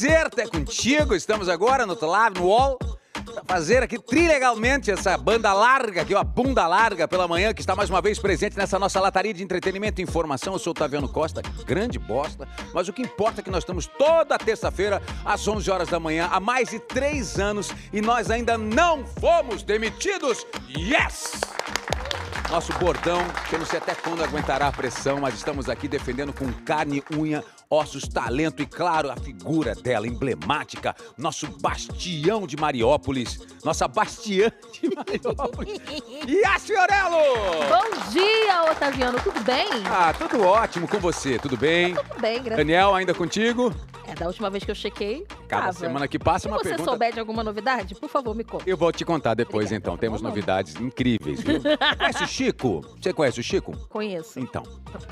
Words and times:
prazer 0.00 0.30
ter 0.30 0.48
contigo. 0.48 1.14
Estamos 1.14 1.46
agora 1.46 1.84
no 1.84 1.94
Live, 2.00 2.40
no. 2.40 2.78
Pra 3.12 3.44
fazer 3.46 3.82
aqui 3.82 3.98
trilegalmente 3.98 4.90
essa 4.90 5.16
banda 5.18 5.52
larga, 5.52 6.00
aqui, 6.02 6.14
ó, 6.14 6.24
bunda 6.24 6.66
larga 6.66 7.06
pela 7.06 7.28
manhã, 7.28 7.52
que 7.52 7.60
está 7.60 7.76
mais 7.76 7.90
uma 7.90 8.00
vez 8.00 8.18
presente 8.18 8.56
nessa 8.56 8.78
nossa 8.78 8.98
lataria 8.98 9.34
de 9.34 9.42
entretenimento 9.42 10.00
e 10.00 10.04
informação. 10.04 10.54
Eu 10.54 10.58
sou 10.58 10.70
o 10.70 10.74
Taviano 10.74 11.06
Costa, 11.06 11.42
grande 11.66 11.98
bosta, 11.98 12.48
mas 12.72 12.88
o 12.88 12.94
que 12.94 13.02
importa 13.02 13.40
é 13.40 13.44
que 13.44 13.50
nós 13.50 13.62
estamos 13.62 13.86
toda 13.86 14.38
terça-feira, 14.38 15.02
às 15.22 15.46
11 15.46 15.70
horas 15.70 15.88
da 15.88 16.00
manhã, 16.00 16.28
há 16.32 16.40
mais 16.40 16.70
de 16.70 16.80
três 16.80 17.38
anos 17.38 17.70
e 17.92 18.00
nós 18.00 18.30
ainda 18.30 18.56
não 18.56 19.04
fomos 19.04 19.62
demitidos. 19.62 20.46
Yes! 20.74 21.42
Nosso 22.50 22.72
bordão, 22.78 23.20
que 23.48 23.54
eu 23.54 23.60
não 23.60 23.66
sei 23.66 23.78
até 23.78 23.94
quando 23.94 24.24
aguentará 24.24 24.66
a 24.66 24.72
pressão, 24.72 25.20
mas 25.20 25.34
estamos 25.34 25.68
aqui 25.68 25.86
defendendo 25.86 26.32
com 26.32 26.50
carne, 26.64 27.00
unha, 27.16 27.44
ossos, 27.72 28.02
talento 28.08 28.60
e, 28.60 28.66
claro, 28.66 29.12
a 29.12 29.16
figura 29.16 29.76
dela, 29.76 30.04
emblemática, 30.04 30.92
nosso 31.16 31.46
bastião 31.60 32.44
de 32.44 32.56
Mariópolis, 32.56 33.38
nossa 33.64 33.86
bastiã 33.86 34.50
de 34.72 34.92
Mariópolis, 34.92 35.80
Yas 36.28 36.64
Fiorello! 36.66 37.16
Bom 37.68 38.10
dia, 38.10 38.72
Otaviano, 38.72 39.20
tudo 39.22 39.40
bem? 39.44 39.68
Ah, 39.88 40.12
tudo 40.12 40.42
ótimo 40.42 40.88
com 40.88 40.98
você, 40.98 41.38
tudo 41.38 41.56
bem? 41.56 41.94
Tudo 41.94 42.20
bem, 42.20 42.42
graças 42.42 42.56
Daniel, 42.58 42.92
ainda 42.92 43.14
contigo? 43.14 43.72
É, 44.04 44.14
da 44.14 44.26
última 44.26 44.50
vez 44.50 44.64
que 44.64 44.70
eu 44.72 44.74
chequei, 44.74 45.24
Cada 45.46 45.66
tava. 45.66 45.72
semana 45.74 46.08
que 46.08 46.18
passa 46.18 46.40
Se 46.40 46.48
uma 46.48 46.56
você 46.58 46.70
pergunta... 46.70 46.90
souber 46.90 47.12
de 47.12 47.20
alguma 47.20 47.44
novidade, 47.44 47.94
por 47.94 48.08
favor, 48.08 48.34
me 48.34 48.42
conta. 48.42 48.64
Eu 48.68 48.76
vou 48.76 48.90
te 48.90 49.04
contar 49.04 49.34
depois, 49.34 49.66
Obrigada. 49.66 49.76
então. 49.76 49.96
Temos 49.96 50.20
Vamos. 50.20 50.34
novidades 50.34 50.74
incríveis, 50.80 51.40
viu? 51.40 51.60
Conhece 51.96 52.24
o 52.24 52.26
Chico? 52.26 52.80
Você 53.00 53.12
conhece 53.12 53.38
o 53.38 53.42
Chico? 53.44 53.70
Conheço. 53.88 54.40
Então, 54.40 54.64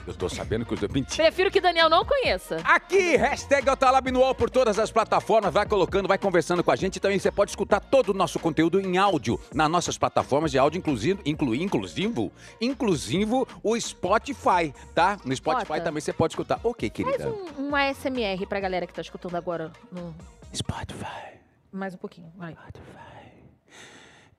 eu 0.05 0.15
tô 0.15 0.29
sabendo 0.29 0.65
que 0.65 0.75
os... 0.75 0.81
Mentira. 0.91 1.23
Prefiro 1.29 1.49
que 1.49 1.61
Daniel 1.61 1.89
não 1.89 2.05
conheça. 2.05 2.48
Aqui, 2.65 3.17
hashtag 3.17 3.69
Altalab 3.69 4.11
no 4.11 4.21
UOL 4.21 4.35
por 4.35 4.49
todas 4.51 4.79
as 4.79 4.91
plataformas. 4.91 5.53
Vai 5.53 5.67
colocando, 5.67 6.07
vai 6.09 6.19
conversando 6.19 6.63
com 6.65 6.71
a 6.71 6.77
gente. 6.77 6.99
Também 7.01 7.19
você 7.19 7.31
pode 7.31 7.51
escutar 7.51 7.81
todo 7.81 8.11
o 8.11 8.15
nosso 8.15 8.39
conteúdo 8.39 8.81
em 8.81 8.97
áudio 8.99 9.41
nas 9.55 9.71
nossas 9.71 9.97
plataformas 9.99 10.51
de 10.51 10.59
áudio, 10.59 10.79
inclusive, 10.79 11.21
inclui, 11.25 11.63
inclusivo, 11.63 12.33
inclusivo 12.61 13.47
o 13.63 13.79
Spotify, 13.81 14.73
tá? 14.95 15.19
No 15.25 15.35
Spotify 15.35 15.69
Bota. 15.69 15.81
também 15.85 16.01
você 16.01 16.13
pode 16.13 16.33
escutar. 16.33 16.61
Ok, 16.65 16.91
Faz 16.91 17.07
querida. 17.17 17.29
um, 17.31 17.69
um 17.71 17.77
ASMR 17.77 18.47
pra 18.47 18.61
galera 18.61 18.87
que 18.87 18.93
tá 18.95 19.01
escutando 19.03 19.37
agora. 19.37 19.73
no- 19.93 20.15
Spotify, 20.55 21.39
Mais 21.71 21.95
um 21.95 21.99
pouquinho, 21.99 22.33
vai. 22.37 22.53
Spotify. 22.53 23.33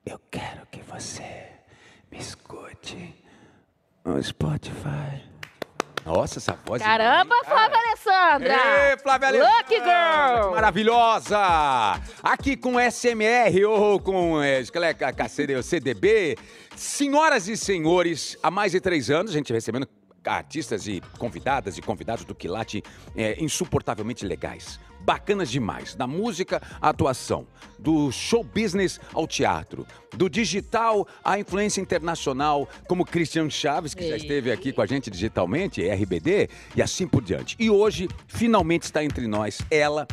Eu 0.05 0.19
quero 0.31 0.65
que 0.71 0.81
você 0.81 1.49
me 2.11 2.17
escute 2.17 3.13
no 4.03 4.21
Spotify. 4.23 5.21
Nossa, 6.05 6.39
essa 6.39 6.57
voz. 6.65 6.81
Caramba, 6.81 7.35
Cara. 7.43 7.55
Flávia 7.55 7.77
Alessandra! 7.77 8.53
Ê, 8.53 8.97
Flávia 8.97 9.27
Alessandra, 9.27 9.57
Lucky 9.57 9.75
Girl! 9.75 10.51
Maravilhosa! 10.51 11.39
Aqui 12.23 12.55
com 12.55 12.79
SMR 12.79 13.65
ou 13.65 13.99
com 13.99 14.41
é, 14.41 14.61
a 15.05 15.13
cacete, 15.13 15.53
o 15.53 15.63
CDB. 15.63 16.37
Senhoras 16.75 17.47
e 17.47 17.57
senhores, 17.57 18.37
há 18.41 18.49
mais 18.49 18.71
de 18.71 18.79
três 18.79 19.09
anos 19.09 19.31
a 19.31 19.33
gente 19.33 19.51
recebendo 19.51 19.87
artistas 20.25 20.87
e 20.87 21.01
convidadas 21.17 21.77
e 21.77 21.81
convidados 21.81 22.25
do 22.25 22.35
Quilate 22.35 22.83
é, 23.15 23.41
insuportavelmente 23.43 24.25
legais. 24.25 24.79
Bacanas 25.09 25.49
demais. 25.49 25.95
Da 25.95 26.05
música 26.05 26.61
à 26.79 26.89
atuação, 26.89 27.47
do 27.79 28.11
show 28.11 28.43
business 28.43 28.99
ao 29.11 29.25
teatro, 29.25 29.87
do 30.15 30.29
digital 30.29 31.07
à 31.23 31.39
influência 31.39 31.81
internacional, 31.81 32.69
como 32.87 33.03
Christian 33.03 33.49
Chaves, 33.49 33.95
que 33.95 34.07
já 34.07 34.15
esteve 34.15 34.51
aqui 34.51 34.71
com 34.71 34.83
a 34.83 34.85
gente 34.85 35.09
digitalmente, 35.09 35.81
RBD, 35.81 36.47
e 36.75 36.81
assim 36.83 37.07
por 37.07 37.23
diante. 37.23 37.55
E 37.57 37.71
hoje, 37.71 38.07
finalmente 38.27 38.83
está 38.83 39.03
entre 39.03 39.25
nós 39.25 39.63
ela, 39.71 40.07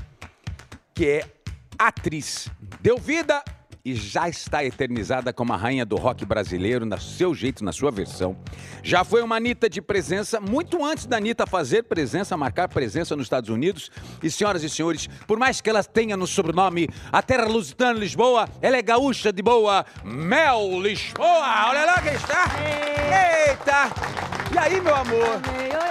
que 0.94 1.06
é 1.06 1.24
atriz. 1.78 2.48
Deu 2.80 2.96
vida 2.96 3.44
e 3.86 3.94
já 3.94 4.28
está 4.28 4.64
eternizada 4.64 5.32
como 5.32 5.52
a 5.52 5.56
rainha 5.56 5.86
do 5.86 5.94
rock 5.94 6.24
brasileiro, 6.24 6.84
no 6.84 7.00
seu 7.00 7.32
jeito, 7.32 7.64
na 7.64 7.70
sua 7.70 7.92
versão. 7.92 8.36
Já 8.82 9.04
foi 9.04 9.22
uma 9.22 9.36
Anitta 9.36 9.70
de 9.70 9.80
presença, 9.80 10.40
muito 10.40 10.84
antes 10.84 11.06
da 11.06 11.18
Anitta 11.18 11.46
fazer 11.46 11.84
presença, 11.84 12.36
marcar 12.36 12.66
presença 12.68 13.14
nos 13.14 13.26
Estados 13.26 13.48
Unidos. 13.48 13.92
E 14.20 14.28
senhoras 14.28 14.64
e 14.64 14.68
senhores, 14.68 15.06
por 15.24 15.38
mais 15.38 15.60
que 15.60 15.70
ela 15.70 15.84
tenha 15.84 16.16
no 16.16 16.26
sobrenome 16.26 16.88
a 17.12 17.22
terra 17.22 17.46
lusitana 17.46 17.96
Lisboa, 17.96 18.48
ela 18.60 18.76
é 18.76 18.82
gaúcha 18.82 19.32
de 19.32 19.40
boa, 19.40 19.86
Mel 20.02 20.80
Lisboa. 20.82 21.68
Olha 21.68 21.84
lá 21.84 22.02
quem 22.02 22.14
está. 22.14 22.44
Eita! 23.46 24.52
E 24.52 24.58
aí, 24.58 24.80
meu 24.80 24.96
amor? 24.96 25.40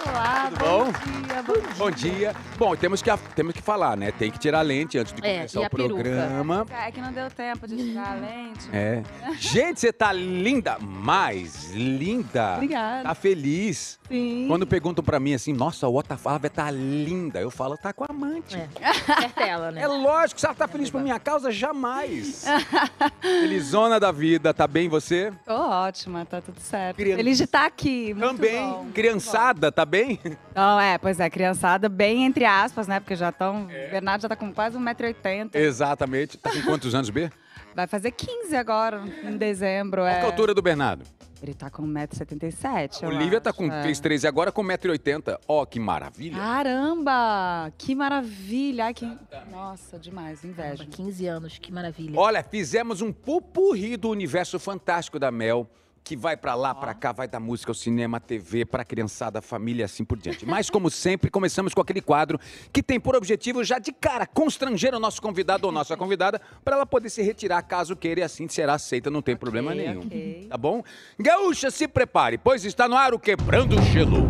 Olá, 0.05 0.51
Tudo 0.51 0.59
bom? 0.59 1.24
Dia, 1.35 1.43
bom 1.43 1.53
dia. 1.53 1.75
Bom 1.77 1.91
dia. 1.91 2.35
Bom, 2.57 2.75
temos 2.75 3.01
que, 3.01 3.09
temos 3.35 3.53
que 3.53 3.61
falar, 3.61 3.97
né? 3.97 4.11
Tem 4.11 4.31
que 4.31 4.39
tirar 4.39 4.59
a 4.59 4.61
lente 4.61 4.97
antes 4.97 5.13
de 5.13 5.25
É, 5.25 5.35
começar 5.37 5.61
e 5.61 5.65
o 5.65 5.69
peruca? 5.69 5.93
programa. 6.03 6.65
É 6.85 6.91
que 6.91 7.01
não 7.01 7.11
deu 7.11 7.29
tempo 7.29 7.67
de 7.67 7.75
tirar 7.75 8.11
a 8.11 8.15
lente. 8.15 8.69
É. 8.71 9.03
Gente, 9.37 9.79
você 9.79 9.91
tá 9.91 10.11
linda, 10.13 10.77
mais 10.79 11.71
linda. 11.71 12.53
Obrigada. 12.55 13.03
Tá 13.03 13.15
feliz. 13.15 13.99
Sim. 14.07 14.45
Quando 14.47 14.67
perguntam 14.67 15.03
pra 15.03 15.19
mim 15.19 15.33
assim, 15.33 15.51
nossa, 15.51 15.85
a 15.85 15.89
Ota 15.89 16.15
Flávia 16.15 16.49
tá 16.49 16.69
linda. 16.71 17.39
Eu 17.39 17.49
falo, 17.51 17.75
tá 17.77 17.91
com 17.91 18.03
a 18.03 18.07
amante. 18.09 18.55
É, 18.55 18.93
certa 18.93 19.43
ela, 19.43 19.71
né? 19.71 19.81
É 19.81 19.87
lógico, 19.87 20.39
se 20.39 20.45
ela 20.45 20.55
tá 20.55 20.67
feliz 20.67 20.89
por 20.89 21.01
minha 21.01 21.19
causa, 21.19 21.51
jamais. 21.51 22.45
Felizona 23.21 23.99
da 23.99 24.11
vida, 24.11 24.53
tá 24.53 24.67
bem 24.67 24.87
você? 24.87 25.33
Tô 25.45 25.53
ótima, 25.53 26.25
tá 26.25 26.39
tudo 26.41 26.59
certo. 26.59 26.97
Criança. 26.97 27.17
Feliz 27.17 27.37
de 27.37 27.43
estar 27.43 27.65
aqui. 27.65 28.13
Muito 28.13 28.35
Também. 28.35 28.61
bom, 28.61 28.87
Criançada, 28.93 29.71
tá 29.71 29.85
bem? 29.85 30.19
Então, 30.51 30.79
é, 30.79 30.97
pois 30.97 31.19
é, 31.19 31.24
criançada 31.29 31.89
bem 31.89 32.25
entre 32.25 32.45
aspas, 32.45 32.87
né? 32.87 32.99
Porque 32.99 33.15
já 33.15 33.29
estão. 33.29 33.67
É. 33.69 33.89
Bernardo 33.89 34.21
já 34.21 34.29
tá 34.29 34.35
com 34.35 34.51
quase 34.53 34.77
1,80m. 34.77 35.49
Exatamente. 35.53 36.37
Tá 36.37 36.51
com 36.51 36.61
quantos 36.61 36.93
anos, 36.95 37.09
B? 37.09 37.29
Vai 37.75 37.87
fazer 37.87 38.11
15 38.11 38.55
agora, 38.55 39.03
em 39.23 39.37
dezembro. 39.37 40.03
Qual 40.03 40.07
é. 40.07 40.15
que 40.15 40.19
é 40.19 40.23
a 40.23 40.25
altura 40.25 40.53
do 40.53 40.61
Bernardo? 40.61 41.03
Ele 41.41 41.53
tá 41.53 41.69
com 41.69 41.83
1,77m. 41.83 43.03
eu 43.03 43.09
Olivia 43.09 43.41
tá 43.41 43.49
acho, 43.49 43.59
com 43.59 43.71
é. 43.71 43.83
3,13 43.83 44.27
agora 44.27 44.51
com 44.51 44.63
1,80m. 44.63 45.37
Ó, 45.47 45.65
que 45.65 45.79
maravilha. 45.79 46.37
Caramba! 46.37 47.71
Que 47.77 47.93
maravilha! 47.93 48.85
Ai, 48.85 48.93
que... 48.93 49.05
Nossa, 49.51 49.99
demais, 49.99 50.43
inveja. 50.43 50.77
Caramba, 50.77 50.95
15 50.95 51.27
anos, 51.27 51.57
que 51.59 51.71
maravilha. 51.71 52.17
Olha, 52.17 52.41
fizemos 52.41 53.01
um 53.01 53.11
pupurri 53.11 53.97
do 53.97 54.09
universo 54.09 54.57
fantástico 54.57 55.19
da 55.19 55.29
Mel, 55.29 55.69
que 56.05 56.15
vai 56.15 56.37
pra 56.37 56.53
lá, 56.53 56.73
pra 56.75 56.93
cá, 56.93 57.11
vai 57.11 57.27
da 57.27 57.39
música 57.39 57.71
ao 57.71 57.73
cinema, 57.75 58.17
à 58.17 58.19
TV, 58.19 58.63
pra 58.63 58.85
criançada, 58.85 59.41
família, 59.41 59.85
assim 59.85 60.05
por 60.05 60.19
diante. 60.19 60.45
Mas, 60.45 60.69
como 60.69 60.91
sempre, 60.91 61.31
começamos 61.31 61.73
com 61.73 61.81
aquele 61.81 61.99
quadro 61.99 62.39
que 62.71 62.83
tem 62.83 62.99
por 62.99 63.15
objetivo, 63.15 63.63
já 63.63 63.79
de 63.79 63.91
cara, 63.91 64.27
constranger 64.27 64.93
o 64.93 64.99
nosso 64.99 65.19
convidado 65.19 65.65
ou 65.65 65.71
nossa 65.73 65.97
convidada, 65.97 66.39
pra 66.63 66.75
ela 66.75 66.85
poder 66.85 67.09
se 67.09 67.23
retirar 67.23 67.63
caso 67.63 67.95
queira 67.95 68.19
e 68.19 68.23
assim 68.23 68.47
será 68.47 68.75
aceita, 68.75 69.09
não 69.09 69.19
tem 69.23 69.35
problema 69.35 69.71
Ok, 69.71 69.83
nenhum. 69.87 70.01
ok. 70.03 70.45
Tá 70.47 70.55
bom? 70.55 70.83
Gaúcha, 71.19 71.71
se 71.71 71.87
prepare, 71.87 72.37
pois 72.37 72.63
está 72.63 72.87
no 72.87 72.95
ar 72.95 73.11
o 73.15 73.19
Quebrando 73.19 73.75
o 73.75 73.81
Gelo. 73.81 74.29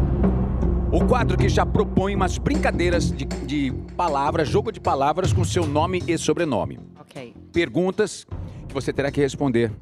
O 0.93 1.05
quadro 1.05 1.37
que 1.37 1.49
já 1.49 1.65
propõe 1.65 2.15
umas 2.15 2.37
brincadeiras 2.37 3.11
de, 3.11 3.25
de 3.25 3.73
palavras, 3.97 4.47
jogo 4.47 4.71
de 4.71 4.79
palavras 4.79 5.33
com 5.33 5.43
seu 5.43 5.65
nome 5.67 6.01
e 6.07 6.17
sobrenome 6.17 6.79
Ok. 7.01 7.35
perguntas 7.51 8.25
que 8.69 8.73
você 8.73 8.93
terá 8.93 9.11
que 9.11 9.19
responder 9.19 9.73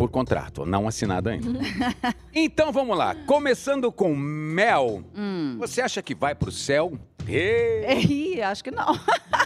por 0.00 0.10
contrato, 0.10 0.64
não 0.64 0.88
assinado 0.88 1.28
ainda. 1.28 1.60
então 2.34 2.72
vamos 2.72 2.96
lá, 2.96 3.14
começando 3.26 3.92
com 3.92 4.16
Mel. 4.16 5.04
Hum. 5.14 5.56
Você 5.58 5.82
acha 5.82 6.00
que 6.00 6.14
vai 6.14 6.34
pro 6.34 6.50
céu? 6.50 6.98
Ih, 7.28 8.40
acho 8.40 8.64
que 8.64 8.70
não. 8.70 8.94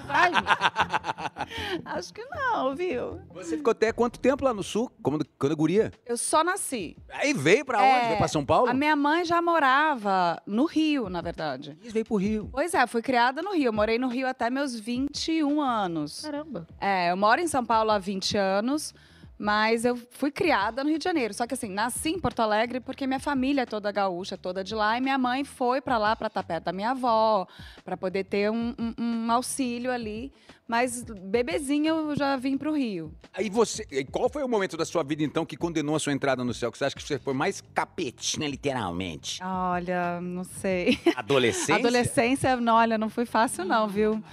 Vai, 0.07 0.31
acho 1.87 2.15
que 2.15 2.25
não, 2.27 2.73
viu? 2.77 3.21
Você 3.35 3.57
ficou 3.57 3.73
até 3.73 3.93
quanto 3.93 4.21
tempo 4.21 4.45
lá 4.45 4.55
no 4.55 4.63
sul, 4.63 4.89
quando, 5.03 5.27
quando 5.37 5.57
guria? 5.57 5.93
Eu 6.07 6.17
só 6.17 6.45
nasci. 6.45 6.97
Aí 7.11 7.35
veio 7.35 7.65
pra 7.65 7.79
onde? 7.83 7.89
É, 7.89 8.07
Veio 8.07 8.19
pra 8.19 8.29
São 8.29 8.45
Paulo? 8.47 8.71
A 8.71 8.75
minha 8.75 8.95
mãe 8.95 9.25
já 9.25 9.43
morava 9.43 10.41
no 10.47 10.67
Rio, 10.67 11.09
na 11.09 11.21
verdade. 11.21 11.77
E 11.83 11.91
veio 11.91 12.05
pro 12.05 12.15
Rio. 12.15 12.49
Pois 12.53 12.75
é, 12.75 12.87
fui 12.87 13.03
criada 13.03 13.43
no 13.43 13.55
Rio. 13.55 13.67
Eu 13.67 13.73
morei 13.73 13.99
no 13.99 14.07
Rio 14.07 14.29
até 14.29 14.49
meus 14.49 14.79
21 14.79 15.61
anos. 15.61 16.21
caramba. 16.21 16.69
É, 16.81 17.11
eu 17.11 17.17
moro 17.17 17.41
em 17.41 17.49
São 17.49 17.67
Paulo 17.67 17.91
há 17.91 17.99
20 17.99 18.39
anos, 18.39 18.95
mas 19.39 19.85
eu 19.85 19.97
fui 20.13 20.31
criada 20.31 20.83
no 20.85 20.91
Rio 20.91 20.99
de 20.99 21.05
Janeiro. 21.05 21.35
Só 21.35 21.47
que 21.47 21.55
assim, 21.55 21.69
nasci 21.69 22.11
em 22.11 22.21
Porto 22.21 22.41
Alegre 22.41 22.81
porque 22.81 23.07
minha 23.07 23.21
família 23.21 23.63
é 23.63 23.67
toda 23.67 23.91
gaúcha, 23.93 24.37
toda 24.39 24.63
de 24.63 24.75
lá, 24.75 24.97
e 24.97 25.01
minha 25.01 25.19
mãe 25.19 25.45
foi 25.45 25.81
pra 25.81 25.99
lá 25.99 26.15
pra 26.17 26.29
estar 26.29 26.43
perto 26.43 26.65
da 26.65 26.73
minha 26.73 26.91
avó, 26.91 27.47
pra 27.85 27.97
poder 27.97 28.25
ter 28.25 28.51
um, 28.51 28.75
um- 28.79 28.95
um 29.27 29.33
auxílio 29.33 29.91
ali. 29.91 30.33
Mas 30.67 31.03
bebezinha 31.05 31.91
eu 31.91 32.17
já 32.17 32.37
vim 32.37 32.57
pro 32.57 32.73
Rio. 32.73 33.13
Aí 33.35 33.51
você. 33.51 33.87
e 33.91 34.03
Qual 34.03 34.31
foi 34.31 34.43
o 34.43 34.49
momento 34.49 34.79
da 34.79 34.85
sua 34.87 35.03
vida, 35.05 35.23
então, 35.23 35.45
que 35.45 35.59
condenou 35.59 35.95
a 35.95 35.99
sua 35.99 36.13
entrada 36.15 36.43
no 36.43 36.55
céu? 36.55 36.73
Que 36.73 36.79
você 36.79 36.87
acha 36.87 36.97
que 36.97 37.03
você 37.03 37.19
foi 37.19 37.35
mais 37.35 37.61
capetinha, 37.75 38.49
literalmente? 38.49 39.43
Olha, 39.45 40.23
não 40.23 40.43
sei. 40.43 40.99
Adolescência? 41.15 41.75
Adolescência, 41.77 42.57
não, 42.57 42.77
olha, 42.77 42.97
não 42.97 43.11
foi 43.11 43.27
fácil 43.27 43.65
não, 43.67 43.87
viu? 43.89 44.25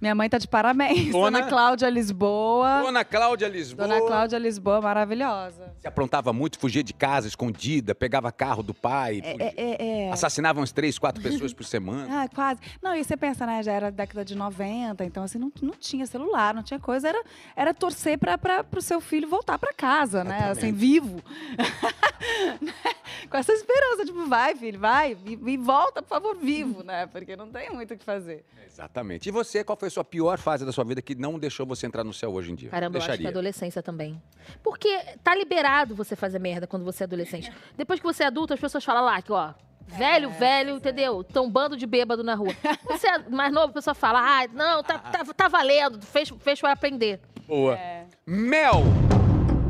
Minha 0.00 0.14
mãe 0.14 0.28
tá 0.28 0.38
de 0.38 0.46
parabéns. 0.46 1.10
Dona- 1.10 1.40
Dona, 1.40 1.48
Cláudia 1.50 1.88
Lisboa. 1.90 2.82
Dona 2.82 3.04
Cláudia 3.04 3.48
Lisboa. 3.48 3.88
Dona 3.88 4.00
Cláudia 4.00 4.38
Lisboa, 4.38 4.80
maravilhosa. 4.80 5.74
Você 5.78 5.88
aprontava 5.88 6.32
muito, 6.32 6.58
fugia 6.58 6.82
de 6.84 6.92
casa, 6.94 7.26
escondida, 7.26 7.94
pegava 7.94 8.30
carro 8.30 8.62
do 8.62 8.72
pai, 8.72 9.20
É, 9.24 9.30
fugia. 9.32 9.44
é, 9.46 9.54
é, 9.56 10.06
é. 10.06 10.12
assassinava 10.12 10.60
umas 10.60 10.70
três, 10.72 10.98
quatro 10.98 11.20
pessoas 11.22 11.52
por 11.52 11.64
semana. 11.64 12.08
Ah, 12.18 12.28
quase. 12.28 12.60
Não, 12.82 12.94
e 12.96 13.02
você 13.04 13.16
pensa, 13.16 13.44
né? 13.46 13.62
Já 13.62 13.72
era 13.72 13.90
década 13.90 14.24
de 14.24 14.34
90, 14.36 15.04
então 15.04 15.22
assim, 15.22 15.38
não, 15.38 15.52
não 15.62 15.72
tinha 15.74 16.04
celular, 16.06 16.52
não 16.54 16.62
tinha 16.62 16.80
coisa. 16.80 17.08
Era, 17.08 17.22
era 17.56 17.74
torcer 17.74 18.18
para 18.18 18.64
o 18.76 18.80
seu 18.82 19.00
filho 19.00 19.28
voltar 19.28 19.58
para 19.58 19.72
casa, 19.72 20.24
né? 20.24 20.36
Exatamente. 20.36 20.58
Assim, 20.58 20.72
vivo. 20.72 21.22
Com 23.30 23.36
essa 23.36 23.52
esperança, 23.52 24.04
tipo, 24.04 24.26
vai, 24.26 24.54
filho, 24.54 24.78
vai, 24.78 25.16
e, 25.26 25.32
e 25.46 25.56
volta, 25.56 26.02
por 26.02 26.08
favor, 26.08 26.36
vivo, 26.36 26.82
né? 26.82 27.06
Porque 27.06 27.36
não 27.36 27.48
tem 27.48 27.70
muito 27.70 27.94
o 27.94 27.96
que 27.98 28.04
fazer. 28.04 28.44
Exatamente. 28.66 29.28
E 29.28 29.32
você, 29.32 29.62
qual 29.64 29.76
foi 29.78 29.87
a 29.88 29.90
sua 29.90 30.04
pior 30.04 30.38
fase 30.38 30.64
da 30.64 30.72
sua 30.72 30.84
vida 30.84 31.02
que 31.02 31.14
não 31.14 31.38
deixou 31.38 31.66
você 31.66 31.86
entrar 31.86 32.04
no 32.04 32.12
céu 32.12 32.32
hoje 32.32 32.52
em 32.52 32.54
dia? 32.54 32.70
Caramba, 32.70 32.96
eu 32.96 32.98
acho 32.98 33.06
que 33.06 33.12
é 33.12 33.16
Deixaria. 33.16 33.30
adolescência 33.30 33.82
também. 33.82 34.20
Porque 34.62 34.88
tá 35.22 35.34
liberado 35.34 35.94
você 35.94 36.14
fazer 36.14 36.38
merda 36.38 36.66
quando 36.66 36.84
você 36.84 37.02
é 37.02 37.06
adolescente. 37.06 37.52
Depois 37.76 37.98
que 38.00 38.06
você 38.06 38.22
é 38.22 38.26
adulto, 38.26 38.54
as 38.54 38.60
pessoas 38.60 38.84
falam 38.84 39.04
lá 39.04 39.20
que, 39.20 39.32
ó, 39.32 39.52
velho, 39.86 40.30
velho, 40.30 40.76
entendeu? 40.76 41.24
Tão 41.24 41.50
bando 41.50 41.76
de 41.76 41.86
bêbado 41.86 42.22
na 42.22 42.34
rua. 42.34 42.54
Você 42.84 43.08
é 43.08 43.18
mais 43.28 43.52
novo, 43.52 43.70
a 43.70 43.72
pessoa 43.72 43.94
fala, 43.94 44.20
ah, 44.20 44.48
não, 44.52 44.82
tá, 44.82 44.98
tá, 44.98 45.24
tá 45.24 45.48
valendo, 45.48 46.00
fez, 46.04 46.32
fez 46.40 46.60
para 46.60 46.72
aprender. 46.72 47.20
Boa. 47.46 47.74
É. 47.76 48.04
Mel. 48.26 48.82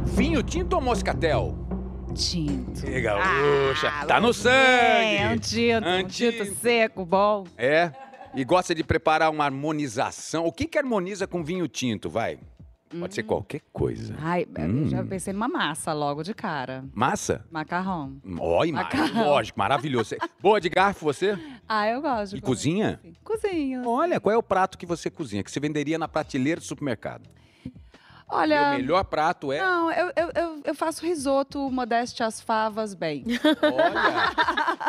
Vinho 0.04 0.42
tinto 0.42 0.74
ou 0.74 0.82
moscatel? 0.82 1.56
Tinto. 2.14 2.82
Que 2.82 3.00
gaúcha. 3.00 3.92
tá 4.08 4.20
no 4.20 4.32
sangue. 4.32 4.56
É, 4.56 5.30
um 5.32 5.38
tinto, 5.38 5.86
um 5.88 6.04
tinto 6.04 6.44
seco, 6.56 7.04
bom. 7.04 7.44
É. 7.56 7.92
E 8.34 8.44
gosta 8.44 8.74
de 8.74 8.84
preparar 8.84 9.30
uma 9.30 9.44
harmonização. 9.44 10.44
O 10.46 10.52
que 10.52 10.66
que 10.66 10.78
harmoniza 10.78 11.26
com 11.26 11.42
vinho 11.42 11.66
tinto? 11.68 12.08
Vai. 12.10 12.38
Pode 12.90 13.04
Hum. 13.04 13.10
ser 13.10 13.22
qualquer 13.24 13.60
coisa. 13.70 14.14
Ai, 14.18 14.46
Hum. 14.58 14.88
já 14.88 15.04
pensei 15.04 15.32
numa 15.34 15.48
massa 15.48 15.92
logo 15.92 16.22
de 16.22 16.32
cara. 16.32 16.84
Massa? 16.94 17.44
Macarrão. 17.50 18.16
Ó, 18.38 18.64
imagem. 18.64 18.72
Macarrão. 18.72 19.24
Lógico, 19.28 19.58
maravilhoso. 19.58 20.14
Boa 20.40 20.58
de 20.58 20.70
garfo 20.70 21.04
você? 21.04 21.36
Ah, 21.68 21.86
eu 21.86 22.00
gosto. 22.00 22.34
E 22.36 22.40
comer. 22.40 22.46
cozinha? 22.50 23.00
Sim. 23.02 23.12
Cozinho. 23.22 23.86
Olha, 23.86 24.18
qual 24.18 24.32
é 24.34 24.38
o 24.38 24.42
prato 24.42 24.78
que 24.78 24.86
você 24.86 25.10
cozinha, 25.10 25.42
que 25.44 25.50
você 25.50 25.60
venderia 25.60 25.98
na 25.98 26.08
prateleira 26.08 26.60
do 26.60 26.66
supermercado? 26.66 27.28
Olha. 28.28 28.70
Meu 28.70 28.78
melhor 28.80 29.04
prato 29.04 29.50
é. 29.50 29.58
Não, 29.58 29.90
eu, 29.90 30.12
eu, 30.14 30.30
eu, 30.34 30.60
eu 30.64 30.74
faço 30.74 31.04
risoto, 31.04 31.70
modéstia 31.70 32.26
as 32.26 32.40
favas 32.40 32.92
bem. 32.94 33.24
Olha, 33.62 34.32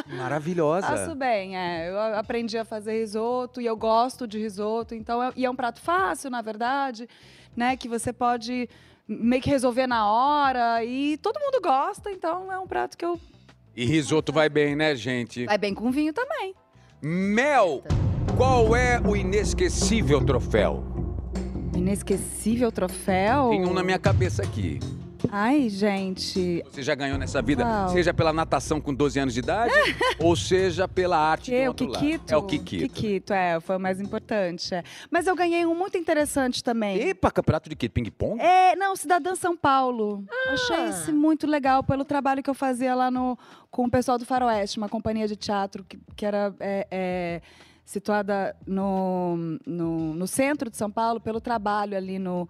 maravilhosa. 0.18 0.88
Faço 0.88 1.16
bem, 1.16 1.58
é. 1.58 1.90
Eu 1.90 2.00
aprendi 2.18 2.58
a 2.58 2.66
fazer 2.66 3.00
risoto 3.00 3.62
e 3.62 3.66
eu 3.66 3.78
gosto 3.78 4.28
de 4.28 4.38
risoto. 4.38 4.94
Então, 4.94 5.24
é- 5.24 5.32
e 5.36 5.46
é 5.46 5.50
um 5.50 5.56
prato 5.56 5.80
fácil, 5.80 6.30
na 6.30 6.42
verdade, 6.42 7.08
né? 7.56 7.78
Que 7.78 7.88
você 7.88 8.12
pode 8.12 8.70
meio 9.08 9.42
que 9.42 9.50
resolver 9.50 9.88
na 9.88 10.12
hora. 10.12 10.84
E 10.84 11.16
todo 11.18 11.40
mundo 11.40 11.62
gosta, 11.62 12.12
então 12.12 12.52
é 12.52 12.60
um 12.60 12.68
prato 12.68 12.98
que 12.98 13.06
eu. 13.06 13.18
E 13.76 13.86
risoto 13.86 14.34
vai 14.34 14.50
bem, 14.50 14.76
né, 14.76 14.94
gente? 14.96 15.46
Vai 15.46 15.58
bem 15.58 15.74
com 15.74 15.90
vinho 15.92 16.12
também. 16.12 16.54
Mel, 17.02 17.82
qual 18.36 18.76
é 18.76 19.00
o 19.00 19.16
inesquecível 19.16 20.26
troféu? 20.26 20.99
Inesquecível 21.80 22.72
troféu. 22.72 23.50
Tem 23.52 23.66
um 23.66 23.74
na 23.74 23.84
minha 23.84 23.98
cabeça 23.98 24.44
aqui. 24.44 24.80
Ai, 25.32 25.70
gente. 25.70 26.64
Você 26.70 26.82
já 26.82 26.94
ganhou 26.96 27.18
nessa 27.18 27.42
vida, 27.42 27.64
Qual? 27.64 27.90
seja 27.90 28.14
pela 28.14 28.32
natação 28.34 28.80
com 28.82 28.94
12 28.94 29.20
anos 29.20 29.34
de 29.34 29.40
idade, 29.40 29.74
ou 30.20 30.36
seja 30.36 30.88
pela 30.88 31.18
arte 31.18 31.52
Que, 31.52 31.58
do 31.62 31.64
o 31.64 31.68
outro 31.68 31.88
lado. 31.88 32.00
Kikito? 32.00 32.34
É 32.34 32.38
o 32.38 32.44
Kikito. 32.44 32.94
Kikito, 32.94 33.34
é, 33.34 33.60
foi 33.60 33.78
o 33.78 33.80
mais 33.80 34.00
importante. 34.00 34.74
é. 34.74 34.84
Mas 35.10 35.28
eu 35.28 35.36
ganhei 35.36 35.66
um 35.66 35.76
muito 35.76 35.98
interessante 35.98 36.64
também. 36.64 36.98
Epa, 37.10 37.32
campeonato 37.32 37.70
de 37.70 37.76
quê? 37.76 37.88
Ping-pong? 37.90 38.42
É, 38.42 38.76
não, 38.76 38.96
Cidadã 38.96 39.36
São 39.36 39.56
Paulo. 39.56 40.24
Ah. 40.30 40.54
Achei 40.54 40.90
esse 40.90 41.12
muito 41.12 41.48
legal 41.48 41.84
pelo 41.84 42.04
trabalho 42.06 42.42
que 42.44 42.50
eu 42.50 42.54
fazia 42.54 42.94
lá 42.96 43.10
no, 43.12 43.38
com 43.72 43.86
o 43.86 43.92
pessoal 43.92 44.18
do 44.18 44.26
Faroeste, 44.26 44.78
uma 44.78 44.90
companhia 44.90 45.28
de 45.28 45.36
teatro 45.36 45.84
que, 45.84 46.00
que 46.16 46.26
era 46.26 46.54
é, 46.60 46.88
é, 46.92 47.42
situada 47.90 48.56
no, 48.68 49.36
no, 49.66 50.14
no 50.14 50.28
centro 50.28 50.70
de 50.70 50.78
São 50.78 50.92
Paulo, 50.92 51.20
pelo 51.20 51.42
trabalho 51.42 51.98
ali 51.98 52.20
no 52.20 52.48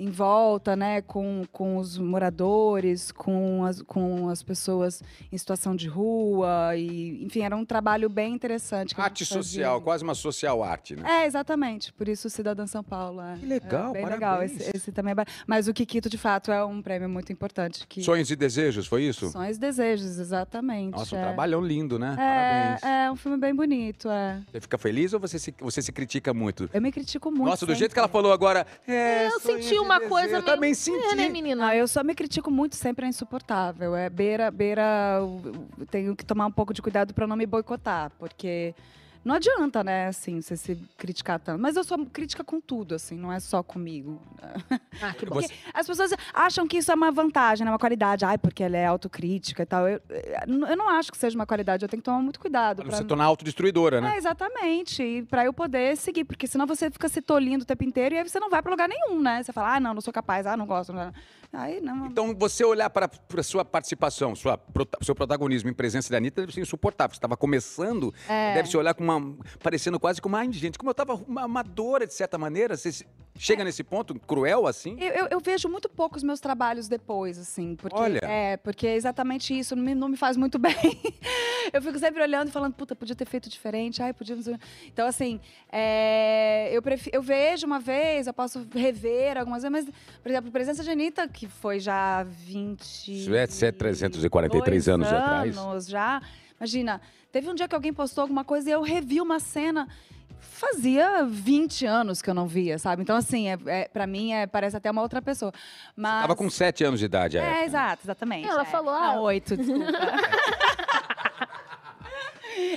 em 0.00 0.10
volta, 0.10 0.74
né, 0.74 1.02
com, 1.02 1.44
com 1.52 1.76
os 1.76 1.98
moradores, 1.98 3.12
com 3.12 3.64
as, 3.64 3.82
com 3.82 4.30
as 4.30 4.42
pessoas 4.42 5.02
em 5.30 5.36
situação 5.36 5.76
de 5.76 5.88
rua 5.88 6.74
e, 6.74 7.22
enfim, 7.22 7.42
era 7.42 7.54
um 7.54 7.66
trabalho 7.66 8.08
bem 8.08 8.32
interessante. 8.32 8.94
Arte 8.96 9.26
social, 9.26 9.80
quase 9.82 10.02
uma 10.02 10.14
social 10.14 10.62
arte, 10.62 10.96
né? 10.96 11.02
É, 11.06 11.26
exatamente. 11.26 11.92
Por 11.92 12.08
isso 12.08 12.30
Cidadã 12.30 12.66
São 12.66 12.82
Paulo. 12.82 13.20
É. 13.20 13.36
Que 13.36 13.44
legal, 13.46 13.90
é 13.90 13.92
bem 13.92 14.02
parabéns. 14.02 14.10
legal. 14.12 14.42
Esse, 14.42 14.76
esse 14.76 14.92
também 14.92 15.12
é 15.12 15.24
Mas 15.46 15.68
o 15.68 15.74
Kikito, 15.74 16.08
de 16.08 16.16
fato, 16.16 16.50
é 16.50 16.64
um 16.64 16.80
prêmio 16.80 17.08
muito 17.08 17.30
importante. 17.30 17.86
Que... 17.86 18.02
Sonhos 18.02 18.30
e 18.30 18.36
desejos, 18.36 18.86
foi 18.86 19.02
isso? 19.02 19.28
Sonhos 19.30 19.58
e 19.58 19.60
Desejos, 19.60 20.18
exatamente. 20.18 20.92
Nossa, 20.92 21.14
um 21.14 21.18
é. 21.18 21.22
trabalhão 21.22 21.60
lindo, 21.60 21.98
né? 21.98 22.14
Parabéns. 22.16 22.82
É, 22.82 23.04
é 23.04 23.12
um 23.12 23.16
filme 23.16 23.36
bem 23.36 23.54
bonito, 23.54 24.08
é. 24.08 24.40
Você 24.50 24.60
fica 24.60 24.78
feliz 24.78 25.12
ou 25.12 25.20
você 25.20 25.38
se, 25.38 25.54
você 25.60 25.82
se 25.82 25.92
critica 25.92 26.32
muito? 26.32 26.70
Eu 26.72 26.80
me 26.80 26.90
critico 26.90 27.30
muito. 27.30 27.44
Nossa, 27.44 27.66
do 27.66 27.74
jeito 27.74 27.92
que 27.92 27.98
ela 27.98 28.08
falou 28.08 28.32
agora. 28.32 28.66
É, 28.88 29.26
Eu 29.26 29.40
senti 29.40 29.74
e 29.74 29.89
uma 29.90 30.08
coisa 30.08 30.28
Eu 30.28 30.42
meio- 30.42 30.44
também 30.44 30.74
senti. 30.74 31.04
É, 31.04 31.14
né, 31.14 31.28
menina? 31.28 31.66
Não, 31.66 31.72
eu 31.74 31.86
só 31.88 32.02
me 32.04 32.14
critico 32.14 32.50
muito, 32.50 32.76
sempre 32.76 33.06
é 33.06 33.08
insuportável. 33.08 33.94
É 33.96 34.08
beira, 34.08 34.50
beira. 34.50 35.20
Tenho 35.90 36.14
que 36.16 36.24
tomar 36.24 36.46
um 36.46 36.52
pouco 36.52 36.72
de 36.74 36.80
cuidado 36.82 37.12
para 37.14 37.26
não 37.26 37.36
me 37.36 37.46
boicotar, 37.46 38.10
porque 38.18 38.74
não 39.24 39.34
adianta, 39.34 39.84
né, 39.84 40.06
assim, 40.06 40.40
você 40.40 40.56
se 40.56 40.76
criticar 40.96 41.38
tanto. 41.38 41.60
Mas 41.60 41.76
eu 41.76 41.84
sou 41.84 42.04
crítica 42.06 42.42
com 42.42 42.60
tudo, 42.60 42.94
assim, 42.94 43.16
não 43.18 43.30
é 43.30 43.38
só 43.38 43.62
comigo. 43.62 44.20
Ah, 45.02 45.12
que 45.12 45.26
bom. 45.26 45.40
Porque 45.40 45.52
as 45.74 45.86
pessoas 45.86 46.12
acham 46.32 46.66
que 46.66 46.78
isso 46.78 46.90
é 46.90 46.94
uma 46.94 47.10
vantagem, 47.10 47.64
né? 47.64 47.70
uma 47.70 47.78
qualidade. 47.78 48.24
Ai, 48.24 48.38
porque 48.38 48.62
ela 48.62 48.76
é 48.76 48.86
autocrítica 48.86 49.62
e 49.62 49.66
tal. 49.66 49.88
Eu, 49.88 50.00
eu 50.46 50.76
não 50.76 50.88
acho 50.88 51.12
que 51.12 51.18
seja 51.18 51.36
uma 51.36 51.46
qualidade, 51.46 51.84
eu 51.84 51.88
tenho 51.88 52.00
que 52.00 52.04
tomar 52.04 52.22
muito 52.22 52.40
cuidado. 52.40 52.82
Pra 52.82 52.90
pra 52.90 53.00
não 53.00 53.06
tornar 53.06 53.24
autodestruidora, 53.24 54.00
né? 54.00 54.14
É, 54.14 54.16
exatamente. 54.16 55.26
Pra 55.28 55.44
eu 55.44 55.52
poder 55.52 55.96
seguir, 55.96 56.24
porque 56.24 56.46
senão 56.46 56.66
você 56.66 56.90
fica 56.90 57.08
se 57.08 57.20
tolindo 57.20 57.62
o 57.64 57.66
tempo 57.66 57.84
inteiro 57.84 58.14
e 58.14 58.18
aí 58.18 58.28
você 58.28 58.40
não 58.40 58.50
vai 58.50 58.62
pra 58.62 58.70
lugar 58.70 58.88
nenhum, 58.88 59.20
né? 59.20 59.42
Você 59.42 59.52
fala, 59.52 59.76
ah, 59.76 59.80
não, 59.80 59.94
não 59.94 60.00
sou 60.00 60.12
capaz, 60.12 60.46
ah, 60.46 60.56
não 60.56 60.66
gosto. 60.66 60.92
Não. 60.92 61.12
Aí 61.52 61.80
não. 61.80 62.06
Então, 62.06 62.32
você 62.34 62.64
olhar 62.64 62.88
para 62.90 63.10
a 63.36 63.42
sua 63.42 63.64
participação, 63.64 64.36
sua, 64.36 64.56
prota- 64.56 64.98
seu 65.02 65.14
protagonismo 65.16 65.68
em 65.68 65.74
presença 65.74 66.08
da 66.10 66.16
Anitta 66.16 66.42
deve 66.42 66.52
ser 66.54 66.60
insuportável. 66.60 67.12
Você 67.14 67.18
estava 67.18 67.36
começando, 67.36 68.14
É. 68.28 68.54
deve 68.54 68.68
se 68.68 68.76
olhar 68.76 68.94
com 68.94 69.02
uma. 69.02 69.36
parecendo 69.60 69.98
quase 69.98 70.22
como, 70.22 70.36
ai, 70.36 70.50
gente, 70.52 70.78
como 70.78 70.90
eu 70.90 70.92
estava 70.92 71.14
uma 71.14 71.42
amadora, 71.42 72.06
de 72.06 72.14
certa 72.14 72.38
maneira. 72.38 72.76
Você 72.76 73.04
chega 73.36 73.64
nesse 73.64 73.82
ponto 73.82 74.14
cruel 74.20 74.66
assim? 74.66 74.96
Eu, 75.00 75.10
eu- 75.12 75.28
eu 75.32 75.40
vejo 75.40 75.68
muito 75.68 75.88
pouco 75.88 76.16
os 76.16 76.22
meus 76.22 76.38
trabalhos 76.38 76.86
depois, 76.86 77.36
assim. 77.36 77.74
Porque, 77.74 77.98
Olha. 77.98 78.20
É, 78.22 78.56
porque 78.56 78.86
é 78.86 78.94
exatamente 78.94 79.58
isso, 79.58 79.74
não 79.74 79.82
me, 79.82 79.94
não 79.94 80.08
me 80.08 80.16
faz 80.16 80.36
muito 80.36 80.56
bem. 80.62 81.00
eu 81.72 81.82
fico 81.82 81.98
sempre 81.98 82.22
olhando 82.22 82.48
e 82.48 82.52
falando, 82.52 82.74
puta, 82.74 82.94
podia 82.94 83.16
ter 83.16 83.24
feito 83.26 83.48
diferente, 83.48 84.00
ai, 84.00 84.14
sei. 84.14 84.56
Então, 84.86 85.06
assim, 85.06 85.40
é, 85.72 86.68
eu, 86.72 86.80
prefi- 86.82 87.10
eu 87.12 87.22
vejo 87.22 87.66
uma 87.66 87.80
vez, 87.80 88.26
eu 88.26 88.34
posso 88.34 88.66
rever 88.72 89.36
algumas 89.38 89.62
vezes, 89.64 89.86
mas, 89.86 89.94
por 90.22 90.30
exemplo, 90.30 90.50
Presença 90.52 90.82
de 90.84 90.90
Anitta, 90.90 91.26
que 91.40 91.48
foi 91.48 91.80
já 91.80 92.22
20. 92.22 92.82
Isso 93.22 93.64
é 93.64 93.72
343 93.72 94.88
anos 94.90 95.08
atrás. 95.08 95.56
anos 95.56 95.86
já. 95.86 96.20
Imagina, 96.58 97.00
teve 97.32 97.48
um 97.48 97.54
dia 97.54 97.66
que 97.66 97.74
alguém 97.74 97.94
postou 97.94 98.20
alguma 98.20 98.44
coisa 98.44 98.68
e 98.68 98.72
eu 98.72 98.82
revi 98.82 99.22
uma 99.22 99.40
cena. 99.40 99.88
Fazia 100.38 101.24
20 101.24 101.86
anos 101.86 102.20
que 102.20 102.28
eu 102.28 102.34
não 102.34 102.46
via, 102.46 102.78
sabe? 102.78 103.00
Então, 103.00 103.16
assim, 103.16 103.48
é, 103.48 103.58
é, 103.66 103.88
para 103.88 104.06
mim, 104.06 104.32
é, 104.34 104.46
parece 104.46 104.76
até 104.76 104.90
uma 104.90 105.00
outra 105.00 105.22
pessoa. 105.22 105.50
Mas... 105.96 106.20
Tava 106.20 106.36
com 106.36 106.50
sete 106.50 106.84
anos 106.84 107.00
de 107.00 107.06
idade, 107.06 107.38
à 107.38 107.42
É, 107.42 107.46
época. 107.46 107.64
exato, 107.64 108.02
exatamente. 108.04 108.46
Ela 108.46 108.62
é. 108.62 108.64
falou, 108.66 108.92
ah, 108.92 109.14
Não, 109.14 109.22
oito, 109.22 109.56
desculpa. 109.56 109.86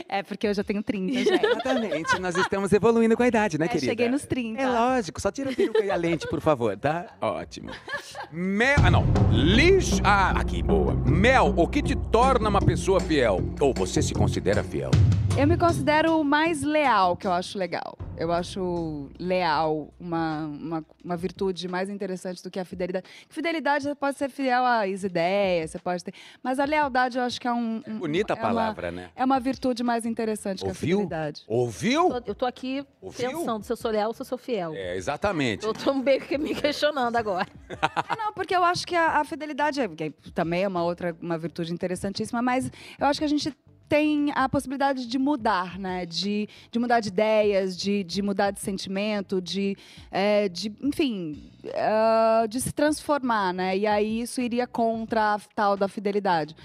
é 0.09 0.23
porque 0.23 0.47
eu 0.47 0.53
já 0.55 0.63
tenho 0.63 0.81
30, 0.83 1.13
gente. 1.13 1.29
Exatamente, 1.45 2.19
nós 2.19 2.35
estamos 2.35 2.71
evoluindo 2.73 3.15
com 3.15 3.23
a 3.23 3.27
idade, 3.27 3.57
né, 3.57 3.65
É, 3.65 3.69
querida? 3.69 3.91
cheguei 3.91 4.09
nos 4.09 4.25
30. 4.25 4.61
É 4.61 4.67
lógico, 4.67 5.19
só 5.21 5.31
tira 5.31 5.51
a 5.51 5.55
peruca 5.55 5.83
e 5.83 5.89
a 5.91 5.95
lente, 5.95 6.27
por 6.27 6.41
favor, 6.41 6.77
tá? 6.77 7.07
Ótimo. 7.21 7.69
Mel. 8.31 8.75
Ah, 8.83 8.91
não. 8.91 9.05
Lixo. 9.31 10.01
Ah, 10.03 10.31
aqui, 10.39 10.61
boa. 10.63 10.93
Mel, 10.93 11.53
o 11.55 11.67
que 11.67 11.81
te 11.81 11.95
torna 11.95 12.49
uma 12.49 12.61
pessoa 12.61 12.99
fiel? 12.99 13.41
Ou 13.59 13.73
você 13.73 14.01
se 14.01 14.13
considera 14.13 14.63
fiel? 14.63 14.91
Eu 15.35 15.47
me 15.47 15.57
considero 15.57 16.23
mais 16.23 16.61
leal, 16.61 17.17
que 17.17 17.25
eu 17.25 17.31
acho 17.33 17.57
legal. 17.57 17.97
Eu 18.15 18.31
acho 18.31 19.09
leal 19.19 19.91
uma, 19.99 20.45
uma, 20.45 20.85
uma 21.03 21.17
virtude 21.17 21.67
mais 21.67 21.89
interessante 21.89 22.41
do 22.43 22.51
que 22.51 22.59
a 22.59 22.63
fidelidade. 22.65 23.05
Fidelidade 23.27 23.85
você 23.85 23.95
pode 23.95 24.15
ser 24.17 24.29
fiel 24.29 24.63
às 24.63 25.03
ideias, 25.03 25.71
você 25.71 25.79
pode 25.79 26.03
ter. 26.03 26.13
Mas 26.43 26.59
a 26.59 26.65
lealdade 26.65 27.17
eu 27.17 27.23
acho 27.23 27.41
que 27.41 27.47
é 27.47 27.51
um. 27.51 27.81
um- 27.87 27.97
Bonita 27.97 28.33
a 28.33 28.37
é 28.37 28.39
uma- 28.39 28.47
palavra, 28.47 28.91
né? 28.91 29.09
É 29.15 29.25
uma 29.25 29.39
virtude 29.39 29.81
mais 29.83 30.05
interessante 30.05 30.59
que 30.59 30.65
a 30.65 30.69
Ouviu? 30.69 30.97
fidelidade. 30.99 31.41
Ouviu? 31.47 32.09
Tô- 32.09 32.21
Eu 32.27 32.35
tô 32.35 32.45
aqui 32.45 32.85
Ouviu? 33.01 33.31
pensando 33.39 33.63
se 33.63 33.71
eu 33.73 33.77
sou 33.77 33.89
leal 33.89 34.09
ou 34.09 34.13
se 34.13 34.21
eu 34.21 34.25
sou 34.25 34.37
fiel. 34.37 34.73
É, 34.75 34.95
exatamente. 34.95 35.65
Eu 35.65 35.73
tô 35.73 35.95
meio 35.95 36.21
que 36.21 36.37
me 36.37 36.53
questionando 36.53 37.15
agora. 37.15 37.47
É, 38.07 38.15
não, 38.15 38.31
porque 38.33 38.55
eu 38.55 38.63
acho 38.63 38.85
que 38.85 38.95
a, 38.95 39.19
a 39.19 39.23
fidelidade 39.25 39.81
é, 39.81 39.87
também 40.35 40.63
é 40.63 40.67
uma 40.67 40.83
outra 40.83 41.15
uma 41.19 41.37
virtude 41.39 41.73
interessantíssima, 41.73 42.41
mas 42.41 42.71
eu 42.99 43.07
acho 43.07 43.19
que 43.19 43.25
a 43.25 43.27
gente 43.27 43.51
tem 43.93 44.31
a 44.33 44.49
possibilidade 44.49 45.05
de 45.05 45.19
mudar, 45.19 45.77
né? 45.77 46.03
De, 46.03 46.49
de 46.71 46.79
mudar 46.79 46.99
de 46.99 47.09
ideias, 47.09 47.77
de, 47.77 48.03
de 48.03 48.23
mudar 48.23 48.49
de 48.49 48.59
sentimento, 48.59 49.39
de, 49.39 49.77
é, 50.09 50.49
de 50.49 50.73
enfim, 50.81 51.39
uh, 51.63 52.47
de 52.47 52.59
se 52.59 52.71
transformar, 52.71 53.53
né? 53.53 53.77
E 53.77 53.85
aí 53.85 54.21
isso 54.21 54.41
iria 54.41 54.65
contra 54.65 55.35
a 55.35 55.39
tal 55.53 55.77
da 55.77 55.87
fidelidade. 55.87 56.55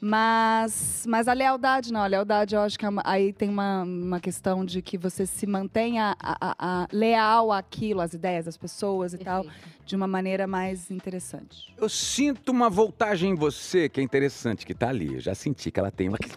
Mas, 0.00 1.04
mas 1.08 1.26
a 1.26 1.32
lealdade 1.32 1.92
não, 1.92 2.00
a 2.00 2.06
lealdade 2.06 2.54
eu 2.54 2.60
acho 2.60 2.78
que 2.78 2.86
é 2.86 2.88
uma, 2.88 3.02
aí 3.04 3.32
tem 3.32 3.48
uma, 3.48 3.82
uma 3.82 4.20
questão 4.20 4.64
de 4.64 4.80
que 4.80 4.96
você 4.96 5.26
se 5.26 5.44
mantenha 5.44 6.16
a, 6.20 6.50
a, 6.50 6.82
a 6.82 6.88
leal 6.92 7.50
àquilo, 7.50 8.00
às 8.00 8.14
ideias, 8.14 8.46
às 8.46 8.56
pessoas 8.56 9.12
e 9.12 9.18
tal, 9.18 9.44
de 9.84 9.96
uma 9.96 10.06
maneira 10.06 10.46
mais 10.46 10.88
interessante. 10.90 11.74
Eu 11.76 11.88
sinto 11.88 12.50
uma 12.50 12.70
voltagem 12.70 13.32
em 13.32 13.34
você 13.34 13.88
que 13.88 14.00
é 14.00 14.02
interessante, 14.02 14.64
que 14.64 14.74
tá 14.74 14.88
ali. 14.88 15.14
Eu 15.14 15.20
já 15.20 15.34
senti 15.34 15.70
que 15.70 15.80
ela 15.80 15.90
tem 15.90 16.08
uma. 16.08 16.18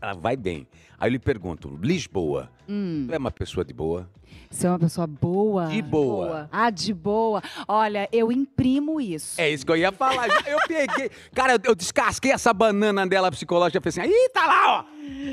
Ela 0.00 0.14
vai 0.14 0.36
bem. 0.36 0.66
Aí 1.02 1.08
eu 1.08 1.14
lhe 1.14 1.18
pergunto, 1.18 1.76
Lisboa, 1.82 2.48
Hum. 2.68 3.06
tu 3.08 3.12
é 3.12 3.18
uma 3.18 3.32
pessoa 3.32 3.64
de 3.64 3.74
boa? 3.74 4.08
Você 4.48 4.68
é 4.68 4.70
uma 4.70 4.78
pessoa 4.78 5.04
boa? 5.04 5.66
De 5.66 5.82
boa. 5.82 6.48
Ah, 6.52 6.70
de 6.70 6.94
boa. 6.94 7.42
Olha, 7.66 8.08
eu 8.12 8.30
imprimo 8.30 9.00
isso. 9.00 9.40
É 9.40 9.50
isso 9.50 9.66
que 9.66 9.72
eu 9.72 9.76
ia 9.76 9.90
falar. 9.90 10.28
Eu 10.46 10.58
peguei. 10.68 11.10
Cara, 11.34 11.58
eu, 11.64 11.74
descasquei 11.74 12.30
essa 12.30 12.54
banana 12.54 13.04
dela 13.04 13.32
psicológica 13.32 13.78
e 13.78 13.92
falei 13.92 14.08
assim: 14.08 14.14
ih, 14.16 14.28
tá 14.28 14.46
lá, 14.46 14.78
ó. 14.78 14.84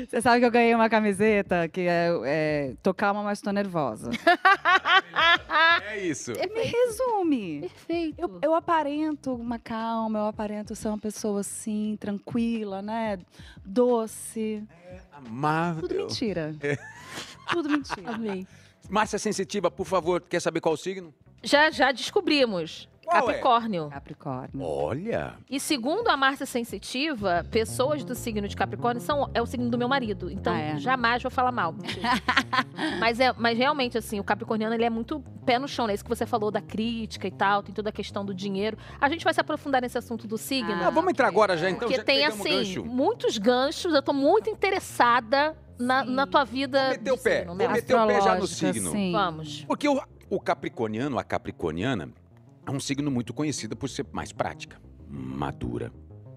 Você 0.08 0.20
sabe 0.20 0.40
que 0.40 0.46
eu 0.46 0.50
ganhei 0.50 0.74
uma 0.74 0.88
camiseta 0.90 1.68
que 1.68 1.82
é, 1.82 2.08
é 2.24 2.74
Tocar 2.82 3.12
uma, 3.12 3.22
mas 3.22 3.40
tô 3.40 3.52
nervosa. 3.52 4.10
É 5.92 5.98
isso. 5.98 6.32
Me 6.32 6.62
resume. 6.62 7.60
Perfeito. 7.62 8.20
Eu, 8.20 8.38
eu 8.42 8.54
aparento 8.54 9.34
uma 9.34 9.58
calma, 9.58 10.20
eu 10.20 10.26
aparento 10.26 10.74
ser 10.74 10.88
uma 10.88 10.98
pessoa 10.98 11.40
assim, 11.40 11.96
tranquila, 11.98 12.80
né? 12.80 13.18
Doce. 13.64 14.62
Amável. 15.26 15.88
Tudo 15.88 15.94
mentira. 15.94 16.54
Tudo 17.50 17.68
mentira. 17.70 18.10
Amei. 18.14 18.46
Márcia 18.88 19.18
Sensitiva, 19.18 19.70
por 19.70 19.86
favor, 19.86 20.20
quer 20.20 20.40
saber 20.40 20.60
qual 20.60 20.74
o 20.74 20.76
signo? 20.76 21.14
Já, 21.42 21.70
já 21.70 21.92
descobrimos. 21.92 22.88
É? 23.10 23.20
Capricórnio. 23.20 23.88
Capricórnio. 23.90 24.62
Olha. 24.62 25.34
E 25.48 25.58
segundo 25.58 26.08
a 26.08 26.16
Márcia 26.16 26.46
Sensitiva, 26.46 27.44
pessoas 27.50 28.04
do 28.04 28.14
signo 28.14 28.46
de 28.46 28.56
Capricórnio 28.56 29.02
são, 29.02 29.28
é 29.34 29.42
o 29.42 29.46
signo 29.46 29.68
do 29.68 29.76
meu 29.76 29.88
marido. 29.88 30.30
Então, 30.30 30.52
Ah, 30.54 30.60
é? 30.60 30.78
jamais 30.78 31.22
vou 31.22 31.30
falar 31.30 31.52
mal. 31.52 31.74
mas, 32.98 33.18
é, 33.20 33.32
mas 33.36 33.56
realmente, 33.58 33.98
assim, 33.98 34.20
o 34.20 34.24
capricorniano, 34.24 34.74
ele 34.74 34.84
é 34.84 34.90
muito 34.90 35.20
pé 35.44 35.58
no 35.58 35.66
chão, 35.68 35.86
né? 35.86 35.94
Isso 35.94 36.04
que 36.04 36.08
você 36.10 36.26
falou 36.26 36.50
da 36.50 36.60
crítica 36.60 37.26
e 37.26 37.30
tal, 37.30 37.62
tem 37.62 37.74
toda 37.74 37.88
a 37.88 37.92
questão 37.92 38.24
do 38.24 38.32
dinheiro. 38.34 38.76
A 39.00 39.08
gente 39.08 39.24
vai 39.24 39.34
se 39.34 39.40
aprofundar 39.40 39.82
nesse 39.82 39.98
assunto 39.98 40.26
do 40.26 40.38
signo. 40.38 40.72
Ah, 40.72 40.86
Ah, 40.86 40.90
vamos 40.90 41.10
entrar 41.10 41.28
agora 41.28 41.56
já, 41.56 41.68
então. 41.68 41.80
porque 41.80 41.94
já 41.96 42.00
que 42.02 42.06
tem, 42.06 42.24
assim, 42.24 42.50
gancho. 42.58 42.84
muitos 42.84 43.38
ganchos. 43.38 43.92
Eu 43.94 44.02
tô 44.02 44.12
muito 44.12 44.48
interessada 44.50 45.56
na, 45.78 46.04
na 46.04 46.26
tua 46.26 46.44
vida. 46.44 46.80
Vou 46.82 46.90
meter 46.90 47.12
o 47.12 47.18
pé, 47.18 47.38
signo, 47.40 47.46
vou 47.48 47.56
né? 47.56 47.68
meter 47.68 47.94
o 47.96 48.06
pé 48.06 48.20
já 48.20 48.34
no 48.36 48.46
signo. 48.46 48.90
sim. 48.92 49.12
Vamos. 49.12 49.64
Porque 49.64 49.88
o, 49.88 50.00
o 50.28 50.40
capricorniano, 50.40 51.18
a 51.18 51.24
capricorniana, 51.24 52.08
é 52.70 52.76
um 52.76 52.80
signo 52.80 53.10
muito 53.10 53.34
conhecido 53.34 53.76
por 53.76 53.88
ser 53.88 54.06
mais 54.12 54.32
prática, 54.32 54.80
madura 55.08 55.92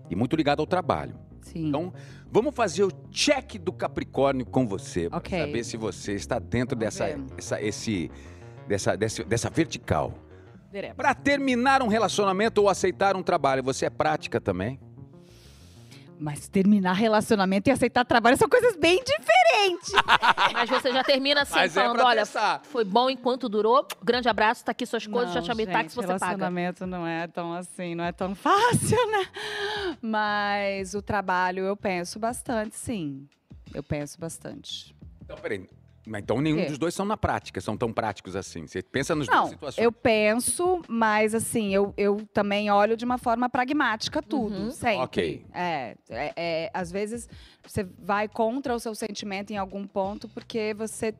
e 0.10 0.16
muito 0.16 0.36
ligado 0.36 0.60
ao 0.60 0.68
trabalho. 0.68 1.16
Sim. 1.42 1.68
Então, 1.68 1.94
vamos 2.32 2.56
fazer 2.56 2.84
o 2.84 2.92
check 3.12 3.58
do 3.60 3.72
Capricórnio 3.72 4.46
com 4.46 4.66
você, 4.68 5.10
para 5.10 5.22
saber 5.30 5.64
se 5.64 5.78
você 5.78 6.14
está 6.14 6.40
dentro 6.40 6.78
Vamos 6.78 6.96
dessa, 6.96 7.06
ver. 7.08 7.24
essa, 7.38 7.62
esse, 7.62 8.12
dessa, 8.68 8.96
desse- 8.98 9.24
dessa 9.24 9.50
vertical. 9.50 10.14
Para 10.96 11.14
terminar 11.14 11.84
um 11.84 11.88
relacionamento 11.88 12.60
ou 12.62 12.68
aceitar 12.70 13.16
um 13.16 13.22
trabalho, 13.22 13.62
você 13.62 13.86
é 13.86 13.90
prática 13.92 14.42
também? 14.42 14.80
Mas 16.20 16.48
terminar 16.48 16.94
relacionamento 16.94 17.70
e 17.70 17.72
aceitar 17.72 18.06
trabalho 18.06 18.38
são 18.38 18.48
coisas 18.48 18.76
bem 18.78 19.04
diferentes. 19.04 19.92
Mas 20.54 20.70
você 20.70 20.92
já 20.94 21.04
termina 21.04 21.42
assim, 21.42 21.56
Mas 21.56 21.76
é 21.76 21.82
falando: 21.82 21.98
pra 21.98 22.06
olha, 22.08 22.22
testar. 22.22 22.62
foi 22.64 22.84
bom 22.86 23.10
enquanto 23.10 23.50
durou. 23.50 23.86
Grande 24.02 24.30
abraço, 24.30 24.64
tá 24.64 24.72
aqui 24.72 24.86
suas 24.86 25.06
coisas, 25.06 25.34
já 25.34 25.42
Não, 25.42 25.48
chamei 25.48 25.66
gente, 25.66 25.74
táxi, 25.74 25.96
você 25.96 26.08
paga. 26.08 26.26
relacionamento 26.26 26.86
não 26.88 27.06
é 27.06 27.28
tão 27.28 27.54
assim, 27.54 27.96
não 27.96 28.04
é 28.04 28.12
tão 28.12 28.34
fácil, 28.36 28.98
né? 29.12 29.26
Mas 30.02 30.94
o 30.94 31.02
trabalho 31.02 31.64
eu 31.66 31.76
penso 31.76 32.20
bastante, 32.20 32.76
sim. 32.76 33.28
Eu 33.74 33.84
penso 33.84 34.20
bastante. 34.20 34.96
Então, 35.24 35.36
peraí. 35.38 35.68
Mas 36.06 36.22
Então, 36.22 36.42
nenhum 36.42 36.66
dos 36.66 36.78
dois 36.78 36.94
são 36.94 37.06
na 37.06 37.16
prática, 37.16 37.62
são 37.62 37.78
tão 37.78 37.92
práticos 37.94 38.36
assim. 38.36 38.68
Você 38.68 38.82
pensa 38.82 39.16
nos 39.16 39.28
duas 39.28 39.40
Não, 39.40 39.48
situações. 39.48 39.84
eu 39.84 39.92
penso, 39.92 40.82
mas 40.88 41.34
assim, 41.34 41.74
eu, 41.74 41.94
eu 41.96 42.26
também 42.34 42.70
olho 42.70 42.98
de 42.98 43.06
uma 43.06 43.18
forma 43.18 43.50
pragmática 43.50 44.22
tudo, 44.22 44.56
Uhum. 44.56 44.72
sempre. 44.72 45.04
Ok. 45.04 45.46
É, 45.54 45.96
é, 46.10 46.34
é, 46.36 46.72
às 46.74 46.92
vezes 46.92 47.30
você 47.66 47.84
vai 48.00 48.28
contra 48.28 48.76
o 48.76 48.80
seu 48.80 48.94
sentimento 48.94 49.52
em 49.52 49.58
algum 49.58 49.88
ponto, 49.88 50.28
porque 50.28 50.74
você. 50.74 51.14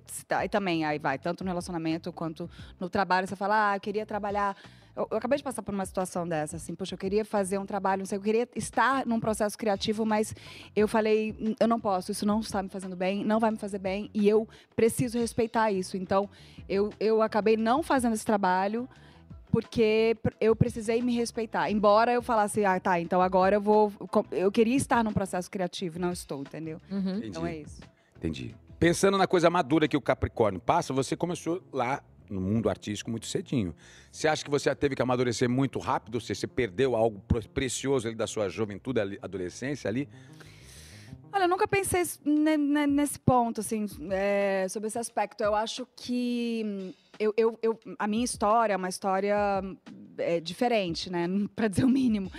E 0.44 0.50
também, 0.50 0.84
aí 0.84 1.00
vai, 1.00 1.18
tanto 1.18 1.44
no 1.44 1.50
relacionamento 1.50 2.12
quanto 2.12 2.50
no 2.80 2.90
trabalho, 2.90 3.26
você 3.28 3.36
fala, 3.36 3.72
ah, 3.72 3.78
eu 3.78 3.82
queria 3.82 4.06
trabalhar. 4.06 4.56
Eu, 4.96 5.08
eu 5.12 5.18
acabei 5.18 5.38
de 5.38 5.44
passar 5.44 5.62
por 5.64 5.74
uma 5.74 5.86
situação 5.86 6.28
dessa, 6.28 6.58
assim, 6.58 6.76
poxa, 6.76 6.94
eu 6.94 6.98
queria 6.98 7.26
fazer 7.26 7.58
um 7.58 7.66
trabalho, 7.66 8.00
não 8.00 8.06
sei, 8.06 8.18
eu 8.18 8.22
queria 8.22 8.48
estar 8.56 9.06
num 9.06 9.20
processo 9.20 9.58
criativo, 9.58 10.06
mas 10.06 10.36
eu 10.76 10.88
falei, 10.88 11.36
"Hum, 11.40 11.56
eu 11.60 11.68
não 11.68 11.80
posso, 11.80 12.12
isso 12.12 12.26
não 12.26 12.40
está 12.40 12.62
me 12.62 12.70
fazendo 12.70 12.96
bem, 12.96 13.24
não 13.26 13.40
vai 13.40 13.52
me 13.52 13.58
fazer 13.58 13.80
bem, 13.80 14.10
e 14.14 14.28
eu 14.30 14.48
preciso 14.76 15.18
respeitar 15.18 15.72
isso. 15.72 15.98
Então, 15.98 16.30
eu, 16.70 16.92
eu 17.00 17.22
acabei 17.22 17.58
não 17.58 17.82
fazendo 17.82 18.14
esse 18.14 18.26
trabalho 18.26 18.88
porque 19.52 20.18
eu 20.42 20.56
precisei 20.56 21.00
me 21.02 21.16
respeitar. 21.16 21.70
Embora 21.70 22.12
eu 22.12 22.24
falasse, 22.24 22.66
ah, 22.66 22.80
tá, 22.80 23.00
então 23.00 23.22
agora 23.22 23.56
eu 23.56 23.62
vou. 23.62 23.94
Eu 24.32 24.52
queria 24.52 24.76
estar 24.76 25.04
num 25.04 25.14
processo 25.14 25.50
criativo, 25.50 26.00
não 26.00 26.12
estou, 26.12 26.42
entendeu? 26.42 26.80
Uhum. 26.90 27.18
Entendi. 27.18 27.28
Então 27.28 27.46
é 27.46 27.58
isso. 27.58 27.82
Entendi. 28.18 28.56
Pensando 28.80 29.16
na 29.16 29.28
coisa 29.28 29.52
madura 29.52 29.88
que 29.88 29.96
o 29.96 30.02
Capricórnio 30.02 30.60
passa, 30.60 30.92
você 30.92 31.16
começou 31.16 31.62
lá 31.72 32.02
no 32.30 32.42
mundo 32.42 32.70
artístico 32.70 33.10
muito 33.12 33.26
cedinho. 33.26 33.76
Você 34.12 34.28
acha 34.28 34.44
que 34.44 34.50
você 34.50 34.74
teve 34.76 34.96
que 34.96 35.02
amadurecer 35.02 35.50
muito 35.50 35.80
rápido? 35.80 36.20
Você, 36.20 36.34
você 36.36 36.48
perdeu 36.48 36.96
algo 36.96 37.24
precioso 37.54 38.08
ali 38.08 38.16
da 38.16 38.28
sua 38.28 38.50
juventude, 38.50 39.00
ali, 39.00 39.20
adolescência 39.22 39.88
ali? 39.88 40.08
Olha, 41.34 41.46
eu 41.46 41.50
nunca 41.50 41.68
pensei 41.68 42.04
nesse 42.88 43.20
ponto, 43.20 43.60
assim, 43.62 43.86
é, 44.12 44.68
sobre 44.70 44.88
esse 44.88 45.00
aspecto. 45.00 45.44
Eu 45.44 45.56
acho 45.56 45.88
que 45.96 46.62
hum, 46.64 46.94
eu, 47.20 47.34
eu- 47.36 47.60
eu- 47.62 47.80
a 47.98 48.08
minha 48.08 48.24
história 48.24 48.74
é 48.74 48.78
uma 48.78 48.88
história 48.90 49.36
é, 50.20 50.40
diferente, 50.40 51.10
né? 51.12 51.28
Para 51.56 51.68
dizer 51.68 51.86
o 51.86 51.90
mínimo. 51.90 52.32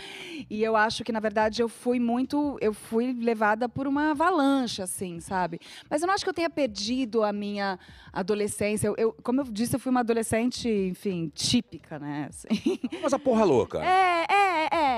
E 0.49 0.63
eu 0.63 0.77
acho 0.77 1.03
que, 1.03 1.11
na 1.11 1.19
verdade, 1.19 1.61
eu 1.61 1.69
fui 1.69 1.99
muito. 1.99 2.57
Eu 2.61 2.73
fui 2.73 3.13
levada 3.13 3.69
por 3.69 3.89
uma 3.89 4.13
avalanche, 4.13 4.81
assim, 4.81 5.19
sabe? 5.19 5.59
Mas 5.91 6.01
eu 6.03 6.07
não 6.07 6.15
acho 6.15 6.23
que 6.23 6.31
eu 6.31 6.35
tenha 6.35 6.51
perdido 6.51 7.25
a 7.25 7.33
minha 7.33 7.79
adolescência. 8.13 8.87
Eu, 8.87 8.95
eu- 8.97 9.13
como 9.25 9.41
eu 9.41 9.45
disse, 9.45 9.75
eu 9.75 9.81
fui 9.81 9.91
uma 9.91 10.01
adolescente, 10.01 10.69
enfim, 10.69 11.33
típica, 11.35 11.99
né? 11.99 12.29
assim. 12.31 12.79
Mas 13.03 13.13
a 13.13 13.19
porra 13.19 13.43
louca. 13.45 13.85
É, 13.85 14.27
é, 14.31 14.44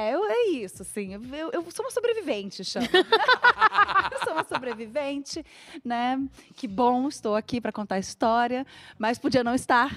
é, 0.06 0.14
eu- 0.14 0.25
é 0.25 0.48
isso, 0.48 0.82
assim. 0.82 1.14
Eu, 1.14 1.50
eu- 1.52 1.70
sou 1.70 1.84
uma 1.84 1.90
sobrevivente, 1.90 2.64
chama. 2.64 2.86
eu 4.12 4.18
sou 4.25 4.32
uma 4.32 4.44
sobrevivente, 4.44 5.44
né? 5.84 6.18
Que 6.54 6.66
bom, 6.68 7.08
estou 7.08 7.34
aqui 7.34 7.60
para 7.60 7.72
contar 7.72 7.96
a 7.96 7.98
história, 7.98 8.66
mas 8.98 9.18
podia 9.18 9.42
não 9.44 9.54
estar. 9.54 9.90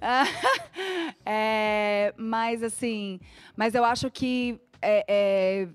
É, 1.24 2.14
mas, 2.16 2.62
assim, 2.62 3.20
mas 3.56 3.74
eu 3.74 3.84
acho 3.84 4.10
que. 4.10 4.58
é, 4.80 5.04
é, 5.08 5.62
é, 5.64 5.68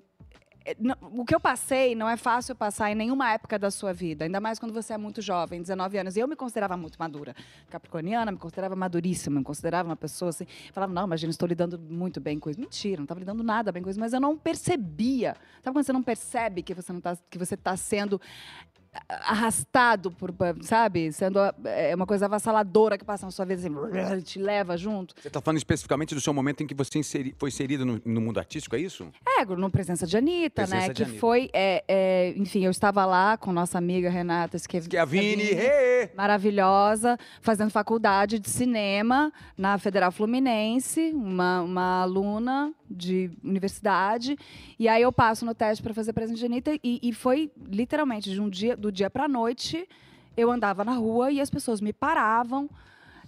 o 1.01 1.25
que 1.25 1.35
eu 1.35 1.39
passei 1.39 1.93
não 1.93 2.07
é 2.07 2.15
fácil 2.15 2.55
passar 2.55 2.89
em 2.91 2.95
nenhuma 2.95 3.31
época 3.33 3.59
da 3.59 3.69
sua 3.69 3.93
vida, 3.93 4.23
ainda 4.23 4.39
mais 4.39 4.59
quando 4.59 4.73
você 4.73 4.93
é 4.93 4.97
muito 4.97 5.21
jovem, 5.21 5.61
19 5.61 5.97
anos. 5.97 6.15
E 6.15 6.19
eu 6.19 6.27
me 6.27 6.35
considerava 6.35 6.77
muito 6.77 6.97
madura. 6.97 7.35
Capricorniana, 7.69 8.31
me 8.31 8.37
considerava 8.37 8.75
maduríssima, 8.75 9.39
me 9.39 9.43
considerava 9.43 9.89
uma 9.89 9.95
pessoa 9.95 10.29
assim. 10.29 10.45
Falava, 10.71 10.93
não, 10.93 11.05
imagina, 11.05 11.31
estou 11.31 11.47
lidando 11.47 11.77
muito 11.77 12.21
bem 12.21 12.39
com 12.39 12.49
isso. 12.49 12.59
Mentira, 12.59 12.97
não 12.97 13.03
estava 13.03 13.19
lidando 13.19 13.43
nada 13.43 13.71
bem 13.71 13.83
com 13.83 13.89
isso, 13.89 13.99
mas 13.99 14.13
eu 14.13 14.21
não 14.21 14.37
percebia. 14.37 15.35
Sabe 15.61 15.75
quando 15.75 15.85
você 15.85 15.93
não 15.93 16.03
percebe 16.03 16.63
que 16.63 16.73
você 16.73 16.93
não 16.93 17.01
tá, 17.01 17.17
que 17.29 17.37
você 17.37 17.55
está 17.55 17.75
sendo 17.75 18.19
arrastado 19.07 20.11
por, 20.11 20.33
sabe? 20.61 21.11
Sendo 21.11 21.39
é, 21.65 21.93
uma 21.95 22.05
coisa 22.05 22.25
avassaladora 22.25 22.97
que 22.97 23.05
passa 23.05 23.25
na 23.25 23.31
sua 23.31 23.45
vida, 23.45 23.59
assim, 23.59 24.21
te 24.21 24.39
leva 24.39 24.77
junto. 24.77 25.15
Você 25.19 25.27
está 25.27 25.41
falando 25.41 25.57
especificamente 25.57 26.13
do 26.13 26.21
seu 26.21 26.33
momento 26.33 26.63
em 26.63 26.67
que 26.67 26.73
você 26.73 26.99
inseri- 26.99 27.35
foi 27.37 27.49
inserido 27.49 27.85
no, 27.85 28.01
no 28.05 28.21
mundo 28.21 28.39
artístico, 28.39 28.75
é 28.75 28.79
isso? 28.79 29.07
É, 29.39 29.45
no 29.45 29.69
Presença 29.69 30.05
de 30.05 30.17
Anitta, 30.17 30.63
Presença 30.63 30.87
né? 30.87 30.93
de 30.93 30.93
que 30.93 31.03
Anitta. 31.03 31.19
foi, 31.19 31.49
é, 31.53 31.83
é, 31.87 32.33
enfim, 32.37 32.63
eu 32.65 32.71
estava 32.71 33.05
lá 33.05 33.37
com 33.37 33.51
nossa 33.51 33.77
amiga 33.77 34.09
Renata 34.09 34.57
Schiavini, 34.57 35.43
hey! 35.43 36.11
maravilhosa, 36.15 37.17
fazendo 37.41 37.69
faculdade 37.69 38.39
de 38.39 38.49
cinema 38.49 39.31
na 39.57 39.77
Federal 39.77 40.11
Fluminense, 40.11 41.11
uma, 41.13 41.61
uma 41.61 42.01
aluna 42.03 42.73
de 42.89 43.31
universidade. 43.43 44.37
E 44.77 44.87
aí 44.87 45.01
eu 45.01 45.11
passo 45.11 45.45
no 45.45 45.53
teste 45.55 45.81
para 45.83 45.93
fazer 45.93 46.13
Presença 46.13 46.39
de 46.39 46.45
Anitta 46.45 46.71
e, 46.83 46.99
e 47.01 47.13
foi 47.13 47.51
literalmente 47.67 48.29
de 48.29 48.39
um 48.39 48.49
dia, 48.49 48.75
do 48.83 48.91
dia 48.91 49.09
para 49.09 49.27
noite, 49.29 49.87
eu 50.35 50.51
andava 50.51 50.83
na 50.83 50.93
rua 50.93 51.31
e 51.31 51.39
as 51.39 51.49
pessoas 51.49 51.79
me 51.79 51.93
paravam. 51.93 52.69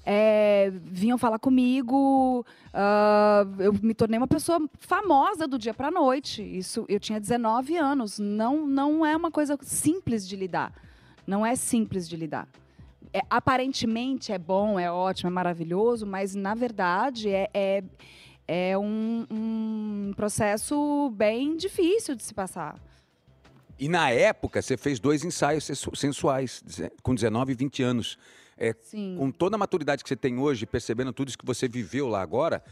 é, 0.06 0.72
vinham 0.84 1.18
falar 1.18 1.40
comigo. 1.40 2.46
ah, 2.74 3.44
eu 3.58 3.74
me 3.82 3.94
tornei 3.94 4.20
uma 4.20 4.28
pessoa 4.28 4.60
famosa 4.80 5.48
do 5.48 5.58
dia 5.58 5.74
para 5.74 5.88
a 5.88 5.92
noite. 5.92 6.44
Isso, 6.44 6.86
eu 6.88 7.00
tinha 7.00 7.20
19 7.20 7.78
anos. 7.78 8.20
Não, 8.20 8.68
não 8.68 9.06
é 9.06 9.16
uma 9.16 9.32
coisa 9.32 9.58
simples 9.62 10.28
de 10.28 10.36
lidar. 10.36 10.72
Não 11.26 11.44
é 11.46 11.56
simples 11.56 12.08
de 12.08 12.16
lidar. 12.16 12.48
É, 13.14 13.22
aparentemente 13.30 14.32
é 14.34 14.38
bom, 14.38 14.78
é 14.78 14.92
ótimo, 14.92 15.30
é 15.30 15.32
maravilhoso, 15.32 16.06
mas 16.06 16.36
na 16.36 16.54
verdade 16.54 17.30
é, 17.30 17.50
é, 17.54 17.84
é 18.46 18.78
um, 18.78 19.26
um 19.32 20.14
processo 20.18 21.10
bem 21.12 21.56
difícil 21.56 22.14
de 22.14 22.24
se 22.24 22.34
passar. 22.34 22.76
E 23.78 23.88
na 23.90 24.10
época, 24.10 24.62
você 24.62 24.78
fez 24.78 25.00
dois 25.00 25.24
ensaios 25.26 25.64
sensu- 25.66 25.96
sensuais, 25.96 26.64
com 27.04 27.14
19 27.14 27.52
e 27.52 27.56
20 27.56 27.84
anos. 27.84 28.18
É, 28.58 28.74
com 29.18 29.32
toda 29.32 29.56
a 29.56 29.60
maturidade 29.60 30.02
que 30.02 30.08
você 30.08 30.16
tem 30.16 30.40
hoje, 30.40 30.66
percebendo 30.66 31.12
tudo 31.12 31.28
isso 31.28 31.38
que 31.38 31.46
você 31.46 31.68
viveu 31.68 32.08
lá 32.08 32.22
agora, 32.22 32.64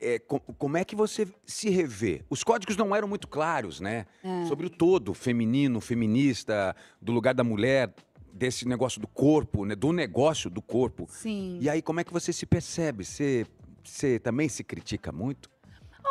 é, 0.00 0.18
co- 0.20 0.38
como 0.38 0.76
é 0.76 0.84
que 0.84 0.94
você 0.94 1.26
se 1.44 1.68
revê? 1.70 2.22
Os 2.30 2.44
códigos 2.44 2.76
não 2.76 2.94
eram 2.94 3.08
muito 3.08 3.26
claros, 3.26 3.80
né? 3.80 4.06
É. 4.22 4.46
Sobre 4.46 4.66
o 4.66 4.70
todo, 4.70 5.12
feminino, 5.12 5.80
feminista, 5.80 6.76
do 7.02 7.10
lugar 7.10 7.34
da 7.34 7.42
mulher, 7.42 7.92
desse 8.32 8.66
negócio 8.68 9.00
do 9.00 9.08
corpo, 9.08 9.64
né? 9.64 9.74
do 9.74 9.92
negócio 9.92 10.48
do 10.48 10.62
corpo. 10.62 11.06
Sim. 11.10 11.58
E 11.60 11.68
aí, 11.68 11.82
como 11.82 11.98
é 11.98 12.04
que 12.04 12.12
você 12.12 12.32
se 12.32 12.46
percebe? 12.46 13.04
Você, 13.04 13.44
você 13.82 14.20
também 14.20 14.48
se 14.48 14.62
critica 14.62 15.10
muito? 15.10 15.50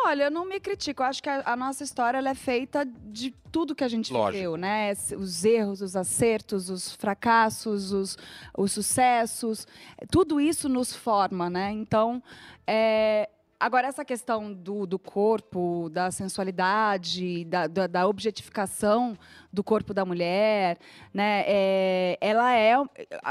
Olha, 0.05 0.25
eu 0.25 0.31
não 0.31 0.45
me 0.45 0.59
critico. 0.59 1.01
Eu 1.01 1.07
acho 1.07 1.23
que 1.23 1.29
a, 1.29 1.43
a 1.45 1.55
nossa 1.55 1.83
história 1.83 2.17
é 2.17 2.35
feita 2.35 2.85
de 2.85 3.31
tudo 3.51 3.75
que 3.75 3.83
a 3.83 3.87
gente 3.87 4.11
Lógico. 4.11 4.33
viveu, 4.33 4.57
né? 4.57 4.91
Os 5.17 5.45
erros, 5.45 5.81
os 5.81 5.95
acertos, 5.95 6.69
os 6.69 6.93
fracassos, 6.93 7.91
os, 7.91 8.17
os 8.57 8.71
sucessos. 8.71 9.67
Tudo 10.11 10.41
isso 10.41 10.67
nos 10.67 10.93
forma, 10.93 11.49
né? 11.49 11.71
Então, 11.71 12.21
é, 12.67 13.29
agora 13.65 13.87
essa 13.87 14.03
questão 14.03 14.53
do, 14.53 14.85
do 14.85 14.99
corpo, 14.99 15.89
da 15.91 16.11
sensualidade, 16.11 17.45
da, 17.45 17.67
da, 17.67 17.87
da 17.87 18.07
objetificação 18.07 19.17
do 19.51 19.63
corpo 19.63 19.93
da 19.93 20.03
mulher, 20.05 20.77
né? 21.13 21.43
É, 21.45 22.17
ela 22.21 22.55
é 22.55 22.75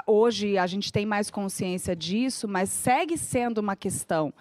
hoje 0.06 0.56
a 0.58 0.66
gente 0.66 0.92
tem 0.92 1.04
mais 1.04 1.30
consciência 1.30 1.94
disso, 1.94 2.46
mas 2.48 2.70
segue 2.70 3.16
sendo 3.18 3.58
uma 3.58 3.76
questão. 3.76 4.32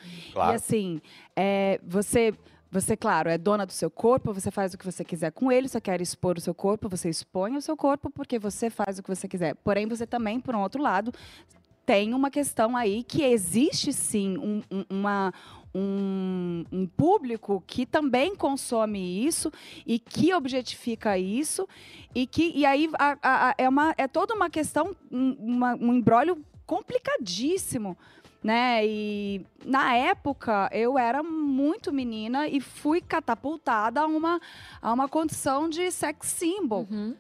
E 0.54 0.56
assim, 0.56 1.02
é, 1.36 1.80
você, 1.86 2.34
você, 2.72 2.96
claro, 2.96 3.30
é 3.30 3.38
dona 3.38 3.66
do 3.66 3.72
seu 3.74 3.90
corpo, 3.90 4.34
você 4.34 4.50
faz 4.52 4.74
o 4.74 4.78
que 4.78 4.86
você 4.86 5.04
quiser 5.04 5.32
com 5.32 5.52
ele, 5.52 5.68
você 5.68 5.82
quer 5.82 6.00
expor 6.02 6.38
o 6.38 6.42
seu 6.42 6.54
corpo, 6.54 6.88
você 6.88 7.10
expõe 7.10 7.58
o 7.58 7.62
seu 7.62 7.76
corpo 7.76 8.10
porque 8.10 8.40
você 8.40 8.70
faz 8.70 8.98
o 9.00 9.04
que 9.04 9.10
você 9.10 9.28
quiser. 9.28 9.56
Porém, 9.56 9.88
você 9.88 10.06
também, 10.08 10.40
por 10.40 10.56
um 10.56 10.62
outro 10.62 10.82
lado, 10.82 11.12
tem 11.86 12.14
uma 12.14 12.30
questão 12.30 12.78
aí 12.78 13.04
que 13.04 13.24
existe 13.24 13.92
sim 13.92 14.38
um, 14.38 14.62
um- 14.72 14.86
uma, 14.90 15.34
um, 15.74 16.66
um 16.72 16.86
público 16.88 17.64
que 17.66 17.86
também 17.86 18.36
consome 18.36 19.26
isso 19.26 19.52
e 19.86 19.98
que 20.00 20.34
objetifica 20.34 21.18
isso 21.18 21.68
e 22.14 22.28
que 22.28 22.52
e 22.56 22.66
aí 22.66 22.90
a- 23.00 23.18
a- 23.22 23.50
a- 23.50 23.56
é, 23.58 23.70
uma, 23.70 23.94
é 23.98 24.08
toda 24.08 24.34
uma 24.34 24.50
questão, 24.50 24.96
um, 25.12 25.32
uma- 25.40 25.76
um 25.76 25.94
embrólio 25.94 26.44
complicadíssimo 26.66 27.98
né? 28.44 28.84
E 28.84 29.46
na 29.64 29.96
época 29.96 30.68
eu 30.74 30.98
era 30.98 31.22
muito 31.22 31.94
menina 31.94 32.48
e 32.48 32.60
fui 32.60 33.00
catapultada 33.00 34.02
a 34.02 34.08
uma, 34.08 34.42
a 34.82 34.92
uma 34.92 35.08
condição 35.08 35.70
de 35.70 35.92
sex 35.92 36.28
symbol 36.28 36.88
Uhum. 36.90 37.16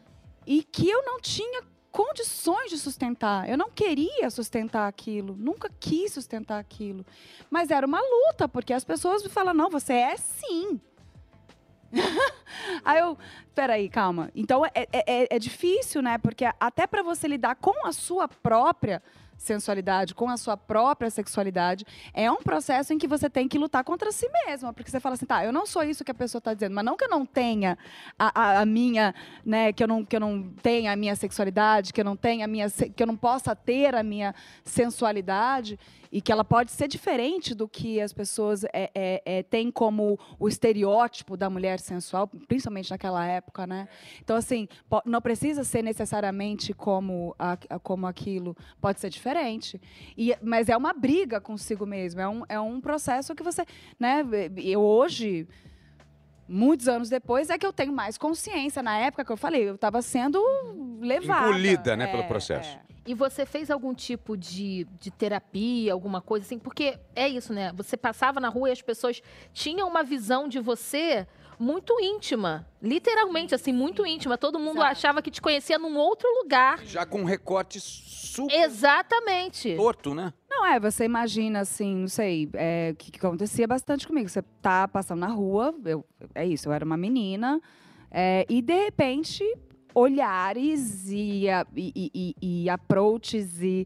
e 0.47 0.63
que 0.63 0.89
eu 0.89 1.05
não 1.05 1.19
tinha 1.21 1.61
condições 1.91 2.69
de 2.69 2.77
sustentar. 2.77 3.49
Eu 3.49 3.57
não 3.57 3.69
queria 3.69 4.29
sustentar 4.29 4.87
aquilo, 4.87 5.35
nunca 5.37 5.69
quis 5.79 6.13
sustentar 6.13 6.57
aquilo. 6.59 7.05
Mas 7.49 7.69
era 7.69 7.85
uma 7.85 7.99
luta, 8.01 8.47
porque 8.47 8.73
as 8.73 8.83
pessoas 8.83 9.23
me 9.23 9.29
falam: 9.29 9.53
"Não, 9.53 9.69
você 9.69 9.93
é 9.93 10.17
sim". 10.17 10.79
Aí 12.85 12.99
eu, 12.99 13.17
peraí, 13.53 13.89
calma. 13.89 14.31
Então 14.35 14.65
é, 14.65 14.71
é, 14.75 14.87
é- 15.23 15.27
é 15.35 15.39
difícil, 15.39 16.01
né? 16.01 16.17
Porque 16.17 16.45
até 16.59 16.87
para 16.87 17.03
você 17.03 17.27
lidar 17.27 17.55
com 17.55 17.85
a 17.85 17.91
sua 17.91 18.27
própria 18.27 19.01
sensualidade, 19.41 20.13
com 20.13 20.29
a 20.29 20.37
sua 20.37 20.55
própria 20.55 21.09
sexualidade, 21.09 21.83
é 22.13 22.31
um 22.31 22.37
processo 22.37 22.93
em 22.93 22.97
que 22.97 23.07
você 23.07 23.29
tem 23.29 23.47
que 23.47 23.57
lutar 23.57 23.83
contra 23.83 24.11
si 24.11 24.29
mesma. 24.45 24.71
Porque 24.71 24.89
você 24.91 24.99
fala 24.99 25.15
assim, 25.15 25.25
tá, 25.25 25.43
eu 25.43 25.51
não 25.51 25.65
sou 25.65 25.83
isso 25.83 26.03
que 26.03 26.11
a 26.11 26.13
pessoa 26.13 26.39
está 26.39 26.53
dizendo, 26.53 26.75
mas 26.75 26.85
não 26.85 26.95
que 26.95 27.03
eu 27.05 27.09
não 27.09 27.25
tenha 27.25 27.77
a, 28.17 28.39
a- 28.39 28.59
a 28.61 28.65
minha, 28.65 29.13
né, 29.45 29.73
que 29.73 29.83
eu, 29.83 29.87
não, 29.87 30.05
que 30.05 30.15
eu 30.15 30.19
não 30.19 30.43
tenha 30.61 30.91
a 30.91 30.95
minha 30.95 31.15
sexualidade, 31.15 31.91
que 31.91 31.99
eu 32.01 32.05
não 32.05 32.15
tenha 32.15 32.45
a 32.45 32.47
minha, 32.47 32.69
que 32.69 33.01
eu 33.01 33.07
não 33.07 33.17
possa 33.17 33.55
ter 33.55 33.95
a 33.95 34.03
minha 34.03 34.33
sensualidade 34.63 35.79
e 36.11 36.21
que 36.21 36.31
ela 36.31 36.43
pode 36.43 36.71
ser 36.71 36.87
diferente 36.87 37.55
do 37.55 37.67
que 37.67 38.01
as 38.01 38.11
pessoas 38.11 38.63
é, 38.65 38.91
é, 38.93 39.21
é, 39.25 39.43
têm 39.43 39.71
como 39.71 40.19
o 40.37 40.47
estereótipo 40.47 41.37
da 41.37 41.49
mulher 41.49 41.79
sensual, 41.79 42.27
principalmente 42.47 42.91
naquela 42.91 43.25
época, 43.25 43.65
né? 43.65 43.87
Então, 44.21 44.35
assim, 44.35 44.67
não 45.05 45.21
precisa 45.21 45.63
ser 45.63 45.81
necessariamente 45.81 46.73
como, 46.73 47.33
a- 47.39 47.57
como 47.81 48.07
aquilo, 48.07 48.55
pode 48.81 48.99
ser 48.99 49.09
diferente. 49.09 49.79
E, 50.17 50.35
mas 50.41 50.67
é 50.67 50.75
uma 50.75 50.93
briga 50.93 51.39
consigo 51.39 51.85
mesmo, 51.85 52.19
é 52.19 52.27
um, 52.27 52.43
é 52.49 52.59
um 52.59 52.81
processo 52.81 53.33
que 53.33 53.43
você, 53.43 53.65
né? 53.99 54.25
Eu 54.57 54.81
hoje 54.81 55.47
muitos 56.47 56.89
anos 56.89 57.07
depois 57.09 57.49
é 57.49 57.57
que 57.57 57.65
eu 57.65 57.71
tenho 57.71 57.93
mais 57.93 58.17
consciência. 58.17 58.83
Na 58.83 58.97
época 58.97 59.23
que 59.23 59.31
eu 59.31 59.37
falei, 59.37 59.69
eu 59.69 59.75
estava 59.75 60.01
sendo 60.01 60.41
levada. 60.99 61.47
Engolida, 61.47 61.95
né, 61.95 62.07
pelo 62.07 62.23
É, 62.23 62.27
processo. 62.27 62.77
é. 62.77 62.90
E 63.05 63.13
você 63.15 63.45
fez 63.45 63.71
algum 63.71 63.93
tipo 63.93 64.37
de, 64.37 64.87
de 64.99 65.09
terapia, 65.09 65.91
alguma 65.91 66.21
coisa 66.21 66.45
assim? 66.45 66.59
Porque 66.59 66.99
é 67.15 67.27
isso, 67.27 67.51
né? 67.51 67.71
Você 67.75 67.97
passava 67.97 68.39
na 68.39 68.47
rua 68.47 68.69
e 68.69 68.71
as 68.71 68.81
pessoas 68.81 69.21
tinham 69.51 69.87
uma 69.87 70.03
visão 70.03 70.47
de 70.47 70.59
você 70.59 71.27
muito 71.57 71.99
íntima. 71.99 72.67
Literalmente, 72.81 73.55
assim, 73.55 73.71
muito 73.71 74.05
íntima. 74.05 74.37
Todo 74.37 74.59
mundo 74.59 74.77
Exato. 74.77 74.91
achava 74.91 75.21
que 75.21 75.31
te 75.31 75.41
conhecia 75.41 75.77
num 75.79 75.95
outro 75.97 76.27
lugar. 76.41 76.83
Já 76.83 77.05
com 77.05 77.21
um 77.21 77.23
recorte 77.23 77.79
super 77.79 78.53
Exatamente. 78.53 79.75
torto, 79.75 80.13
né? 80.13 80.33
Não 80.49 80.65
é, 80.65 80.79
você 80.79 81.05
imagina 81.05 81.61
assim, 81.61 81.95
não 81.95 82.07
sei, 82.07 82.49
é, 82.53 82.91
o 82.93 82.95
que, 82.95 83.11
que 83.11 83.19
acontecia 83.25 83.67
bastante 83.67 84.07
comigo. 84.07 84.29
Você 84.29 84.43
tá 84.61 84.87
passando 84.87 85.19
na 85.19 85.27
rua, 85.27 85.73
eu, 85.85 86.05
é 86.35 86.45
isso, 86.45 86.67
eu 86.67 86.73
era 86.73 86.85
uma 86.85 86.97
menina, 86.97 87.59
é, 88.11 88.45
e 88.49 88.61
de 88.61 88.75
repente 88.75 89.43
olhares 89.93 91.09
e, 91.09 91.45
e, 91.75 92.11
e, 92.13 92.35
e- 92.41 92.69
approaches 92.69 93.61
e 93.61 93.85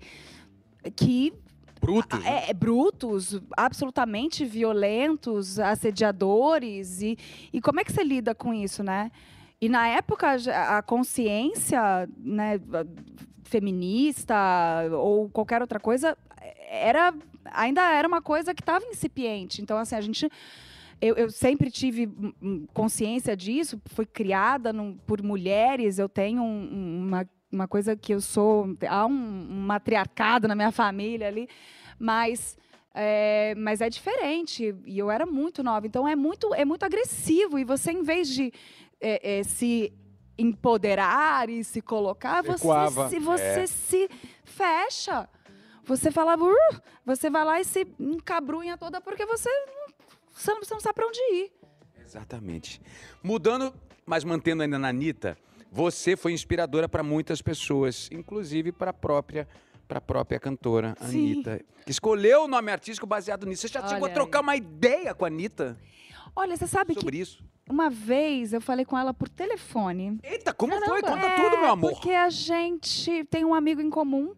que 0.96 1.34
Brutos. 1.82 2.26
é, 2.26 2.50
é, 2.50 2.54
brutos, 2.54 3.40
absolutamente 3.56 4.44
violentos, 4.44 5.60
assediadores. 5.60 7.02
E, 7.02 7.18
e 7.54 7.62
como 7.62 7.80
é 7.80 7.84
que 7.84 7.92
você 7.92 8.04
lida 8.04 8.34
com 8.34 8.54
isso, 8.54 8.84
né? 8.84 9.12
E 9.62 9.70
na 9.70 9.88
época, 9.88 10.36
a 10.78 10.82
consciência 10.82 12.10
né, 12.18 12.60
feminista 13.44 14.36
ou 14.92 15.30
qualquer 15.30 15.62
outra 15.62 15.80
coisa 15.80 16.18
era 16.70 17.14
ainda 17.52 17.82
era 17.92 18.08
uma 18.08 18.22
coisa 18.22 18.54
que 18.54 18.62
estava 18.62 18.86
incipiente. 18.86 19.62
Então, 19.62 19.78
assim, 19.78 19.96
a 19.96 20.02
gente. 20.02 20.30
Eu, 21.02 21.16
eu 21.16 21.30
sempre 21.30 21.70
tive 21.70 22.08
hum, 22.08 22.34
hum, 22.42 22.68
consciência 22.74 23.36
disso, 23.36 23.82
fui 23.88 24.06
criada 24.06 24.72
num- 24.74 24.98
por 24.98 25.22
mulheres, 25.22 26.00
eu 26.00 26.08
tenho 26.10 26.42
um- 26.42 26.70
um- 26.74 27.06
uma, 27.08 27.30
uma 27.52 27.68
coisa 27.68 27.96
que 27.96 28.14
eu 28.14 28.22
sou. 28.22 28.76
Há 28.88 29.06
um, 29.06 29.12
um 29.12 29.62
matriarcado 29.66 30.48
na 30.48 30.56
minha 30.56 30.72
família 30.72 31.28
ali, 31.28 31.48
mas. 32.00 32.58
É, 32.98 33.54
mas 33.58 33.82
é 33.82 33.90
diferente 33.90 34.74
e 34.86 34.98
eu 34.98 35.12
era 35.12 35.26
muito 35.26 35.62
nova, 35.62 35.86
então 35.86 36.08
é 36.08 36.16
muito 36.16 36.54
é 36.56 36.64
muito 36.64 36.84
agressivo 36.86 37.60
e 37.60 37.66
você 37.66 37.92
em 37.92 38.02
vez 38.04 38.30
de 38.30 38.54
é, 39.02 39.40
é, 39.40 39.44
se 39.44 39.92
empoderar 40.38 41.50
e 41.50 41.62
se 41.64 41.82
colocar, 41.82 42.42
você 42.42 42.52
Recuava, 42.54 43.10
se 43.10 43.20
você 43.20 43.42
é. 43.44 43.68
se 43.68 44.10
fecha. 44.46 45.28
Você 45.84 46.10
fala, 46.10 46.36
"Uh", 46.38 46.82
você 47.06 47.30
vai 47.30 47.44
lá 47.44 47.60
e 47.60 47.66
se 47.66 47.86
encabrunha 48.00 48.78
toda 48.78 49.02
porque 49.02 49.26
você 49.26 49.50
você 50.36 50.54
não, 50.54 50.60
você 50.64 50.74
não 50.74 50.82
sabe 50.82 50.96
para 50.96 51.08
onde 51.08 51.20
ir. 51.34 51.52
Exatamente. 52.04 52.82
Mudando, 53.24 53.74
mas 54.06 54.24
mantendo 54.24 54.62
ainda 54.64 54.78
na 54.78 54.90
Anitta, 54.90 55.38
você 55.72 56.16
foi 56.16 56.34
inspiradora 56.34 56.88
para 56.88 57.02
muitas 57.04 57.42
pessoas, 57.42 58.10
inclusive 58.12 58.72
para 58.72 58.92
a 58.92 58.94
própria 58.94 59.48
para 59.88 60.00
a 60.00 60.02
própria 60.02 60.40
cantora 60.40 60.96
Sim. 61.00 61.34
Anitta, 61.34 61.62
que 61.86 61.92
escolheu 61.92 62.46
o 62.46 62.48
nome 62.48 62.72
artístico 62.72 63.06
baseado 63.06 63.46
nisso. 63.46 63.62
Você 63.62 63.68
já 63.68 63.88
chegou 63.88 64.08
a 64.08 64.12
trocar 64.12 64.42
uma 64.42 64.56
ideia 64.56 65.14
com 65.14 65.26
a 65.26 65.28
Anitta 65.28 65.78
Olha, 66.36 66.58
você 66.58 66.68
sabe 66.68 66.94
sobre 66.96 67.12
que 67.18 67.22
isso? 67.22 67.44
uma 67.70 67.90
vez 67.90 68.52
eu 68.52 68.60
falei 68.60 68.84
com 68.84 68.98
ela 68.98 69.14
por 69.14 69.30
telefone. 69.30 70.20
Eita, 70.24 70.54
como 70.54 70.74
foi? 70.74 71.02
Caramba. 71.02 71.22
Conta 71.22 71.42
É, 71.42 71.44
tudo, 71.44 71.58
meu 71.62 71.70
amor. 71.70 71.92
Porque 71.92 72.12
a 72.12 72.30
gente 72.30 73.24
tem 73.26 73.46
um 73.46 73.54
amigo 73.54 73.80
em 73.80 73.90
comum. 73.90 74.34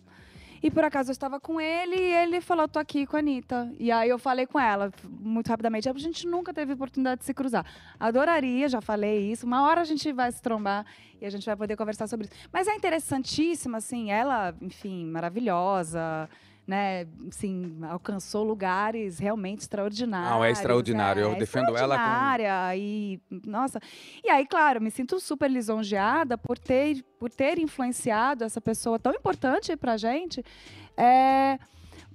E 0.62 0.72
por 0.72 0.84
acaso 0.84 1.10
eu 1.10 1.13
estava 1.13 1.39
com 1.39 1.60
ele 1.60 1.96
e 1.96 2.13
ele 2.13 2.41
falou: 2.41 2.67
tô 2.67 2.80
aqui 2.80 3.06
com 3.06 3.15
a 3.15 3.20
Anitta. 3.20 3.72
E 3.80 3.91
aí 3.91 4.10
eu 4.10 4.17
falei 4.17 4.46
com 4.46 4.60
ela, 4.60 4.91
muito 5.08 5.48
rapidamente. 5.48 5.89
A 5.89 5.93
gente 5.93 6.28
nunca 6.28 6.54
teve 6.54 6.74
oportunidade 6.74 7.20
de 7.20 7.26
se 7.26 7.34
cruzar. 7.34 7.65
Adoraria, 8.00 8.67
já 8.67 8.82
falei 8.82 9.32
isso. 9.32 9.46
Uma 9.46 9.67
hora 9.67 9.82
a 9.82 9.86
gente 9.86 10.12
vai 10.12 10.32
se 10.32 10.41
trombar 10.41 10.86
e 11.22 11.26
a 11.26 11.30
gente 11.30 11.46
vai 11.46 11.56
poder 11.56 11.76
conversar 11.76 12.08
sobre 12.08 12.28
isso. 12.28 12.36
Mas 12.52 12.67
é 12.67 12.76
interessantíssima, 12.76 13.78
assim, 13.78 14.12
ela, 14.12 14.56
enfim, 14.62 15.06
maravilhosa. 15.06 16.30
Né, 16.68 17.08
assim, 17.30 17.80
alcançou 17.90 18.44
lugares 18.44 19.18
realmente 19.18 19.62
extraordinários. 19.62 20.32
Não, 20.32 20.44
é 20.44 20.52
extraordinário. 20.52 21.22
Eu 21.22 21.32
é 21.32 21.36
defendo 21.36 21.70
ela 21.78 21.96
com- 21.96 22.04
extraordinária 22.04 22.76
E, 22.76 23.20
nossa. 23.46 23.80
E 24.22 24.30
aí, 24.30 24.46
claro, 24.46 24.82
me 24.82 24.92
sinto 24.92 25.18
super 25.20 25.50
lisonjeada 25.50 26.38
por 26.38 26.58
ter, 26.60 27.04
por 27.18 27.32
ter 27.32 27.58
influenciado 27.58 28.44
essa 28.44 28.60
pessoa 28.60 29.00
tão 29.00 29.14
importante 29.14 29.76
pra 29.78 29.96
gente. 29.96 30.44
É, 30.98 31.58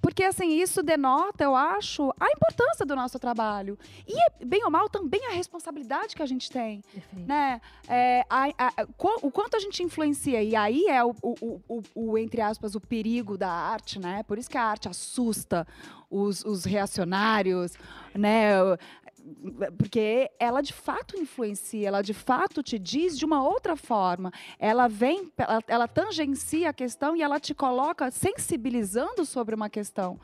porque, 0.02 0.24
assim, 0.24 0.60
isso 0.60 0.82
denota, 0.82 1.44
eu 1.44 1.54
acho, 1.56 2.12
a 2.20 2.26
importância 2.30 2.84
do 2.84 2.94
nosso 2.96 3.18
trabalho. 3.18 3.78
E, 4.06 4.12
é, 4.20 4.44
bem 4.44 4.62
ou 4.64 4.70
mal, 4.70 4.88
também 4.88 5.24
a 5.28 5.30
responsabilidade 5.30 6.14
que 6.16 6.22
a 6.22 6.26
gente 6.26 6.50
tem 6.50 6.82
Perfeito. 6.92 7.26
né? 7.26 7.60
É, 7.88 8.26
a- 8.28 8.48
a- 8.58 8.86
o 9.22 9.30
quanto 9.30 9.56
a 9.56 9.60
gente 9.60 9.82
influencia. 9.82 10.42
E 10.42 10.54
aí 10.56 10.86
é 10.88 11.02
o, 11.04 11.14
o- 11.22 11.36
o- 11.40 11.62
o- 11.68 11.82
o, 11.94 12.18
entre 12.18 12.40
aspas, 12.40 12.74
o 12.74 12.80
perigo 12.80 13.38
da 13.38 13.50
arte, 13.50 13.98
né? 14.00 14.22
Por 14.24 14.36
isso 14.38 14.50
que 14.50 14.58
a 14.58 14.64
arte 14.64 14.88
assusta 14.88 15.66
os, 16.10 16.44
os 16.44 16.64
reacionários, 16.64 17.72
né? 18.14 18.50
Porque 19.78 20.30
ela 20.38 20.60
de 20.60 20.72
fato 20.72 21.16
influencia, 21.16 21.86
ela 21.88 22.02
de 22.02 22.12
fato 22.12 22.62
te 22.62 22.78
diz 22.78 23.16
de 23.18 23.24
uma 23.24 23.42
outra 23.46 23.76
forma. 23.76 24.32
Ela 24.58 24.88
vem, 24.88 25.30
ela, 25.38 25.60
ela 25.68 25.88
tangencia 25.88 26.70
a 26.70 26.72
questão 26.72 27.16
e 27.16 27.22
ela 27.22 27.38
te 27.38 27.54
coloca 27.54 28.10
sensibilizando 28.10 29.24
sobre 29.24 29.54
uma 29.54 29.70
questão. 29.70 30.18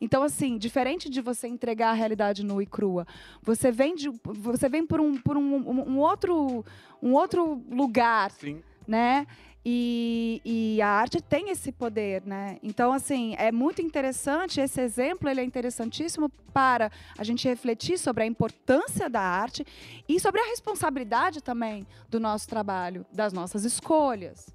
Então, 0.00 0.22
assim, 0.22 0.56
diferente 0.56 1.10
de 1.10 1.20
você 1.20 1.48
entregar 1.48 1.90
a 1.90 1.94
realidade 1.94 2.44
nua 2.44 2.62
e 2.62 2.66
crua, 2.66 3.06
você 3.42 3.70
vem, 3.72 3.94
de, 3.94 4.08
você 4.24 4.68
vem 4.68 4.86
por, 4.86 5.00
um, 5.00 5.16
por 5.16 5.36
um, 5.36 5.56
um- 5.56 5.90
um 5.94 5.98
outro, 5.98 6.64
um 7.02 7.12
outro 7.14 7.62
lugar, 7.70 8.30
Sim. 8.30 8.62
né? 8.86 9.26
E, 9.66 10.42
e 10.44 10.82
a 10.82 10.88
arte 10.88 11.22
tem 11.22 11.50
esse 11.50 11.72
poder, 11.72 12.22
né? 12.26 12.58
Então, 12.62 12.92
assim, 12.92 13.34
é 13.38 13.50
muito 13.50 13.80
interessante, 13.80 14.60
esse 14.60 14.80
exemplo 14.80 15.28
ele 15.28 15.40
é 15.40 15.44
interessantíssimo 15.44 16.28
para 16.52 16.90
a 17.16 17.24
gente 17.24 17.48
refletir 17.48 17.98
sobre 17.98 18.24
a 18.24 18.26
importância 18.26 19.08
da 19.08 19.22
arte 19.22 19.66
e 20.06 20.20
sobre 20.20 20.40
a 20.40 20.46
responsabilidade 20.46 21.42
também 21.42 21.86
do 22.10 22.20
nosso 22.20 22.46
trabalho, 22.46 23.06
das 23.10 23.32
nossas 23.32 23.64
escolhas. 23.64 24.54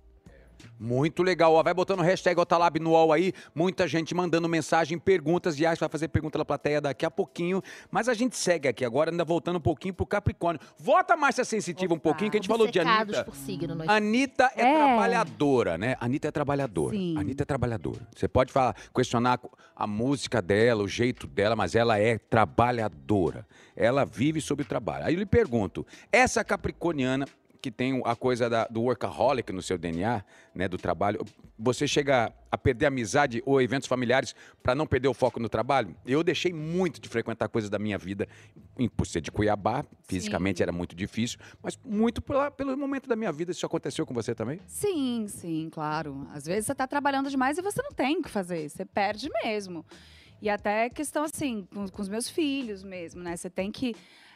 Muito 0.79 1.23
legal. 1.23 1.53
Ó, 1.53 1.61
vai 1.63 1.73
botando 1.73 2.01
hashtag 2.01 2.39
Otalab 2.39 2.79
no 2.79 2.91
UOL 2.91 3.11
aí. 3.13 3.33
Muita 3.53 3.87
gente 3.87 4.13
mandando 4.15 4.47
mensagem, 4.47 4.97
perguntas. 4.97 5.59
E 5.59 5.65
acho 5.65 5.75
que 5.75 5.81
vai 5.81 5.89
fazer 5.89 6.07
pergunta 6.07 6.37
da 6.37 6.45
plateia 6.45 6.79
daqui 6.81 7.05
a 7.05 7.11
pouquinho. 7.11 7.61
Mas 7.91 8.07
a 8.07 8.13
gente 8.13 8.37
segue 8.37 8.67
aqui 8.67 8.85
agora, 8.85 9.11
ainda 9.11 9.25
voltando 9.25 9.57
um 9.57 9.61
pouquinho 9.61 9.93
pro 9.93 10.05
Capricórnio. 10.05 10.59
Vota 10.77 11.15
Márcia 11.17 11.43
Sensitiva 11.43 11.93
um 11.93 11.99
pouquinho, 11.99 12.31
que 12.31 12.37
a 12.37 12.39
gente 12.39 12.47
falou 12.47 12.67
de 12.67 12.79
Anitta. 12.79 13.23
por 13.25 13.35
signo. 13.35 13.75
Nós... 13.75 13.87
Anitta 13.89 14.51
é, 14.55 14.61
É. 14.61 14.73
trabalhadora, 14.75 15.77
né? 15.77 15.95
Anitta 15.99 16.27
é 16.27 16.31
trabalhadora. 16.31 16.95
Sim. 16.95 17.17
Anitta 17.17 17.43
é 17.43 17.45
trabalhadora. 17.45 18.07
Você 18.15 18.27
pode 18.27 18.51
falar, 18.51 18.75
questionar 18.93 19.39
a 19.75 19.87
música 19.87 20.41
dela, 20.41 20.83
o 20.83 20.87
jeito 20.87 21.27
dela, 21.27 21.55
mas 21.55 21.75
ela 21.75 21.97
é 21.99 22.17
trabalhadora. 22.17 23.45
Ela 23.75 24.05
vive 24.05 24.41
sob 24.41 24.61
o 24.63 24.65
trabalho. 24.65 25.05
Aí 25.05 25.13
eu 25.13 25.19
lhe 25.19 25.25
pergunto, 25.25 25.85
essa 26.11 26.43
capricorniana 26.43 27.25
que 27.61 27.69
tem 27.71 28.01
a 28.05 28.15
coisa 28.15 28.49
da- 28.49 28.65
do 28.67 28.81
workaholic 28.81 29.51
no 29.51 29.61
seu 29.61 29.77
DNA, 29.77 30.23
né, 30.55 30.67
do 30.67 30.77
trabalho, 30.77 31.19
você 31.57 31.85
chega 31.87 32.33
a 32.51 32.57
perder 32.57 32.85
amizade 32.85 33.43
ou 33.45 33.61
eventos 33.61 33.87
familiares 33.87 34.33
para 34.63 34.73
não 34.73 34.87
perder 34.87 35.07
o 35.09 35.13
foco 35.13 35.39
no 35.39 35.49
trabalho? 35.49 35.95
Eu 36.05 36.23
deixei 36.23 36.53
muito 36.53 37.01
de 37.01 37.09
frequentar 37.09 37.49
coisas 37.49 37.69
da 37.69 37.77
minha 37.77 37.97
vida, 37.97 38.27
em- 38.77 38.87
por 38.87 39.05
ser 39.05 39.19
de 39.21 39.29
Cuiabá, 39.31 39.83
fisicamente 40.07 40.63
era 40.63 40.71
muito 40.71 40.95
difícil, 40.95 41.37
mas 41.61 41.77
muito 41.83 42.21
pela- 42.21 42.49
pelo 42.49 42.75
momento 42.77 43.07
da 43.09 43.15
minha 43.15 43.31
vida. 43.31 43.51
Isso 43.51 43.65
aconteceu 43.65 44.05
com 44.05 44.13
você 44.13 44.33
também? 44.33 44.59
Sim, 44.65 45.25
sim, 45.27 45.69
claro. 45.69 46.27
Às 46.33 46.45
vezes 46.45 46.65
você 46.65 46.71
está 46.71 46.87
trabalhando 46.87 47.29
demais 47.29 47.57
e 47.57 47.61
você 47.61 47.81
não 47.81 47.91
tem 47.91 48.19
o 48.19 48.21
que 48.23 48.29
fazer, 48.29 48.69
você 48.69 48.85
perde 48.85 49.29
mesmo. 49.43 49.85
E 50.41 50.49
até 50.49 50.89
questão 50.89 51.23
assim, 51.25 51.67
com, 51.73 51.89
com 51.89 52.01
os 52.01 52.07
meus 52.07 52.29
filhos 52.29 52.81
mesmo, 52.83 53.21
né? 53.21 53.35
Você 53.35 53.49
tem 53.49 53.69
que. 53.69 53.93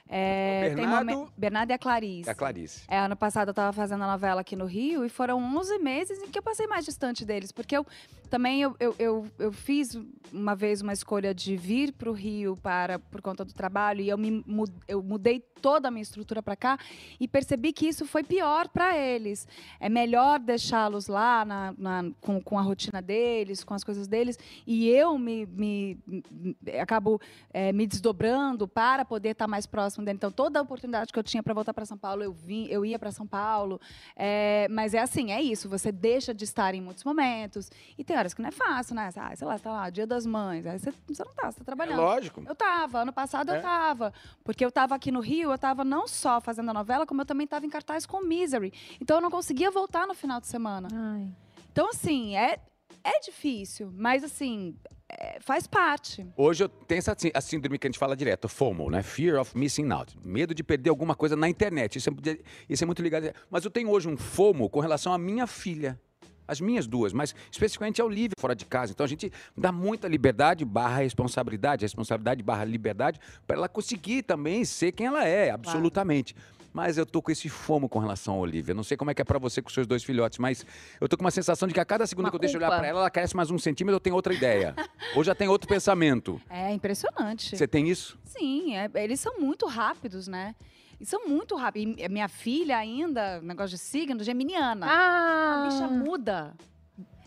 É, 0.10 0.62
O 0.64 0.68
tem 0.68 0.76
Bernardo- 0.86 1.12
momen- 1.12 1.28
Bernardo 1.38 1.70
e 1.72 1.74
a 1.74 1.78
Clarice. 1.78 2.30
É 2.30 2.32
a 2.32 2.36
Clarice. 2.36 2.84
É, 2.88 3.00
ano 3.00 3.16
passado 3.16 3.48
eu 3.50 3.52
estava 3.54 3.72
fazendo 3.74 4.04
a 4.04 4.08
novela 4.08 4.42
aqui 4.42 4.56
no 4.56 4.66
Rio 4.66 5.04
e 5.06 5.10
foram 5.10 5.40
11 5.58 5.80
meses 5.80 6.20
em 6.22 6.30
que 6.30 6.38
eu 6.38 6.44
passei 6.44 6.68
mais 6.68 6.86
distante 6.86 7.26
deles. 7.26 7.52
Porque 7.52 7.76
eu 7.76 7.86
também 8.30 8.62
eu, 8.62 8.76
eu, 8.80 8.96
eu, 9.00 9.28
eu 9.40 9.52
fiz 9.52 9.98
uma 10.32 10.56
vez 10.56 10.82
uma 10.82 10.94
escolha 10.94 11.34
de 11.34 11.56
vir 11.56 11.94
para 11.94 12.10
o 12.10 12.14
Rio 12.14 12.58
para, 12.58 13.00
por 13.00 13.22
conta 13.22 13.46
do 13.46 13.54
trabalho 13.54 14.02
e 14.02 14.10
eu, 14.10 14.18
me, 14.18 14.44
eu 14.88 15.02
mudei 15.02 15.40
toda 15.62 15.88
a 15.88 15.92
minha 15.92 16.02
estrutura 16.02 16.44
para 16.44 16.56
cá 16.58 16.78
e 17.20 17.26
percebi 17.28 17.72
que 17.72 17.88
isso 17.88 18.06
foi 18.06 18.24
pior 18.24 18.68
para 18.68 18.98
eles. 18.98 19.48
É 19.80 19.88
melhor 19.88 20.40
deixá-los 20.40 21.08
lá 21.08 21.46
na, 21.46 21.74
na- 21.78 22.12
com, 22.20 22.42
com 22.42 22.60
a 22.60 22.62
rotina 22.62 23.02
deles, 23.02 23.64
com 23.64 23.74
as 23.74 23.84
coisas 23.84 24.08
deles 24.08 24.38
e 24.68 24.90
eu 24.90 25.18
me, 25.18 25.46
me, 25.46 25.98
me- 26.30 26.56
acabo 26.82 27.22
é, 27.54 27.72
me 27.72 27.88
desdobrando 27.88 28.68
para 28.68 29.06
poder 29.06 29.30
estar 29.30 29.48
mais 29.48 29.66
próximo 29.66 29.93
dele. 30.02 30.16
Então, 30.16 30.32
toda 30.32 30.60
a 30.60 30.62
oportunidade 30.62 31.12
que 31.12 31.20
eu 31.20 31.24
tinha 31.24 31.44
para 31.44 31.54
voltar 31.54 31.74
para 31.74 31.86
São 31.86 31.98
Paulo, 31.98 32.24
eu 32.24 32.32
vim, 32.32 32.66
eu 32.68 32.86
ia 32.86 32.98
para 32.98 33.12
São 33.12 33.28
Paulo. 33.28 33.82
É, 34.16 34.68
mas 34.72 34.94
é 34.94 35.00
assim, 35.00 35.34
é 35.34 35.42
isso. 35.42 35.68
Você 35.68 35.92
deixa 35.92 36.34
de 36.34 36.46
estar 36.46 36.74
em 36.74 36.80
muitos 36.80 37.04
momentos. 37.04 37.70
E 37.98 38.04
tem 38.06 38.18
horas 38.18 38.34
que 38.34 38.42
não 38.42 38.48
é 38.48 38.52
fácil, 38.54 38.96
né? 38.96 39.10
Ah, 39.14 39.36
sei 39.36 39.46
lá, 39.46 39.58
você 39.58 39.64
tá 39.64 39.72
lá, 39.74 39.90
dia 39.90 40.08
das 40.08 40.26
mães. 40.26 40.66
Aí 40.66 40.80
você, 40.80 40.94
você 41.06 41.24
não 41.26 41.34
tá, 41.34 41.52
você 41.52 41.58
tá 41.58 41.64
É 41.64 41.66
trabalhando. 41.66 42.00
lógico. 42.02 42.42
Eu 42.48 42.56
tava, 42.56 43.00
ano 43.02 43.12
passado 43.12 43.52
É? 43.52 43.58
eu 43.58 43.62
tava. 43.62 44.14
Porque 44.46 44.64
eu 44.64 44.72
tava 44.72 44.96
aqui 44.96 45.12
no 45.12 45.20
Rio, 45.20 45.52
eu 45.52 45.58
tava 45.58 45.84
não 45.84 46.08
só 46.08 46.40
fazendo 46.40 46.70
a 46.70 46.74
novela, 46.74 47.06
como 47.06 47.20
eu 47.22 47.26
também 47.26 47.46
tava 47.46 47.66
em 47.66 47.70
cartaz 47.70 48.06
com 48.06 48.22
Misery. 48.24 48.72
Então 49.02 49.18
eu 49.18 49.22
não 49.22 49.30
conseguia 49.32 49.70
voltar 49.70 50.08
no 50.08 50.14
final 50.14 50.40
de 50.40 50.48
semana. 50.48 50.88
Ai. 50.94 51.28
Então, 51.72 51.90
assim, 51.90 52.38
é, 52.38 52.60
é 53.04 53.20
difícil, 53.20 53.92
mas 53.96 54.24
assim, 54.24 54.78
é, 55.20 55.38
faz 55.40 55.68
parte. 55.68 56.26
Hoje 56.36 56.64
eu 56.64 56.70
tenho 56.70 57.00
essa 57.00 57.16
a 57.34 57.42
síndrome 57.42 57.78
que 57.78 57.88
a 57.88 57.90
gente 57.90 58.00
fala 58.00 58.16
direto, 58.16 58.48
FOMO, 58.48 58.90
né? 58.90 59.02
Fear 59.04 59.40
of 59.40 59.58
Missing 59.58 59.92
Out. 59.92 60.18
Medo 60.24 60.54
de 60.54 60.64
perder 60.64 60.90
alguma 60.90 61.16
coisa 61.16 61.36
na 61.36 61.48
internet. 61.48 61.98
Isso 61.98 62.10
é, 62.10 62.38
isso 62.70 62.84
é 62.84 62.86
muito 62.86 63.02
ligado. 63.02 63.32
Mas 63.50 63.64
eu 63.64 63.72
tenho 63.72 63.90
hoje 63.90 64.08
um 64.08 64.18
FOMO 64.18 64.70
com 64.70 64.80
relação 64.80 65.14
à 65.14 65.18
minha 65.18 65.48
filha. 65.48 66.00
As 66.46 66.60
minhas 66.60 66.86
duas, 66.86 67.14
mas 67.14 67.34
especificamente 67.50 68.02
ao 68.02 68.10
Lívia 68.10 68.36
fora 68.38 68.54
de 68.54 68.66
casa. 68.66 68.92
Então 68.92 69.06
a 69.06 69.08
gente 69.08 69.32
dá 69.58 69.72
muita 69.72 70.10
liberdade 70.10 70.66
barra 70.66 70.98
responsabilidade, 70.98 71.86
responsabilidade 71.86 72.44
barra 72.44 72.66
liberdade, 72.66 73.18
para 73.48 73.56
ela 73.56 73.70
conseguir 73.70 74.24
também 74.24 74.66
ser 74.66 74.92
quem 74.92 75.08
ela 75.08 75.26
é, 75.26 75.52
absolutamente. 75.52 76.36
Mas 76.74 76.98
eu 76.98 77.06
tô 77.06 77.22
com 77.22 77.32
esse 77.32 77.48
fomo 77.50 77.88
com 77.88 78.00
relação 78.00 78.34
à 78.34 78.38
Olivia. 78.40 78.74
Não 78.74 78.84
sei 78.84 78.98
como 78.98 79.12
é 79.12 79.14
que 79.14 79.22
é 79.22 79.26
pra 79.26 79.38
você 79.38 79.62
com 79.62 79.70
seus 79.70 79.86
dois 79.86 80.04
filhotes, 80.04 80.40
mas 80.40 80.66
eu 81.00 81.08
tô 81.08 81.16
com 81.16 81.24
uma 81.24 81.30
sensação 81.32 81.68
de 81.68 81.74
que 81.74 81.80
a 81.80 81.86
cada 81.86 82.08
segundo 82.08 82.26
Uma 82.26 82.32
que 82.32 82.36
eu 82.36 82.40
deixo 82.40 82.58
olhar 82.58 82.68
culpa. 82.68 82.80
pra 82.80 82.88
ela, 82.88 83.00
ela 83.02 83.10
cresce 83.12 83.36
mais 83.36 83.52
um 83.52 83.60
centímetro, 83.60 83.96
eu 83.96 84.00
tenho 84.00 84.16
outra 84.16 84.34
ideia. 84.34 84.74
Ou 85.16 85.24
já 85.24 85.36
tem 85.36 85.48
outro 85.48 85.68
pensamento. 85.70 86.42
É 86.50 86.72
impressionante. 86.74 87.56
Você 87.56 87.68
tem 87.68 87.88
isso? 87.90 88.18
Sim, 88.26 88.76
é- 88.76 88.90
eles 88.96 89.20
são 89.20 89.40
muito 89.40 89.68
rápidos, 89.68 90.28
né? 90.28 90.56
E 91.00 91.06
são 91.06 91.28
muito 91.28 91.56
rápidos. 91.56 91.96
E 92.00 92.10
minha 92.10 92.28
filha 92.28 92.78
ainda, 92.78 93.40
negócio 93.42 93.78
de 93.78 93.78
signo, 93.78 94.24
geminiana. 94.24 94.88
Ah, 94.90 95.64
A 95.66 95.70
bicha 95.70 95.88
muda. 95.88 96.54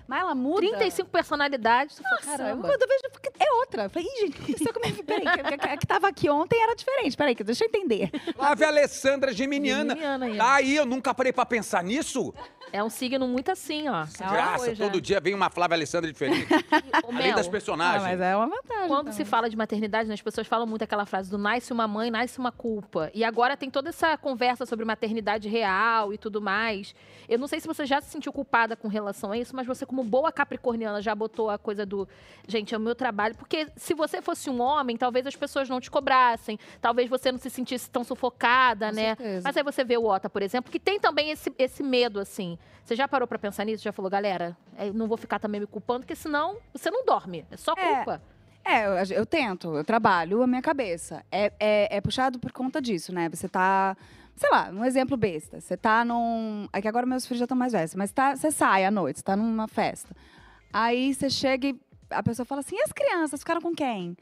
Mas 0.07 0.21
ela 0.21 0.35
muda. 0.35 0.61
35 0.61 1.11
personalidades. 1.11 1.99
fala, 1.99 2.11
Nossa, 2.17 2.37
caramba. 2.39 2.69
quando 2.69 2.83
eu 2.83 2.89
vejo, 2.89 3.03
é 3.39 3.53
outra. 3.55 3.85
Eu 3.85 3.91
falei, 3.91 4.09
Ih, 4.09 4.21
gente, 4.21 4.39
o 4.41 4.45
que 4.45 4.69
aconteceu 4.69 4.83
a 4.83 4.89
filha? 4.89 5.05
Peraí, 5.05 5.59
que, 5.59 5.77
que, 5.79 5.87
tava 5.87 6.09
aqui 6.09 6.31
ontem 6.31 6.63
era 6.63 6.75
diferente. 6.75 7.17
Peraí, 7.17 7.35
que 7.35 7.45
deixa 7.45 7.65
eu 7.65 7.69
entender. 7.69 8.11
Flávia 8.35 8.69
Alessandra 8.69 9.33
Geminiana. 9.33 9.95
Geminiana 9.95 10.27
aí. 10.27 10.37
Tá 10.37 10.55
aí, 10.55 10.77
eu 10.77 10.87
nunca 10.87 11.13
parei 11.15 11.33
pra 11.33 11.45
pensar 11.45 11.83
nisso. 11.83 12.33
É 12.73 12.83
um 12.83 12.91
signo 12.91 13.29
muito 13.29 13.51
assim, 13.51 13.89
ó. 13.89 14.03
É 14.03 14.29
Graça, 14.29 14.67
coisa. 14.67 14.85
todo 14.85 15.01
dia 15.01 15.21
vem 15.21 15.35
uma 15.35 15.49
Flávia 15.51 15.77
Alessandra 15.77 16.11
diferente. 16.11 16.47
Ô, 17.05 17.11
além 17.11 17.29
Mel, 17.29 17.37
das 17.37 17.47
Ah, 17.47 17.51
personagens. 17.51 18.03
mas 18.03 18.21
é 18.21 18.37
uma 18.37 18.47
vantagem. 18.49 18.89
Quando 18.89 19.03
então. 19.09 19.13
se 19.13 19.25
fala 19.25 19.49
de 19.49 19.57
maternidade, 19.57 20.09
né, 20.09 20.15
as 20.15 20.23
pessoas 20.23 20.47
falam 20.47 20.67
muito 20.67 20.83
aquela 20.83 21.07
frase 21.07 21.31
do 21.31 21.39
nasce 21.39 21.73
uma 21.73 21.87
mãe, 21.87 22.11
nasce 22.11 22.39
uma 22.39 22.51
culpa. 22.51 23.11
E 23.15 23.23
agora 23.25 23.57
tem 23.57 23.71
toda 23.71 23.91
essa 23.91 24.17
conversa 24.17 24.67
sobre 24.67 24.85
maternidade 24.85 25.49
real 25.49 26.13
e 26.13 26.19
tudo 26.19 26.41
mais. 26.41 26.95
Eu 27.29 27.39
não 27.39 27.47
sei 27.47 27.61
se 27.61 27.67
você 27.69 27.87
já 27.87 28.01
se 28.01 28.11
sentiu 28.11 28.33
culpada 28.33 28.75
com 28.77 28.89
relação 28.89 29.31
a 29.33 29.39
isso, 29.39 29.55
mas 29.55 29.67
você, 29.67 29.87
como 29.97 30.05
boa 30.09 30.31
capricorniana, 30.31 31.01
já 31.01 31.15
botou 31.15 31.49
a 31.49 31.57
coisa 31.59 31.87
do. 31.87 32.07
Gente, 32.47 32.75
é 32.75 32.79
o 32.79 32.81
meu 32.81 32.95
trabalho. 32.95 33.35
Porque 33.35 33.67
se 33.77 33.95
você 33.95 34.21
fosse 34.21 34.51
um 34.51 34.61
homem, 34.61 34.97
talvez 34.97 35.27
as 35.27 35.35
pessoas 35.35 35.69
não 35.69 35.81
te 35.81 35.91
cobrassem. 35.91 36.59
Talvez 36.83 37.09
você 37.09 37.33
não 37.33 37.39
se 37.39 37.49
sentisse 37.49 37.91
tão 37.91 38.05
sufocada, 38.05 38.91
Com 38.91 38.95
né? 38.97 39.17
certeza. 39.17 39.41
Mas 39.45 39.57
aí 39.57 39.63
você 39.63 39.85
vê 39.85 39.97
o 39.97 40.05
Ota, 40.05 40.29
por 40.29 40.43
exemplo, 40.43 40.71
que 40.71 40.79
tem 40.79 41.01
também 41.01 41.31
esse, 41.31 41.51
esse 41.59 41.83
medo, 41.83 42.21
assim. 42.21 42.59
Você 42.85 42.95
já 42.95 43.09
parou 43.09 43.27
pra 43.27 43.39
pensar 43.39 43.65
nisso? 43.65 43.83
Já 43.83 43.91
falou, 43.93 44.11
galera, 44.11 44.57
eu 44.79 44.93
não 44.93 45.09
vou 45.09 45.17
ficar 45.17 45.39
também 45.39 45.61
me 45.61 45.67
culpando, 45.67 46.01
porque 46.01 46.15
senão 46.15 46.59
você 46.75 46.91
não 46.91 47.05
dorme. 47.05 47.47
É 47.51 47.57
só 47.57 47.73
É. 47.73 47.95
culpa. 47.97 48.23
É, 48.65 48.85
eu, 48.87 49.19
eu 49.19 49.27
tento, 49.27 49.77
eu 49.77 49.85
trabalho 49.85 50.43
a 50.43 50.47
minha 50.47 50.61
cabeça. 50.61 51.25
É, 51.33 51.53
é, 51.59 51.97
é 51.97 52.01
puxado 52.01 52.39
por 52.39 52.53
conta 52.53 52.83
disso, 52.83 53.15
né? 53.15 53.29
Você 53.31 53.49
tá. 53.49 53.97
Sei 54.37 54.51
lá, 54.51 54.71
um 54.71 54.85
exemplo 54.85 55.17
besta. 55.17 55.61
Você 55.61 55.77
tá 55.77 56.05
num. 56.05 56.69
É 56.73 56.83
que 56.83 56.89
agora 56.89 57.07
meus 57.07 57.27
filhos 57.27 57.39
já 57.39 57.45
estão 57.45 57.57
mais 57.57 57.73
velhos, 57.73 57.95
mas 57.95 58.13
tá, 58.13 58.37
você 58.37 58.51
sai 58.51 58.85
à 58.85 58.91
noite, 58.91 59.19
você 59.19 59.25
tá 59.25 59.35
numa 59.35 59.67
festa. 59.67 60.15
Aí 60.73 61.15
você 61.15 61.31
chega 61.31 61.69
e 61.69 61.81
a 62.11 62.23
pessoa 62.23 62.47
fala 62.47 62.61
assim: 62.61 62.77
e 62.77 62.83
as 62.83 62.93
crianças 62.93 63.41
ficaram 63.41 63.61
com 63.61 63.75
quem? 63.75 64.17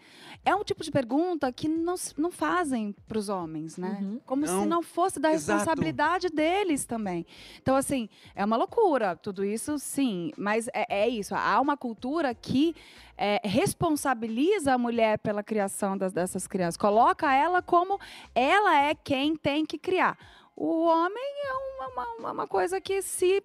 É 0.45 0.55
um 0.55 0.63
tipo 0.65 0.83
de 0.83 0.91
pergunta 0.91 1.51
que 1.53 1.69
não, 1.69 1.97
se- 1.97 2.15
não 2.19 2.31
fazem 2.31 2.95
para 3.07 3.19
os 3.19 3.29
homens, 3.29 3.77
né? 3.77 3.99
Uhum. 4.01 4.21
Como 4.27 4.47
Não, 4.47 4.63
se 4.63 4.69
não 4.69 4.83
fosse 4.83 5.19
da 5.21 5.33
exato. 5.33 5.59
responsabilidade 5.59 6.29
deles 6.29 6.85
também. 6.85 7.27
Então, 7.61 7.77
assim, 7.77 8.09
é 8.35 8.45
uma 8.45 8.57
loucura, 8.57 9.17
tudo 9.17 9.45
isso, 9.45 9.79
sim. 9.79 10.33
Mas 10.37 10.69
é, 10.69 10.87
é 11.05 11.09
isso. 11.09 11.35
Há 11.35 11.61
uma 11.61 11.77
cultura 11.77 12.35
que 12.35 12.75
é, 13.17 13.41
responsabiliza 13.45 14.73
a 14.75 14.79
mulher 14.79 15.19
pela 15.19 15.43
criação 15.43 15.97
das- 15.97 16.13
dessas 16.13 16.47
crianças, 16.47 16.77
coloca 16.77 17.33
ela 17.33 17.63
como 17.63 17.99
ela 18.35 18.77
é 18.81 18.95
quem 18.95 19.37
tem 19.37 19.65
que 19.65 19.79
criar. 19.79 20.19
O 20.57 20.85
homem 20.85 21.23
é 21.47 21.53
uma, 21.55 21.89
uma, 22.19 22.33
uma 22.33 22.47
coisa 22.47 22.81
que 22.81 23.03
se 23.03 23.43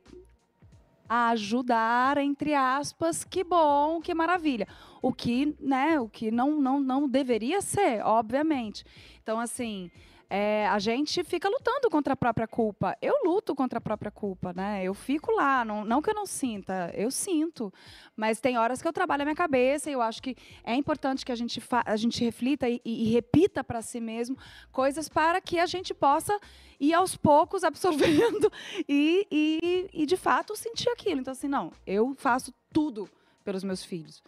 ajudar, 1.10 2.18
entre 2.18 2.54
aspas, 2.54 3.24
que 3.24 3.44
bom, 3.44 4.00
que 4.00 4.14
maravilha. 4.14 4.68
O 5.02 5.12
que, 5.12 5.56
né, 5.60 6.00
o 6.00 6.08
que 6.08 6.30
não, 6.30 6.62
não, 6.62 6.80
não 6.80 7.10
deveria 7.10 7.62
ser, 7.62 8.06
obviamente. 8.06 8.86
Então, 9.24 9.40
assim, 9.40 9.90
é, 10.30 10.68
a 10.68 10.78
gente 10.78 11.24
fica 11.24 11.50
lutando 11.50 11.90
contra 11.90 12.14
a 12.14 12.16
própria 12.16 12.48
culpa. 12.48 12.96
Eu 13.02 13.16
luto 13.26 13.56
contra 13.56 13.80
a 13.80 13.82
própria 13.82 14.12
culpa, 14.12 14.54
né? 14.54 14.84
Eu 14.84 14.94
fico 14.94 15.32
lá, 15.32 15.66
não, 15.66 15.84
não 15.84 16.02
que 16.02 16.10
eu 16.12 16.14
não 16.14 16.26
sinta, 16.28 16.92
eu 16.94 17.10
sinto. 17.10 17.74
Mas 18.16 18.40
tem 18.40 18.58
horas 18.58 18.82
que 18.82 18.88
eu 18.88 18.94
trabalho 18.94 19.24
a 19.24 19.26
minha 19.26 19.36
cabeça 19.36 19.90
e 19.90 19.94
eu 19.94 20.02
acho 20.02 20.22
que 20.22 20.36
é 20.64 20.76
importante 20.76 21.26
que 21.26 21.32
a 21.32 21.36
gente, 21.36 21.62
a 21.86 21.96
gente 21.96 22.24
reflita 22.24 22.70
e, 22.70 22.80
e- 22.86 23.08
e 23.10 23.12
repita 23.14 23.64
para 23.64 23.82
si 23.82 24.00
mesmo 24.00 24.38
coisas 24.72 25.10
para 25.10 25.42
que 25.42 25.58
a 25.60 25.66
gente 25.66 25.94
possa 25.94 26.40
ir 26.80 26.94
aos 26.94 27.16
poucos 27.18 27.64
absorvendo 27.66 28.52
e, 28.88 29.26
e, 29.32 29.90
e, 29.94 30.06
de 30.06 30.16
fato, 30.16 30.56
sentir 30.56 30.90
aquilo. 30.90 31.22
Então, 31.22 31.32
assim, 31.32 31.48
não, 31.48 31.72
eu 31.88 32.14
faço 32.16 32.54
tudo 32.72 33.10
pelos 33.44 33.64
meus 33.64 33.84
filhos. 33.84 34.22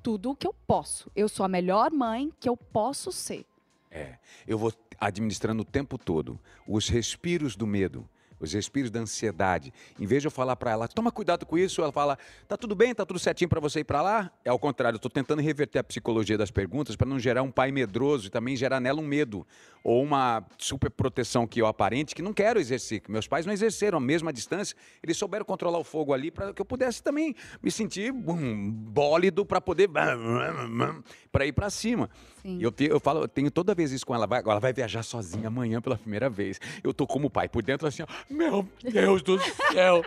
Tudo 0.00 0.30
o 0.30 0.36
que 0.36 0.46
eu 0.46 0.54
posso. 0.66 1.10
Eu 1.16 1.28
sou 1.28 1.44
a 1.44 1.48
melhor 1.48 1.90
mãe 1.90 2.30
que 2.38 2.48
eu 2.48 2.56
posso 2.56 3.10
ser. 3.10 3.44
É, 3.90 4.18
eu 4.46 4.58
vou 4.58 4.72
administrando 5.00 5.62
o 5.62 5.66
tempo 5.66 5.98
todo 5.98 6.38
os 6.66 6.88
respiros 6.88 7.56
do 7.56 7.66
medo, 7.66 8.08
os 8.44 8.52
respiros 8.52 8.90
da 8.90 9.00
ansiedade. 9.00 9.72
Em 9.98 10.06
vez 10.06 10.22
de 10.22 10.26
eu 10.28 10.30
falar 10.30 10.56
para 10.56 10.70
ela, 10.70 10.86
toma 10.88 11.10
cuidado 11.10 11.44
com 11.44 11.58
isso, 11.58 11.82
ela 11.82 11.92
fala, 11.92 12.18
tá 12.48 12.56
tudo 12.56 12.74
bem, 12.74 12.94
tá 12.94 13.04
tudo 13.04 13.18
certinho 13.18 13.48
para 13.48 13.60
você 13.60 13.80
ir 13.80 13.84
para 13.84 14.00
lá. 14.02 14.30
É 14.44 14.50
ao 14.50 14.58
contrário, 14.58 14.94
eu 14.96 14.98
estou 14.98 15.10
tentando 15.10 15.42
reverter 15.42 15.78
a 15.78 15.84
psicologia 15.84 16.38
das 16.38 16.50
perguntas 16.50 16.96
para 16.96 17.06
não 17.08 17.18
gerar 17.18 17.42
um 17.42 17.50
pai 17.50 17.72
medroso 17.72 18.26
e 18.28 18.30
também 18.30 18.56
gerar 18.56 18.80
nela 18.80 19.00
um 19.00 19.06
medo 19.06 19.46
ou 19.82 20.02
uma 20.02 20.42
super 20.56 20.90
proteção 20.90 21.46
que 21.46 21.60
eu 21.60 21.66
aparente 21.66 22.14
que 22.14 22.22
não 22.22 22.32
quero 22.32 22.58
exercer. 22.58 23.00
que 23.00 23.10
Meus 23.10 23.26
pais 23.28 23.44
não 23.44 23.52
exerceram 23.52 23.98
a 23.98 24.00
mesma 24.00 24.32
distância, 24.32 24.74
eles 25.02 25.16
souberam 25.16 25.44
controlar 25.44 25.78
o 25.78 25.84
fogo 25.84 26.12
ali 26.14 26.30
para 26.30 26.52
que 26.54 26.62
eu 26.62 26.64
pudesse 26.66 27.02
também 27.02 27.34
me 27.62 27.70
sentir 27.70 28.10
um 28.12 28.70
bólido 28.70 29.44
para 29.44 29.60
poder 29.60 29.88
para 31.30 31.46
ir 31.46 31.52
para 31.52 31.70
cima. 31.70 32.08
Sim. 32.42 32.58
Eu, 32.60 32.70
te- 32.70 32.84
eu 32.84 33.00
falo, 33.00 33.22
eu 33.22 33.28
tenho 33.28 33.50
toda 33.50 33.74
vez 33.74 33.90
isso 33.92 34.06
com 34.06 34.14
ela. 34.14 34.26
Vai, 34.26 34.40
ela 34.40 34.58
vai 34.60 34.72
viajar 34.72 35.02
sozinha 35.02 35.48
amanhã 35.48 35.80
pela 35.80 35.96
primeira 35.96 36.28
vez. 36.30 36.60
Eu 36.82 36.92
tô 36.92 37.06
como 37.06 37.28
pai, 37.30 37.48
por 37.48 37.62
dentro 37.62 37.86
assim, 37.86 38.02
ó, 38.02 38.06
meu 38.34 38.68
Deus 38.82 39.22
do 39.22 39.38
céu. 39.72 40.02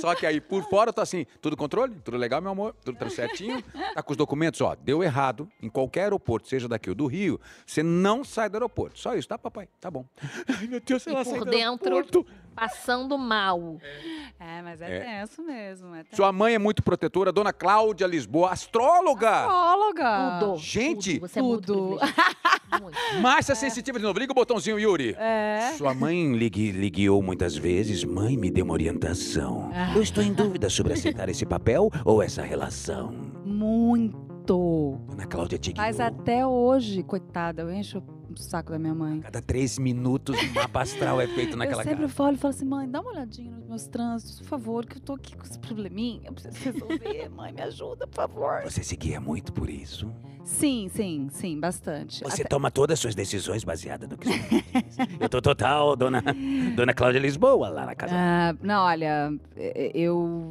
Só 0.00 0.14
que 0.14 0.26
aí 0.26 0.40
por 0.40 0.62
fora 0.68 0.92
tô 0.92 1.00
assim, 1.00 1.24
tudo 1.40 1.56
controle? 1.56 1.94
Tudo 2.04 2.16
legal, 2.16 2.40
meu 2.40 2.50
amor? 2.52 2.74
Tudo 2.84 2.98
tá 2.98 3.08
certinho? 3.08 3.62
Tá 3.94 4.02
com 4.02 4.12
os 4.12 4.16
documentos, 4.16 4.60
ó, 4.60 4.74
deu 4.74 5.02
errado. 5.02 5.48
Em 5.60 5.68
qualquer 5.68 6.02
aeroporto, 6.04 6.48
seja 6.48 6.68
daqui 6.68 6.88
ou 6.88 6.94
do 6.94 7.06
Rio, 7.06 7.40
você 7.66 7.82
não 7.82 8.22
sai 8.24 8.48
do 8.48 8.56
aeroporto. 8.56 8.98
Só 8.98 9.14
isso, 9.14 9.28
tá, 9.28 9.38
papai? 9.38 9.68
Tá 9.80 9.90
bom. 9.90 10.04
Ai, 10.58 10.66
meu 10.66 10.80
Deus, 10.80 11.06
E 11.06 11.10
ela 11.10 11.24
por 11.24 11.30
sai 11.30 11.38
do 11.40 11.44
dentro- 11.46 11.94
aeroporto. 11.94 12.26
Passando 12.54 13.16
mal. 13.18 13.78
É, 14.38 14.62
mas 14.62 14.80
É. 14.80 14.96
é, 14.96 15.00
tenso 15.00 15.42
mesmo. 15.42 15.94
É 15.94 16.04
tenso. 16.04 16.16
Sua 16.16 16.32
mãe 16.32 16.54
é 16.54 16.58
muito 16.58 16.82
protetora, 16.82 17.32
dona 17.32 17.52
Cláudia 17.52 18.06
Lisboa, 18.06 18.50
astróloga. 18.50 19.30
Psicóloga. 19.46 20.38
Tudo. 20.40 20.58
gente, 20.58 21.14
tudo. 21.14 21.28
Você 21.28 21.38
é 21.38 21.42
muito 21.42 21.66
tudo. 21.72 21.98
Muito. 22.80 22.98
Márcia 23.20 23.54
Sensitiva 23.54 23.98
de 23.98 24.04
novo. 24.04 24.18
Liga 24.18 24.32
o 24.32 24.34
botãozinho, 24.34 24.78
Yuri. 24.78 25.14
É. 25.18 25.72
Sua 25.76 25.94
mãe 25.94 26.32
lhe, 26.34 26.48
lhe 26.48 26.90
guiou 26.90 27.22
muitas 27.22 27.56
vezes. 27.56 28.04
Mãe, 28.04 28.36
me 28.36 28.50
dê 28.50 28.62
uma 28.62 28.72
orientação. 28.72 29.70
Ah. 29.74 29.92
Eu 29.94 30.02
estou 30.02 30.22
em 30.22 30.32
dúvida 30.32 30.68
sobre 30.70 30.92
aceitar 30.92 31.28
esse 31.28 31.44
papel 31.46 31.90
ou 32.04 32.22
essa 32.22 32.42
relação. 32.42 33.12
Muito. 33.44 34.31
Dona 34.46 35.26
Cláudia 35.26 35.58
te 35.58 35.72
guiou. 35.72 35.84
Mas 35.86 36.00
até 36.00 36.46
hoje, 36.46 37.02
coitada, 37.02 37.62
eu 37.62 37.72
encho 37.72 38.02
o 38.30 38.36
saco 38.36 38.72
da 38.72 38.78
minha 38.78 38.94
mãe. 38.94 39.20
Cada 39.20 39.42
três 39.42 39.78
minutos, 39.78 40.36
um 40.42 40.52
mapa 40.54 40.80
astral 40.82 41.20
é 41.20 41.26
feito 41.26 41.56
naquela 41.56 41.82
eu 41.82 41.84
sempre 41.84 42.02
casa. 42.02 42.14
falo 42.14 42.34
e 42.34 42.38
falo 42.38 42.54
assim, 42.54 42.64
mãe, 42.64 42.88
dá 42.90 43.00
uma 43.00 43.10
olhadinha 43.10 43.50
nos 43.52 43.66
meus 43.68 43.86
trânsitos, 43.86 44.40
por 44.40 44.46
favor, 44.46 44.86
que 44.86 44.96
eu 44.96 45.00
tô 45.00 45.12
aqui 45.14 45.36
com 45.36 45.44
esse 45.44 45.58
probleminha, 45.58 46.22
eu 46.28 46.32
preciso 46.32 46.56
resolver. 46.72 47.28
mãe, 47.34 47.52
me 47.52 47.60
ajuda, 47.62 48.06
por 48.06 48.14
favor. 48.16 48.62
Você 48.64 48.82
se 48.82 48.96
guia 48.96 49.20
muito 49.20 49.52
por 49.52 49.68
isso. 49.68 50.10
Sim, 50.44 50.88
sim, 50.92 51.28
sim, 51.30 51.60
bastante. 51.60 52.24
Você 52.24 52.40
Até- 52.42 52.48
toma 52.48 52.68
todas 52.70 52.94
as 52.94 53.00
suas 53.00 53.14
decisões 53.14 53.62
baseadas 53.62 54.08
no 54.08 54.16
que 54.18 54.26
sua 54.26 54.36
mãe 54.50 54.64
diz. 54.82 54.96
Eu 55.20 55.28
tô 55.28 55.40
total, 55.40 55.94
dona, 55.94 56.22
dona 56.74 56.92
Cláudia 56.92 57.20
Lisboa, 57.20 57.68
lá 57.68 57.86
na 57.86 57.94
casa. 57.94 58.12
Ah, 58.16 58.54
não, 58.60 58.82
olha, 58.84 59.32
eh, 59.56 59.92
eu. 59.94 60.50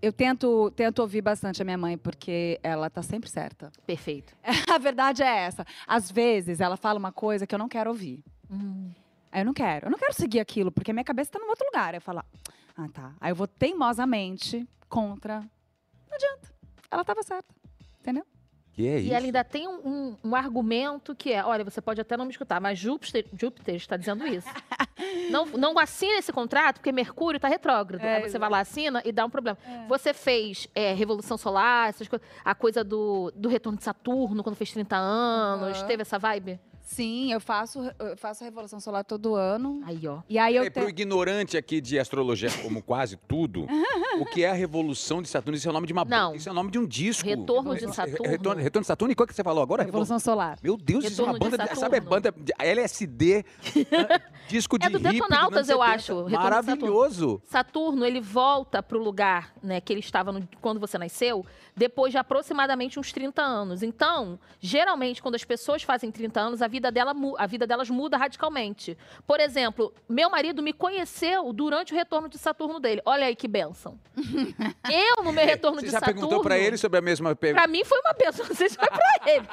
Eu 0.00 0.12
tento, 0.12 0.70
tento 0.72 0.98
ouvir 1.00 1.22
bastante 1.22 1.62
a 1.62 1.64
minha 1.64 1.78
mãe, 1.78 1.96
porque 1.96 2.60
ela 2.62 2.88
tá 2.90 3.02
sempre 3.02 3.28
certa. 3.30 3.72
Perfeito. 3.86 4.36
A 4.70 4.78
verdade 4.78 5.22
é 5.22 5.38
essa. 5.44 5.66
Às 5.86 6.10
vezes 6.10 6.60
ela 6.60 6.76
fala 6.76 6.98
uma 6.98 7.12
coisa 7.12 7.46
que 7.46 7.54
eu 7.54 7.58
não 7.58 7.68
quero 7.68 7.90
ouvir. 7.90 8.22
Hum. 8.50 8.90
Aí 9.32 9.40
eu 9.40 9.44
não 9.44 9.54
quero. 9.54 9.86
Eu 9.86 9.90
não 9.90 9.98
quero 9.98 10.12
seguir 10.12 10.40
aquilo, 10.40 10.70
porque 10.70 10.92
minha 10.92 11.04
cabeça 11.04 11.32
tá 11.32 11.38
num 11.38 11.48
outro 11.48 11.66
lugar. 11.66 11.94
Eu 11.94 12.00
falo, 12.00 12.22
ah, 12.76 12.88
tá. 12.92 13.14
Aí 13.20 13.30
eu 13.30 13.36
vou 13.36 13.46
teimosamente 13.46 14.66
contra. 14.88 15.40
Não 15.40 16.14
adianta. 16.14 16.54
Ela 16.90 17.04
tava 17.04 17.22
certa. 17.22 17.54
Entendeu? 18.00 18.24
Que 18.76 18.86
é 18.86 19.00
E 19.00 19.10
ela 19.12 19.24
ainda 19.24 19.42
tem 19.42 19.66
um, 19.66 19.80
um- 19.88 20.16
um 20.22 20.36
argumento 20.36 21.14
que 21.14 21.32
é: 21.32 21.42
olha, 21.42 21.64
você 21.64 21.80
pode 21.80 21.98
até 22.00 22.14
não 22.16 22.26
me 22.26 22.30
escutar, 22.30 22.60
mas 22.60 22.78
Júpiter, 22.78 23.24
Júpiter 23.32 23.74
está 23.74 23.96
dizendo 23.96 24.26
isso. 24.26 24.46
não, 25.30 25.46
não 25.46 25.78
assine 25.78 26.12
esse 26.18 26.30
contrato, 26.30 26.76
porque 26.76 26.92
Mercúrio 26.92 27.38
está 27.38 27.48
retrógrado. 27.48 28.02
É, 28.04 28.16
Aí 28.16 28.28
você 28.30 28.38
vai 28.38 28.50
lá, 28.50 28.60
assina 28.60 29.00
e 29.04 29.10
dá 29.12 29.24
um 29.24 29.30
problema. 29.30 29.56
Você 29.88 30.12
fez 30.12 30.68
é, 30.74 30.92
Revolução 30.92 31.38
Solar, 31.38 31.88
essas 31.88 32.06
coisas, 32.06 32.26
a 32.44 32.54
coisa 32.54 32.84
do, 32.84 33.32
do 33.34 33.48
retorno 33.48 33.78
de 33.78 33.84
Saturno, 33.84 34.42
quando 34.42 34.54
fez 34.56 34.70
30 34.72 34.94
anos, 34.94 35.78
Aham. 35.78 35.86
teve 35.86 36.02
essa 36.02 36.18
vibe? 36.18 36.60
Sim, 36.88 37.32
eu 37.32 37.40
faço, 37.40 37.80
eu 37.98 38.16
faço 38.16 38.44
a 38.44 38.46
Revolução 38.46 38.78
Solar 38.78 39.04
todo 39.04 39.34
ano. 39.34 39.80
Aí, 39.84 40.06
ó. 40.06 40.20
E 40.28 40.38
aí 40.38 40.54
eu 40.54 40.62
É, 40.62 40.70
pro 40.70 40.82
tenho. 40.82 40.90
ignorante 40.90 41.56
aqui 41.56 41.80
de 41.80 41.98
astrologia, 41.98 42.48
como 42.62 42.80
quase 42.80 43.16
tudo, 43.16 43.66
o 44.20 44.24
que 44.24 44.44
é 44.44 44.50
a 44.50 44.54
revolução 44.54 45.20
de 45.20 45.26
Saturno? 45.28 45.56
Isso 45.56 45.66
é 45.66 45.70
o 45.70 45.74
nome 45.74 45.88
de 45.88 45.92
uma 45.92 46.04
Não. 46.04 46.32
Isso 46.36 46.48
é 46.48 46.52
o 46.52 46.54
nome 46.54 46.70
de 46.70 46.78
um 46.78 46.86
disco. 46.86 47.26
Retorno 47.28 47.74
de 47.76 47.84
É, 47.84 47.88
é, 47.88 47.92
Saturno. 47.92 48.30
Retorno, 48.30 48.62
retorno 48.62 48.82
de 48.84 48.86
Saturno? 48.86 49.10
E 49.12 49.14
qual 49.16 49.26
que 49.26 49.34
você 49.34 49.42
falou 49.42 49.64
agora? 49.64 49.82
Revolução 49.82 50.20
Solar. 50.20 50.58
Meu 50.62 50.76
Deus, 50.76 51.04
isso 51.04 51.20
é 51.20 51.24
uma 51.24 51.32
Retorno 51.32 51.56
banda. 51.58 51.68
de- 51.74 51.78
sabe, 51.80 51.96
a 51.96 52.00
banda 52.00 52.30
de 52.32 52.52
LSD, 52.56 53.44
disco 54.48 54.78
de 54.78 54.86
É 54.86 54.90
do 54.90 54.98
hippie 54.98 55.12
Detonautas, 55.14 55.68
eu 55.68 55.78
70. 55.78 55.94
acho, 55.94 56.12
Retorno 56.12 56.28
de 56.28 56.32
Saturno. 56.36 56.50
Maravilhoso. 56.50 57.42
Saturno, 57.46 58.04
ele 58.04 58.20
volta 58.20 58.80
pro 58.82 59.02
lugar 59.02 59.52
né, 59.60 59.80
que 59.80 59.92
ele 59.92 60.00
estava 60.00 60.30
no- 60.30 60.48
quando 60.60 60.78
você 60.78 60.96
nasceu, 60.98 61.44
depois 61.76 62.12
de 62.12 62.18
aproximadamente 62.18 62.98
uns 63.00 63.12
30 63.12 63.42
anos. 63.42 63.82
Então, 63.82 64.38
geralmente, 64.60 65.20
quando 65.20 65.34
as 65.34 65.44
pessoas 65.44 65.82
fazem 65.82 66.10
30 66.12 66.40
anos, 66.40 66.62
a 66.62 66.68
vida, 66.68 66.75
dela, 66.80 67.12
mu- 67.14 67.34
a 67.38 67.46
vida 67.46 67.66
delas 67.66 67.88
muda 67.90 68.16
radicalmente. 68.16 68.96
Por 69.26 69.40
exemplo, 69.40 69.92
meu 70.08 70.30
marido 70.30 70.62
me 70.62 70.72
conheceu 70.72 71.52
durante 71.52 71.92
o 71.92 71.96
retorno 71.96 72.28
de 72.28 72.38
Saturno 72.38 72.78
dele. 72.80 73.00
Olha 73.04 73.26
aí 73.26 73.34
que 73.36 73.48
bênção. 73.48 73.98
Eu, 74.90 75.22
no 75.24 75.32
meu 75.32 75.44
retorno 75.44 75.80
Você 75.80 75.86
de 75.86 75.92
já 75.92 75.98
Saturno... 76.00 76.20
perguntou 76.20 76.42
pra 76.42 76.58
ele 76.58 76.76
sobre 76.76 76.98
a 76.98 77.02
mesma 77.02 77.34
pergunta? 77.34 77.62
Pra 77.62 77.70
mim 77.70 77.84
foi 77.84 77.98
uma 78.00 78.12
bênção, 78.12 78.46
não 78.46 78.54
sei 78.54 78.68
se 78.68 78.76
foi 78.76 78.88
pra 78.88 79.32
ele. 79.32 79.46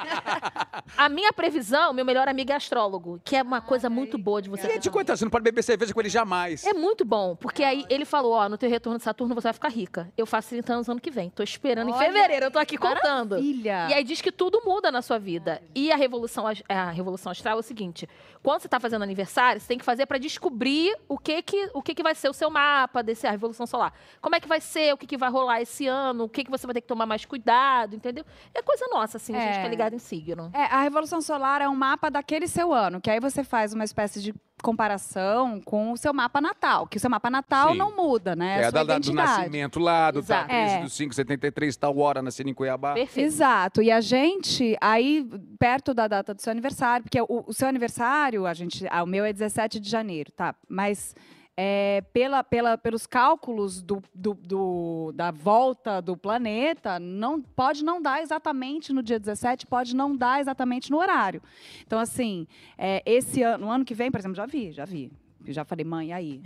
A 0.96 1.08
minha 1.08 1.32
previsão, 1.32 1.92
meu 1.92 2.04
melhor 2.04 2.28
amigo 2.28 2.52
é 2.52 2.54
astrólogo, 2.54 3.20
que 3.24 3.36
é 3.36 3.42
uma 3.42 3.60
coisa 3.60 3.90
muito 3.90 4.16
boa 4.18 4.40
de 4.40 4.48
você 4.48 4.66
ter 4.68 4.78
te 4.78 4.90
conta? 4.90 5.16
Você 5.16 5.24
não 5.24 5.30
pode 5.30 5.42
beber 5.44 5.62
cerveja 5.62 5.92
com 5.92 6.00
ele 6.00 6.08
jamais. 6.08 6.64
é 6.64 6.72
muito 6.72 7.04
bom, 7.04 7.34
porque 7.36 7.62
aí 7.62 7.84
ele 7.88 8.04
falou, 8.04 8.32
ó, 8.32 8.48
no 8.48 8.56
teu 8.58 8.68
retorno 8.70 8.98
de 8.98 9.04
Saturno 9.04 9.34
você 9.34 9.48
vai 9.48 9.52
ficar 9.52 9.68
rica. 9.68 10.12
Eu 10.16 10.26
faço 10.26 10.50
30 10.50 10.72
anos 10.74 10.88
ano 10.88 11.00
que 11.00 11.10
vem. 11.10 11.30
Tô 11.30 11.42
esperando 11.42 11.88
em 11.88 11.92
Olha, 11.92 12.06
fevereiro, 12.06 12.46
eu 12.46 12.50
tô 12.50 12.58
aqui 12.58 12.76
contando. 12.76 13.36
Filha. 13.38 13.88
E 13.90 13.94
aí 13.94 14.04
diz 14.04 14.20
que 14.20 14.30
tudo 14.32 14.62
muda 14.64 14.90
na 14.92 15.02
sua 15.02 15.18
vida. 15.18 15.60
E 15.74 15.90
a 15.92 15.96
revolução, 15.96 16.44
a 16.68 16.90
revolução 16.90 17.13
astral 17.30 17.56
é 17.56 17.60
o 17.60 17.62
seguinte: 17.62 18.08
quando 18.42 18.60
você 18.62 18.68
tá 18.68 18.78
fazendo 18.80 19.02
aniversário, 19.02 19.60
você 19.60 19.68
tem 19.68 19.78
que 19.78 19.84
fazer 19.84 20.06
para 20.06 20.18
descobrir 20.18 20.96
o 21.08 21.18
que 21.18 21.42
que, 21.42 21.70
o 21.74 21.82
que 21.82 21.94
que 21.94 22.02
vai 22.02 22.14
ser 22.14 22.28
o 22.28 22.32
seu 22.32 22.50
mapa 22.50 23.02
desse 23.02 23.26
a 23.26 23.30
revolução 23.30 23.66
solar. 23.66 23.92
Como 24.20 24.34
é 24.34 24.40
que 24.40 24.48
vai 24.48 24.60
ser, 24.60 24.92
o 24.94 24.96
que 24.96 25.06
que 25.06 25.16
vai 25.16 25.30
rolar 25.30 25.60
esse 25.60 25.86
ano, 25.86 26.24
o 26.24 26.28
que 26.28 26.44
que 26.44 26.50
você 26.50 26.66
vai 26.66 26.74
ter 26.74 26.80
que 26.80 26.86
tomar 26.88 27.06
mais 27.06 27.24
cuidado, 27.24 27.94
entendeu? 27.96 28.24
É 28.54 28.62
coisa 28.62 28.86
nossa 28.90 29.16
assim, 29.16 29.34
a 29.34 29.40
gente 29.40 29.56
É. 29.56 29.60
que 29.60 29.66
é 29.66 29.70
ligado 29.70 29.94
em 29.94 29.98
signo. 29.98 30.50
É, 30.52 30.64
a 30.64 30.82
Revolução 30.82 31.20
Solar 31.20 31.60
é 31.62 31.68
um 31.68 31.74
mapa 31.74 32.10
daquele 32.10 32.46
seu 32.48 32.72
ano, 32.72 33.00
que 33.00 33.10
aí 33.10 33.20
você 33.20 33.42
faz 33.44 33.72
uma 33.72 33.84
espécie 33.84 34.20
de 34.22 34.34
comparação 34.64 35.60
com 35.60 35.92
o 35.92 35.96
seu 35.96 36.12
mapa 36.12 36.40
natal, 36.40 36.86
que 36.86 36.96
o 36.96 37.00
seu 37.00 37.10
mapa 37.10 37.28
natal 37.30 37.72
Sim. 37.72 37.78
não 37.78 37.94
muda, 37.94 38.34
né? 38.34 38.62
É, 38.62 38.64
a 38.64 38.70
da, 38.70 38.98
do 38.98 39.12
nascimento 39.12 39.78
lá, 39.78 40.10
do 40.10 40.22
tá, 40.22 40.40
Exato. 40.42 40.48
13 40.48 40.74
É. 40.74 40.82
do 40.82 40.88
5, 40.88 41.14
73, 41.14 41.76
tal 41.76 41.98
hora, 41.98 42.22
nascendo 42.22 42.50
em 42.50 42.54
Cuiabá. 42.54 42.94
Perfeito. 42.94 43.26
Exato. 43.26 43.82
E 43.82 43.90
a 43.90 44.00
gente, 44.00 44.76
aí, 44.80 45.28
perto 45.58 45.92
da 45.92 46.08
data 46.08 46.34
do 46.34 46.40
seu 46.40 46.50
aniversário, 46.50 47.04
porque 47.04 47.20
o, 47.20 47.44
o 47.46 47.52
seu 47.52 47.68
aniversário, 47.68 48.46
a 48.46 48.54
gente. 48.54 48.86
ah, 48.90 49.02
o 49.02 49.06
meu 49.06 49.24
é 49.24 49.32
17 49.32 49.78
de 49.78 49.88
janeiro, 49.88 50.32
tá? 50.32 50.54
Mas 50.68 51.14
é, 51.56 52.02
pela, 52.12 52.42
pela, 52.42 52.76
pelos 52.76 53.06
cálculos 53.06 53.80
do, 53.80 54.02
do- 54.14 54.34
do- 54.34 55.12
da 55.14 55.30
volta 55.30 56.00
do 56.02 56.16
planeta, 56.16 56.98
não 56.98 57.40
pode 57.40 57.84
não 57.84 58.02
dar 58.02 58.20
exatamente 58.22 58.92
no 58.92 59.02
dia 59.02 59.18
17, 59.20 59.66
pode 59.66 59.94
não 59.94 60.16
dar 60.16 60.40
exatamente 60.40 60.90
no 60.90 60.98
horário. 60.98 61.40
Então, 61.86 61.98
assim, 61.98 62.46
é, 62.76 63.02
esse 63.06 63.42
ano, 63.42 63.66
no 63.66 63.70
ano 63.70 63.84
que 63.84 63.94
vem, 63.94 64.10
por 64.10 64.18
exemplo, 64.18 64.36
já 64.36 64.46
vi, 64.46 64.72
já 64.72 64.84
vi. 64.84 65.12
Eu 65.46 65.52
já 65.52 65.64
falei, 65.64 65.84
mãe, 65.84 66.12
aí? 66.12 66.40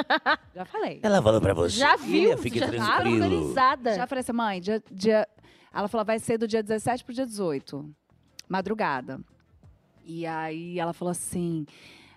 já 0.54 0.64
falei. 0.64 1.00
Ela 1.02 1.20
falou 1.20 1.40
pra 1.40 1.52
você. 1.52 1.76
Já 1.76 1.96
viu? 1.96 2.38
Fique 2.38 2.58
já 2.60 2.70
tá 2.70 2.98
organizada. 2.98 3.94
Já 3.96 4.06
falei 4.06 4.20
assim, 4.20 4.32
mãe, 4.32 4.60
dia, 4.60 4.82
dia- 4.90 5.28
ela 5.74 5.88
falou, 5.88 6.04
vai 6.04 6.18
ser 6.20 6.38
do 6.38 6.46
dia 6.46 6.62
17 6.62 7.04
pro 7.04 7.12
dia 7.12 7.26
18, 7.26 7.84
madrugada. 8.48 9.20
E 10.04 10.24
aí 10.24 10.78
ela 10.78 10.92
falou 10.92 11.10
assim, 11.10 11.66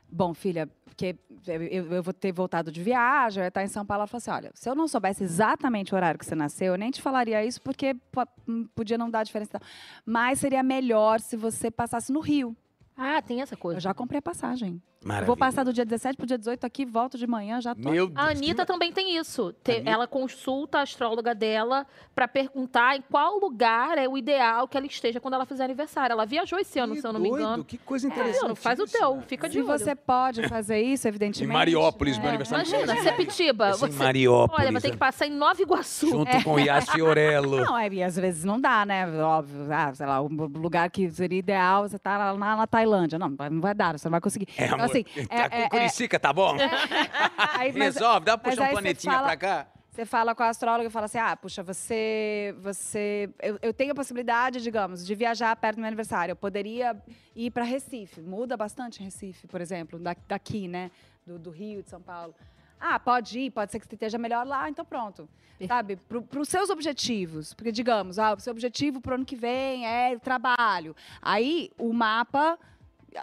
bom, 0.09 0.33
filha, 0.33 0.69
porque 0.97 1.15
eu, 1.45 1.93
eu 1.93 2.01
vou 2.01 2.11
ter 2.11 2.31
voltado 2.31 2.71
de 2.71 2.81
viagem, 2.81 3.39
eu 3.41 3.45
ia 3.45 3.49
estar 3.49 3.63
em 3.63 3.67
São 3.67 3.85
Paulo. 3.85 4.01
Ela 4.01 4.07
falou 4.07 4.17
assim, 4.17 4.31
olha, 4.31 4.51
se 4.55 4.67
eu 4.67 4.73
não 4.73 4.87
soubesse 4.87 5.23
exatamente 5.23 5.93
o 5.93 5.95
horário 5.95 6.17
que 6.19 6.25
você 6.25 6.33
nasceu, 6.33 6.73
eu 6.73 6.77
nem 6.77 6.89
te 6.89 7.03
falaria 7.03 7.45
isso, 7.45 7.61
porque 7.61 7.93
po- 8.11 8.27
hum, 8.47 8.67
podia 8.73 8.97
não 8.97 9.07
dar 9.07 9.23
diferença. 9.23 9.61
Mas 10.03 10.39
seria 10.39 10.63
melhor 10.63 11.19
se 11.19 11.37
você 11.37 11.69
passasse 11.69 12.11
no 12.11 12.19
Rio. 12.19 12.57
Ah, 12.97 13.21
tem 13.21 13.41
essa 13.41 13.55
coisa. 13.55 13.77
Eu 13.77 13.81
já 13.81 13.93
comprei 13.93 14.17
a 14.17 14.21
passagem. 14.23 14.81
Eu 14.99 15.07
Maravilha. 15.07 15.27
vou 15.27 15.37
passar 15.37 15.63
do 15.63 15.71
dia 15.71 15.85
17 15.85 16.17
pro 16.17 16.25
dia 16.25 16.37
18 16.37 16.65
aqui, 16.65 16.83
volto 16.83 17.17
de 17.17 17.27
manhã, 17.27 17.61
já 17.61 17.73
tô 17.75 17.89
Meu 17.89 18.07
Deus. 18.07 18.17
A 18.17 18.29
Anitta 18.31 18.65
também 18.65 18.91
tem 18.91 19.15
isso. 19.15 19.53
Te- 19.63 19.73
Anitta? 19.73 19.89
Ela 19.91 20.07
consulta 20.07 20.79
a 20.79 20.81
astróloga 20.81 21.33
dela 21.35 21.85
pra 22.15 22.27
perguntar 22.27 22.97
em 22.97 23.01
qual 23.09 23.37
lugar 23.39 23.97
é 23.97 24.07
o 24.09 24.17
ideal 24.17 24.67
que 24.67 24.75
ela 24.75 24.85
esteja 24.87 25.19
quando 25.21 25.35
ela 25.35 25.45
fizer 25.45 25.63
aniversário. 25.65 26.13
Ela 26.13 26.25
viajou 26.25 26.59
esse 26.59 26.79
ano, 26.79 26.95
Que 26.95 27.01
se 27.01 27.07
eu 27.07 27.13
não 27.13 27.19
me 27.19 27.29
doido, 27.29 27.43
engano. 27.43 27.63
Que 27.63 27.77
coisa 27.77 28.07
É, 28.07 28.11
interessante. 28.11 28.47
não, 28.49 28.55
faz 28.55 28.79
o 28.79 28.85
teu, 28.85 29.21
fica 29.27 29.47
de 29.47 29.53
Se 29.53 29.59
olho. 29.61 29.67
você 29.79 29.95
pode 29.95 30.47
fazer 30.49 30.81
isso, 30.81 31.07
Em 31.07 31.09
evidentemente. 31.09 31.53
Mariópolis, 31.53 32.17
é. 32.17 32.19
meu 32.19 32.29
aniversário. 32.29 32.67
Imagina, 32.67 33.01
Sepitiba. 33.03 33.73
Ser 33.73 33.85
em 33.87 33.91
Você... 33.91 34.03
Mariópolis. 34.03 34.59
Olha, 34.61 34.71
vai 34.71 34.81
ter 34.81 34.91
que 34.91 34.97
passar 34.97 35.27
em 35.27 35.31
Nova 35.31 35.61
Iguaçu. 35.61 36.09
Junto 36.09 36.43
com 36.43 36.55
o 36.55 36.59
Yas 36.59 36.89
Fiorello. 36.89 37.61
Não, 37.61 37.77
é, 37.77 37.87
e 37.87 38.03
às 38.03 38.15
vezes 38.15 38.43
não 38.43 38.59
dá, 38.59 38.83
né? 38.85 39.07
Óbvio. 39.21 39.67
Ah, 39.71 39.93
sei 39.93 40.05
lá, 40.07 40.19
o 40.21 40.27
lugar 40.27 40.89
que 40.89 41.09
seria 41.11 41.37
ideal, 41.39 41.87
você 41.87 41.99
tá 41.99 42.17
lá 42.17 42.33
na, 42.35 42.55
na 42.57 42.67
Tailândia. 42.67 43.19
Não, 43.19 43.29
não 43.29 43.61
vai 43.61 43.75
dar, 43.75 43.97
você 43.97 44.07
não 44.07 44.11
vai 44.11 44.21
conseguir. 44.21 44.47
É, 44.57 44.65
Então, 44.65 44.86
assim, 44.91 45.03
tá 45.27 45.35
é- 45.35 45.49
com 45.49 45.55
é- 45.55 45.69
Curicica, 45.69 46.19
tá 46.19 46.33
bom? 46.33 46.55
aí, 47.57 47.71
mas 47.73 47.95
Resolve, 47.95 48.25
dá 48.25 48.37
pra 48.37 48.51
puxar 48.51 48.67
um 48.67 48.71
planetinha 48.71 49.13
fala- 49.13 49.27
pra 49.27 49.37
cá? 49.37 49.67
você 49.91 50.05
fala 50.05 50.35
com 50.35 50.43
a 50.43 50.49
astróloga 50.49 50.87
e 50.87 50.91
fala 50.91 51.05
assim: 51.05 51.17
ah, 51.17 51.35
puxa, 51.35 51.63
você. 51.63 52.53
você 52.59 53.29
eu, 53.41 53.57
eu 53.63 53.73
tenho 53.73 53.91
a 53.91 53.95
possibilidade, 53.95 54.61
digamos, 54.61 55.05
de 55.05 55.15
viajar 55.15 55.55
perto 55.55 55.77
do 55.77 55.79
meu 55.79 55.87
aniversário. 55.87 56.33
Eu 56.33 56.35
poderia 56.35 56.95
ir 57.35 57.49
para 57.51 57.63
Recife. 57.63 58.21
Muda 58.21 58.55
bastante 58.55 59.01
Recife, 59.01 59.47
por 59.47 59.59
exemplo, 59.59 59.97
da- 59.97 60.15
daqui, 60.27 60.67
né? 60.67 60.91
Do, 61.25 61.39
do 61.39 61.49
Rio, 61.49 61.81
de 61.81 61.89
São 61.89 61.99
Paulo. 62.01 62.35
Ah, 62.79 62.99
pode 62.99 63.39
ir, 63.39 63.49
pode 63.49 63.71
ser 63.71 63.79
que 63.79 63.87
você 63.87 63.95
esteja 63.95 64.19
melhor 64.19 64.45
lá, 64.45 64.69
então 64.69 64.85
pronto. 64.85 65.27
Sabe, 65.67 65.95
para 65.95 66.39
os 66.39 66.47
seus 66.47 66.69
objetivos. 66.69 67.55
Porque, 67.55 67.71
digamos, 67.71 68.19
ah, 68.19 68.35
o 68.35 68.39
seu 68.39 68.51
objetivo 68.51 69.01
para 69.01 69.13
o 69.13 69.15
ano 69.15 69.25
que 69.25 69.35
vem 69.35 69.87
é 69.87 70.13
o 70.15 70.19
trabalho. 70.19 70.95
Aí, 71.19 71.71
o 71.79 71.91
mapa, 71.91 72.59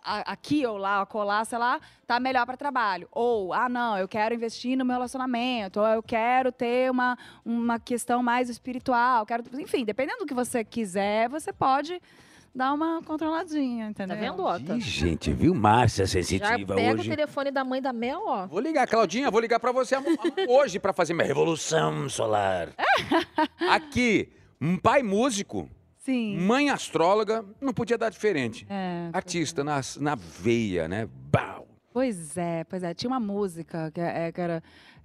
aqui 0.03 0.67
ou 0.67 0.77
lá, 0.77 1.01
ou 1.01 1.07
colar, 1.07 1.45
sei 1.45 1.59
lá, 1.59 1.81
tá 2.07 2.19
melhor 2.21 2.45
para 2.47 2.57
trabalho. 2.57 3.09
Ou, 3.13 3.53
ah, 3.53 3.69
não, 3.69 3.99
eu 3.99 4.09
quero 4.09 4.35
investir 4.35 4.77
no 4.77 4.85
meu 4.85 4.95
relacionamento, 4.95 5.81
ou 5.81 5.87
eu 5.87 6.03
quero 6.03 6.51
ter 6.53 6.91
uma, 6.91 7.17
uma 7.45 7.79
questão 7.79 8.23
mais 8.23 8.49
espiritual, 8.49 9.25
quero, 9.27 9.45
enfim, 9.59 9.85
dependendo 9.85 10.19
do 10.21 10.27
que 10.27 10.35
você 10.35 10.65
quiser, 10.65 11.29
você 11.29 11.53
pode 11.53 12.01
dar 12.57 12.73
uma 12.73 13.03
controladinha, 13.03 13.93
Tá 13.93 14.05
entendeu? 14.05 14.17
vendo, 14.17 14.45
Ota? 14.45 14.77
Ih, 14.77 14.81
gente, 14.81 15.33
viu? 15.33 15.53
Márcia 15.55 16.07
Já 16.07 16.13
sensitiva 16.13 16.75
pega 16.77 16.97
o 16.97 17.01
hoje. 17.01 17.11
telefone 17.11 17.51
da 17.51 17.65
mãe 17.65 17.83
da 17.83 17.93
Mel, 17.93 18.23
ó. 18.25 18.47
Vou 18.47 18.61
ligar, 18.61 18.87
Claudinha, 18.87 19.29
vou 19.29 19.41
ligar 19.41 19.59
pra 19.59 19.73
você 19.73 19.97
hoje 20.49 20.79
pra 20.79 20.93
fazer 20.93 21.15
minha. 21.15 21.27
Revolução 21.27 22.09
solar. 22.09 22.69
Aqui, 23.69 24.29
um 24.61 24.77
pai 24.79 25.03
músico, 25.03 25.69
Sim. 26.05 26.37
mãe 26.39 26.69
astróloga, 26.69 27.45
não 27.61 27.73
podia 27.73 27.97
dar 27.97 28.11
diferente. 28.11 28.67
É, 28.69 29.09
Artista 29.13 29.65
na, 29.65 29.81
na 30.01 30.15
veia, 30.15 30.87
né? 30.87 31.09
Bau. 31.31 31.67
Pois 31.93 32.37
é, 32.37 32.65
pois 32.65 32.83
é. 32.83 32.93
Tinha 32.93 33.09
uma 33.09 33.21
música 33.21 33.91
que, 33.93 34.01
é, 34.01 34.31
que 34.33 34.41
era. 34.41 34.63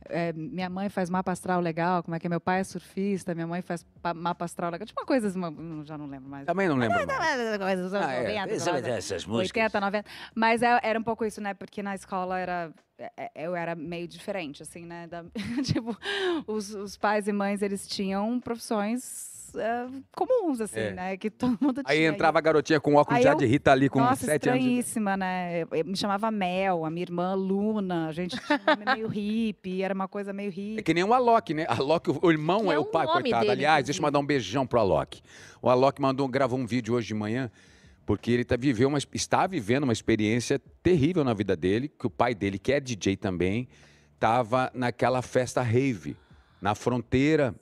é, 0.09 0.33
minha 0.33 0.69
mãe 0.69 0.89
faz 0.89 1.07
mapa 1.09 1.31
astral 1.31 1.61
legal, 1.61 2.01
como 2.03 2.15
é 2.15 2.19
que 2.19 2.25
é? 2.25 2.29
Meu 2.29 2.41
pai 2.41 2.61
é 2.61 2.63
surfista, 2.63 3.33
minha 3.35 3.45
mãe 3.47 3.61
faz 3.61 3.85
pa- 4.01 4.13
mapa 4.13 4.43
astral 4.43 4.71
legal. 4.71 4.85
Tinha 4.87 4.95
uma 4.99 5.05
coisa, 5.05 5.29
uma- 5.37 5.85
já 5.85 5.97
não 5.97 6.07
lembro 6.07 6.27
mais. 6.27 6.45
Também 6.47 6.67
não 6.67 6.75
lembro 6.75 6.97
mais. 7.07 7.57
Coisa 7.59 7.83
dos 7.83 7.93
anos 7.93 8.07
Ah, 8.07 8.13
é. 8.13 8.21
90, 8.23 8.53
Essa- 8.55 8.71
90, 8.73 8.89
essas 8.89 9.25
músicas. 9.25 9.61
80, 9.63 9.79
90. 9.79 10.09
Mas 10.35 10.61
é- 10.63 10.79
era 10.83 10.99
um 10.99 11.03
pouco 11.03 11.23
isso, 11.23 11.39
né? 11.39 11.53
Porque 11.53 11.81
na 11.83 11.93
escola 11.95 12.37
era. 12.39 12.71
é- 12.97 13.11
é- 13.17 13.31
Eu 13.45 13.55
era 13.55 13.75
meio 13.75 14.07
diferente, 14.07 14.63
assim, 14.63 14.83
né? 14.85 15.05
Da- 15.07 15.23
tipo, 15.63 15.95
os, 16.47 16.73
os 16.73 16.97
pais 16.97 17.27
e 17.27 17.31
mães, 17.31 17.61
eles 17.61 17.87
tinham 17.87 18.39
profissões 18.39 19.38
é, 19.55 19.87
comuns, 20.15 20.61
assim, 20.61 20.79
É. 20.79 20.91
né? 20.91 21.17
Que 21.17 21.29
todo 21.29 21.51
mundo 21.61 21.83
tinha. 21.83 21.85
Aí 21.85 22.03
entrava 22.05 22.37
a 22.37 22.41
garotinha 22.41 22.79
com 22.79 22.95
óculos 22.95 23.17
Aí 23.17 23.23
já 23.23 23.31
eu- 23.31 23.37
de 23.37 23.45
Rita 23.45 23.71
ali 23.71 23.89
com 23.89 23.99
nossa, 23.99 24.25
sete 24.25 24.49
anos. 24.49 24.61
de- 24.61 24.67
estranhíssima, 24.67 25.17
né? 25.17 25.61
Eu, 25.61 25.85
me 25.85 25.95
chamava 25.97 26.29
Mel, 26.31 26.85
a 26.85 26.89
minha 26.89 27.03
irmã 27.03 27.33
Luna, 27.33 28.07
a 28.07 28.11
gente 28.11 28.37
tinha 28.37 28.59
um 28.59 28.65
nome 28.71 28.95
meio 28.95 29.07
hippie, 29.07 29.81
era 29.83 29.93
uma 29.93 30.07
coisa 30.07 30.31
meio 30.33 30.49
É 30.49 30.51
hippie. 30.51 30.83
que 30.83 30.93
nem 30.93 31.03
o 31.03 31.13
Alok, 31.13 31.53
né? 31.53 31.65
Alok, 31.69 32.11
o 32.21 32.31
irmão 32.31 32.63
Que 32.65 32.69
é, 32.71 32.73
é 32.73 32.79
o 32.79 32.81
o 32.81 32.85
pai, 32.85 33.05
coitado. 33.07 33.39
dele, 33.41 33.51
Aliás, 33.51 33.85
deixa 33.85 33.99
eu 33.99 34.03
mandar 34.03 34.19
um 34.19 34.25
beijão 34.25 34.65
pro 34.67 34.79
Alok. 34.79 35.21
O 35.61 35.69
Alok 35.69 36.01
mandou, 36.01 36.27
gravou 36.27 36.57
um 36.59 36.65
vídeo 36.65 36.93
hoje 36.95 37.07
de 37.07 37.13
manhã, 37.13 37.51
porque 38.05 38.31
ele 38.31 38.43
tá, 38.43 38.55
viveu 38.57 38.87
uma, 38.89 38.97
está 39.13 39.45
vivendo 39.45 39.83
uma 39.83 39.93
experiência 39.93 40.59
terrível 40.81 41.23
na 41.23 41.33
vida 41.33 41.55
dele, 41.55 41.87
que 41.87 42.07
o 42.07 42.09
pai 42.09 42.33
dele, 42.33 42.57
que 42.57 42.71
é 42.73 42.79
DJ 42.79 43.15
também, 43.17 43.67
estava 44.15 44.71
naquela 44.73 45.21
festa 45.21 45.61
rave, 45.61 46.15
na 46.61 46.75
fronteira 46.75 47.53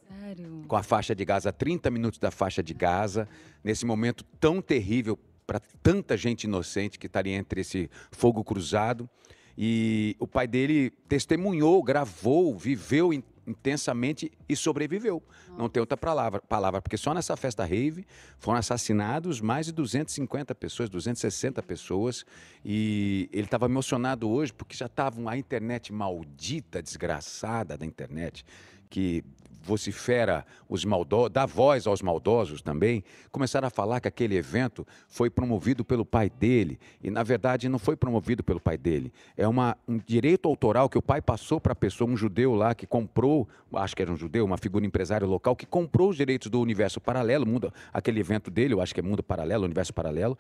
Com 0.67 0.75
a 0.75 0.83
faixa 0.83 1.15
de 1.15 1.23
Gaza, 1.25 1.49
a 1.49 1.51
30 1.51 1.89
minutos 1.91 2.19
da 2.19 2.31
faixa 2.31 2.61
de 2.63 2.73
Gaza, 2.73 3.27
nesse 3.63 3.85
momento 3.85 4.23
tão 4.39 4.61
terrível 4.61 5.17
para 5.45 5.59
tanta 5.81 6.17
gente 6.17 6.43
inocente 6.43 6.99
que 6.99 7.07
estaria 7.07 7.35
entre 7.35 7.61
esse 7.61 7.89
fogo 8.11 8.43
cruzado. 8.43 9.09
E 9.57 10.15
o 10.19 10.27
pai 10.27 10.45
dele 10.47 10.91
testemunhou, 11.07 11.81
gravou, 11.81 12.55
viveu 12.55 13.11
in- 13.11 13.23
intensamente 13.47 14.31
e 14.47 14.55
sobreviveu. 14.55 15.23
Não 15.57 15.67
tem 15.67 15.79
outra 15.81 15.97
palavra, 15.97 16.39
palavra, 16.41 16.79
porque 16.81 16.97
só 16.97 17.11
nessa 17.13 17.35
festa 17.35 17.63
rave 17.65 18.05
foram 18.37 18.59
assassinados 18.59 19.41
mais 19.41 19.65
de 19.65 19.71
250 19.71 20.53
pessoas, 20.53 20.89
260 20.89 21.63
pessoas. 21.63 22.23
E 22.63 23.27
ele 23.33 23.45
estava 23.45 23.65
emocionado 23.65 24.29
hoje 24.29 24.53
porque 24.53 24.75
já 24.77 24.85
estavam 24.85 25.27
a 25.27 25.35
internet 25.37 25.91
maldita, 25.91 26.79
desgraçada 26.83 27.75
da 27.75 27.85
internet, 27.85 28.45
que 28.89 29.23
vocifera 29.67 30.45
os 30.69 30.85
maldosos, 30.85 31.31
dá 31.31 31.45
voz 31.45 31.85
aos 31.85 32.01
maldosos 32.01 32.61
também, 32.61 33.03
começaram 33.31 33.67
a 33.67 33.69
falar 33.69 33.99
que 33.99 34.07
aquele 34.07 34.35
evento 34.35 34.87
foi 35.07 35.29
promovido 35.29 35.83
pelo 35.83 36.05
pai 36.05 36.29
dele. 36.29 36.79
E, 37.03 37.11
na 37.11 37.21
verdade, 37.21 37.67
não 37.67 37.77
foi 37.77 37.95
promovido 37.95 38.43
pelo 38.43 38.59
pai 38.59 38.77
dele. 38.77 39.11
É 39.35 39.47
uma, 39.47 39.77
um 39.87 39.97
direito 39.97 40.47
autoral 40.47 40.89
que 40.89 40.97
o 40.97 41.01
pai 41.01 41.21
passou 41.21 41.59
para 41.59 41.73
a 41.73 41.75
pessoa, 41.75 42.09
um 42.09 42.15
judeu 42.17 42.55
lá 42.55 42.73
que 42.73 42.87
comprou, 42.87 43.47
acho 43.73 43.95
que 43.95 44.01
era 44.01 44.11
um 44.11 44.17
judeu, 44.17 44.45
uma 44.45 44.57
figura 44.57 44.85
empresário 44.85 45.27
local, 45.27 45.55
que 45.55 45.65
comprou 45.65 46.09
os 46.09 46.17
direitos 46.17 46.49
do 46.49 46.61
universo 46.61 47.01
paralelo, 47.01 47.45
mundo, 47.45 47.73
aquele 47.91 48.19
evento 48.19 48.49
dele, 48.49 48.73
eu 48.73 48.81
acho 48.81 48.93
que 48.93 48.99
é 48.99 49.03
Mundo 49.03 49.21
Paralelo, 49.21 49.65
Universo 49.65 49.93
Paralelo, 49.93 50.37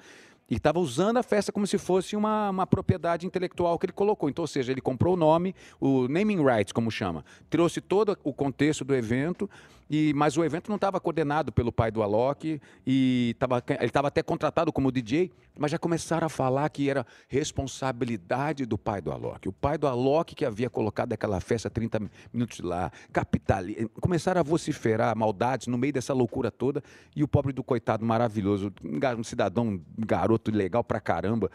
e 0.49 0.55
estava 0.55 0.79
usando 0.79 1.17
a 1.17 1.23
festa 1.23 1.51
como 1.51 1.67
se 1.67 1.77
fosse 1.77 2.15
uma, 2.15 2.49
uma 2.49 2.67
propriedade 2.67 3.25
intelectual 3.25 3.77
que 3.77 3.85
ele 3.85 3.93
colocou. 3.93 4.29
Então, 4.29 4.43
ou 4.43 4.47
seja, 4.47 4.71
ele 4.71 4.81
comprou 4.81 5.13
o 5.13 5.17
nome, 5.17 5.53
o 5.79 6.07
naming 6.07 6.43
rights, 6.43 6.71
como 6.71 6.89
chama, 6.89 7.25
trouxe 7.49 7.81
todo 7.81 8.17
o 8.23 8.33
contexto 8.33 8.85
do 8.85 8.95
evento, 8.95 9.49
e, 9.89 10.13
mas 10.15 10.37
o 10.37 10.43
evento 10.43 10.69
não 10.69 10.75
estava 10.75 10.99
coordenado 10.99 11.51
pelo 11.51 11.71
pai 11.71 11.91
do 11.91 12.03
Alok, 12.03 12.61
e 12.85 13.35
tava, 13.39 13.63
ele 13.69 13.85
estava 13.85 14.07
até 14.07 14.21
contratado 14.21 14.71
como 14.71 14.91
DJ, 14.91 15.31
mas 15.57 15.71
já 15.71 15.79
começaram 15.79 16.27
a 16.27 16.29
falar 16.29 16.69
que 16.69 16.89
era 16.89 17.05
responsabilidade 17.27 18.65
do 18.65 18.77
pai 18.77 19.01
do 19.01 19.11
Alok. 19.11 19.49
O 19.49 19.53
pai 19.53 19.77
do 19.77 19.87
Alok 19.87 20.35
que 20.35 20.45
havia 20.45 20.69
colocado 20.69 21.13
aquela 21.13 21.39
festa 21.39 21.69
30 21.69 22.09
minutos 22.33 22.59
lá, 22.59 22.91
capitali... 23.11 23.89
começaram 24.01 24.39
a 24.39 24.43
vociferar 24.43 25.17
maldades 25.17 25.67
no 25.67 25.77
meio 25.77 25.93
dessa 25.93 26.13
loucura 26.13 26.51
toda, 26.51 26.83
e 27.15 27.23
o 27.23 27.27
pobre 27.27 27.53
do 27.53 27.63
coitado 27.63 28.05
maravilhoso, 28.05 28.71
um 29.17 29.23
cidadão, 29.23 29.67
um 29.67 29.81
garoto 29.97 30.51
legal 30.51 30.83
pra 30.83 30.99
caramba, 30.99 31.49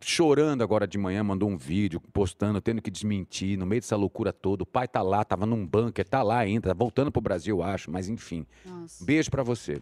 chorando 0.00 0.62
agora 0.62 0.86
de 0.86 0.98
manhã, 0.98 1.22
mandou 1.24 1.48
um 1.48 1.56
vídeo, 1.56 2.00
postando, 2.12 2.60
tendo 2.60 2.80
que 2.82 2.90
desmentir, 2.90 3.56
no 3.58 3.66
meio 3.66 3.80
dessa 3.80 3.96
loucura 3.96 4.32
toda. 4.32 4.62
O 4.62 4.66
pai 4.66 4.86
tá 4.86 5.02
lá, 5.02 5.24
tava 5.24 5.46
num 5.46 5.66
bunker, 5.66 6.06
tá 6.06 6.22
lá 6.22 6.38
ainda, 6.38 6.68
tá 6.68 6.74
voltando 6.74 7.10
pro 7.10 7.20
Brasil, 7.20 7.56
eu 7.58 7.62
acho, 7.62 7.90
mas 7.90 8.08
enfim. 8.08 8.46
Nossa, 8.64 9.04
Beijo 9.04 9.30
pra 9.30 9.42
você. 9.42 9.80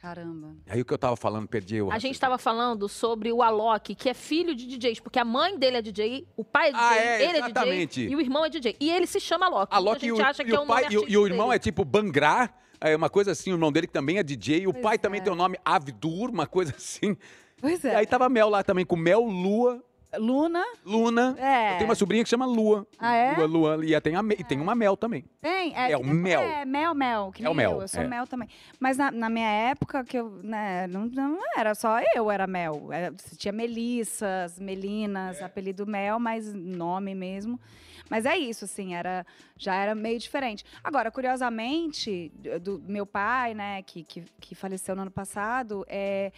caramba. 0.00 0.54
Aí 0.68 0.80
o 0.80 0.84
que 0.84 0.92
eu 0.92 0.98
tava 0.98 1.16
falando, 1.16 1.48
perdi 1.48 1.80
o 1.82 1.90
A 1.90 1.98
gente 1.98 2.14
estava 2.14 2.38
falando 2.38 2.88
sobre 2.88 3.32
o 3.32 3.42
Alok, 3.42 3.94
que 3.94 4.08
é 4.08 4.14
filho 4.14 4.54
de 4.54 4.66
DJs, 4.66 5.00
porque 5.00 5.18
a 5.18 5.24
mãe 5.24 5.58
dele 5.58 5.78
é 5.78 5.82
DJ, 5.82 6.26
o 6.36 6.44
pai 6.44 6.68
é 6.68 6.72
DJ, 6.72 6.86
Ah, 6.86 6.96
é, 6.96 7.24
ele 7.28 7.38
exatamente. 7.38 8.00
é 8.00 8.04
DJ 8.04 8.08
e 8.12 8.16
o 8.16 8.20
irmão 8.20 8.44
é 8.44 8.48
DJ. 8.48 8.76
E 8.80 8.90
ele 8.90 9.06
se 9.06 9.18
chama 9.20 9.46
Alok. 9.46 9.68
A 9.72 9.76
Muita 9.80 9.90
Loki 9.90 10.06
e 10.06 10.08
gente 10.10 10.20
o, 10.20 10.24
acha 10.24 10.42
e 10.42 10.46
que 10.46 10.54
é 10.54 10.58
o 10.58 10.62
um 10.62 10.66
pai 10.66 10.82
nome 10.84 10.94
e 10.94 10.98
o, 10.98 11.08
e 11.08 11.16
o 11.18 11.26
irmão 11.26 11.52
é 11.52 11.56
artístico 11.56 11.82
tipo 11.82 11.84
Bangra, 11.84 12.50
é 12.80 12.94
uma 12.94 13.10
coisa 13.10 13.32
assim, 13.32 13.50
o 13.50 13.54
irmão 13.54 13.72
dele 13.72 13.86
também 13.86 14.18
é 14.18 14.22
DJ, 14.22 14.60
e 14.62 14.66
o 14.68 14.72
Pois 14.72 14.82
pai 14.82 14.98
também 14.98 15.20
é. 15.20 15.24
tem 15.24 15.32
o 15.32 15.36
nome 15.36 15.58
Avdur, 15.64 16.30
uma 16.30 16.46
coisa 16.46 16.72
assim. 16.76 17.16
Pois 17.60 17.82
E 17.84 17.88
é. 17.88 17.96
aí 17.96 18.06
tava 18.06 18.28
Mel 18.28 18.48
lá 18.48 18.62
também, 18.62 18.84
com 18.84 18.96
Mel 18.96 19.22
Lua, 19.24 19.82
Luna. 20.18 20.64
Luna. 20.84 21.34
É. 21.38 21.72
Eu 21.74 21.78
tenho 21.78 21.88
uma 21.90 21.94
sobrinha 21.94 22.22
que 22.22 22.30
chama 22.30 22.46
Lua. 22.46 22.86
Ah, 22.98 23.14
é? 23.14 23.34
Lua, 23.36 23.46
Lua. 23.46 23.84
E 23.86 24.00
tem, 24.00 24.14
a 24.16 24.20
e 24.38 24.44
tem 24.44 24.58
uma 24.60 24.74
Mel 24.74 24.96
também. 24.96 25.24
Tem, 25.42 25.74
É 25.76 25.94
o 25.96 26.00
que 26.00 26.06
nem- 26.06 26.14
mel. 26.14 26.40
É, 26.40 26.64
mel, 26.64 26.94
mel. 26.94 27.32
Que 27.34 27.44
É 27.44 27.50
o 27.50 27.54
mel, 27.54 27.72
Eu, 27.72 27.80
eu 27.82 27.88
sou 27.88 28.00
é. 28.02 28.06
mel 28.06 28.26
também. 28.26 28.48
Mas 28.80 28.96
na, 28.96 29.10
na 29.10 29.28
minha 29.28 29.48
época, 29.48 30.04
que 30.04 30.16
eu, 30.18 30.30
né, 30.42 30.86
não, 30.86 31.06
não 31.06 31.38
era 31.56 31.74
só 31.74 31.98
eu, 32.14 32.30
era 32.30 32.46
mel. 32.46 32.88
Era, 32.92 33.12
tinha 33.36 33.52
Melissas, 33.52 34.58
Melinas, 34.58 35.42
apelido 35.42 35.86
mel, 35.86 36.18
mas 36.18 36.54
nome 36.54 37.14
mesmo. 37.14 37.60
Mas 38.08 38.24
é 38.24 38.38
isso, 38.38 38.64
assim, 38.64 38.94
era, 38.94 39.26
já 39.58 39.74
era 39.74 39.94
meio 39.94 40.18
diferente. 40.18 40.64
Agora, 40.84 41.10
curiosamente, 41.10 42.32
do 42.62 42.80
meu 42.86 43.04
pai, 43.04 43.52
né, 43.52 43.82
que, 43.82 44.04
que, 44.04 44.22
que 44.40 44.54
faleceu 44.54 44.94
no 44.94 45.02
ano 45.02 45.10
passado, 45.10 45.84
é, 45.88 46.30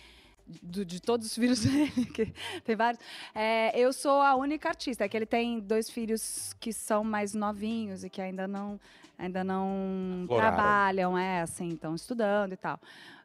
do- 0.62 0.84
de 0.84 1.00
todos 1.00 1.26
os 1.26 1.34
filhos 1.34 1.60
dele, 1.64 2.06
que 2.06 2.32
tem 2.64 2.74
vários, 2.76 3.00
é, 3.34 3.78
eu 3.78 3.92
sou 3.92 4.20
a 4.22 4.34
única 4.34 4.68
artista. 4.68 5.04
É 5.04 5.08
que 5.08 5.16
ele 5.16 5.26
tem 5.26 5.60
dois 5.60 5.90
filhos 5.90 6.52
que 6.58 6.72
são 6.72 7.04
mais 7.04 7.34
novinhos 7.34 8.04
e 8.04 8.10
que 8.10 8.20
ainda 8.20 8.48
não, 8.48 8.80
ainda 9.18 9.44
não 9.44 10.24
Floraram. 10.26 10.56
trabalham, 10.56 11.18
é, 11.18 11.42
assim, 11.42 11.68
estão 11.70 11.94
estudando 11.94 12.52
e 12.52 12.56
tal. 12.56 12.80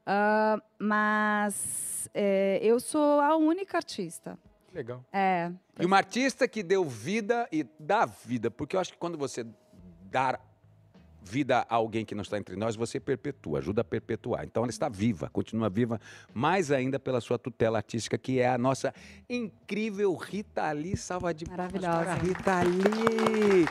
Ah, 0.05 0.61
mas 0.79 2.09
é, 2.13 2.59
eu 2.61 2.79
sou 2.79 3.19
a 3.21 3.35
única 3.37 3.77
artista. 3.77 4.37
Legal. 4.73 5.03
É, 5.13 5.51
E 5.79 5.85
uma 5.85 5.97
artista 5.97 6.47
que 6.47 6.61
deu 6.63 6.83
vida 6.83 7.47
e 7.51 7.63
dá 7.79 8.05
vida, 8.05 8.49
porque 8.51 8.75
eu 8.75 8.79
acho 8.79 8.91
que 8.91 8.97
quando 8.97 9.17
você 9.17 9.45
dar 10.11 10.39
vida 11.23 11.65
a 11.69 11.75
alguém 11.75 12.05
que 12.05 12.13
não 12.13 12.21
está 12.21 12.37
entre 12.37 12.55
nós, 12.55 12.75
você 12.75 12.99
perpetua, 12.99 13.59
ajuda 13.59 13.81
a 13.81 13.83
perpetuar. 13.83 14.45
Então 14.45 14.63
ela 14.63 14.69
está 14.69 14.89
viva, 14.89 15.29
continua 15.29 15.69
viva, 15.69 15.99
mais 16.33 16.71
ainda 16.71 16.99
pela 16.99 17.21
sua 17.21 17.39
tutela 17.39 17.77
artística, 17.77 18.17
que 18.17 18.39
é 18.39 18.47
a 18.47 18.57
nossa 18.57 18.93
incrível 19.29 20.15
Rita 20.15 20.71
Lee. 20.71 20.97
Salva 20.97 21.33
de 21.33 21.45
Maravilhosa. 21.47 22.13
Rita 22.15 22.61
Lee. 22.63 23.65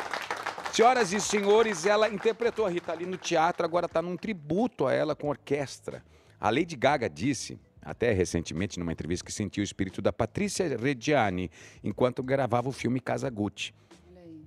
Senhoras 0.72 1.12
e 1.12 1.20
senhores, 1.20 1.84
ela 1.84 2.09
interpretou 2.09 2.64
a 2.64 2.70
Rita 2.70 2.94
Lee 2.94 3.05
no 3.05 3.18
teatro, 3.18 3.64
agora 3.64 3.84
está 3.84 4.00
num 4.00 4.16
tributo 4.16 4.86
a 4.86 4.92
ela 4.92 5.14
com 5.14 5.28
orquestra. 5.28 6.03
A 6.40 6.48
Lady 6.48 6.76
Gaga 6.76 7.11
disse, 7.11 7.61
até 7.82 8.12
recentemente, 8.12 8.78
numa 8.78 8.92
entrevista, 8.92 9.26
que 9.26 9.32
sentiu 9.32 9.61
o 9.61 9.64
espírito 9.64 10.00
da 10.00 10.12
Patrícia 10.12 10.76
Reggiani 10.76 11.50
enquanto 11.84 12.22
gravava 12.22 12.68
o 12.68 12.72
filme 12.72 13.00
Casa 13.00 13.28
Gucci. 13.28 13.74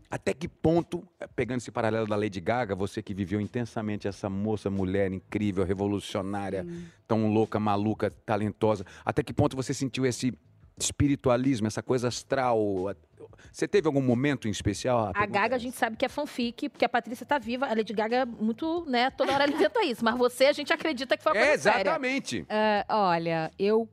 Até 0.09 0.33
que 0.33 0.47
ponto, 0.47 1.03
eh, 1.19 1.27
pegando 1.35 1.57
esse 1.57 1.71
paralelo 1.71 2.07
da 2.07 2.15
Lady 2.15 2.39
Gaga, 2.39 2.75
você 2.75 3.01
que 3.01 3.13
viveu 3.13 3.41
intensamente 3.41 4.07
essa 4.07 4.29
moça, 4.29 4.69
mulher 4.69 5.11
incrível, 5.11 5.63
revolucionária, 5.65 6.65
tão 7.07 7.31
louca, 7.33 7.59
maluca, 7.59 8.11
talentosa, 8.25 8.85
até 9.03 9.23
que 9.23 9.33
ponto 9.33 9.55
você 9.55 9.73
sentiu 9.73 10.05
esse 10.05 10.33
espiritualismo, 10.77 11.67
essa 11.67 11.81
coisa 11.81 12.07
astral? 12.07 12.59
Você 13.51 13.67
teve 13.67 13.87
algum 13.87 14.01
momento 14.01 14.47
em 14.47 14.51
especial? 14.51 14.99
A 15.07 15.13
pergunta 15.13 15.23
é 15.23 15.27
Gaga 15.41 15.55
a 15.55 15.57
essa. 15.57 15.63
gente 15.63 15.75
sabe 15.77 15.95
que 15.97 16.05
é 16.05 16.09
fanfic, 16.09 16.69
porque 16.69 16.85
a 16.85 16.89
Patrícia 16.89 17.25
tá 17.25 17.37
viva. 17.39 17.65
A 17.65 17.73
Lady 17.73 17.93
Gaga 17.93 18.17
é 18.17 18.25
muito, 18.25 18.85
né? 18.85 19.09
Toda 19.09 19.33
hora 19.33 19.45
ela 19.45 19.53
inventa 19.53 19.83
isso. 19.83 20.03
Mas 20.03 20.17
você, 20.17 20.45
a 20.45 20.53
gente 20.53 20.71
acredita 20.71 21.17
que 21.17 21.23
foi 21.23 21.31
uma 21.33 21.39
É, 21.41 21.47
coisa 21.47 21.63
séria. 21.63 21.81
exatamente. 21.81 22.45
É, 22.47 22.85
olha, 22.89 23.51
eu, 23.57 23.89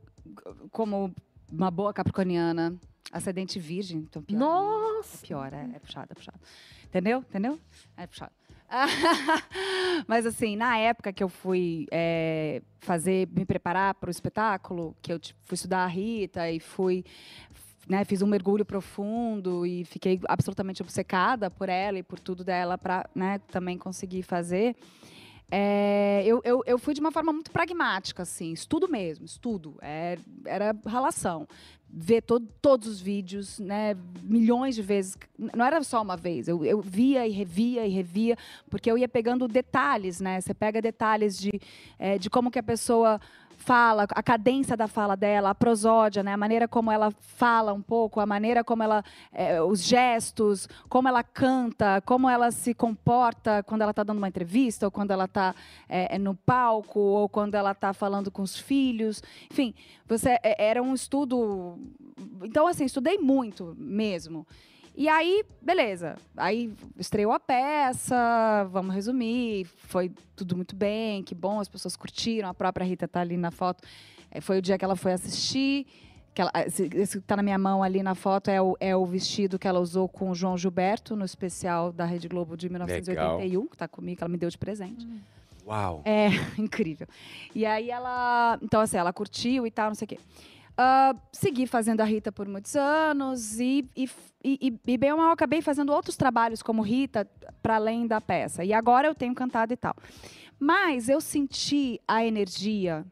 como 0.71 1.15
uma 1.51 1.71
boa 1.71 1.93
capricorniana, 1.93 2.75
ascendente 3.11 3.59
virgem, 3.59 4.01
então 4.01 4.23
pior. 4.23 4.39
Nossa! 4.39 5.25
É 5.25 5.27
pior, 5.27 5.53
é, 5.53 5.71
é 5.75 5.79
puxado, 5.79 6.09
é 6.11 6.15
puxado. 6.15 6.41
Entendeu? 6.85 7.19
Entendeu? 7.21 7.59
É 7.97 8.07
puxado. 8.07 8.33
Mas 10.07 10.25
assim, 10.25 10.57
na 10.57 10.79
época 10.79 11.13
que 11.13 11.23
eu 11.23 11.29
fui 11.29 11.87
é, 11.91 12.63
fazer, 12.81 13.29
me 13.29 13.45
preparar 13.45 13.95
para 13.95 14.09
o 14.09 14.11
espetáculo, 14.11 14.97
que 15.03 15.13
eu 15.13 15.19
tipo, 15.19 15.39
fui 15.45 15.55
estudar 15.55 15.85
a 15.85 15.87
Rita 15.87 16.51
e 16.51 16.59
fui, 16.59 17.05
né, 17.89 18.05
fiz 18.05 18.23
um 18.23 18.27
mergulho 18.27 18.65
profundo 18.65 19.67
e 19.67 19.85
fiquei 19.85 20.21
absolutamente 20.27 20.83
obcecada 20.83 21.51
por 21.51 21.69
ela 21.69 21.99
e 21.99 22.03
por 22.03 22.19
tudo 22.19 22.43
dela 22.45 22.79
para 22.79 23.09
né, 23.15 23.39
também 23.51 23.77
conseguir 23.77 24.23
fazer. 24.23 24.75
É, 25.55 26.23
eu, 26.25 26.41
eu, 26.45 26.63
eu 26.65 26.79
fui 26.79 26.95
de 26.95 27.01
uma 27.01 27.13
forma 27.13 27.31
muito 27.31 27.51
pragmática, 27.51 28.23
assim, 28.23 28.55
estudo 28.55 28.89
mesmo, 28.89 29.27
estudo. 29.27 29.77
É, 29.83 30.17
era 30.47 30.75
relação. 30.87 31.47
Ver 31.95 32.23
to- 32.23 32.41
todos 32.63 32.89
os 32.89 33.01
vídeos, 33.03 33.59
né, 33.59 33.95
milhões 34.23 34.75
de 34.75 34.81
vezes. 34.81 35.15
Não 35.55 35.63
era 35.63 35.83
só 35.83 36.01
uma 36.01 36.17
vez, 36.17 36.49
eu, 36.49 36.65
eu 36.65 36.81
via 36.81 37.27
e 37.27 37.31
revia 37.31 37.87
e 37.87 37.91
revia, 37.91 38.35
porque 38.71 38.91
eu 38.91 38.97
ia 38.97 39.07
pegando 39.07 39.47
detalhes, 39.47 40.19
né? 40.19 40.41
Você 40.41 40.55
pega 40.55 40.81
detalhes 40.81 41.39
de, 41.39 41.51
é, 41.99 42.17
de 42.17 42.31
como 42.31 42.51
que 42.51 42.59
a 42.59 42.63
pessoa 42.63 43.21
fala, 43.63 44.07
a 44.11 44.23
cadência 44.23 44.77
da 44.77 44.89
fala 44.89 45.17
dela, 45.17 45.51
a 45.51 45.55
prosódia, 45.55 46.23
né? 46.23 46.33
A 46.33 46.37
maneira 46.37 46.67
como 46.67 46.91
ela 46.91 47.13
fala 47.21 47.73
um 47.73 47.81
pouco, 47.81 48.19
a 48.19 48.27
maneira 48.27 48.65
como 48.65 48.83
ela, 48.83 49.05
é, 49.33 49.63
os 49.63 49.83
gestos, 49.83 50.69
como 50.89 51.09
ela 51.09 51.23
canta, 51.23 52.03
como 52.05 52.29
ela 52.29 52.51
se 52.51 52.75
comporta 52.75 53.63
quando 53.63 53.83
ela 53.83 53.93
está 53.93 54.03
dando 54.03 54.19
uma 54.19 54.29
entrevista, 54.29 54.87
ou 54.87 54.91
quando 54.91 55.13
ela 55.13 55.27
está 55.27 55.55
no 56.21 56.35
palco, 56.35 56.99
ou 56.99 57.29
quando 57.29 57.55
ela 57.55 57.71
está 57.71 57.93
falando 57.93 58.31
com 58.31 58.43
os 58.43 58.59
filhos. 58.59 59.23
Enfim, 59.51 59.75
você 60.07 60.39
é, 60.43 60.67
era 60.71 60.83
um 60.83 60.95
estudo. 60.95 61.79
Então, 62.43 62.67
assim, 62.67 62.85
estudei 62.85 63.19
muito 63.19 63.77
mesmo. 63.79 64.47
E 64.95 65.09
aí, 65.09 65.45
beleza. 65.61 66.17
Aí 66.37 66.73
estreou 66.99 67.33
a 67.33 67.41
peça, 67.41 68.69
vamos 68.71 68.95
resumir. 68.95 69.65
Foi 69.65 70.11
tudo 70.37 70.55
muito 70.57 70.77
bem, 70.77 71.23
que 71.23 71.35
bom, 71.35 71.61
as 71.61 71.69
pessoas 71.69 71.97
curtiram. 71.97 72.49
A 72.49 72.55
própria 72.55 72.85
Rita 72.85 73.09
tá 73.09 73.21
ali 73.21 73.37
na 73.37 73.51
foto. 73.51 73.83
Eh, 74.31 74.41
Foi 74.41 74.59
o 74.59 74.63
dia 74.63 74.77
que 74.77 74.85
ela 74.85 74.97
foi 74.97 75.13
assistir. 75.13 75.87
Que 76.35 76.41
ela, 76.41 76.51
esse, 76.67 76.89
esse 76.95 77.21
que 77.21 77.27
tá 77.27 77.37
na 77.37 77.43
minha 77.43 77.59
mão 77.59 77.83
ali 77.83 78.03
na 78.03 78.15
foto 78.15 78.49
é 78.51 78.61
o, 78.61 78.75
é 78.81 78.97
o 78.97 79.05
vestido 79.05 79.59
que 79.59 79.69
ela 79.69 79.79
usou 79.81 80.09
com 80.09 80.31
o 80.31 80.35
João 80.35 80.57
Gilberto 80.57 81.15
no 81.15 81.27
especial 81.27 81.93
da 81.93 82.07
Rede 82.07 82.27
Globo 82.27 82.57
de 82.57 82.71
1981, 82.71 83.67
que 83.67 83.77
tá 83.77 83.87
comigo, 83.87 84.17
que 84.17 84.25
ela 84.25 84.31
me 84.31 84.39
deu 84.39 84.49
de 84.49 84.57
presente. 84.57 85.07
Uau. 85.67 86.01
É, 86.05 86.29
incrível. 86.59 87.07
E 87.55 87.65
aí 87.67 87.91
ela. 87.91 88.59
Então, 88.63 88.81
assim, 88.81 88.97
ela 88.97 89.13
curtiu 89.13 89.67
e 89.67 89.71
tal, 89.71 89.89
não 89.89 89.95
sei 89.95 90.07
o 90.07 90.09
quê. 90.09 90.19
Ah, 90.77 91.15
segui 91.33 91.67
fazendo 91.67 92.01
a 92.01 92.05
Rita 92.05 92.33
por 92.33 92.49
muitos 92.49 92.75
anos 92.77 93.61
e, 93.61 93.89
e, 93.95 94.09
e, 94.43 94.81
e 94.87 94.99
bem 94.99 95.13
ou 95.13 95.19
mal 95.19 95.33
acabei 95.33 95.61
fazendo 95.61 95.93
outros 95.93 96.17
trabalhos 96.17 96.63
como 96.63 96.83
Rita 96.83 97.29
para 97.63 97.77
além 97.77 98.07
da 98.07 98.21
peça. 98.21 98.65
E 98.65 98.73
agora 98.73 99.07
eu 99.07 99.15
tenho 99.15 99.35
cantado 99.35 99.73
e 99.73 99.77
tal. 99.77 99.95
Mas 100.59 101.09
eu 101.09 101.21
senti 101.21 102.01
a 102.07 102.25
energia 102.25 103.05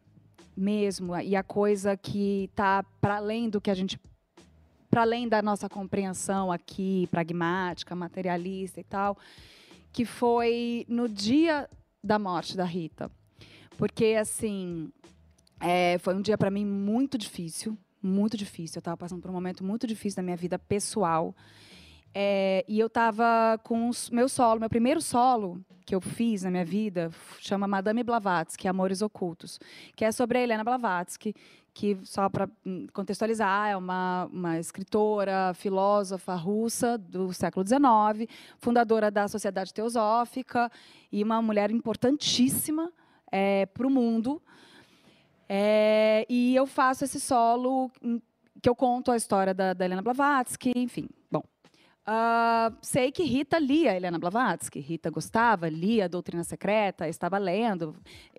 mesmo 0.57 1.17
e 1.19 1.37
a 1.37 1.43
coisa 1.43 1.97
que 1.97 2.45
está 2.45 2.83
para 3.01 3.17
além 3.17 3.49
do 3.49 3.61
que 3.61 3.71
a 3.71 3.75
gente 3.75 3.99
para 4.91 5.03
além 5.03 5.29
da 5.29 5.41
nossa 5.41 5.69
compreensão 5.69 6.51
aqui 6.51 7.07
pragmática, 7.13 7.95
materialista 7.95 8.81
e 8.81 8.85
tal, 8.85 9.17
que 9.93 10.05
foi 10.05 10.85
no 10.89 11.09
dia 11.09 11.71
da 12.03 12.19
morte 12.19 12.57
da 12.57 12.65
Rita. 12.65 13.11
Porque, 13.77 14.17
assim, 14.21 14.93
é, 15.61 15.99
foi 15.99 16.15
um 16.15 16.23
dia 16.23 16.37
para 16.39 16.51
mim 16.51 16.65
muito 16.65 17.17
difícil, 17.19 17.77
muito 18.03 18.37
difícil. 18.37 18.79
Eu 18.79 18.81
estava 18.81 18.97
passando 18.97 19.21
por 19.21 19.31
um 19.31 19.35
momento 19.35 19.63
muito 19.63 19.87
difícil 19.87 20.17
da 20.17 20.23
minha 20.23 20.37
vida 20.37 20.59
pessoal. 20.59 21.35
É, 22.13 22.65
e 22.67 22.79
eu 22.81 22.89
estava 22.89 23.59
com 23.63 23.89
os- 23.89 24.11
meu 24.11 24.29
solo, 24.29 24.59
meu 24.59 24.69
primeiro 24.69 25.01
solo 25.01 25.65
que 25.87 25.95
eu 25.95 26.01
fiz 26.01 26.43
na 26.43 26.51
minha 26.51 26.65
vida 26.65 27.11
chama 27.41 27.67
Madame 27.69 28.03
Blavatsky, 28.03 28.67
Amores 28.67 29.01
Ocultos, 29.03 29.59
que 29.95 30.05
é 30.05 30.11
sobre 30.11 30.39
a 30.39 30.43
Helena 30.43 30.65
Blavatsky, 30.65 31.35
que, 31.73 31.97
só 32.03 32.29
para 32.29 32.49
contextualizar, 32.93 33.71
é 33.71 33.77
uma, 33.77 34.29
uma 34.33 34.59
escritora, 34.59 35.53
filósofa 35.55 36.35
russa 36.35 36.99
do 36.99 37.33
século 37.33 37.65
XIX, 37.65 38.29
fundadora 38.59 39.09
da 39.11 39.29
Sociedade 39.29 39.73
Teosófica 39.73 40.71
e 41.13 41.23
uma 41.23 41.41
mulher 41.41 41.71
importantíssima 41.71 42.93
para 43.73 43.87
o 43.87 43.91
mundo. 43.91 44.43
É, 45.53 46.25
e 46.29 46.55
eu 46.55 46.65
faço 46.65 47.03
esse 47.03 47.19
solo 47.19 47.91
em- 48.01 48.23
que 48.63 48.69
eu 48.69 48.77
conto 48.77 49.11
a 49.11 49.17
história 49.17 49.53
da, 49.53 49.73
da 49.75 49.85
Helena 49.85 50.01
Blavatsky, 50.01 50.71
enfim. 50.77 51.09
Bom, 51.29 51.43
ah, 52.07 52.73
sei 52.81 53.11
que 53.11 53.25
Rita 53.25 53.59
lia 53.59 53.97
Helena 53.97 54.17
Blavatsky. 54.17 54.79
Rita 54.79 55.11
gostava, 55.11 55.69
lia 55.69 56.05
a 56.05 56.09
Doutrina 56.09 56.45
Secreta, 56.45 57.09
estava 57.09 57.37
lendo. 57.37 57.97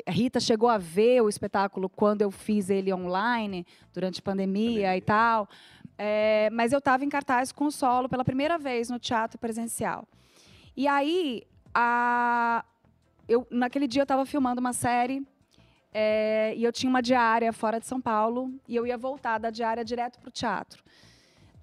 Rita 0.07 0.39
chegou 0.39 0.69
a 0.69 0.77
ver 0.77 1.21
o 1.21 1.27
espetáculo 1.27 1.89
quando 1.89 2.21
eu 2.21 2.31
fiz 2.31 2.69
ele 2.69 2.93
online, 2.93 3.67
durante 3.93 4.21
a 4.21 4.23
pandemia, 4.23 4.95
e 4.95 5.01
tal. 5.01 5.49
É, 5.97 6.49
mas 6.53 6.71
eu 6.71 6.79
estava 6.79 7.03
em 7.03 7.09
cartaz 7.09 7.51
com 7.51 7.65
o 7.65 7.71
solo 7.71 8.07
pela 8.07 8.23
primeira 8.23 8.57
vez 8.57 8.89
no 8.89 8.97
teatro 8.97 9.37
presencial. 9.37 10.07
E 10.77 10.87
aí, 10.87 11.43
a, 11.73 12.63
eu, 13.27 13.45
naquele 13.51 13.85
dia 13.85 14.01
eu 14.01 14.03
estava 14.03 14.25
filmando 14.25 14.61
uma 14.61 14.71
série 14.71 15.27
é, 15.93 16.53
e 16.55 16.63
eu 16.63 16.71
tinha 16.71 16.89
uma 16.89 17.01
diária 17.01 17.51
fora 17.51 17.79
de 17.79 17.85
São 17.85 17.99
Paulo 17.99 18.53
e 18.67 18.75
eu 18.75 18.87
ia 18.87 18.97
voltar 18.97 19.37
da 19.37 19.49
diária 19.49 19.83
direto 19.83 20.19
para 20.19 20.29
o 20.29 20.31
teatro. 20.31 20.83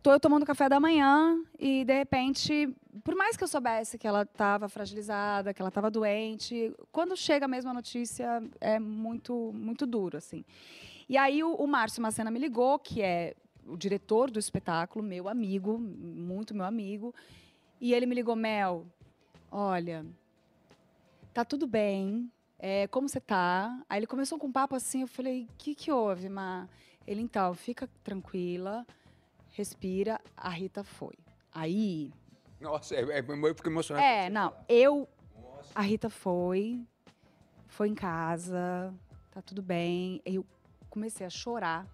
Tô 0.02 0.12
eu 0.12 0.20
tomando 0.20 0.46
café 0.46 0.68
da 0.68 0.78
manhã 0.78 1.42
e, 1.58 1.84
de 1.84 1.92
repente, 1.92 2.72
por 3.02 3.14
mais 3.16 3.36
que 3.36 3.42
eu 3.42 3.48
soubesse 3.48 3.98
que 3.98 4.06
ela 4.06 4.22
estava 4.22 4.68
fragilizada, 4.68 5.52
que 5.52 5.60
ela 5.60 5.70
estava 5.70 5.90
doente, 5.90 6.72
quando 6.92 7.16
chega 7.16 7.46
a 7.46 7.74
notícia 7.74 8.42
é 8.60 8.78
muito, 8.78 9.50
muito 9.54 9.84
duro, 9.84 10.16
assim. 10.16 10.44
E 11.08 11.16
aí 11.16 11.42
o, 11.42 11.54
o 11.54 11.66
Márcio 11.66 12.02
Macena 12.02 12.30
me 12.30 12.38
ligou, 12.38 12.78
que 12.78 13.02
é 13.02 13.34
o 13.66 13.76
diretor 13.76 14.30
do 14.30 14.38
espetáculo, 14.38 15.04
meu 15.04 15.28
amigo, 15.28 15.78
muito 15.78 16.54
meu 16.54 16.64
amigo. 16.64 17.14
E 17.80 17.92
ele 17.92 18.06
me 18.06 18.14
ligou, 18.14 18.36
Mel, 18.36 18.86
olha, 19.50 20.06
tá 21.34 21.44
tudo 21.44 21.66
bem, 21.66 22.30
é, 22.58 22.86
como 22.88 23.08
você 23.08 23.20
tá? 23.20 23.80
Aí 23.88 24.00
ele 24.00 24.06
começou 24.06 24.38
com 24.38 24.48
um 24.48 24.52
papo 24.52 24.74
assim, 24.74 25.02
eu 25.02 25.08
falei, 25.08 25.44
o 25.44 25.56
que 25.56 25.74
que 25.74 25.92
houve, 25.92 26.28
Ma? 26.28 26.68
Ele, 27.06 27.20
então, 27.20 27.54
fica 27.54 27.88
tranquila, 28.02 28.86
respira, 29.52 30.20
a 30.36 30.48
Rita 30.48 30.84
foi. 30.84 31.14
Aí, 31.52 32.12
Nossa, 32.60 32.94
é, 32.94 33.00
é, 33.00 33.20
eu 33.20 33.54
fico 33.54 33.68
emocionado. 33.68 34.04
é, 34.04 34.28
não, 34.28 34.52
eu, 34.68 35.08
a 35.74 35.80
Rita 35.80 36.10
foi, 36.10 36.84
foi 37.66 37.88
em 37.88 37.94
casa, 37.94 38.92
tá 39.30 39.40
tudo 39.40 39.62
bem. 39.62 40.20
Eu 40.24 40.44
comecei 40.90 41.26
a 41.26 41.30
chorar. 41.30 41.86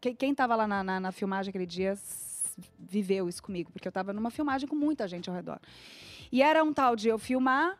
Quem, 0.00 0.14
quem 0.14 0.34
tava 0.34 0.56
lá 0.56 0.66
na, 0.66 0.82
na, 0.82 1.00
na 1.00 1.12
filmagem 1.12 1.50
aquele 1.50 1.66
dia 1.66 1.94
viveu 2.78 3.28
isso 3.28 3.42
comigo, 3.42 3.70
porque 3.70 3.86
eu 3.86 3.92
tava 3.92 4.12
numa 4.12 4.30
filmagem 4.30 4.68
com 4.68 4.74
muita 4.74 5.06
gente 5.06 5.30
ao 5.30 5.36
redor. 5.36 5.60
E 6.30 6.42
era 6.42 6.62
um 6.62 6.72
tal 6.72 6.96
de 6.96 7.08
eu 7.08 7.18
filmar, 7.18 7.78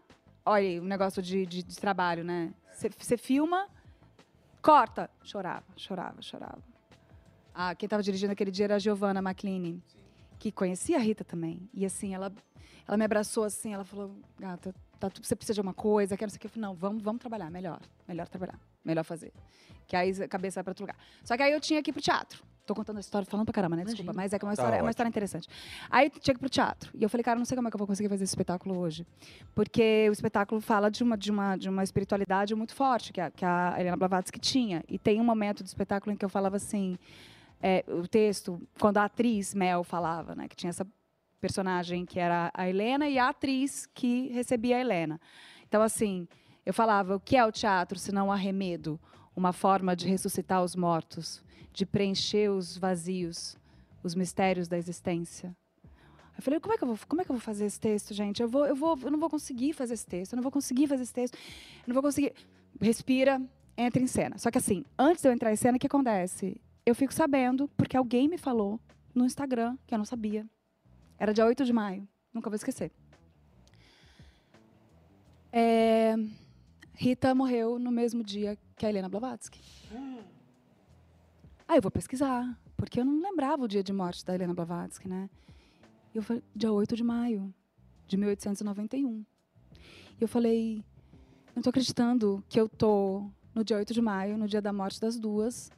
olha 0.49 0.81
um 0.81 0.85
negócio 0.85 1.23
de, 1.23 1.45
de, 1.47 1.63
de 1.63 1.77
trabalho, 1.77 2.25
né? 2.25 2.53
Você 2.99 3.17
filma, 3.17 3.69
corta, 4.63 5.11
chorava, 5.23 5.65
chorava, 5.77 6.23
chorava. 6.23 6.63
Ah, 7.55 7.75
quem 7.75 7.89
tava 7.89 8.03
dirigindo 8.03 8.33
aquele 8.33 8.51
dia 8.51 8.67
era 8.67 8.77
a 8.77 8.79
Giovanna 8.79 9.21
McLean, 9.21 9.79
que 10.39 10.53
conhecia 10.53 10.97
a 10.97 11.01
Rita 11.01 11.25
também. 11.25 11.69
E 11.75 11.85
assim, 11.85 12.15
ela, 12.15 12.33
ela 12.87 12.97
me 12.97 13.05
abraçou 13.05 13.45
assim, 13.45 13.75
ela 13.75 13.85
falou, 13.85 14.17
gata, 14.39 14.73
tá, 14.99 15.11
você 15.21 15.35
precisa 15.35 15.55
de 15.55 15.61
alguma 15.61 15.75
coisa, 15.75 16.17
quer 16.17 16.27
não 16.27 16.31
sei 16.31 16.37
o 16.37 16.41
que. 16.41 16.47
Eu 16.47 16.51
falei, 16.51 16.69
não, 16.69 16.75
vamos, 16.75 17.03
vamos 17.03 17.21
trabalhar, 17.21 17.51
melhor, 17.51 17.81
melhor 18.07 18.29
trabalhar, 18.29 18.59
melhor 18.89 19.05
fazer. 19.05 19.33
Que 19.87 19.95
aí 19.95 20.11
a 20.23 20.29
cabeça 20.29 20.57
vai 20.57 20.65
para 20.65 20.71
outro 20.73 20.83
lugar. 20.83 20.97
Só 21.23 21.37
que 21.37 21.43
aí 21.43 21.53
eu 21.53 21.61
tinha 21.61 21.83
que 21.83 21.91
ir 21.91 21.93
pro 21.93 22.03
teatro. 22.03 22.43
Tô 22.67 22.75
contando 22.75 22.99
a 22.99 23.01
história, 23.01 23.25
falando 23.25 23.47
pra 23.47 23.55
caramba, 23.55 23.77
né? 23.77 23.85
Desculpa, 23.85 24.13
mas 24.13 24.31
é 24.33 24.39
que 24.39 24.45
é 24.45 24.47
uma, 24.47 24.55
Tá 24.55 24.63
história, 24.63 24.77
é 24.77 24.83
uma 24.83 24.91
história 24.91 25.09
interessante. 25.09 25.49
Aí 25.89 26.11
tinha 26.11 26.35
que 26.35 26.39
ir 26.39 26.39
pro 26.39 26.51
teatro. 26.51 26.91
E 26.95 27.03
eu 27.03 27.09
falei, 27.09 27.25
cara, 27.25 27.39
não 27.39 27.47
sei 27.47 27.57
como 27.57 27.67
é 27.67 27.71
que 27.71 27.77
eu 27.77 27.79
vou 27.79 27.87
conseguir 27.87 28.11
fazer 28.11 28.25
esse 28.25 28.33
espetáculo 28.33 28.79
hoje. 28.79 29.07
Porque 29.55 30.07
o 30.11 30.13
espetáculo 30.13 30.61
fala 30.61 30.91
de 30.91 31.03
uma, 31.03 31.17
de 31.17 31.31
uma, 31.31 31.57
de 31.57 31.69
uma 31.69 31.83
espiritualidade 31.83 32.55
muito 32.55 32.75
forte 32.75 33.11
que 33.11 33.23
a, 33.23 33.31
que 33.31 33.43
a 33.43 33.75
Helena 33.79 33.97
Blavatsky 33.97 34.39
tinha. 34.39 34.85
E 34.87 34.99
tem 34.99 35.19
um 35.19 35.25
momento 35.25 35.63
do 35.63 35.67
espetáculo 35.67 36.13
em 36.13 36.17
que 36.17 36.25
eu 36.27 36.29
falava 36.29 36.57
assim, 36.57 36.99
é, 37.63 37.83
o 37.89 38.07
texto, 38.07 38.61
quando 38.79 38.99
a 38.99 39.05
atriz 39.05 39.55
Mel 39.55 39.83
falava, 39.83 40.35
né? 40.35 40.47
Que 40.47 40.55
tinha 40.55 40.69
essa 40.69 40.87
personagem 41.41 42.05
que 42.05 42.21
era 42.21 42.51
a 42.53 42.69
Helena 42.69 43.09
e 43.09 43.19
a 43.19 43.31
atriz 43.31 43.87
que 43.95 44.29
recebia 44.29 44.77
a 44.77 44.81
Helena. 44.81 45.19
Então, 45.67 45.81
assim, 45.81 46.29
eu 46.69 46.75
falava, 46.75 47.17
o 47.17 47.21
que 47.21 47.35
é 47.35 47.43
o 47.47 47.51
teatro 47.51 47.99
se 47.99 48.13
não 48.13 48.31
arremedo? 48.31 49.01
Uma 49.35 49.55
forma 49.55 49.97
de 49.97 50.07
ressuscitar 50.07 50.63
os 50.63 50.77
mortos, 50.77 51.43
de 51.73 51.87
preencher 51.87 52.51
os 52.51 52.77
vazios, 52.77 53.57
os 54.03 54.15
mistérios 54.15 54.69
da 54.69 54.77
existência. 54.77 55.57
Eu 56.37 56.43
falei, 56.43 56.61
como 56.61 56.75
é 56.75 56.77
que 56.77 56.85
eu 56.85 56.89
vou, 56.89 56.99
como 57.09 57.23
é 57.23 57.25
que 57.25 57.31
eu 57.31 57.37
vou 57.37 57.41
fazer 57.41 57.65
esse 57.65 57.81
texto, 57.81 58.13
gente? 58.13 58.43
Eu, 58.43 58.49
vou, 58.51 58.67
eu, 58.67 58.77
vou, 58.77 58.99
eu 59.03 59.11
não 59.11 59.19
vou 59.19 59.31
conseguir 59.31 59.73
fazer 59.73 59.95
esse 59.95 60.05
texto, 60.05 60.35
eu 60.35 60.37
não 60.37 60.43
vou 60.43 60.53
conseguir 60.53 60.87
fazer 60.87 61.05
esse 61.05 61.15
texto, 61.15 61.37
eu 61.37 61.85
não 61.87 61.95
vou 61.95 62.03
conseguir. 62.03 62.35
Respira, 62.79 63.41
entra 63.75 64.03
em 64.03 64.07
cena. 64.07 64.37
Só 64.37 64.51
que 64.51 64.59
assim, 64.59 64.85
antes 64.99 65.23
de 65.23 65.29
eu 65.29 65.33
entrar 65.33 65.51
em 65.51 65.57
cena, 65.57 65.79
o 65.79 65.81
que 65.81 65.87
acontece? 65.87 66.61
Eu 66.85 66.95
fico 66.95 67.15
sabendo, 67.15 67.67
porque 67.79 67.97
alguém 67.97 68.29
me 68.29 68.37
falou 68.37 68.79
no 69.15 69.25
Instagram, 69.25 69.75
que 69.87 69.95
eu 69.95 69.99
não 69.99 70.05
sabia. 70.05 70.47
Era 71.19 71.33
dia 71.33 71.47
8 71.47 71.65
de 71.65 71.73
maio, 71.73 72.07
nunca 72.31 72.51
vou 72.51 72.57
esquecer. 72.57 72.93
É, 75.51 76.15
Rita 77.01 77.33
morreu 77.33 77.79
no 77.79 77.93
mesmo 77.93 78.25
dia 78.25 78.59
que 78.75 78.85
a 78.85 78.89
Helena 78.89 79.09
Blavatsky. 79.09 79.61
Aí 81.69 81.79
eu 81.79 81.81
vou 81.81 81.93
pesquisar, 81.93 82.59
porque 82.77 82.99
eu 82.99 83.05
não 83.05 83.23
lembrava 83.23 83.63
o 83.63 83.69
dia 83.69 83.85
de 83.85 83.93
morte 83.93 84.27
da 84.27 84.35
Helena 84.35 84.53
Blavatsky, 84.53 85.09
né? 85.09 85.31
Eu 86.13 86.25
falei, 86.25 86.43
dia 86.57 86.73
8 86.73 86.97
de 86.97 87.05
maio 87.05 87.55
de 88.09 88.17
1891. 88.17 89.25
E 89.73 89.85
eu 90.21 90.27
falei, 90.27 90.85
não 91.55 91.61
estou 91.61 91.71
acreditando 91.71 92.43
que 92.49 92.59
eu 92.59 92.69
tô 92.69 93.31
no 93.55 93.63
dia 93.63 93.77
8 93.77 93.95
de 93.95 94.03
maio, 94.03 94.37
no 94.37 94.49
dia 94.49 94.61
da 94.61 94.73
morte 94.73 95.01
das 95.01 95.21
duas. 95.21 95.71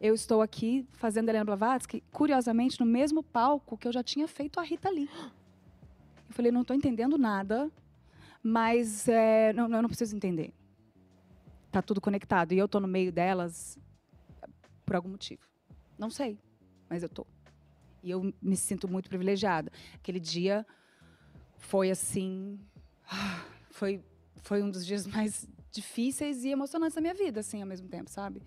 Eu 0.00 0.14
estou 0.14 0.40
aqui 0.40 0.86
fazendo 0.92 1.30
a 1.30 1.32
Helena 1.32 1.46
Blavatsky, 1.46 2.00
curiosamente, 2.12 2.78
no 2.78 2.86
mesmo 2.86 3.24
palco 3.24 3.76
que 3.76 3.88
eu 3.88 3.92
já 3.92 4.04
tinha 4.04 4.28
feito 4.28 4.60
a 4.60 4.62
Rita 4.62 4.88
Lee. 4.88 5.10
Eu 6.28 6.32
falei, 6.32 6.52
não 6.52 6.60
estou 6.60 6.76
entendendo 6.76 7.18
nada, 7.18 7.68
mas 8.42 9.08
é, 9.08 9.52
não, 9.52 9.64
eu 9.64 9.82
não 9.82 9.88
preciso 9.88 10.14
entender. 10.14 10.52
Tá 11.70 11.82
tudo 11.82 12.00
conectado. 12.00 12.52
E 12.52 12.58
eu 12.58 12.66
estou 12.66 12.80
no 12.80 12.88
meio 12.88 13.12
delas 13.12 13.78
por 14.84 14.96
algum 14.96 15.10
motivo. 15.10 15.42
Não 15.98 16.10
sei, 16.10 16.38
mas 16.88 17.02
eu 17.02 17.08
tô. 17.08 17.26
E 18.02 18.10
eu 18.10 18.32
me 18.40 18.56
sinto 18.56 18.88
muito 18.88 19.08
privilegiada. 19.08 19.70
Aquele 19.94 20.20
dia 20.20 20.66
foi 21.58 21.90
assim, 21.90 22.58
foi 23.70 24.02
foi 24.42 24.62
um 24.62 24.70
dos 24.70 24.86
dias 24.86 25.06
mais 25.06 25.46
difíceis 25.70 26.44
e 26.44 26.48
emocionantes 26.48 26.94
da 26.94 27.00
minha 27.00 27.12
vida, 27.12 27.40
assim, 27.40 27.60
ao 27.60 27.66
mesmo 27.66 27.86
tempo, 27.88 28.08
sabe? 28.08 28.40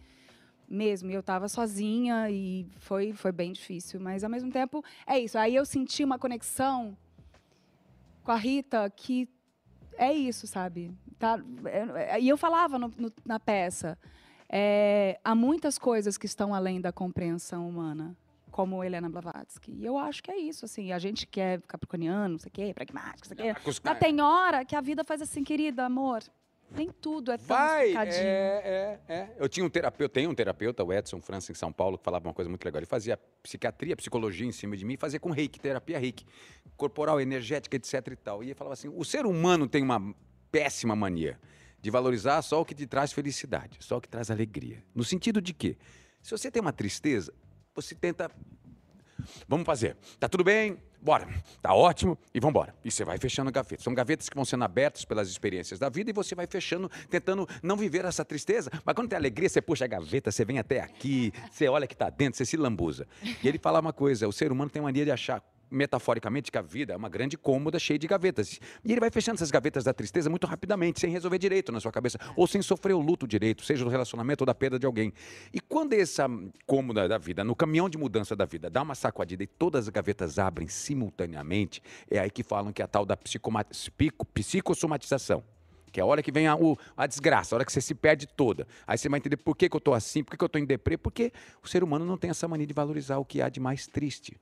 Mesmo, 0.67 1.11
e 1.11 1.13
eu 1.13 1.19
estava 1.19 1.47
sozinha 1.47 2.29
e 2.31 2.65
foi 2.79 3.13
foi 3.13 3.31
bem 3.31 3.51
difícil, 3.51 3.99
mas 3.99 4.23
ao 4.23 4.29
mesmo 4.29 4.51
tempo 4.51 4.83
é 5.05 5.19
isso. 5.19 5.37
Aí 5.37 5.53
eu 5.53 5.65
senti 5.65 6.03
uma 6.03 6.17
conexão 6.17 6.97
com 8.23 8.31
a 8.31 8.37
Rita 8.37 8.89
que 8.89 9.27
é 9.97 10.11
isso, 10.13 10.47
sabe? 10.47 10.91
Tá, 11.19 11.39
é- 11.65 12.15
é- 12.15 12.21
e 12.21 12.27
eu 12.29 12.37
falava 12.37 12.77
no- 12.79 12.91
no- 12.97 13.13
na 13.25 13.39
peça, 13.39 13.97
é, 14.49 15.19
há 15.23 15.33
muitas 15.35 15.77
coisas 15.77 16.17
que 16.17 16.25
estão 16.25 16.53
além 16.53 16.81
da 16.81 16.91
compreensão 16.91 17.67
humana, 17.69 18.15
como 18.51 18.83
Helena 18.83 19.09
Blavatsky. 19.09 19.71
E 19.71 19.85
eu 19.85 19.97
acho 19.97 20.21
que 20.21 20.29
é 20.31 20.37
isso, 20.37 20.65
assim. 20.65 20.91
A 20.91 20.99
gente 20.99 21.25
que 21.25 21.39
é 21.39 21.57
capricorniano, 21.67 22.29
não 22.33 22.37
sei 22.39 22.49
o 22.49 22.51
quê, 22.51 22.73
pragmático, 22.73 23.29
não 23.29 23.35
sei 23.35 23.51
o 23.51 23.53
quê. 23.53 23.59
Mas 23.93 23.99
tem 23.99 24.19
hora 24.21 24.65
que 24.65 24.75
a 24.75 24.81
vida 24.81 25.03
faz 25.03 25.21
assim, 25.21 25.43
querida, 25.43 25.85
amor, 25.85 26.21
nem 26.71 26.89
tudo 26.89 27.31
é 27.31 27.37
tão 27.37 27.47
Vai! 27.47 27.95
É, 27.95 28.99
é, 29.07 29.13
é. 29.13 29.35
Eu 29.37 29.47
tinha 29.49 29.65
um 29.65 29.69
terapeuta, 29.69 30.13
tenho 30.13 30.29
um 30.29 30.35
terapeuta, 30.35 30.83
o 30.83 30.93
Edson 30.93 31.21
França, 31.21 31.51
em 31.51 31.55
São 31.55 31.71
Paulo, 31.71 31.97
que 31.97 32.03
falava 32.03 32.27
uma 32.27 32.33
coisa 32.33 32.49
muito 32.49 32.63
legal. 32.63 32.79
Ele 32.79 32.85
fazia 32.85 33.17
psiquiatria, 33.43 33.95
psicologia 33.95 34.47
em 34.47 34.51
cima 34.51 34.75
de 34.77 34.85
mim, 34.85 34.97
fazia 34.97 35.19
com 35.19 35.31
reiki, 35.31 35.59
terapia 35.59 35.99
reiki, 35.99 36.25
corporal, 36.77 37.19
energética, 37.19 37.75
etc 37.75 38.07
e 38.07 38.15
tal. 38.15 38.43
E 38.43 38.47
ele 38.47 38.55
falava 38.55 38.73
assim: 38.73 38.89
o 38.89 39.03
ser 39.03 39.25
humano 39.25 39.67
tem 39.67 39.83
uma 39.83 40.15
péssima 40.51 40.95
mania 40.95 41.39
de 41.81 41.89
valorizar 41.89 42.41
só 42.41 42.61
o 42.61 42.65
que 42.65 42.75
te 42.75 42.85
traz 42.85 43.11
felicidade, 43.11 43.77
só 43.79 43.97
o 43.97 44.01
que 44.01 44.07
traz 44.07 44.29
alegria. 44.29 44.83
No 44.93 45.03
sentido 45.03 45.41
de 45.41 45.53
que, 45.53 45.77
se 46.21 46.31
você 46.31 46.51
tem 46.51 46.61
uma 46.61 46.73
tristeza, 46.73 47.33
você 47.73 47.95
tenta 47.95 48.29
Vamos 49.47 49.65
fazer. 49.65 49.97
Tá 50.19 50.27
tudo 50.27 50.43
bem? 50.43 50.77
Bora. 51.01 51.27
Tá 51.61 51.73
ótimo 51.73 52.17
e 52.33 52.39
vamos. 52.39 52.67
E 52.85 52.91
você 52.91 53.03
vai 53.03 53.17
fechando 53.17 53.51
gavetas. 53.51 53.83
São 53.83 53.93
gavetas 53.93 54.29
que 54.29 54.35
vão 54.35 54.45
sendo 54.45 54.63
abertas 54.63 55.03
pelas 55.03 55.29
experiências 55.29 55.79
da 55.79 55.89
vida 55.89 56.11
e 56.11 56.13
você 56.13 56.35
vai 56.35 56.45
fechando, 56.45 56.89
tentando 57.09 57.47
não 57.63 57.75
viver 57.75 58.05
essa 58.05 58.23
tristeza. 58.23 58.69
Mas 58.85 58.93
quando 58.93 59.09
tem 59.09 59.17
alegria, 59.17 59.49
você 59.49 59.61
puxa 59.61 59.85
a 59.85 59.87
gaveta, 59.87 60.31
você 60.31 60.45
vem 60.45 60.59
até 60.59 60.79
aqui, 60.79 61.33
você 61.49 61.67
olha 61.67 61.87
que 61.87 61.95
tá 61.95 62.09
dentro, 62.09 62.37
você 62.37 62.45
se 62.45 62.55
lambuza. 62.55 63.07
E 63.43 63.47
ele 63.47 63.57
fala 63.57 63.79
uma 63.79 63.93
coisa: 63.93 64.27
o 64.27 64.31
ser 64.31 64.51
humano 64.51 64.69
tem 64.69 64.81
mania 64.81 65.05
de 65.05 65.11
achar 65.11 65.41
metaforicamente 65.71 66.51
que 66.51 66.57
a 66.57 66.61
vida 66.61 66.93
é 66.93 66.97
uma 66.97 67.09
grande 67.09 67.37
cômoda 67.37 67.79
cheia 67.79 67.97
de 67.97 68.05
gavetas. 68.07 68.59
E 68.83 68.91
ele 68.91 68.99
vai 68.99 69.09
fechando 69.09 69.35
essas 69.37 69.49
gavetas 69.49 69.83
da 69.83 69.93
tristeza 69.93 70.29
muito 70.29 70.45
rapidamente, 70.45 70.99
sem 70.99 71.09
resolver 71.09 71.37
direito 71.37 71.71
na 71.71 71.79
sua 71.79 71.91
cabeça, 71.91 72.19
ou 72.35 72.45
sem 72.45 72.61
sofrer 72.61 72.93
o 72.93 72.99
luto 72.99 73.25
direito, 73.25 73.63
seja 73.63 73.83
do 73.83 73.89
relacionamento 73.89 74.43
ou 74.43 74.45
da 74.45 74.53
perda 74.53 74.77
de 74.77 74.85
alguém. 74.85 75.13
E 75.53 75.59
quando 75.59 75.93
essa 75.93 76.27
cômoda 76.65 77.07
da 77.07 77.17
vida, 77.17 77.43
no 77.43 77.55
caminhão 77.55 77.89
de 77.89 77.97
mudança 77.97 78.35
da 78.35 78.45
vida, 78.45 78.69
dá 78.69 78.81
uma 78.81 78.93
sacudida 78.95 79.43
e 79.43 79.47
todas 79.47 79.85
as 79.85 79.89
gavetas 79.89 80.37
abrem 80.37 80.67
simultaneamente, 80.67 81.81
é 82.09 82.19
aí 82.19 82.29
que 82.29 82.43
falam 82.43 82.73
que 82.73 82.81
é 82.81 82.85
a 82.85 82.87
tal 82.87 83.05
da 83.05 83.15
psicossomatização. 84.33 85.43
Que 85.91 85.99
é 85.99 86.03
a 86.03 86.05
hora 86.05 86.23
que 86.23 86.31
vem 86.31 86.47
a, 86.47 86.55
o- 86.55 86.77
a 86.95 87.05
desgraça, 87.05 87.53
a 87.53 87.57
hora 87.57 87.65
que 87.65 87.71
você 87.71 87.81
se 87.81 87.93
perde 87.93 88.25
toda. 88.25 88.65
Aí 88.87 88.97
você 88.97 89.09
vai 89.09 89.17
entender 89.19 89.35
por 89.37 89.55
que, 89.57 89.67
que 89.67 89.75
eu 89.75 89.79
estou 89.79 89.93
assim, 89.93 90.23
por 90.23 90.31
que, 90.31 90.37
que 90.37 90.43
eu 90.43 90.47
estou 90.47 90.61
em 90.61 90.65
deprê, 90.65 90.97
porque 90.97 91.33
o 91.61 91.67
ser 91.67 91.83
humano 91.83 92.05
não 92.05 92.17
tem 92.17 92.29
essa 92.29 92.47
mania 92.47 92.65
de 92.65 92.73
valorizar 92.73 93.17
o 93.17 93.25
que 93.25 93.41
há 93.41 93.49
de 93.49 93.59
mais 93.59 93.87
triste. 93.87 94.39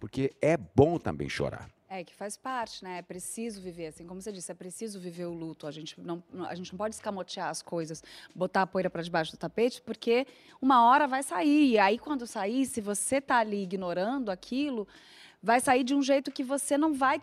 Porque 0.00 0.32
é 0.40 0.56
bom 0.56 0.98
também 0.98 1.28
chorar. 1.28 1.70
É, 1.92 2.02
que 2.04 2.14
faz 2.14 2.36
parte, 2.36 2.82
né? 2.84 2.98
É 2.98 3.02
preciso 3.02 3.60
viver, 3.60 3.88
assim, 3.88 4.06
como 4.06 4.22
você 4.22 4.32
disse, 4.32 4.50
é 4.50 4.54
preciso 4.54 4.98
viver 4.98 5.26
o 5.26 5.32
luto. 5.34 5.66
A 5.66 5.70
gente 5.72 6.00
não, 6.00 6.22
a 6.48 6.54
gente 6.54 6.72
não 6.72 6.78
pode 6.78 6.94
escamotear 6.94 7.48
as 7.48 7.60
coisas, 7.62 8.02
botar 8.34 8.62
a 8.62 8.66
poeira 8.66 8.88
para 8.88 9.02
debaixo 9.02 9.32
do 9.32 9.36
tapete, 9.36 9.82
porque 9.82 10.26
uma 10.62 10.84
hora 10.88 11.06
vai 11.06 11.22
sair. 11.22 11.72
E 11.72 11.78
aí, 11.78 11.98
quando 11.98 12.26
sair, 12.26 12.64
se 12.64 12.80
você 12.80 13.20
tá 13.20 13.38
ali 13.38 13.62
ignorando 13.64 14.30
aquilo, 14.30 14.86
vai 15.42 15.60
sair 15.60 15.84
de 15.84 15.94
um 15.94 16.02
jeito 16.02 16.30
que 16.32 16.44
você 16.44 16.78
não 16.78 16.94
vai 16.94 17.20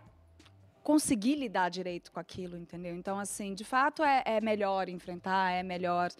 conseguir 0.84 1.36
lidar 1.36 1.70
direito 1.70 2.12
com 2.12 2.20
aquilo, 2.20 2.58
entendeu? 2.58 2.94
Então, 2.96 3.18
assim, 3.18 3.54
de 3.54 3.64
fato, 3.64 4.04
é, 4.04 4.22
é 4.26 4.42
melhor 4.42 4.88
enfrentar, 4.90 5.52
é 5.52 5.64
melhor 5.64 6.12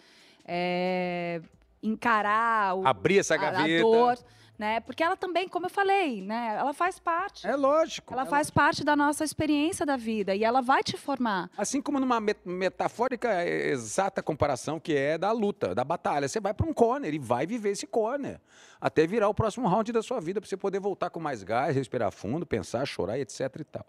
é, 0.46 1.42
encarar 1.84 2.76
o, 2.78 2.88
Abrir 2.88 3.20
essa 3.20 3.36
a- 3.36 3.38
a 3.38 3.52
gaveta. 3.52 3.84
dor. 3.84 4.18
Né? 4.58 4.80
Porque 4.80 5.04
ela 5.04 5.16
também, 5.16 5.48
como 5.48 5.66
eu 5.68 5.70
falei, 5.70 6.22
né? 6.22 6.56
Ela 6.60 6.74
faz 6.74 6.98
parte. 7.00 7.46
É 7.46 7.56
lógico. 7.56 8.14
Ela 8.14 8.26
faz 8.26 8.50
parte 8.50 8.84
da 8.84 8.96
nossa 8.96 9.24
experiência 9.24 9.86
da 9.86 9.96
vida 9.96 10.34
e 10.36 10.44
ela 10.44 10.62
vai 10.62 10.84
te 10.84 10.98
formar. 10.98 11.50
Assim 11.58 11.82
como 11.82 12.00
numa 12.00 12.20
met- 12.20 12.40
metafórica 12.46 13.30
eh, 13.44 13.70
exata 13.72 14.24
comparação 14.24 14.80
que 14.80 14.96
é 14.96 15.18
da 15.18 15.32
luta, 15.32 15.76
da 15.76 15.84
batalha. 15.84 16.28
Você 16.28 16.40
vai 16.40 16.54
para 16.54 16.66
um 16.68 16.74
corner 16.74 17.14
e 17.14 17.20
vai 17.20 17.46
viver 17.46 17.70
esse 17.72 17.86
corner. 17.86 18.40
Até 18.82 19.08
virar 19.08 19.28
o 19.30 19.34
próximo 19.34 19.68
round 19.68 19.92
da 19.92 20.02
sua 20.04 20.20
vida, 20.20 20.40
para 20.40 20.48
você 20.48 20.56
poder 20.58 20.80
voltar 20.80 21.10
com 21.10 21.20
mais 21.20 21.42
gás, 21.44 21.76
respirar 21.76 22.12
fundo, 22.12 22.46
pensar, 22.46 22.86
chorar, 22.86 23.18
etc 23.20 23.42
e 23.60 23.64
tal. 23.64 23.86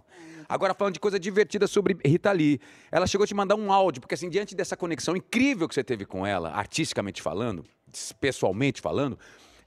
Agora, 0.48 0.72
falando 0.74 0.94
de 0.94 1.00
coisa 1.00 1.18
divertida 1.20 1.66
sobre 1.66 1.96
Rita 2.04 2.32
Lee. 2.32 2.58
Ela 2.90 3.06
chegou 3.06 3.24
a 3.24 3.26
te 3.26 3.34
mandar 3.34 3.54
um 3.56 3.70
áudio, 3.70 4.00
porque 4.00 4.14
assim, 4.14 4.30
diante 4.30 4.54
dessa 4.54 4.76
conexão 4.76 5.14
incrível 5.16 5.68
que 5.68 5.74
você 5.74 5.84
teve 5.84 6.06
com 6.06 6.26
ela, 6.26 6.50
artisticamente 6.52 7.20
falando, 7.20 7.64
pessoalmente 8.18 8.80
falando, 8.80 9.18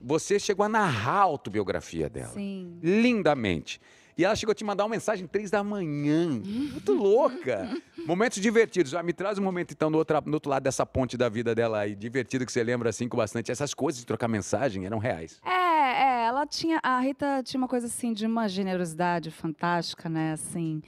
você 0.04 0.40
chegou 0.40 0.66
a 0.66 0.70
narrar 0.70 1.20
a 1.20 1.24
autobiografia 1.24 2.10
dela 2.10 2.34
Sim. 2.34 2.80
lindamente. 2.82 3.80
E 4.18 4.26
ela 4.26 4.36
chegou 4.36 4.52
a 4.52 4.56
te 4.56 4.64
mandar 4.64 4.84
uma 4.84 4.90
mensagem 4.90 5.26
três 5.26 5.50
da 5.50 5.64
manhã. 5.64 6.28
Muito 6.30 6.94
louca. 6.94 7.70
Momentos 8.06 8.42
divertidos. 8.42 8.94
Ah, 8.94 9.02
me 9.02 9.14
traz 9.14 9.40
um 9.40 9.44
momento, 9.44 9.72
então, 9.72 9.90
no 9.90 9.98
outro, 9.98 10.22
no 10.26 10.34
outro 10.34 10.50
lado 10.50 10.64
dessa 10.64 10.86
ponte 10.86 11.18
da 11.18 11.30
vida 11.30 11.56
dela 11.56 11.80
aí, 11.80 11.96
divertido, 11.96 12.46
que 12.46 12.52
você 12.52 12.64
lembra, 12.64 12.90
assim, 12.90 13.08
com 13.08 13.18
bastante. 13.18 13.52
Essas 13.52 13.74
coisas 13.74 14.00
de 14.00 14.06
trocar 14.06 14.28
mensagem 14.28 14.86
eram 14.86 15.00
reais. 15.00 15.40
É, 15.46 15.52
é, 15.52 16.26
ela 16.26 16.46
tinha. 16.46 16.80
A 16.84 17.00
Rita 17.00 17.42
tinha 17.44 17.58
uma 17.60 17.68
coisa 17.68 17.88
assim 17.88 18.14
de 18.14 18.26
uma 18.26 18.48
generosidade 18.48 19.32
fantástica, 19.32 20.10
né? 20.10 20.34
Assim. 20.34 20.82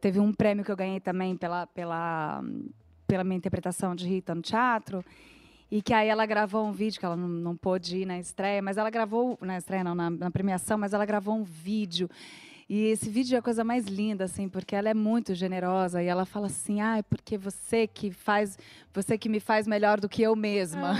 Teve 0.00 0.18
um 0.18 0.32
prêmio 0.32 0.64
que 0.64 0.72
eu 0.72 0.76
ganhei 0.76 0.98
também 0.98 1.36
pela, 1.36 1.66
pela, 1.68 2.42
pela 3.06 3.22
minha 3.22 3.36
interpretação 3.36 3.94
de 3.94 4.06
Rita 4.06 4.34
no 4.34 4.42
teatro. 4.42 5.04
E 5.70 5.82
que 5.82 5.92
aí 5.92 6.08
ela 6.08 6.24
gravou 6.24 6.66
um 6.66 6.72
vídeo, 6.72 6.98
que 6.98 7.04
ela 7.04 7.16
não, 7.16 7.28
não 7.28 7.56
pôde 7.56 7.98
ir 7.98 8.06
na 8.06 8.18
estreia, 8.18 8.62
mas 8.62 8.78
ela 8.78 8.88
gravou, 8.88 9.38
na 9.40 9.58
estreia 9.58 9.84
não, 9.84 9.94
na, 9.94 10.08
na 10.08 10.30
premiação, 10.30 10.78
mas 10.78 10.94
ela 10.94 11.04
gravou 11.04 11.34
um 11.34 11.44
vídeo. 11.44 12.08
E 12.68 12.88
esse 12.88 13.08
vídeo 13.08 13.34
é 13.34 13.38
a 13.38 13.42
coisa 13.42 13.64
mais 13.64 13.86
linda, 13.86 14.24
assim, 14.24 14.46
porque 14.46 14.76
ela 14.76 14.90
é 14.90 14.94
muito 14.94 15.34
generosa 15.34 16.02
e 16.02 16.06
ela 16.06 16.26
fala 16.26 16.46
assim, 16.48 16.82
ah, 16.82 16.98
é 16.98 17.02
porque 17.02 17.38
você 17.38 17.86
que 17.86 18.10
faz, 18.10 18.58
você 18.92 19.16
que 19.16 19.26
me 19.28 19.40
faz 19.40 19.66
melhor 19.66 19.98
do 19.98 20.08
que 20.08 20.20
eu 20.20 20.36
mesma. 20.36 20.94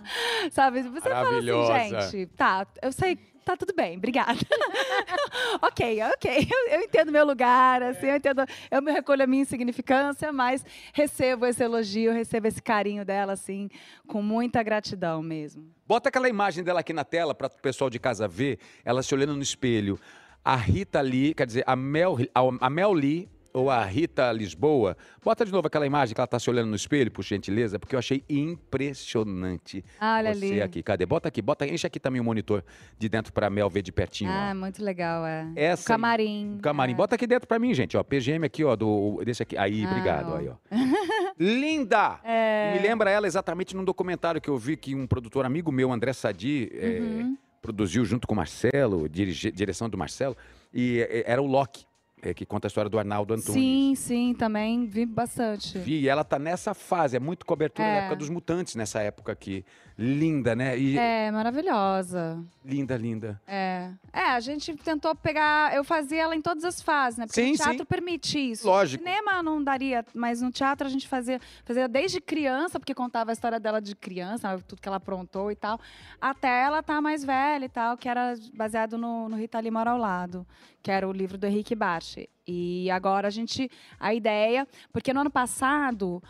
Sabe? 0.52 0.82
Você 0.82 1.00
fala 1.00 1.38
assim, 1.38 2.10
gente, 2.10 2.26
tá, 2.34 2.66
eu 2.82 2.92
sei, 2.92 3.18
tá 3.44 3.56
tudo 3.56 3.74
bem, 3.74 3.96
obrigada. 3.96 4.38
ok, 5.62 6.02
ok, 6.14 6.48
eu, 6.50 6.78
eu 6.78 6.80
entendo 6.80 7.12
meu 7.12 7.24
lugar, 7.24 7.82
assim, 7.82 8.06
eu 8.06 8.16
entendo, 8.16 8.44
eu 8.70 8.82
me 8.82 8.90
recolho 8.90 9.22
a 9.22 9.26
minha 9.26 9.42
insignificância, 9.42 10.32
mas 10.32 10.64
recebo 10.92 11.46
esse 11.46 11.62
elogio, 11.62 12.12
recebo 12.12 12.46
esse 12.46 12.62
carinho 12.62 13.04
dela, 13.04 13.34
assim, 13.34 13.68
com 14.06 14.22
muita 14.22 14.62
gratidão 14.62 15.22
mesmo. 15.22 15.70
Bota 15.86 16.08
aquela 16.08 16.28
imagem 16.28 16.64
dela 16.64 16.80
aqui 16.80 16.92
na 16.92 17.04
tela 17.04 17.34
para 17.34 17.46
o 17.46 17.60
pessoal 17.60 17.90
de 17.90 17.98
casa 17.98 18.26
ver, 18.26 18.58
ela 18.84 19.02
se 19.02 19.14
olhando 19.14 19.36
no 19.36 19.42
espelho. 19.42 19.98
A 20.42 20.56
Rita 20.56 21.00
Lee, 21.00 21.34
quer 21.34 21.46
dizer, 21.46 21.64
a 21.66 21.76
Mel, 21.76 22.16
a, 22.60 22.70
Mel 22.70 22.92
Lee 22.92 23.28
ou 23.54 23.70
a 23.70 23.84
Rita 23.84 24.32
Lisboa. 24.32 24.96
Bota 25.24 25.44
de 25.46 25.52
novo 25.52 25.68
aquela 25.68 25.86
imagem 25.86 26.12
que 26.12 26.20
ela 26.20 26.24
está 26.24 26.40
se 26.40 26.50
olhando 26.50 26.68
no 26.68 26.74
espelho, 26.74 27.10
por 27.10 27.22
gentileza, 27.22 27.78
porque 27.78 27.94
eu 27.94 27.98
achei 28.00 28.24
impressionante 28.28 29.84
Ah, 30.00 30.16
Olha 30.18 30.34
você 30.34 30.46
ali. 30.46 30.60
aqui. 30.62 30.82
Cadê? 30.82 31.06
Bota 31.06 31.28
aqui, 31.28 31.40
bota, 31.40 31.64
enche 31.64 31.86
aqui 31.86 32.00
também 32.00 32.20
o 32.20 32.24
monitor 32.24 32.64
de 32.98 33.08
dentro 33.08 33.32
para 33.32 33.48
Mel 33.48 33.70
ver 33.70 33.82
de 33.82 33.92
pertinho. 33.92 34.28
ó. 34.30 34.34
Ah, 34.34 34.54
muito 34.54 34.82
legal, 34.82 35.24
é. 35.24 35.46
Essa 35.54 35.84
O 35.84 35.86
camarim. 35.86 36.56
O 36.58 36.60
camarim. 36.62 36.92
é. 36.92 36.96
Bota 36.96 37.14
aqui 37.14 37.28
dentro 37.28 37.46
pra 37.46 37.58
mim, 37.60 37.72
gente, 37.72 37.96
ó. 37.96 38.02
PGM 38.02 38.44
aqui, 38.44 38.64
ó, 38.64 38.74
do, 38.74 39.22
desse 39.24 39.44
aqui. 39.44 39.56
Aí, 39.56 39.84
Ah, 39.84 39.88
obrigado, 39.88 40.32
ó. 40.32 40.36
aí, 40.36 40.48
ó. 40.48 40.54
Linda! 41.38 42.18
É. 42.24 42.74
Me 42.74 42.80
lembra 42.86 43.08
ela 43.08 43.26
exatamente 43.28 43.76
num 43.76 43.84
documentário 43.84 44.40
que 44.40 44.50
eu 44.50 44.58
vi 44.58 44.76
que 44.76 44.96
um 44.96 45.06
produtor 45.06 45.46
amigo 45.46 45.70
meu, 45.70 45.92
André 45.92 46.12
Sadi, 46.12 46.70
é, 46.74 46.98
Uhum. 47.00 47.36
produziu 47.62 48.04
junto 48.04 48.26
com 48.26 48.34
o 48.34 48.36
Marcelo, 48.36 49.08
dirige- 49.08 49.52
direção 49.52 49.88
do 49.88 49.96
Marcelo, 49.96 50.36
e 50.72 51.00
é, 51.08 51.22
era 51.30 51.40
o 51.40 51.46
Loki, 51.46 51.86
é, 52.24 52.34
que 52.34 52.44
conta 52.46 52.66
a 52.66 52.68
história 52.68 52.88
do 52.90 52.98
Arnaldo 52.98 53.34
Antunes. 53.34 53.52
Sim, 53.60 53.94
sim, 53.96 54.34
também 54.34 54.86
vi 54.86 55.04
bastante. 55.06 55.78
Vi, 55.78 56.00
e 56.00 56.08
ela 56.08 56.24
tá 56.24 56.38
nessa 56.38 56.74
fase, 56.74 57.16
é 57.16 57.20
muito 57.20 57.44
cobertura 57.44 57.86
da 57.86 57.94
É. 57.94 57.98
época 58.00 58.16
dos 58.16 58.28
mutantes, 58.28 58.74
nessa 58.74 59.00
época 59.00 59.32
aqui. 59.32 59.64
Linda, 59.96 60.56
né? 60.56 60.76
E 60.76 60.98
É, 60.98 61.30
maravilhosa. 61.30 62.44
linda, 62.64 62.96
linda. 62.96 63.40
É. 63.46 63.90
É, 64.12 64.30
a 64.30 64.40
gente 64.40 64.74
tentou 64.76 65.14
pegar. 65.14 65.72
Eu 65.74 65.84
fazia 65.84 66.22
ela 66.22 66.34
em 66.34 66.40
todas 66.42 66.64
as 66.64 66.82
fases, 66.82 67.16
né? 67.18 67.26
Porque 67.26 67.40
Sim, 67.40 67.52
o 67.52 67.56
teatro 67.56 67.78
sim. 67.78 67.84
permite 67.84 68.38
isso. 68.38 68.66
Lógico. 68.66 69.04
No 69.04 69.08
cinema 69.08 69.42
não 69.42 69.62
daria, 69.62 70.04
mas 70.12 70.42
no 70.42 70.50
teatro 70.50 70.86
a 70.86 70.90
gente 70.90 71.06
fazia, 71.06 71.40
fazia 71.64 71.86
desde 71.86 72.20
criança, 72.20 72.80
porque 72.80 72.92
contava 72.92 73.30
a 73.30 73.34
história 73.34 73.60
dela 73.60 73.80
de 73.80 73.94
criança, 73.94 74.58
tudo 74.66 74.82
que 74.82 74.88
ela 74.88 74.96
aprontou 74.96 75.52
e 75.52 75.54
tal, 75.56 75.78
até 76.20 76.62
ela 76.64 76.80
estar 76.80 77.00
mais 77.00 77.24
velha 77.24 77.64
e 77.64 77.68
tal, 77.68 77.96
que 77.96 78.08
era 78.08 78.34
baseado 78.52 78.98
no, 78.98 79.28
no 79.28 79.36
Rita 79.36 79.60
Lee 79.60 79.70
Mora 79.70 79.90
ao 79.92 79.98
Lado, 79.98 80.44
que 80.82 80.90
era 80.90 81.08
o 81.08 81.12
livro 81.12 81.38
do 81.38 81.46
Henrique 81.46 81.74
Barche. 81.76 82.28
E 82.46 82.90
agora 82.90 83.28
a 83.28 83.30
gente. 83.30 83.70
A 83.98 84.12
ideia. 84.12 84.66
Porque 84.92 85.14
no 85.14 85.20
ano 85.20 85.30
passado. 85.30 86.22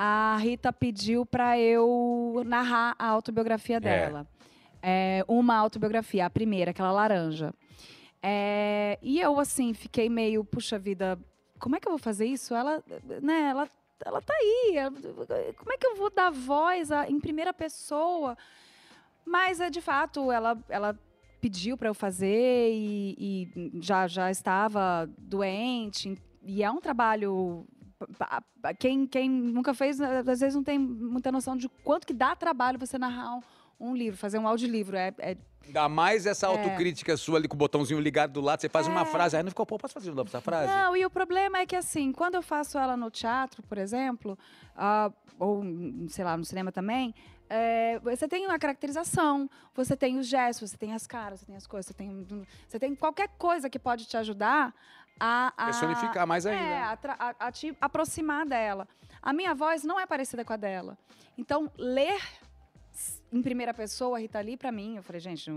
A 0.00 0.36
Rita 0.40 0.72
pediu 0.72 1.26
para 1.26 1.58
eu 1.58 2.42
narrar 2.46 2.94
a 2.96 3.06
autobiografia 3.08 3.80
dela. 3.80 4.26
É, 4.80 5.24
uma 5.26 5.56
autobiografia, 5.56 6.24
a 6.24 6.30
primeira, 6.30 6.70
aquela 6.70 6.92
laranja. 6.92 7.52
É, 8.22 8.96
e 9.02 9.18
eu, 9.20 9.40
assim, 9.40 9.74
fiquei 9.74 10.08
meio, 10.08 10.44
puxa 10.44 10.78
vida, 10.78 11.18
como 11.58 11.74
é 11.74 11.80
que 11.80 11.88
eu 11.88 11.92
vou 11.92 11.98
fazer 11.98 12.26
isso? 12.26 12.54
Ela, 12.54 12.80
né, 13.20 13.48
ela, 13.50 13.68
ela 14.04 14.22
tá 14.22 14.32
aí. 14.34 14.74
como 15.56 15.72
é 15.72 15.76
que 15.76 15.86
eu 15.86 15.96
vou 15.96 16.10
dar 16.10 16.30
voz 16.30 16.92
a- 16.92 17.08
em 17.10 17.18
primeira 17.18 17.52
pessoa? 17.52 18.36
Mas, 19.26 19.60
é, 19.60 19.68
de 19.68 19.80
fato, 19.80 20.30
ela, 20.30 20.56
ela 20.68 20.96
pediu 21.40 21.76
para 21.76 21.88
eu 21.88 21.94
fazer 21.94 22.70
e, 22.72 23.50
e 23.74 23.80
já, 23.82 24.06
já 24.06 24.30
estava 24.30 25.10
doente. 25.18 26.16
E 26.44 26.62
é 26.62 26.70
um 26.70 26.80
trabalho. 26.80 27.66
Quem, 28.78 29.06
quem 29.06 29.28
nunca 29.28 29.74
fez, 29.74 30.00
às 30.00 30.40
vezes 30.40 30.54
não 30.54 30.62
tem 30.62 30.78
muita 30.78 31.32
noção 31.32 31.56
de 31.56 31.68
quanto 31.68 32.06
que 32.06 32.12
dá 32.12 32.34
trabalho 32.36 32.78
você 32.78 32.98
narrar 32.98 33.36
um, 33.36 33.42
um 33.80 33.94
livro, 33.94 34.18
fazer 34.18 34.38
um 34.38 34.46
audiolivro. 34.46 34.96
É, 34.96 35.12
é 35.18 35.36
Ainda 35.66 35.86
mais 35.88 36.24
essa 36.24 36.46
autocrítica 36.46 37.14
sua 37.16 37.38
ali 37.38 37.46
com 37.46 37.54
o 37.54 37.58
botãozinho 37.58 38.00
ligado 38.00 38.32
do 38.32 38.40
lado, 38.40 38.60
você 38.60 38.70
faz 38.70 38.86
uma 38.86 39.02
É. 39.02 39.04
frase, 39.04 39.36
aí 39.36 39.42
não 39.42 39.50
ficou, 39.50 39.66
pô, 39.66 39.76
posso 39.76 39.92
fazer 39.92 40.10
de 40.10 40.16
novo 40.16 40.28
essa 40.28 40.40
frase? 40.40 40.72
Não, 40.72 40.96
e 40.96 41.04
o 41.04 41.10
problema 41.10 41.58
é 41.58 41.66
que, 41.66 41.76
assim, 41.76 42.10
quando 42.10 42.36
eu 42.36 42.42
faço 42.42 42.78
ela 42.78 42.96
no 42.96 43.10
teatro, 43.10 43.62
por 43.62 43.76
exemplo, 43.76 44.38
ah, 44.74 45.12
ou, 45.38 45.62
sei 46.08 46.24
lá, 46.24 46.38
no 46.38 46.44
cinema 46.44 46.72
também, 46.72 47.14
é, 47.50 47.98
você 48.00 48.26
tem 48.26 48.46
uma 48.46 48.58
caracterização, 48.58 49.48
você 49.74 49.96
tem 49.96 50.18
os 50.18 50.26
gestos, 50.26 50.70
você 50.70 50.76
tem 50.76 50.94
as 50.94 51.06
caras, 51.06 51.40
você 51.40 51.46
tem 51.46 51.56
as 51.56 51.66
coisas, 51.66 51.86
você 51.86 51.94
tem, 51.94 52.26
você 52.66 52.78
tem 52.78 52.94
qualquer 52.94 53.28
coisa 53.36 53.68
que 53.68 53.78
pode 53.78 54.06
te 54.06 54.16
ajudar 54.16 54.74
a... 55.20 55.52
a 55.56 55.64
Personificar 55.66 56.26
mais 56.26 56.46
ainda. 56.46 56.62
É, 56.62 56.82
a, 56.82 56.96
tra- 56.96 57.16
a- 57.18 57.34
a 57.46 57.52
te 57.52 57.76
aproximar 57.80 58.46
dela. 58.46 58.86
A 59.22 59.32
minha 59.32 59.54
voz 59.54 59.82
não 59.84 59.98
é 59.98 60.06
parecida 60.06 60.44
com 60.44 60.52
a 60.52 60.56
dela. 60.56 60.96
Então, 61.36 61.70
ler 61.76 62.20
em 63.32 63.42
primeira 63.42 63.72
pessoa, 63.74 64.16
a 64.16 64.20
Rita 64.20 64.40
Lee, 64.40 64.56
pra 64.56 64.72
mim, 64.72 64.96
eu 64.96 65.02
falei, 65.02 65.20
gente, 65.20 65.50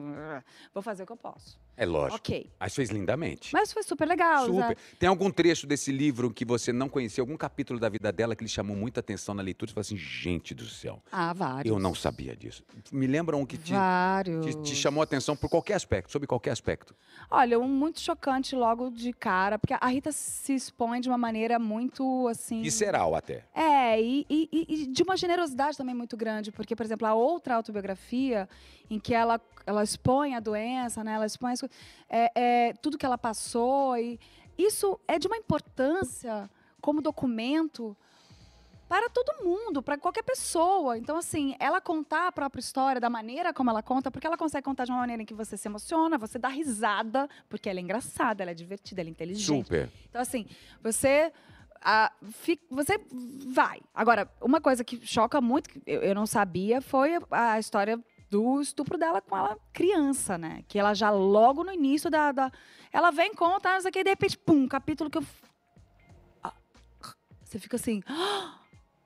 vou 0.73 0.83
fazer 0.83 1.03
o 1.03 1.05
que 1.05 1.11
eu 1.11 1.17
posso. 1.17 1.59
É 1.81 1.85
lógico. 1.85 2.17
Ok. 2.17 2.47
Mas 2.59 2.75
fez 2.75 2.91
lindamente. 2.91 3.49
Mas 3.51 3.73
foi 3.73 3.81
super 3.81 4.07
legal. 4.07 4.45
Super. 4.45 4.77
Tem 4.99 5.09
algum 5.09 5.31
trecho 5.31 5.65
desse 5.65 5.91
livro 5.91 6.29
que 6.31 6.45
você 6.45 6.71
não 6.71 6.87
conhecia, 6.87 7.23
algum 7.23 7.35
capítulo 7.35 7.79
da 7.79 7.89
vida 7.89 8.11
dela 8.11 8.35
que 8.35 8.43
lhe 8.43 8.49
chamou 8.49 8.75
muita 8.77 8.99
atenção 8.99 9.33
na 9.33 9.41
leitura? 9.41 9.67
Você 9.71 9.73
falou 9.73 9.81
assim, 9.81 9.97
gente 9.97 10.53
do 10.53 10.65
céu, 10.67 11.01
Ah, 11.11 11.33
vários. 11.33 11.73
eu 11.73 11.79
não 11.79 11.95
sabia 11.95 12.35
disso. 12.35 12.63
Me 12.91 13.07
lembra 13.07 13.35
um 13.35 13.47
que 13.47 13.57
te, 13.57 13.73
Vários. 13.73 14.45
te, 14.45 14.61
te 14.61 14.75
chamou 14.75 15.01
a 15.01 15.05
atenção 15.05 15.35
por 15.35 15.49
qualquer 15.49 15.73
aspecto, 15.73 16.11
sobre 16.11 16.27
qualquer 16.27 16.51
aspecto. 16.51 16.95
Olha, 17.31 17.57
um 17.59 17.67
muito 17.67 17.99
chocante 17.99 18.55
logo 18.55 18.91
de 18.91 19.11
cara, 19.11 19.57
porque 19.57 19.73
a 19.73 19.87
Rita 19.87 20.11
se 20.11 20.53
expõe 20.53 21.01
de 21.01 21.09
uma 21.09 21.17
maneira 21.17 21.57
muito 21.57 22.27
assim. 22.27 22.61
Visceral 22.61 23.15
até. 23.15 23.43
É, 23.55 23.99
e, 23.99 24.23
e- 24.29 24.49
e- 24.69 24.85
de 24.85 25.01
uma 25.01 25.17
generosidade 25.17 25.75
também 25.75 25.95
muito 25.95 26.15
grande, 26.15 26.51
porque, 26.51 26.75
por 26.75 26.85
exemplo, 26.85 27.07
a 27.07 27.15
outra 27.15 27.55
autobiografia, 27.55 28.47
em 28.87 28.99
que 28.99 29.13
ela, 29.15 29.41
ela 29.65 29.83
expõe 29.83 30.35
a 30.35 30.39
doença, 30.39 31.03
né? 31.03 31.13
Ela 31.13 31.25
expõe 31.25 31.53
as 31.53 31.61
co- 31.61 31.69
é, 32.09 32.31
é, 32.35 32.73
tudo 32.73 32.97
que 32.97 33.05
ela 33.05 33.17
passou, 33.17 33.97
e 33.97 34.19
isso 34.57 34.99
é 35.07 35.17
de 35.17 35.27
uma 35.27 35.37
importância 35.37 36.49
como 36.81 37.01
documento 37.01 37.95
para 38.89 39.09
todo 39.09 39.43
mundo, 39.45 39.81
para 39.81 39.97
qualquer 39.97 40.21
pessoa. 40.23 40.97
Então, 40.97 41.15
assim, 41.15 41.55
ela 41.59 41.79
contar 41.79 42.27
a 42.27 42.31
própria 42.31 42.59
história 42.59 42.99
da 42.99 43.09
maneira 43.09 43.53
como 43.53 43.69
ela 43.69 43.81
conta, 43.81 44.11
porque 44.11 44.27
ela 44.27 44.35
consegue 44.35 44.65
contar 44.65 44.83
de 44.83 44.91
uma 44.91 44.99
maneira 44.99 45.21
em 45.23 45.25
que 45.25 45.33
você 45.33 45.55
se 45.55 45.67
emociona, 45.67 46.17
você 46.17 46.37
dá 46.37 46.49
risada, 46.49 47.29
porque 47.47 47.69
ela 47.69 47.79
é 47.79 47.81
engraçada, 47.81 48.43
ela 48.43 48.51
é 48.51 48.53
divertida, 48.53 48.99
ela 49.01 49.09
é 49.09 49.11
inteligente. 49.11 49.45
Super. 49.45 49.89
Então, 50.09 50.21
assim, 50.21 50.45
você. 50.83 51.31
ah, 51.81 52.11
fi- 52.31 52.59
você 52.69 52.99
vai. 53.47 53.79
Agora, 53.95 54.29
uma 54.41 54.59
coisa 54.59 54.83
que 54.83 54.99
choca 55.07 55.39
muito, 55.39 55.69
que 55.69 55.81
eu, 55.87 56.01
eu 56.01 56.13
não 56.13 56.25
sabia, 56.25 56.81
foi 56.81 57.15
a, 57.31 57.53
a 57.53 57.59
história 57.59 57.97
do 58.31 58.61
estupro 58.61 58.97
dela 58.97 59.21
com 59.21 59.35
ela 59.37 59.57
criança, 59.73 60.37
né? 60.37 60.63
Que 60.67 60.79
ela 60.79 60.93
já 60.93 61.11
logo 61.11 61.63
no 61.65 61.71
início 61.71 62.09
da. 62.09 62.31
da- 62.31 62.51
ela 62.91 63.11
vem, 63.11 63.33
conta, 63.35 63.73
não 63.73 63.81
sei 63.81 63.89
o 63.89 63.91
que, 63.91 63.99
e 63.99 64.03
de 64.05 64.09
repente, 64.09 64.37
pum, 64.37 64.67
capítulo 64.67 65.09
que 65.09 65.17
eu. 65.17 65.25
Ah, 66.41 66.53
Você 67.43 67.59
fica 67.59 67.75
assim. 67.75 68.01
"Ah, 68.07 68.57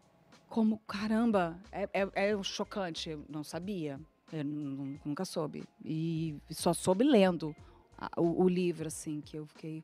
Como, 0.48 0.78
caramba, 0.88 1.60
é, 1.72 1.90
é, 1.92 2.10
é 2.32 2.44
chocante, 2.44 3.10
eu 3.10 3.26
não 3.28 3.44
sabia. 3.44 4.00
Eu 4.32 4.44
nu- 4.46 4.98
nunca 5.04 5.26
soube. 5.26 5.64
E 5.84 6.38
só 6.52 6.72
soube 6.74 7.04
lendo 7.04 7.54
o, 8.16 8.44
o 8.44 8.48
livro, 8.48 8.88
assim, 8.88 9.20
que 9.22 9.38
eu 9.38 9.46
fiquei. 9.48 9.84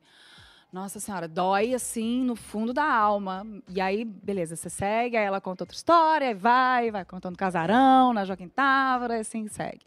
Nossa 0.71 1.01
Senhora, 1.01 1.27
dói 1.27 1.73
assim 1.73 2.23
no 2.23 2.35
fundo 2.35 2.71
da 2.73 2.85
alma. 2.85 3.45
E 3.67 3.81
aí, 3.81 4.05
beleza, 4.05 4.55
você 4.55 4.69
segue, 4.69 5.17
aí 5.17 5.25
ela 5.25 5.41
conta 5.41 5.63
outra 5.63 5.75
história, 5.75 6.27
aí 6.29 6.33
vai, 6.33 6.91
vai 6.91 7.03
contando 7.03 7.35
Casarão, 7.37 8.13
na 8.13 8.23
Joaquim 8.23 8.47
Távora, 8.47 9.17
e 9.17 9.19
assim 9.19 9.47
segue. 9.49 9.81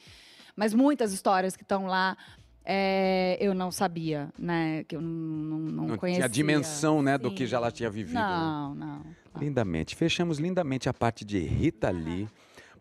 Mas 0.54 0.74
muitas 0.74 1.12
histórias 1.12 1.56
que 1.56 1.62
estão 1.62 1.86
lá 1.86 2.16
é, 2.64 3.38
eu 3.40 3.54
não 3.54 3.70
sabia, 3.72 4.28
né? 4.38 4.84
Que 4.84 4.96
eu 4.96 5.00
não, 5.00 5.10
não, 5.10 5.58
não, 5.58 5.86
Não 5.88 5.96
conhecia. 5.96 6.22
tinha 6.22 6.28
dimensão, 6.28 7.02
né, 7.02 7.16
do 7.16 7.30
Sim. 7.30 7.34
que 7.34 7.46
já 7.46 7.56
ela 7.56 7.70
tinha 7.70 7.88
vivido. 7.90 8.14
né? 8.14 8.20
Não, 8.20 8.74
não. 8.74 9.02
Lindamente. 9.38 9.96
Fechamos 9.96 10.38
lindamente 10.38 10.88
a 10.88 10.92
parte 10.94 11.24
de 11.24 11.38
Rita 11.38 11.90
Lee. 11.90 12.28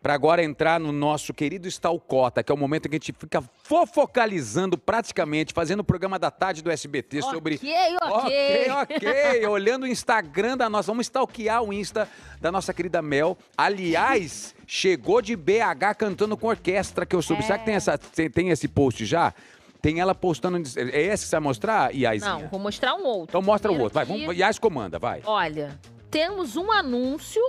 Para 0.04 0.12
agora 0.12 0.44
entrar 0.44 0.78
no 0.78 0.92
nosso 0.92 1.32
querido 1.32 1.66
Stalcota, 1.66 2.42
que 2.42 2.52
é 2.52 2.54
o 2.54 2.58
momento 2.58 2.84
em 2.84 2.90
que 2.90 2.96
a 2.96 2.98
gente 2.98 3.14
fica 3.18 3.42
fofocalizando 3.62 4.76
praticamente, 4.76 5.54
fazendo 5.54 5.80
o 5.80 5.84
programa 5.84 6.18
da 6.18 6.30
tarde 6.30 6.62
do 6.62 6.70
SBT 6.70 7.22
sobre. 7.22 7.54
Ok, 7.54 7.72
ok. 8.02 8.70
Ok, 8.70 8.96
ok. 8.98 9.46
Olhando 9.48 9.84
o 9.84 9.86
Instagram 9.86 10.58
da 10.58 10.68
nossa. 10.68 10.88
Vamos 10.88 11.06
stalkear 11.06 11.62
o 11.62 11.72
Insta 11.72 12.06
da 12.38 12.52
nossa 12.52 12.74
querida 12.74 13.00
Mel. 13.00 13.38
Aliás, 13.56 14.54
chegou 14.68 15.22
de 15.22 15.34
BH 15.34 15.96
cantando 15.96 16.36
com 16.36 16.48
orquestra, 16.48 17.06
que 17.06 17.16
eu 17.16 17.22
soube. 17.22 17.42
Será 17.42 17.56
que 17.56 17.64
tem, 17.64 17.74
essa, 17.74 17.96
tem, 17.96 18.28
tem 18.28 18.50
esse 18.50 18.68
post 18.68 19.06
já? 19.06 19.32
Tem 19.80 20.00
ela 20.00 20.14
postando. 20.14 20.58
É 20.76 21.00
esse 21.00 21.24
que 21.24 21.30
você 21.30 21.36
vai 21.36 21.40
mostrar, 21.40 21.94
Iaizinha? 21.94 22.30
Não, 22.30 22.48
vou 22.48 22.60
mostrar 22.60 22.94
um 22.94 23.06
outro. 23.06 23.30
Então 23.30 23.40
mostra 23.40 23.70
o 23.70 23.74
Primeiro 23.74 23.84
outro. 23.84 23.94
Vai, 23.94 24.04
vamos. 24.04 24.36
Iais 24.36 24.58
comanda, 24.58 24.98
vai. 24.98 25.22
Olha, 25.24 25.80
temos 26.10 26.56
um 26.56 26.70
anúncio 26.70 27.42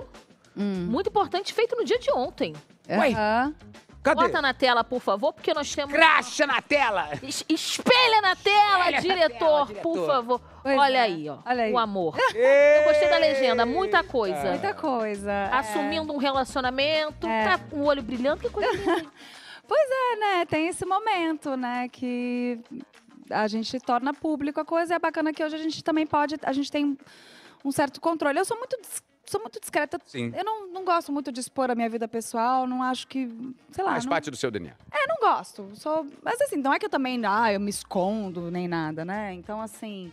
Hum. 0.57 0.87
muito 0.89 1.09
importante 1.09 1.53
feito 1.53 1.75
no 1.75 1.83
dia 1.83 1.99
de 1.99 2.11
ontem. 2.11 2.53
Ué. 2.89 3.09
Aham. 3.11 3.55
Cadê? 4.03 4.21
Bota 4.21 4.39
na 4.39 4.53
tela, 4.53 4.83
por 4.83 5.01
favor, 5.01 5.33
porque 5.33 5.51
nós 5.51 5.73
temos. 5.73 5.91
Cracha 5.91 6.45
na 6.45 6.61
tela! 6.61 7.09
Es- 7.23 7.43
Espelha 7.49 8.21
na 8.21 8.35
tela, 8.35 8.91
Espelha 8.91 8.91
na 8.91 8.99
diretor, 9.01 9.39
tela, 9.39 9.81
por 9.81 9.93
diretor. 9.93 10.05
favor. 10.05 10.41
Pois 10.61 10.77
Olha 10.77 10.97
é. 10.97 11.01
aí, 11.01 11.27
ó. 11.27 11.37
Olha 11.43 11.63
aí. 11.63 11.73
O 11.73 11.77
amor. 11.79 12.15
Eu 12.35 12.83
gostei 12.83 13.09
da 13.09 13.17
legenda, 13.17 13.65
muita 13.65 14.03
coisa. 14.03 14.49
Muita 14.51 14.75
coisa. 14.75 15.31
é. 15.31 15.49
Assumindo 15.51 16.13
um 16.13 16.17
relacionamento, 16.17 17.25
É. 17.27 17.43
tá 17.45 17.57
com 17.57 17.77
o 17.77 17.85
olho 17.85 18.03
brilhando, 18.03 18.41
que 18.41 18.49
coisa 18.49 18.71
linda. 18.71 19.05
Pois 19.67 19.89
é, 19.89 20.15
né? 20.17 20.45
Tem 20.45 20.67
esse 20.67 20.85
momento, 20.85 21.57
né? 21.57 21.89
Que 21.91 22.59
a 23.31 23.47
gente 23.47 23.79
torna 23.79 24.13
público 24.13 24.59
a 24.59 24.63
coisa. 24.65 24.93
E 24.93 24.95
é 24.95 24.99
bacana 24.99 25.33
que 25.33 25.43
hoje 25.43 25.55
a 25.55 25.57
gente 25.57 25.83
também 25.83 26.05
pode. 26.05 26.35
A 26.43 26.53
gente 26.53 26.71
tem 26.71 26.95
um 27.63 27.71
certo 27.71 27.99
controle. 27.99 28.37
Eu 28.37 28.45
sou 28.45 28.55
muito. 28.59 28.77
Sou 29.28 29.41
muito 29.41 29.59
discreta. 29.59 29.99
Sim. 30.05 30.32
Eu 30.36 30.43
não, 30.43 30.67
não 30.67 30.86
gosto 30.86 31.11
muito 31.11 31.32
de 31.32 31.39
expor 31.39 31.71
a 31.71 31.76
minha 31.76 31.89
vida 31.89 32.07
pessoal. 32.07 32.67
Não 32.67 32.84
acho 32.84 33.07
que. 33.07 33.28
Sei 33.71 33.84
lá. 33.84 33.91
Faz 33.91 34.05
não, 34.05 34.09
parte 34.09 34.30
do 34.32 34.38
seu 34.38 34.51
DNA. 34.51 34.73
é, 34.91 35.07
não 35.07 35.17
gosto. 35.19 35.69
Sou, 35.76 36.07
mas 36.23 36.39
assim, 36.41 36.57
não 36.57 36.73
é 36.73 36.80
que 36.80 36.86
eu 36.86 36.89
também. 36.89 37.21
Ah, 37.26 37.51
eu 37.51 37.59
me 37.59 37.69
escondo 37.69 38.51
nem 38.51 38.67
nada, 38.67 39.03
né? 39.03 39.34
Então, 39.34 39.61
assim. 39.61 40.11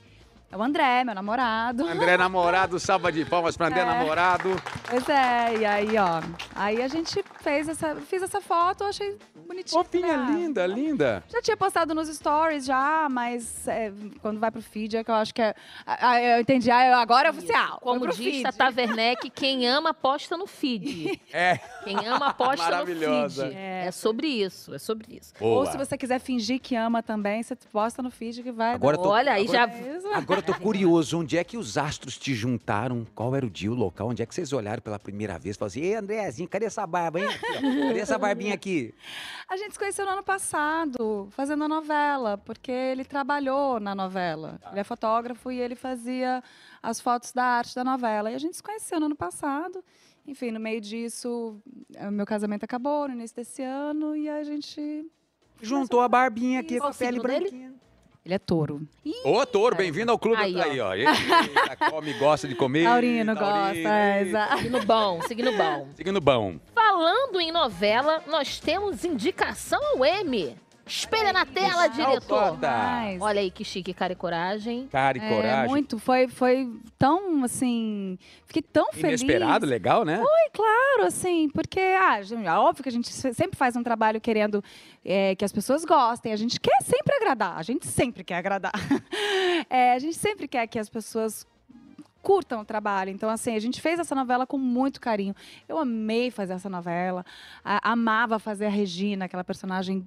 É 0.52 0.56
o 0.56 0.62
André, 0.62 1.02
meu 1.02 1.14
namorado. 1.14 1.86
André 1.88 2.14
namorado, 2.18 2.78
salva 2.78 3.10
de 3.10 3.24
palmas 3.24 3.56
pra 3.56 3.68
André 3.68 3.80
É. 3.80 3.84
namorado. 3.86 4.50
Pois 4.88 5.08
é, 5.08 5.56
e 5.56 5.64
aí, 5.64 5.96
ó. 5.96 6.20
Aí 6.54 6.82
a 6.82 6.88
gente 6.88 7.24
fez 7.40 7.68
essa. 7.70 7.96
Fiz 7.96 8.22
essa 8.22 8.38
foto, 8.38 8.84
eu 8.84 8.88
achei 8.88 9.16
bonitinho. 9.48 9.82
Fofinha, 9.82 10.14
ah, 10.20 10.30
linda, 10.30 10.66
linda. 10.66 11.24
Já 11.30 11.40
tinha 11.40 11.56
postado 11.56 11.94
nos 11.94 12.06
stories 12.14 12.66
já, 12.66 13.08
mas 13.10 13.66
é, 13.66 13.90
quando 14.20 14.38
vai 14.38 14.50
pro 14.50 14.60
feed 14.60 14.98
é 14.98 15.02
que 15.04 15.10
eu 15.10 15.14
acho 15.14 15.32
que 15.34 15.40
é. 15.40 15.54
ah, 15.86 16.20
eu 16.20 16.40
entendi, 16.42 16.70
ah, 16.70 16.86
eu- 16.86 16.96
agora 16.98 17.28
é 17.28 17.30
oficial. 17.30 17.78
Como 17.80 18.06
diz 18.08 18.16
feed. 18.18 18.42
Tata 18.42 18.72
Werneck, 18.78 19.30
quem 19.34 19.66
ama 19.66 19.94
posta 19.94 20.36
no 20.36 20.46
feed. 20.46 21.18
É. 21.32 21.58
Quem 21.82 21.96
ama 22.06 22.34
posta 22.34 22.62
no 22.66 22.70
Maravilhosa. 22.72 23.46
feed. 23.46 23.56
É. 23.56 23.90
sobre 23.90 24.26
isso, 24.26 24.74
é 24.74 24.78
sobre 24.78 25.16
isso. 25.16 25.32
Ou 25.40 25.64
se 25.64 25.78
você 25.78 25.96
quiser 25.96 26.18
fingir 26.20 26.60
que 26.60 26.76
ama 26.76 27.02
também, 27.02 27.42
você 27.42 27.56
posta 27.56 28.02
no 28.02 28.10
feed 28.10 28.42
que 28.42 28.52
vai. 28.52 28.74
Agora 28.74 28.98
tô- 28.98 29.08
Olha, 29.08 29.32
aí 29.32 29.48
já. 29.48 29.66
É. 29.66 29.98
Agora 30.14 30.41
eu 30.42 30.54
tô 30.54 30.60
curioso, 30.60 31.20
onde 31.20 31.38
é 31.38 31.44
que 31.44 31.56
os 31.56 31.78
astros 31.78 32.18
te 32.18 32.34
juntaram? 32.34 33.06
Qual 33.14 33.34
era 33.34 33.46
o 33.46 33.50
dia, 33.50 33.70
o 33.70 33.74
local? 33.74 34.08
Onde 34.08 34.22
é 34.22 34.26
que 34.26 34.34
vocês 34.34 34.52
olharam 34.52 34.82
pela 34.82 34.98
primeira 34.98 35.38
vez? 35.38 35.56
Falaram 35.56 35.70
assim, 35.70 35.80
ei, 35.82 35.94
Andrézinho, 35.94 36.48
cadê 36.48 36.66
essa 36.66 36.84
barba, 36.86 37.20
hein? 37.20 37.26
Cadê 37.86 38.00
essa 38.00 38.18
barbinha 38.18 38.54
aqui? 38.54 38.92
A 39.48 39.56
gente 39.56 39.72
se 39.72 39.78
conheceu 39.78 40.04
no 40.04 40.12
ano 40.12 40.22
passado, 40.22 41.28
fazendo 41.30 41.62
a 41.64 41.68
novela, 41.68 42.36
porque 42.38 42.72
ele 42.72 43.04
trabalhou 43.04 43.78
na 43.78 43.94
novela. 43.94 44.58
Ele 44.70 44.80
é 44.80 44.84
fotógrafo 44.84 45.50
e 45.52 45.60
ele 45.60 45.76
fazia 45.76 46.42
as 46.82 47.00
fotos 47.00 47.32
da 47.32 47.44
arte 47.44 47.74
da 47.74 47.84
novela. 47.84 48.30
E 48.30 48.34
a 48.34 48.38
gente 48.38 48.56
se 48.56 48.62
conheceu 48.62 48.98
no 48.98 49.06
ano 49.06 49.16
passado. 49.16 49.82
Enfim, 50.26 50.50
no 50.50 50.58
meio 50.58 50.80
disso, 50.80 51.60
eh, 51.94 52.10
meu 52.10 52.26
casamento 52.26 52.64
acabou 52.64 53.08
no 53.08 53.14
início 53.14 53.36
desse 53.36 53.62
ano 53.62 54.16
e 54.16 54.28
a 54.28 54.42
gente. 54.42 55.08
Juntou 55.60 56.00
a 56.00 56.08
barbinha 56.08 56.60
aqui 56.60 56.78
com 56.78 56.86
a 56.86 56.94
pele 56.94 57.18
o 57.18 57.22
signo 57.22 57.50
dele? 57.50 57.81
Ele 58.24 58.34
é 58.34 58.38
touro. 58.38 58.80
Ô, 59.24 59.44
Toro, 59.44 59.74
bem-vindo 59.74 60.12
ao 60.12 60.18
clube. 60.18 60.40
Aí, 60.40 60.60
Aí, 60.60 60.80
ó. 60.80 60.94
Eita, 60.94 61.90
come, 61.90 62.12
gosta 62.14 62.46
de 62.46 62.54
comer. 62.54 62.84
Taurino 62.84 63.34
Taurino, 63.34 63.74
gosta, 63.74 63.88
é, 63.94 64.22
exato. 64.22 64.58
Signo 64.58 64.84
bom, 64.84 65.22
signo 65.22 65.52
bom. 65.56 65.88
Signo 65.96 66.20
bom. 66.20 66.54
Falando 66.72 67.40
em 67.40 67.50
novela, 67.50 68.22
nós 68.28 68.60
temos 68.60 69.04
indicação 69.04 69.80
ao 69.96 70.04
M. 70.04 70.56
Espelha 70.84 71.32
na 71.32 71.46
tela, 71.46 71.86
diretor. 71.86 72.58
Mas- 72.60 73.20
Olha 73.20 73.40
aí 73.40 73.50
que 73.50 73.64
chique, 73.64 73.94
cara 73.94 74.12
e 74.12 74.16
coragem. 74.16 74.88
Cara 74.88 75.16
e 75.16 75.20
É, 75.20 75.28
coragem. 75.28 75.68
muito, 75.70 75.98
foi, 75.98 76.26
foi 76.28 76.68
tão, 76.98 77.44
assim, 77.44 78.18
fiquei 78.46 78.62
tão 78.62 78.92
feliz. 78.92 79.22
Inesperado, 79.22 79.64
legal, 79.64 80.04
né? 80.04 80.20
Claro, 80.52 81.06
assim, 81.06 81.48
porque, 81.50 81.80
ah, 81.80 82.18
é 82.20 82.50
óbvio 82.58 82.82
que 82.82 82.88
a 82.88 82.92
gente 82.92 83.08
se- 83.12 83.32
sempre 83.32 83.56
faz 83.56 83.76
um 83.76 83.82
trabalho 83.82 84.20
querendo 84.20 84.62
é, 85.04 85.34
que 85.34 85.44
as 85.44 85.52
pessoas 85.52 85.84
gostem, 85.84 86.32
a 86.32 86.36
gente 86.36 86.60
quer 86.60 86.80
sempre 86.82 87.14
agradar, 87.16 87.56
a 87.56 87.62
gente 87.62 87.86
sempre 87.86 88.22
quer 88.24 88.36
agradar. 88.36 88.72
É, 89.70 89.92
a 89.94 89.98
gente 89.98 90.16
sempre 90.16 90.48
quer 90.48 90.66
que 90.66 90.78
as 90.78 90.88
pessoas 90.88 91.46
curtam 92.20 92.60
o 92.60 92.64
trabalho. 92.64 93.10
Então, 93.10 93.28
assim, 93.30 93.54
a 93.54 93.58
gente 93.60 93.80
fez 93.80 93.98
essa 93.98 94.14
novela 94.14 94.46
com 94.46 94.58
muito 94.58 95.00
carinho. 95.00 95.34
Eu 95.68 95.78
amei 95.78 96.30
fazer 96.30 96.54
essa 96.54 96.68
novela, 96.68 97.24
a- 97.64 97.92
amava 97.92 98.38
fazer 98.38 98.66
a 98.66 98.70
Regina, 98.70 99.24
aquela 99.26 99.44
personagem 99.44 100.04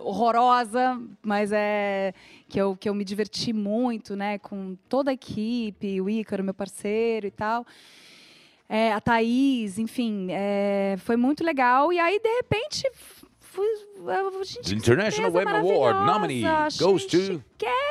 horrorosa, 0.00 1.00
mas 1.22 1.52
é 1.52 2.12
que 2.48 2.60
eu, 2.60 2.76
que 2.76 2.88
eu 2.88 2.94
me 2.94 3.04
diverti 3.04 3.52
muito, 3.52 4.16
né, 4.16 4.38
com 4.38 4.76
toda 4.88 5.10
a 5.10 5.14
equipe, 5.14 6.00
o 6.00 6.10
Ícaro, 6.10 6.42
meu 6.42 6.54
parceiro 6.54 7.26
e 7.26 7.30
tal. 7.30 7.64
É, 8.68 8.92
a 8.92 9.00
Thaís, 9.00 9.78
enfim, 9.78 10.28
é, 10.30 10.94
foi 10.98 11.16
muito 11.16 11.44
legal. 11.44 11.92
E 11.92 11.98
aí, 11.98 12.20
de 12.20 12.36
repente, 12.36 12.88
fui, 13.50 13.66
gente, 14.44 14.70
The 14.70 14.74
International 14.76 15.30
Women 15.32 15.56
Award 15.56 16.06
nominee 16.06 16.44
goes 16.78 17.04
to... 17.06 17.42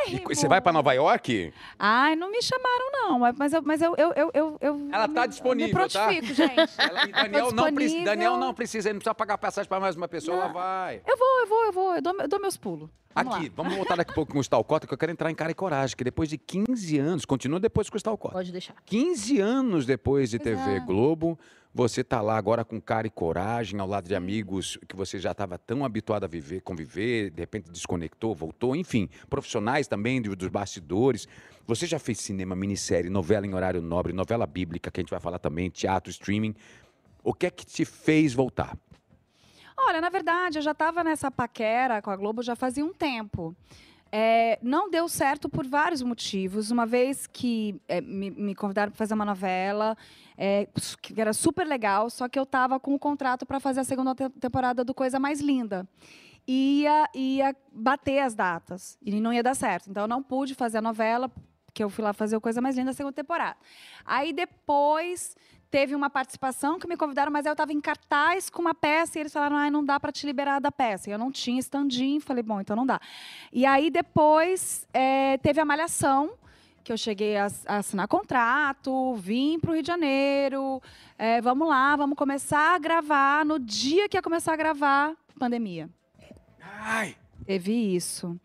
E 0.07 0.19
Você 0.35 0.47
vai 0.47 0.59
pra 0.61 0.71
Nova 0.73 0.93
York? 0.93 1.53
Ai, 1.77 2.15
não 2.15 2.31
me 2.31 2.41
chamaram, 2.41 2.91
não. 2.93 3.19
Mas 3.37 3.53
eu, 3.53 3.61
mas 3.61 3.81
eu, 3.81 3.93
eu, 3.97 4.13
eu, 4.15 4.31
eu, 4.33 4.57
eu 4.61 4.89
Ela 4.91 5.07
tá 5.07 5.21
me- 5.21 5.27
disponível, 5.27 5.77
me 5.83 5.89
tá? 5.89 6.05
prontifico, 6.07 6.33
gente. 6.33 6.71
Ela- 6.79 7.05
Daniel, 7.23 7.51
não 7.51 7.73
precisa. 7.73 8.03
Daniel 8.05 8.37
não 8.37 8.53
precisa, 8.53 8.89
ele 8.89 8.93
não 8.93 8.99
precisa 8.99 9.13
pagar 9.13 9.37
passagem 9.37 9.67
pra 9.69 9.79
mais 9.79 9.95
uma 9.95 10.07
pessoa, 10.07 10.37
ela 10.37 10.47
vai. 10.47 11.01
Eu 11.05 11.17
vou, 11.17 11.39
eu 11.41 11.47
vou, 11.47 11.65
eu 11.65 11.71
vou. 11.71 11.95
Eu 11.95 12.01
dou, 12.01 12.15
eu 12.19 12.27
dou 12.27 12.39
meus 12.39 12.57
pulos. 12.57 12.89
Vamos 13.13 13.35
Aqui, 13.35 13.45
lá. 13.47 13.53
vamos 13.55 13.75
voltar 13.75 13.95
daqui 13.95 14.11
a 14.11 14.15
pouco 14.15 14.31
com 14.31 14.37
o 14.37 14.41
Stalcota, 14.41 14.87
que 14.87 14.93
eu 14.93 14.97
quero 14.97 15.11
entrar 15.11 15.29
em 15.29 15.35
cara 15.35 15.51
e 15.51 15.55
coragem, 15.55 15.95
que 15.97 16.03
depois 16.03 16.29
de 16.29 16.37
15 16.37 16.97
anos, 16.99 17.25
continua 17.25 17.59
depois 17.59 17.89
com 17.89 17.95
o 17.95 17.97
Stalcota. 17.97 18.33
Pode 18.33 18.51
deixar. 18.51 18.75
15 18.85 19.39
anos 19.39 19.85
depois 19.85 20.29
de 20.29 20.39
Pois 20.39 20.57
TV 20.57 20.75
é. 20.77 20.79
Globo, 20.79 21.37
você 21.73 22.03
tá 22.03 22.19
lá 22.19 22.35
agora 22.35 22.65
com 22.65 22.81
cara 22.81 23.05
e 23.05 23.09
coragem, 23.09 23.79
ao 23.79 23.87
lado 23.87 24.07
de 24.07 24.15
amigos 24.15 24.77
que 24.87 24.95
você 24.95 25.19
já 25.19 25.31
estava 25.31 25.57
tão 25.57 25.85
habituado 25.85 26.23
a 26.23 26.27
viver, 26.27 26.61
conviver, 26.61 27.29
de 27.29 27.41
repente 27.41 27.69
desconectou, 27.69 28.33
voltou, 28.33 28.75
enfim, 28.75 29.07
profissionais 29.29 29.87
também 29.87 30.21
dos 30.21 30.47
bastidores. 30.49 31.27
Você 31.67 31.85
já 31.85 31.99
fez 31.99 32.19
cinema, 32.19 32.55
minissérie, 32.55 33.09
novela 33.09 33.45
em 33.45 33.53
horário 33.53 33.81
nobre, 33.81 34.11
novela 34.11 34.47
bíblica, 34.47 34.89
que 34.89 34.99
a 34.99 35.03
gente 35.03 35.11
vai 35.11 35.19
falar 35.19 35.37
também, 35.37 35.69
teatro, 35.69 36.09
streaming. 36.09 36.55
O 37.23 37.33
que 37.33 37.45
é 37.45 37.51
que 37.51 37.65
te 37.65 37.85
fez 37.85 38.33
voltar? 38.33 38.75
Olha, 39.77 40.01
na 40.01 40.09
verdade, 40.09 40.57
eu 40.57 40.61
já 40.61 40.71
estava 40.71 41.03
nessa 41.03 41.29
paquera 41.29 42.01
com 42.01 42.09
a 42.09 42.15
Globo 42.15 42.41
já 42.41 42.55
fazia 42.55 42.83
um 42.83 42.93
tempo. 42.93 43.55
É, 44.11 44.57
não 44.61 44.89
deu 44.89 45.07
certo 45.07 45.47
por 45.47 45.67
vários 45.67 46.01
motivos. 46.01 46.71
Uma 46.71 46.85
vez 46.85 47.27
que 47.27 47.79
é, 47.87 48.01
me, 48.01 48.31
me 48.31 48.55
convidaram 48.55 48.91
para 48.91 48.97
fazer 48.97 49.13
uma 49.13 49.25
novela, 49.25 49.95
é, 50.37 50.67
que 51.01 51.19
era 51.19 51.33
super 51.33 51.65
legal, 51.67 52.09
só 52.09 52.27
que 52.27 52.39
eu 52.39 52.43
estava 52.43 52.79
com 52.79 52.93
o 52.95 52.99
contrato 52.99 53.45
para 53.45 53.59
fazer 53.59 53.81
a 53.81 53.83
segunda 53.83 54.15
te- 54.15 54.29
temporada 54.39 54.83
do 54.83 54.93
Coisa 54.93 55.19
Mais 55.19 55.39
Linda. 55.39 55.87
Ia, 56.47 57.07
ia 57.13 57.55
bater 57.71 58.19
as 58.19 58.33
datas 58.33 58.97
e 59.03 59.19
não 59.21 59.31
ia 59.31 59.43
dar 59.43 59.55
certo. 59.55 59.89
Então, 59.89 60.03
eu 60.03 60.07
não 60.07 60.23
pude 60.23 60.55
fazer 60.55 60.79
a 60.79 60.81
novela, 60.81 61.29
porque 61.65 61.83
eu 61.83 61.89
fui 61.89 62.03
lá 62.03 62.11
fazer 62.11 62.35
o 62.35 62.41
Coisa 62.41 62.59
Mais 62.59 62.75
Linda 62.75 62.89
a 62.89 62.93
segunda 62.93 63.13
temporada. 63.13 63.57
Aí, 64.03 64.33
depois, 64.33 65.35
teve 65.69 65.95
uma 65.95 66.09
participação 66.09 66.79
que 66.79 66.87
me 66.87 66.97
convidaram, 66.97 67.31
mas 67.31 67.45
eu 67.45 67.51
estava 67.51 67.71
em 67.71 67.81
cartaz 67.81 68.49
com 68.49 68.61
uma 68.61 68.73
peça 68.73 69.17
e 69.17 69.21
eles 69.21 69.33
falaram: 69.33 69.55
ah, 69.55 69.69
não 69.69 69.83
dá 69.83 69.99
para 69.99 70.11
te 70.11 70.25
liberar 70.25 70.59
da 70.59 70.71
peça. 70.71 71.09
E 71.09 71.13
eu 71.13 71.17
não 71.17 71.31
tinha 71.31 71.59
stand-in, 71.59 72.19
falei: 72.19 72.43
bom, 72.43 72.59
então 72.59 72.75
não 72.75 72.85
dá. 72.85 72.99
E 73.51 73.65
aí 73.65 73.89
depois 73.89 74.87
eh, 74.93 75.37
teve 75.37 75.59
a 75.59 75.65
Malhação, 75.65 76.31
que 76.83 76.91
eu 76.91 76.97
cheguei 76.97 77.37
a, 77.37 77.47
a 77.65 77.77
assinar 77.77 78.07
contrato, 78.07 79.15
vim 79.15 79.59
para 79.59 79.71
o 79.71 79.73
Rio 79.73 79.83
de 79.83 79.87
Janeiro, 79.87 80.81
é, 81.17 81.41
vamos 81.41 81.67
lá, 81.67 81.95
vamos 81.95 82.17
começar 82.17 82.75
a 82.75 82.79
gravar. 82.79 83.45
No 83.45 83.59
dia 83.59 84.09
que 84.09 84.17
ia 84.17 84.21
começar 84.21 84.53
a 84.53 84.57
gravar, 84.57 85.13
pandemia. 85.37 85.89
Ai, 86.61 87.15
Teve 87.49 87.73
isso. 87.95 88.39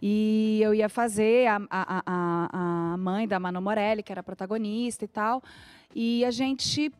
E 0.00 0.60
eu 0.62 0.72
ia 0.72 0.88
fazer 0.88 1.46
a, 1.46 1.60
a, 1.70 2.02
a, 2.06 2.92
a 2.94 2.96
mãe 2.96 3.28
da 3.28 3.38
Manu 3.38 3.60
Morelli, 3.60 4.02
que 4.02 4.10
era 4.10 4.22
protagonista 4.22 5.04
e 5.04 5.08
tal. 5.08 5.42
E 5.98 6.26
a 6.26 6.30
gente 6.30 6.92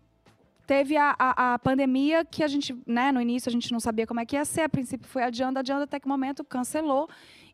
teve 0.66 0.96
a, 0.96 1.14
a, 1.18 1.52
a 1.52 1.58
pandemia 1.58 2.24
que 2.24 2.42
a 2.42 2.48
gente, 2.48 2.74
né, 2.86 3.12
no 3.12 3.20
início 3.20 3.46
a 3.46 3.52
gente 3.52 3.70
não 3.70 3.78
sabia 3.78 4.06
como 4.06 4.20
é 4.20 4.24
que 4.24 4.36
ia 4.36 4.44
ser. 4.46 4.62
A 4.62 4.70
princípio 4.70 5.06
foi 5.06 5.22
adiando, 5.22 5.58
adiando, 5.58 5.82
até 5.82 6.00
que 6.00 6.08
momento 6.08 6.42
cancelou. 6.42 7.06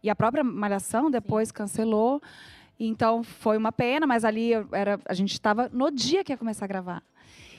E 0.04 0.08
a 0.08 0.14
própria 0.14 0.44
Malhação 0.44 1.10
depois 1.10 1.50
cancelou. 1.50 2.22
Então 2.78 3.24
foi 3.24 3.56
uma 3.56 3.72
pena, 3.72 4.06
mas 4.06 4.24
ali 4.24 4.52
era, 4.70 5.00
a 5.04 5.14
gente 5.14 5.32
estava 5.32 5.68
no 5.72 5.90
dia 5.90 6.22
que 6.22 6.32
ia 6.32 6.38
começar 6.38 6.64
a 6.64 6.68
gravar. 6.68 7.02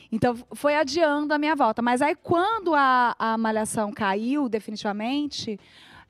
Então 0.10 0.34
foi 0.54 0.78
adiando 0.78 1.34
a 1.34 1.38
minha 1.38 1.54
volta. 1.54 1.82
Mas 1.82 2.02
aí 2.02 2.16
quando 2.16 2.74
a, 2.74 3.14
a 3.20 3.38
Malhação 3.38 3.92
caiu 3.92 4.48
definitivamente, 4.48 5.60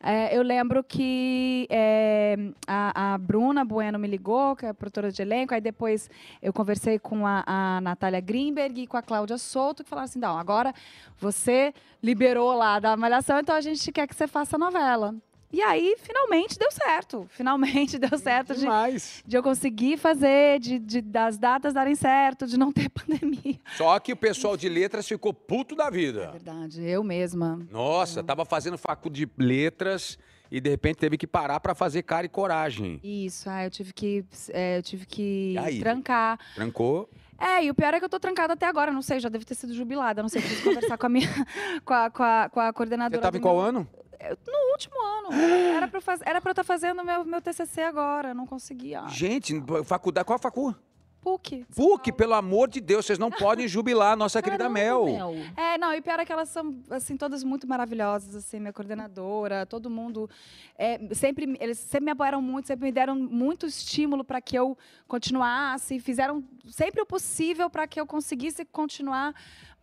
é, 0.04 0.38
eu 0.38 0.43
lembro 0.43 0.84
que 0.84 1.66
é, 1.70 2.36
a, 2.68 3.14
a 3.14 3.18
Bruna 3.18 3.64
Bueno 3.64 3.97
me 3.97 4.08
ligou, 4.08 4.54
que 4.54 4.66
é 4.66 4.70
a 4.70 4.74
produtora 4.74 5.10
de 5.10 5.22
elenco, 5.22 5.54
aí 5.54 5.62
depois 5.62 6.10
eu 6.41 6.51
conversei 6.51 6.99
com 6.99 7.26
a, 7.26 7.41
a 7.47 7.80
Natália 7.80 8.20
Greenberg 8.20 8.82
e 8.82 8.88
com 8.88 8.97
a 8.97 9.01
Cláudia 9.01 9.38
Souto, 9.38 9.82
que 9.82 9.89
falaram 9.89 10.06
assim, 10.06 10.20
não, 10.20 10.38
agora 10.38 10.74
você 11.18 11.74
liberou 12.01 12.54
lá 12.54 12.80
da 12.80 12.97
Malhação, 12.97 13.39
então 13.39 13.56
a 13.56 13.62
gente 13.62 13.91
quer 13.93 14.06
que 14.06 14.14
você 14.14 14.28
faça 14.28 14.58
novela. 14.58 15.16
E 15.54 15.62
aí, 15.62 15.95
finalmente, 16.01 16.58
deu 16.58 16.72
certo. 16.72 17.28
Finalmente 17.30 17.97
deu 17.99 18.18
certo 18.18 18.56
de, 18.56 18.62
demais. 18.62 19.22
de 19.26 19.38
eu 19.38 19.43
conseguir 19.43 19.97
fazer, 19.97 20.60
de, 20.60 20.80
de- 20.80 21.01
das 21.01 21.38
datas 21.38 21.76
darem 21.76 21.93
certo, 21.95 22.47
de 22.47 22.58
não 22.58 22.72
ter 22.72 22.89
pandemia. 22.91 23.60
Só 23.78 23.99
que 23.99 24.12
o 24.12 24.18
pessoal 24.18 24.58
de 24.58 24.68
letras 24.68 25.08
ficou 25.08 25.32
puto 25.32 25.76
da 25.76 25.91
vida. 25.91 26.32
Verdade, 26.32 26.82
eu 26.84 27.04
mesma. 27.04 27.60
Nossa, 27.72 28.24
tava 28.24 28.43
fazendo 28.45 28.80
facu 28.80 29.12
de 29.12 29.30
letras 29.38 30.18
e 30.51 30.60
de 30.60 30.70
repente 30.72 30.97
teve 30.97 31.18
que 31.20 31.28
parar 31.28 31.60
pra 31.60 31.76
fazer 31.76 32.01
cara 32.01 32.26
e 32.26 32.30
coragem. 32.30 32.99
Isso, 33.04 33.47
ah, 33.47 33.64
eu 33.64 33.70
tive 33.70 33.93
que, 33.93 34.26
é, 34.49 34.80
eu 34.80 34.84
tive 34.84 35.06
que 35.06 35.56
aí? 35.60 35.80
trancar. 35.80 36.39
Trancou. 36.56 37.08
É, 37.39 37.64
e 37.64 37.70
o 37.70 37.76
pior 37.76 37.93
é 37.93 37.99
que 37.99 38.06
eu 38.06 38.10
tô 38.10 38.20
trancada 38.20 38.54
até 38.54 38.66
agora, 38.66 38.91
não 38.91 39.01
sei, 39.04 39.20
já 39.20 39.30
deve 39.30 39.45
ter 39.45 39.54
sido 39.56 39.74
jubilada, 39.74 40.22
não 40.22 40.30
sei, 40.30 40.41
preciso 40.41 40.64
conversar 40.64 40.97
com 40.97 41.06
a 41.06 41.10
minha, 41.10 41.28
com 41.84 41.93
a, 41.93 42.10
com 42.10 42.24
a, 42.24 42.49
com 42.49 42.60
a 42.60 42.68
Você 42.68 42.74
coordenadora. 42.74 43.22
tava 43.22 43.32
do 43.34 43.38
em 43.38 43.41
qual 43.41 43.56
meu- 43.58 43.64
ano? 43.66 43.88
No 44.30 44.71
último 44.71 44.95
ano. 45.01 45.34
Era 45.76 45.88
pra, 45.88 45.97
eu 45.97 46.01
faz... 46.01 46.21
Estar 46.21 46.63
fazendo 46.63 47.03
meu, 47.03 47.26
meu 47.26 47.41
TCC 47.41 47.82
agora, 47.82 48.34
não 48.34 48.45
conseguia. 48.45 49.07
Gente, 49.07 49.53
faculdade, 49.86 50.26
qual 50.26 50.36
a 50.36 50.39
facu? 50.39 50.76
PUC. 51.24 51.65
PUC, 51.74 52.11
pelo 52.11 52.34
amor 52.34 52.67
de 52.67 52.82
Deus, 52.82 53.05
vocês 53.05 53.17
não 53.17 53.32
podem 53.32 53.65
jubilar 53.65 54.11
a 54.11 54.15
nossa 54.15 54.41
querida 54.41 54.65
Caramba, 54.65 55.05
Mel. 55.05 55.36
É, 55.55 55.78
não, 55.78 55.93
e 55.93 56.01
pior 56.01 56.19
é 56.19 56.26
que 56.26 56.34
elas 56.34 56.49
são, 56.49 56.76
assim, 56.89 57.15
todas 57.15 57.43
muito 57.43 57.65
maravilhosas, 57.65 58.36
assim, 58.36 58.59
minha 58.59 58.74
coordenadora, 58.74 59.65
todo 59.65 59.89
mundo, 59.89 60.30
é, 60.78 60.99
sempre, 61.13 61.57
eles 61.61 61.78
sempre 61.78 62.05
me 62.05 62.11
apoiaram 62.11 62.41
muito, 62.41 62.67
sempre 62.67 62.86
me 62.86 62.91
deram 62.91 63.15
muito 63.15 63.65
estímulo 63.65 64.24
para 64.24 64.41
que 64.41 64.57
eu 64.57 64.78
continuasse, 65.07 65.99
fizeram 65.99 66.43
sempre 66.67 67.01
o 67.01 67.05
possível 67.05 67.69
para 67.69 67.88
que 67.88 67.99
eu 67.99 68.05
conseguisse 68.05 68.65
continuar, 68.65 69.34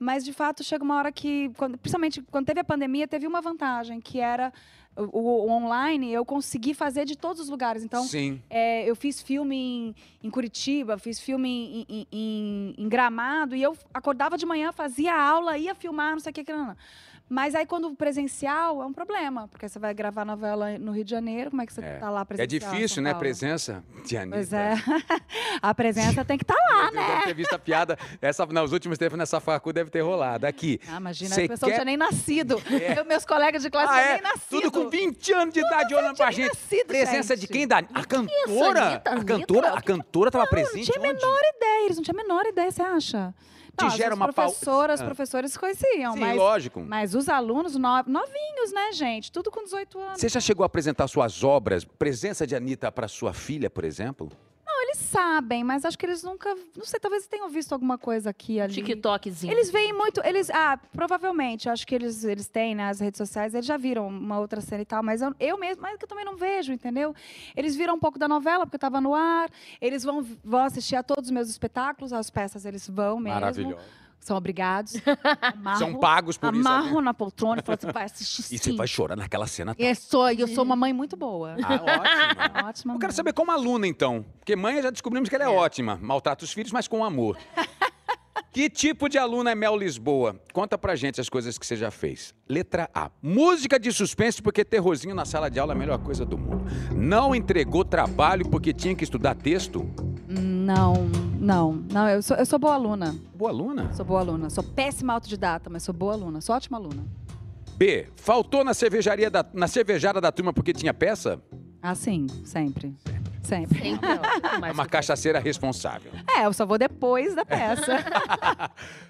mas, 0.00 0.24
de 0.24 0.32
fato, 0.32 0.64
chega 0.64 0.82
uma 0.82 0.96
hora 0.96 1.12
que, 1.12 1.50
quando- 1.58 1.76
principalmente 1.76 2.22
quando 2.22 2.46
teve 2.46 2.58
a 2.60 2.64
pandemia, 2.64 3.06
teve 3.06 3.26
uma 3.26 3.42
vantagem, 3.42 4.00
que 4.00 4.18
era 4.18 4.50
o, 4.96 5.02
o- 5.02 5.46
o 5.46 5.50
online, 5.50 6.10
eu 6.10 6.24
consegui 6.24 6.72
fazer 6.72 7.04
de 7.04 7.16
todos 7.16 7.40
os 7.42 7.48
lugares, 7.50 7.84
então... 7.84 8.02
Sim. 8.04 8.40
É, 8.48 8.88
eu 8.88 8.96
fiz 8.96 9.20
filme 9.20 9.54
em, 9.56 9.94
em 10.26 10.30
Curitiba, 10.30 10.96
fiz 10.98 11.20
filme 11.20 11.84
em, 11.88 11.94
em- 11.94 12.06
em- 12.10 12.74
em 12.78 12.88
Gramado, 12.88 13.54
e 13.54 13.62
eu 13.62 13.76
acordava 13.92 14.38
de 14.38 14.46
manhã, 14.46 14.72
fazia 14.72 15.14
aula, 15.14 15.58
ia 15.58 15.74
filmar, 15.74 16.12
não 16.12 16.20
sei 16.20 16.30
o 16.30 16.34
que, 16.34 16.44
que 16.44 16.52
não, 16.52 16.68
não. 16.68 16.76
Mas 17.32 17.54
aí, 17.54 17.64
quando 17.64 17.94
presencial, 17.94 18.82
é 18.82 18.84
um 18.86 18.92
problema, 18.92 19.46
porque 19.46 19.68
você 19.68 19.78
vai 19.78 19.94
gravar 19.94 20.24
novela 20.24 20.76
no 20.80 20.90
Rio 20.90 21.04
de 21.04 21.10
Janeiro, 21.12 21.50
como 21.50 21.62
é 21.62 21.66
que 21.66 21.72
você 21.72 21.80
É. 21.80 21.98
tá 21.98 22.10
lá 22.10 22.22
É 22.22 22.24
presencial? 22.24 22.72
em 22.72 22.74
difícil, 22.76 23.02
né? 23.04 23.14
Presença 23.14 23.84
de 24.04 24.16
Anitta. 24.16 24.36
Pois 24.36 24.52
é. 24.52 24.74
a 25.62 25.72
presença 25.72 26.24
tem 26.24 26.36
que 26.36 26.42
estar 26.42 26.56
lá, 26.56 26.86
Você 26.88 26.96
deve 26.96 27.08
né? 27.14 27.22
ter 27.26 27.34
visto 27.34 27.54
a 27.54 27.58
piada. 27.58 27.96
Essa, 28.20 28.44
nos 28.46 28.72
últimos 28.72 28.98
tempos, 28.98 29.16
nessa 29.16 29.38
facu 29.38 29.72
deve 29.72 29.90
ter 29.90 30.00
rolado. 30.00 30.44
Aqui. 30.44 30.80
Ah, 30.88 30.96
imagina, 30.96 31.32
Cê 31.34 31.44
a 31.44 31.48
pessoa 31.48 31.68
não 31.68 31.68
quer- 31.68 31.74
tinha 31.76 31.84
nem 31.84 31.96
nascido. 31.96 32.60
É. 32.80 32.98
Eu, 32.98 33.04
meus 33.04 33.24
colegas 33.24 33.62
de 33.62 33.70
classe 33.70 33.92
Ah, 33.92 33.96
não 33.96 34.02
é? 34.02 34.12
nem 34.14 34.22
nascido. 34.22 34.60
Tudo 34.62 34.72
com 34.72 34.88
20 34.90 35.32
anos 35.32 35.54
de 35.54 35.60
idade 35.60 35.94
olhando 35.94 36.16
pra 36.16 36.30
gente. 36.32 36.48
nascido, 36.48 36.86
Presença 36.88 37.36
de 37.36 37.42
gente. 37.42 37.52
quem? 37.52 37.66
Da 37.68 37.78
a 37.78 38.04
cantora? 38.04 38.82
Anitta? 38.88 39.10
A 39.12 39.24
cantora, 39.24 39.68
a 39.74 39.80
cantora 39.82 40.30
tava 40.32 40.44
Não 40.44 40.50
presente 40.50 40.90
tinha 40.90 40.98
a 40.98 41.12
menor 41.12 41.40
ideia, 41.56 41.84
eles 41.84 41.96
não 41.96 42.02
tinham 42.02 42.18
a 42.18 42.22
menor 42.22 42.44
ideia, 42.46 42.70
você 42.72 42.82
acha? 42.82 43.32
Te 43.80 43.84
Não, 43.84 43.88
as 43.88 43.96
gera 43.96 44.14
uma 44.14 44.32
pau- 44.32 44.46
professoras, 44.46 45.00
Ah. 45.00 45.04
professores 45.04 45.56
conheciam, 45.56 46.12
Sim, 46.14 46.20
mas 46.20 46.36
lógico. 46.36 46.80
Mas 46.80 47.14
os 47.14 47.28
alunos 47.28 47.74
no- 47.76 48.02
novinhos, 48.06 48.72
né, 48.72 48.92
gente? 48.92 49.32
Tudo 49.32 49.50
com 49.50 49.64
18 49.64 49.98
anos. 49.98 50.20
Você 50.20 50.28
já 50.28 50.40
chegou 50.40 50.62
a 50.64 50.66
apresentar 50.66 51.08
suas 51.08 51.42
obras, 51.42 51.84
presença 51.84 52.46
de 52.46 52.54
Anitta 52.54 52.92
para 52.92 53.08
sua 53.08 53.32
filha, 53.32 53.70
por 53.70 53.84
exemplo? 53.84 54.30
Não, 54.80 54.82
eles 54.82 54.98
sabem, 54.98 55.62
mas 55.62 55.84
acho 55.84 55.98
que 55.98 56.06
eles 56.06 56.22
nunca. 56.22 56.54
Não 56.74 56.84
sei, 56.84 56.98
talvez 56.98 57.26
tenham 57.26 57.48
visto 57.50 57.72
alguma 57.72 57.98
coisa 57.98 58.30
aqui 58.30 58.58
ali. 58.58 58.72
TikTokzinho. 58.72 59.52
Eles 59.52 59.70
veem 59.70 59.92
muito. 59.92 60.24
Eles, 60.24 60.48
ah, 60.50 60.78
provavelmente, 60.92 61.68
acho 61.68 61.86
que 61.86 61.94
eles, 61.94 62.24
eles 62.24 62.48
têm 62.48 62.74
nas 62.74 62.98
redes 62.98 63.18
sociais, 63.18 63.54
eles 63.54 63.66
já 63.66 63.76
viram 63.76 64.08
uma 64.08 64.38
outra 64.38 64.60
cena 64.60 64.80
e 64.80 64.86
tal, 64.86 65.02
mas 65.02 65.20
eu, 65.20 65.34
eu 65.38 65.58
mesmo, 65.58 65.82
mas 65.82 65.98
que 65.98 66.04
eu 66.04 66.08
também 66.08 66.24
não 66.24 66.36
vejo, 66.36 66.72
entendeu? 66.72 67.14
Eles 67.54 67.76
viram 67.76 67.94
um 67.94 67.98
pouco 67.98 68.18
da 68.18 68.26
novela, 68.26 68.64
porque 68.64 68.78
estava 68.78 69.00
no 69.00 69.14
ar, 69.14 69.50
eles 69.80 70.02
vão, 70.02 70.26
vão 70.42 70.64
assistir 70.64 70.96
a 70.96 71.02
todos 71.02 71.26
os 71.26 71.30
meus 71.30 71.50
espetáculos, 71.50 72.12
as 72.12 72.30
peças 72.30 72.64
eles 72.64 72.88
vão 72.88 73.20
mesmo. 73.20 73.38
Maravilhoso. 73.38 73.84
São 74.20 74.36
obrigados. 74.36 74.94
Amarro, 75.40 75.78
São 75.78 75.94
pagos 75.98 76.36
por 76.36 76.54
isso. 76.54 76.68
amarro 76.68 76.96
né? 76.96 77.06
na 77.06 77.14
poltrona 77.14 77.60
e 77.60 77.64
falam 77.64 77.78
assim, 77.82 77.92
vai 77.92 78.04
assistir 78.04 78.42
sim. 78.42 78.54
E 78.54 78.58
você 78.58 78.72
vai 78.72 78.86
chorar 78.86 79.16
naquela 79.16 79.46
cena. 79.46 79.74
toda. 79.74 79.88
Eu 79.88 79.94
sou, 79.94 80.30
eu 80.30 80.46
sou 80.46 80.62
uma 80.62 80.76
mãe 80.76 80.92
muito 80.92 81.16
boa. 81.16 81.56
Ah, 81.62 81.74
ótimo. 81.74 82.60
Ótima 82.68 82.94
Eu 82.94 82.98
quero 82.98 83.10
mãe. 83.12 83.16
saber 83.16 83.32
como 83.32 83.50
aluna, 83.50 83.86
então. 83.86 84.24
Porque 84.38 84.54
mãe 84.54 84.80
já 84.82 84.90
descobrimos 84.90 85.28
que 85.28 85.34
ela 85.34 85.44
é, 85.44 85.48
ótima. 85.48 85.98
Maltrata 86.00 86.44
os 86.44 86.52
filhos, 86.52 86.70
mas 86.70 86.86
com 86.86 87.02
amor. 87.02 87.36
que 88.52 88.68
tipo 88.68 89.08
de 89.08 89.16
aluna 89.16 89.50
é 89.52 89.54
Mel 89.54 89.76
Lisboa? 89.76 90.40
Conta 90.52 90.76
pra 90.76 90.94
gente 90.94 91.20
as 91.20 91.28
coisas 91.28 91.56
que 91.56 91.66
você 91.66 91.76
já 91.76 91.90
fez. 91.90 92.34
Letra 92.48 92.90
A. 92.94 93.10
Música 93.22 93.78
de 93.78 93.90
suspense 93.92 94.42
porque 94.42 94.64
terrorzinho 94.64 95.14
na 95.14 95.24
sala 95.24 95.50
de 95.50 95.58
aula 95.58 95.72
é 95.72 95.76
a 95.76 95.78
melhor 95.78 95.98
coisa 95.98 96.24
do 96.26 96.36
mundo. 96.36 96.64
Não 96.94 97.34
entregou 97.34 97.84
trabalho 97.84 98.48
porque 98.48 98.72
tinha 98.72 98.94
que 98.94 99.04
estudar 99.04 99.34
texto? 99.34 99.88
Não, 100.30 100.94
não, 101.40 101.72
não. 101.92 102.08
Eu 102.08 102.22
sou, 102.22 102.36
eu 102.36 102.46
sou 102.46 102.58
boa 102.58 102.74
aluna. 102.74 103.16
Boa 103.34 103.50
aluna. 103.50 103.92
Sou 103.92 104.04
boa 104.04 104.20
aluna. 104.20 104.48
Sou 104.48 104.62
péssima 104.62 105.12
autodidata, 105.12 105.68
mas 105.68 105.82
sou 105.82 105.92
boa 105.92 106.12
aluna. 106.12 106.40
Sou 106.40 106.54
ótima 106.54 106.78
aluna. 106.78 107.04
B. 107.76 108.06
Faltou 108.14 108.62
na 108.62 108.72
cervejaria 108.72 109.28
da, 109.28 109.44
na 109.52 109.66
cervejada 109.66 110.20
da 110.20 110.30
turma 110.30 110.52
porque 110.52 110.72
tinha 110.72 110.94
peça? 110.94 111.42
Ah, 111.82 111.94
sim, 111.94 112.28
sempre. 112.44 112.94
Sempre. 113.04 113.30
Sempre. 113.42 113.98
É 114.64 114.72
uma 114.72 114.86
cachaceira 114.86 115.40
responsável. 115.40 116.12
É, 116.36 116.44
eu 116.46 116.52
só 116.52 116.64
vou 116.64 116.78
depois 116.78 117.34
da 117.34 117.42
peça. 117.46 118.04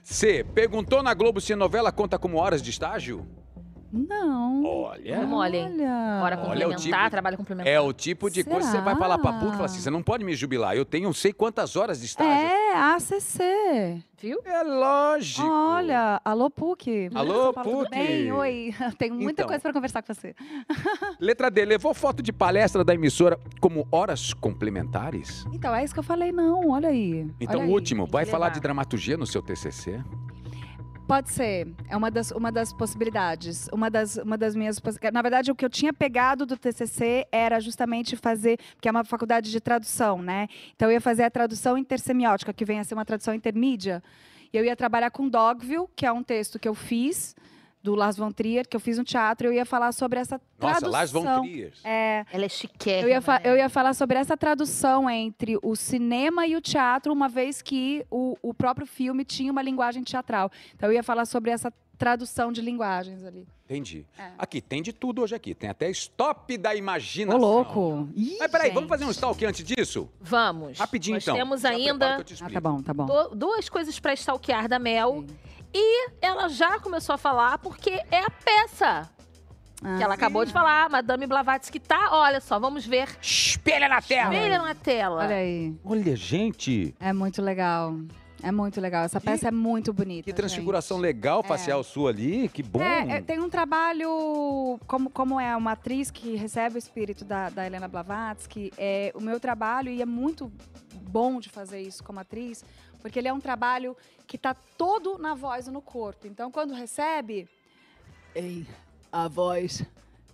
C. 0.03 0.45
Perguntou 0.55 1.03
na 1.03 1.13
Globo 1.13 1.41
se 1.41 1.55
novela 1.55 1.93
conta 1.93 2.19
como 2.19 2.39
horas 2.39 2.63
de 2.63 2.71
estágio? 2.71 3.27
Não. 3.93 4.65
Olha. 4.65 5.17
Hein? 5.23 5.33
Olha. 5.33 5.59
Hora 6.23 6.23
Olha 6.23 6.37
o 6.37 6.39
complementar, 6.71 6.79
tipo- 7.01 7.11
trabalho 7.11 7.37
complementar. 7.37 7.73
É 7.73 7.81
o 7.81 7.93
tipo 7.93 8.31
de 8.31 8.45
coisa 8.45 8.61
que 8.71 8.77
você 8.77 8.81
vai 8.81 8.95
falar 8.97 9.19
pra 9.19 9.33
PUC 9.33 9.49
e 9.49 9.53
fala 9.53 9.65
assim: 9.65 9.81
você 9.81 9.91
não 9.91 10.03
pode 10.03 10.25
me 10.25 10.35
jubilar, 10.35 10.77
eu 10.77 10.85
tenho 10.85 11.05
não 11.05 11.13
sei 11.13 11.33
quantas 11.33 11.75
horas 11.75 11.99
de 12.01 12.07
estágio. 12.07 12.31
É, 12.33 12.75
ACC. 12.75 14.03
Viu? 14.23 14.39
É 14.45 14.63
lógico. 14.63 15.49
Olha, 15.49 16.21
alô 16.25 16.51
PUC. 16.51 17.09
Alô, 17.15 17.45
São 17.45 17.53
Paulo, 17.55 17.71
tudo 17.71 17.85
PUC. 17.87 17.91
bem? 17.97 18.31
Oi, 18.33 18.75
tenho 18.99 19.15
muita 19.15 19.33
Então. 19.43 19.47
coisa 19.47 19.61
para 19.61 19.73
conversar 19.73 20.03
com 20.03 20.13
você. 20.15 20.35
Letra 21.19 21.51
D, 21.51 21.65
levou 21.65 21.93
foto 21.95 22.23
de 22.23 22.33
palestra 22.33 22.85
da 22.85 22.95
emissora 22.95 23.41
como 23.61 23.89
horas 23.91 24.33
complementares? 24.35 25.45
Então, 25.53 25.75
é 25.75 25.83
isso 25.85 25.95
que 25.95 26.01
eu 26.01 26.05
falei, 26.05 26.31
não, 26.33 26.69
olha 26.71 26.91
aí. 26.91 27.27
Então, 27.41 27.61
olha 27.61 27.67
aí. 27.69 27.73
último, 27.73 28.07
vai 28.07 28.25
falar 28.27 28.47
levar. 28.47 28.55
de 28.55 28.61
dramaturgia 28.61 29.17
no 29.17 29.27
seu 29.27 29.43
TCC? 29.43 30.01
Pode 31.11 31.31
ser. 31.31 31.67
É 31.89 31.97
uma 31.97 32.09
das, 32.09 32.31
uma 32.31 32.53
das 32.53 32.73
possibilidades. 32.73 33.69
Uma 33.73 33.91
das, 33.91 34.15
uma 34.19 34.39
das 34.39 34.55
minhas. 34.55 34.81
Na 35.13 35.21
verdade, 35.21 35.51
o 35.51 35.57
que 35.57 35.65
eu 35.65 35.69
tinha 35.69 35.93
pegado 35.93 36.47
do 36.47 36.57
TCC 36.57 37.27
era 37.33 37.59
justamente 37.59 38.17
fazer. 38.17 38.61
Porque 38.77 38.87
é 38.87 38.93
uma 38.93 39.03
faculdade 39.03 39.51
de 39.51 39.61
tradução, 39.61 40.23
né? 40.23 40.47
Então, 40.77 40.89
eu 40.89 40.93
ia 40.93 41.01
fazer 41.01 41.25
a 41.25 41.31
tradução 41.31 41.77
intersemiótica, 41.77 42.53
que 42.53 42.65
vem 42.65 42.79
a 42.79 42.85
ser 42.85 42.95
uma 42.95 43.05
tradução 43.05 43.35
intermídia. 43.35 44.01
E 44.53 44.57
eu 44.57 44.65
ia 44.65 44.77
trabalhar 44.77 45.11
com 45.11 45.29
Dogville, 45.29 45.89
que 45.97 46.07
é 46.07 46.13
um 46.13 46.23
texto 46.23 46.61
que 46.61 46.69
eu 46.69 46.77
fiz, 46.77 47.35
do 47.83 47.95
Lars 47.95 48.17
von 48.17 48.31
Trier, 48.31 48.69
que 48.69 48.77
eu 48.77 48.81
fiz 48.81 48.99
no 48.99 49.05
teatro. 49.05 49.47
Eu 49.49 49.53
ia 49.53 49.65
falar 49.65 49.93
sobre 49.93 50.21
essa 50.21 50.41
Nossa, 50.59 50.81
tradução. 50.81 50.91
Lars 50.91 51.11
von 51.11 51.41
Trier. 51.43 51.73
É, 51.83 52.25
Ela 52.33 52.45
é 52.45 52.49
chiquérrima. 52.49 53.09
eu 53.09 53.11
ia, 53.11 53.21
né? 53.21 53.41
eu 53.45 53.57
ia 53.57 53.69
falar 53.69 53.95
sobre 53.95 54.19
essa 54.19 54.37
tradução 54.37 55.09
entre 55.09 55.59
o 55.63 55.75
cinema 55.75 56.47
e 56.47 56.57
o 56.57 56.61
teatro, 56.61 57.13
uma 57.13 57.29
vez 57.29 57.63
que 57.63 58.05
o, 58.11 58.37
o 58.43 58.53
próprio 58.53 58.87
filme 58.87 59.25
tinha 59.25 59.51
uma 59.51 59.63
linguagem 59.63 60.03
teatral. 60.03 60.51
Então, 60.75 60.89
eu 60.91 60.95
ia 60.95 61.03
falar 61.03 61.25
sobre 61.25 61.51
essa 61.51 61.73
tradução 61.97 62.51
de 62.51 62.63
linguagens 62.63 63.23
ali. 63.25 63.47
Entendi. 63.67 64.07
É. 64.19 64.31
Aqui, 64.39 64.61
tem 64.63 64.83
de 64.83 64.91
tudo 64.93 65.21
hoje 65.23 65.35
aqui. 65.35 65.55
Tem 65.55 65.69
até 65.69 65.89
stop 65.91 66.57
da 66.57 66.71
Ô, 66.71 66.75
imaginação. 66.75 67.39
louco. 67.41 68.09
Ih, 68.17 68.37
Mas 68.39 68.51
peraí, 68.51 68.69
vamos 68.71 68.83
gente. 68.85 68.89
fazer 68.89 69.05
um 69.05 69.11
stalk 69.11 69.45
antes 69.45 69.63
disso? 69.65 70.09
Vamos. 70.19 70.79
Rapidinho, 70.79 71.17
Nós 71.17 71.23
então. 71.25 71.37
temos 71.37 71.61
Já 71.61 71.69
ainda 71.71 72.17
Ah, 72.17 72.51
tá 72.51 72.61
bom, 72.61 72.83
tá 72.83 72.95
bom. 72.95 73.05
du- 73.07 73.35
duas 73.37 73.69
coisas 73.69 74.01
pra 74.01 74.15
stalkear 74.15 74.67
da 74.67 74.79
Mel. 74.79 75.25
Sim. 75.29 75.37
E 75.73 76.11
ela 76.21 76.49
já 76.49 76.79
começou 76.81 77.15
a 77.15 77.19
falar 77.19 77.59
porque 77.59 77.91
é 78.11 78.21
a 78.21 78.31
peça 78.31 79.11
que 79.81 80.03
ela 80.03 80.13
Ah, 80.13 80.15
acabou 80.15 80.45
de 80.45 80.53
falar. 80.53 80.91
Madame 80.91 81.27
Blavatsky 81.27 81.81
tá, 81.81 82.11
olha 82.13 82.41
só, 82.41 82.59
vamos 82.59 82.85
ver. 82.87 83.09
Espelha 83.23 83.89
na 83.89 84.03
tela! 84.03 84.35
Espelha 84.35 84.59
na 84.63 84.75
tela. 84.75 85.25
Olha 85.25 85.37
aí. 85.37 85.75
Olha, 85.85 86.15
gente, 86.17 86.95
É 87.01 87.13
muito 87.13 87.41
legal. 87.41 87.95
É 88.43 88.51
muito 88.51 88.81
legal. 88.81 89.05
Essa 89.05 89.21
peça 89.21 89.49
é 89.49 89.51
muito 89.51 89.93
bonita. 89.93 90.25
que 90.25 90.33
transfiguração 90.33 90.97
gente. 90.97 91.03
legal 91.05 91.43
facial 91.43 91.83
sua 91.85 92.11
ali, 92.11 92.49
que 92.49 92.63
bom. 92.63 92.81
É, 92.83 93.17
é, 93.19 93.21
tem 93.21 93.39
um 93.39 93.51
trabalho, 93.51 94.79
como, 94.87 95.11
como 95.11 95.39
é 95.39 95.55
uma 95.57 95.73
atriz 95.73 96.11
que 96.11 96.37
recebe 96.37 96.77
o 96.77 96.79
espírito 96.79 97.23
da, 97.25 97.51
da 97.51 97.67
Helena 97.67 97.87
Blavatsky, 97.87 98.73
é 98.79 99.13
o 99.15 99.21
meu 99.21 99.39
trabalho, 99.39 99.91
e 99.91 100.01
é 100.01 100.07
muito 100.07 100.51
bom 101.03 101.39
de 101.39 101.51
fazer 101.51 101.81
isso 101.83 102.03
como 102.03 102.19
atriz, 102.21 102.65
porque 103.01 103.19
ele 103.19 103.29
é 103.29 103.33
um 103.33 103.41
trabalho 103.41 103.97
que 104.27 104.37
está 104.37 104.55
todo 104.55 105.19
na 105.19 105.35
voz 105.35 105.67
e 105.67 105.71
no 105.71 105.83
corpo. 105.83 106.27
Então, 106.27 106.51
quando 106.51 106.73
recebe, 106.75 107.49
ei, 108.35 108.67
a 109.11 109.27
voz 109.29 109.83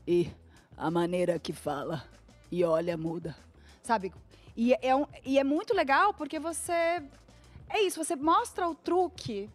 e 0.06 0.30
a 0.76 0.90
maneira 0.90 1.38
que 1.38 1.52
fala 1.52 2.04
e 2.52 2.62
olha 2.64 2.96
muda, 2.96 3.34
sabe? 3.82 4.12
E 4.56 4.74
é, 4.82 4.94
um- 4.94 5.06
e 5.24 5.38
é 5.38 5.44
muito 5.44 5.74
legal 5.74 6.12
porque 6.14 6.38
você... 6.38 7.02
É 7.68 7.80
isso, 7.82 8.02
você 8.02 8.14
mostra 8.14 8.68
o 8.68 8.74
truque 8.74 9.50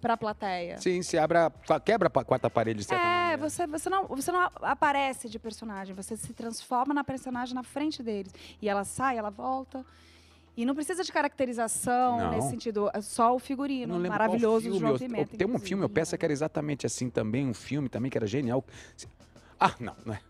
para 0.00 0.12
a 0.12 0.16
plateia. 0.16 0.76
Sim, 0.78 1.00
se 1.02 1.16
abre 1.16 1.38
a, 1.38 1.50
quebra 1.82 2.10
a 2.12 2.24
quarta 2.24 2.50
parede 2.50 2.80
de 2.80 2.84
certa 2.84 3.02
É, 3.02 3.08
maneira. 3.08 3.38
você, 3.38 3.66
você, 3.66 3.88
não, 3.88 4.06
você 4.06 4.30
não 4.30 4.50
aparece 4.60 5.30
de 5.30 5.38
personagem, 5.38 5.94
você 5.94 6.14
se 6.16 6.34
transforma 6.34 6.92
na 6.92 7.02
personagem 7.02 7.54
na 7.54 7.62
frente 7.62 8.02
deles. 8.02 8.30
E 8.60 8.68
ela 8.68 8.84
sai, 8.84 9.16
ela 9.16 9.30
volta. 9.30 9.84
E 10.56 10.64
não 10.64 10.74
precisa 10.74 11.02
de 11.02 11.10
caracterização 11.12 12.18
Não. 12.18 12.30
nesse 12.30 12.50
sentido, 12.50 12.88
é 12.94 13.00
só 13.00 13.34
o 13.34 13.38
figurino 13.38 13.98
maravilhoso 13.98 14.58
do 14.68 14.72
filme. 14.74 14.78
João 14.78 14.92
eu- 14.92 14.98
Pimenta. 14.98 15.36
Tem 15.36 15.46
um 15.48 15.58
filme, 15.58 15.82
eu 15.82 15.88
peço 15.88 16.16
que 16.16 16.24
era 16.24 16.32
exatamente 16.32 16.86
assim 16.86 17.10
também, 17.10 17.46
um 17.46 17.54
filme 17.54 17.88
também 17.88 18.10
que 18.10 18.16
era 18.16 18.26
genial. 18.26 18.64
Ah, 19.58 19.74
não, 19.80 19.96
não 20.04 20.14
é. 20.14 20.20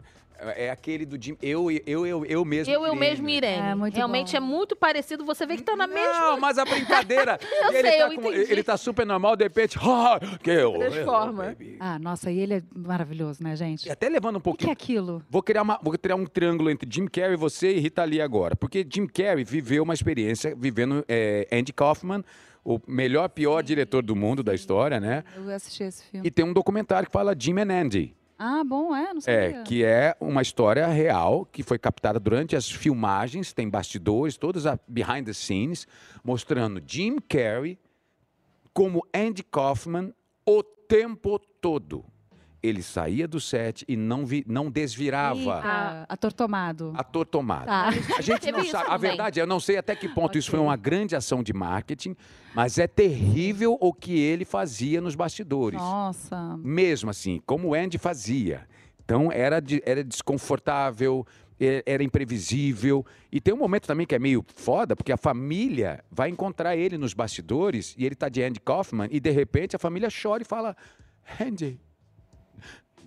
É 0.57 0.70
aquele 0.70 1.05
do 1.07 1.20
Jim. 1.22 1.36
Eu, 1.42 1.70
eu, 1.86 2.07
eu, 2.07 2.24
eu 2.26 2.45
mesmo. 2.45 2.72
Eu, 2.72 2.80
eu 2.86 2.95
Irene. 2.95 3.01
mesmo, 3.01 3.28
Irene. 3.28 3.68
É, 3.70 3.74
muito 3.74 3.95
Realmente 3.97 4.32
bom. 4.32 4.36
é 4.36 4.40
muito 4.40 4.76
parecido. 4.76 5.24
Você 5.24 5.47
vê 5.47 5.57
que 5.57 5.62
tá 5.62 5.74
na 5.76 5.86
Não, 5.86 5.95
mesma. 5.95 6.36
mas 6.38 6.59
a 6.59 6.64
brincadeira. 6.64 7.38
Eu 7.64 7.72
ele, 7.72 7.88
sei, 7.88 7.99
tá 7.99 8.05
eu 8.07 8.12
entendi. 8.12 8.53
ele 8.53 8.62
tá 8.62 8.76
super 8.76 9.07
normal, 9.07 9.36
de 9.36 9.45
repente. 9.45 9.78
Ah, 9.84 10.18
que 10.42 10.51
eu, 10.51 10.72
Transforma. 10.74 11.57
Ah, 11.80 11.99
nossa, 11.99 12.30
e 12.30 12.38
ele 12.38 12.55
é 12.55 12.62
maravilhoso, 12.74 13.42
né, 13.42 13.55
gente? 13.57 13.86
E 13.86 13.90
até 13.90 14.09
levando 14.09 14.36
um 14.36 14.38
O 14.38 14.40
que, 14.42 14.51
que 14.51 14.66
pouquinho. 14.66 14.70
é 14.70 14.72
aquilo? 14.72 15.22
Vou 15.30 15.42
criar, 15.42 15.62
uma, 15.62 15.78
vou 15.82 15.97
criar 15.97 16.16
um 16.16 16.26
triângulo 16.26 16.68
entre 16.70 16.88
Jim 16.90 17.07
Carrey, 17.07 17.36
você 17.36 17.74
e 17.74 17.80
Rita 17.80 18.05
Lee 18.05 18.20
agora. 18.20 18.55
Porque 18.57 18.86
Jim 18.88 19.07
Carrey 19.07 19.45
viveu 19.45 19.82
uma 19.82 19.95
experiência 19.95 20.55
vivendo 20.55 21.05
é, 21.09 21.47
Andy 21.53 21.72
Kaufman, 21.72 22.22
o 22.64 22.78
melhor, 22.86 23.28
pior 23.28 23.62
diretor 23.62 24.03
do 24.03 24.14
mundo 24.16 24.42
da 24.42 24.55
história, 24.55 24.99
né? 25.01 25.22
Eu 25.36 25.49
assisti 25.51 25.82
esse 25.84 26.05
filme. 26.05 26.26
E 26.26 26.30
tem 26.30 26.45
um 26.45 26.53
documentário 26.53 27.07
que 27.07 27.12
fala 27.12 27.34
Jim 27.38 27.59
and 27.59 27.72
Andy. 27.72 28.14
Ah, 28.39 28.64
bom, 28.64 28.95
é? 28.95 29.14
Não 29.14 29.20
sabia. 29.20 29.61
É, 29.61 29.62
que 29.62 29.85
é 29.85 30.16
uma 30.20 30.43
história 30.43 30.87
real 30.87 31.47
que 31.47 31.62
foi 31.62 31.78
captada 31.78 32.18
durante 32.18 32.57
as 32.57 32.70
filmagens, 32.70 33.53
tem 33.53 33.68
bastidores, 33.68 34.37
todas 34.37 34.66
a 34.66 34.78
behind 34.89 35.24
the 35.26 35.32
scenes, 35.32 35.87
mostrando 36.22 36.82
Jim 36.85 37.18
Carrey 37.28 37.78
como 38.72 39.07
Andy 39.14 39.45
Kaufman 39.45 40.12
o 40.45 40.62
tempo 40.62 41.39
todo. 41.61 42.05
Ele 42.67 42.83
saía 42.83 43.29
do 43.29 43.39
set 43.39 43.85
e 43.87 43.95
não, 43.95 44.25
vi, 44.25 44.43
não 44.49 44.71
desvirava 44.71 45.39
Eita, 45.39 46.07
ator 46.09 46.33
tomado. 46.33 46.93
ator 46.97 47.27
tomado. 47.27 47.67
Tá. 47.67 47.89
A 48.17 48.23
gente 48.23 48.51
não 48.53 48.65
sabe, 48.65 48.91
a 48.91 48.97
verdade, 48.97 49.39
é, 49.39 49.43
eu 49.43 49.47
não 49.47 49.61
sei 49.61 49.77
até 49.77 49.95
que 49.95 50.09
ponto 50.09 50.39
isso 50.39 50.51
foi 50.51 50.59
uma 50.59 50.75
grande 50.77 51.15
ação 51.15 51.43
de 51.43 51.53
marketing, 51.53 52.17
mas 52.55 52.79
é 52.79 52.87
terrível 52.87 53.77
o 53.81 53.93
que 53.93 54.19
ele 54.19 54.47
fazia 54.47 55.01
nos 55.01 55.15
bastidores 55.15 55.79
Nossa. 55.79 56.57
mesmo 56.59 57.11
assim, 57.11 57.43
como 57.45 57.69
o 57.69 57.75
Andy 57.75 57.99
fazia. 57.99 58.67
Então 59.05 59.31
era, 59.31 59.61
de- 59.61 59.83
era 59.85 60.03
desconfortável, 60.03 61.27
era 61.85 62.03
imprevisível. 62.03 63.05
E 63.31 63.41
tem 63.41 63.53
um 63.53 63.59
momento 63.59 63.87
também 63.87 64.07
que 64.07 64.15
é 64.15 64.19
meio 64.19 64.43
foda, 64.57 64.97
porque 64.97 65.12
a 65.12 65.17
família 65.19 66.03
vai 66.11 66.31
encontrar 66.31 66.77
ele 66.77 66.97
nos 66.97 67.12
bastidores 67.12 67.95
e 67.99 68.07
ele 68.07 68.15
tá 68.15 68.31
de 68.31 68.43
Andy 68.43 68.61
Kaufman 68.61 69.09
e 69.11 69.21
de 69.21 69.31
repente 69.31 69.77
a 69.77 69.79
família 69.79 70.09
chora 70.11 70.43
e 70.43 70.47
fala: 70.47 70.75
Andy. 71.41 71.79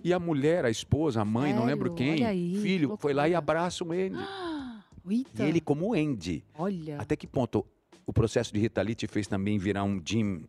E 0.02 0.12
a 0.12 0.18
mulher, 0.18 0.64
a 0.64 0.70
esposa, 0.70 1.20
a 1.20 1.24
mãe, 1.24 1.52
não 1.52 1.64
lembro 1.64 1.90
Sério? 1.96 2.16
quem, 2.16 2.24
aí, 2.26 2.58
filho, 2.62 2.96
foi 2.98 3.12
lá 3.12 3.28
e 3.28 3.34
abraça 3.34 3.84
o 3.84 3.92
Andy. 3.92 4.18
Eita. 5.10 5.44
E 5.44 5.48
ele 5.48 5.60
como 5.60 5.94
Andy. 5.94 6.44
Olha. 6.56 7.00
Até 7.00 7.16
que 7.16 7.26
ponto 7.26 7.64
o 8.06 8.12
processo 8.12 8.52
de 8.52 8.60
Rita 8.60 8.80
Lee 8.82 8.94
te 8.94 9.06
fez 9.06 9.26
também 9.26 9.58
virar 9.58 9.82
um 9.84 10.00
Jim? 10.04 10.44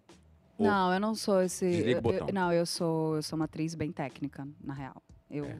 Não, 0.59 0.93
eu 0.93 0.99
não 0.99 1.15
sou 1.15 1.41
esse. 1.41 1.69
Desliga 1.69 1.87
o 1.87 2.11
eu- 2.11 2.13
eu- 2.13 2.19
botão. 2.19 2.27
não, 2.33 2.51
eu 2.51 2.65
sou, 2.65 3.15
eu 3.15 3.23
sou 3.23 3.37
uma 3.37 3.45
atriz 3.45 3.73
bem 3.75 3.91
técnica, 3.91 4.45
na 4.61 4.73
real. 4.73 5.01
Eu, 5.31 5.45
É. 5.45 5.57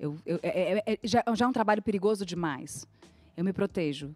eu, 0.00 0.16
eu- 0.26 0.40
é- 0.42 0.72
é- 0.78 0.82
é- 0.94 0.98
já, 1.04 1.22
já 1.34 1.44
é 1.44 1.48
um 1.48 1.52
trabalho 1.52 1.80
perigoso 1.80 2.26
demais. 2.26 2.84
Eu 3.36 3.44
me 3.44 3.52
protejo. 3.52 4.14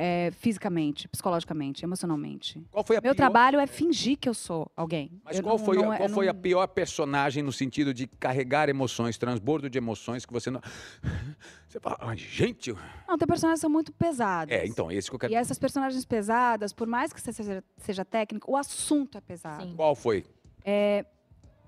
É, 0.00 0.30
fisicamente, 0.30 1.08
psicologicamente, 1.08 1.84
emocionalmente. 1.84 2.64
Qual 2.70 2.84
foi 2.84 2.98
a 2.98 3.00
Meu 3.00 3.12
pior- 3.12 3.16
trabalho 3.16 3.58
é 3.58 3.66
fingir 3.66 4.16
que 4.16 4.28
eu 4.28 4.34
sou 4.34 4.70
alguém. 4.76 5.10
Mas 5.24 5.38
Eu 5.38 5.42
qual, 5.42 5.58
não- 5.58 5.64
foi, 5.64 5.76
não 5.76 5.90
a- 5.90 5.94
é- 5.96 5.98
qual 5.98 6.08
foi 6.10 6.28
a 6.28 6.32
não- 6.32 6.40
pior 6.40 6.68
personagem 6.68 7.42
no 7.42 7.50
sentido 7.50 7.92
de 7.92 8.06
carregar 8.06 8.68
emoções, 8.68 9.18
transbordo 9.18 9.68
de 9.68 9.76
emoções 9.76 10.24
que 10.24 10.32
você 10.32 10.50
não. 10.52 10.60
Você 11.68 11.78
fala, 11.80 11.98
ai, 12.00 12.16
gente. 12.16 12.72
Não, 13.06 13.18
tem 13.18 13.26
personagens 13.28 13.58
que 13.58 13.62
são 13.62 13.68
muito 13.70 13.92
pesadas. 13.92 14.56
É, 14.56 14.64
então, 14.66 14.90
esse 14.90 15.10
que 15.10 15.16
eu 15.16 15.18
quero. 15.18 15.32
E 15.32 15.36
essas 15.36 15.58
personagens 15.58 16.02
pesadas, 16.04 16.72
por 16.72 16.86
mais 16.86 17.12
que 17.12 17.20
você 17.20 17.30
seja, 17.32 17.62
seja 17.76 18.04
técnico, 18.06 18.50
o 18.50 18.56
assunto 18.56 19.18
é 19.18 19.20
pesado. 19.20 19.64
Sim. 19.66 19.74
Qual 19.76 19.94
foi? 19.94 20.24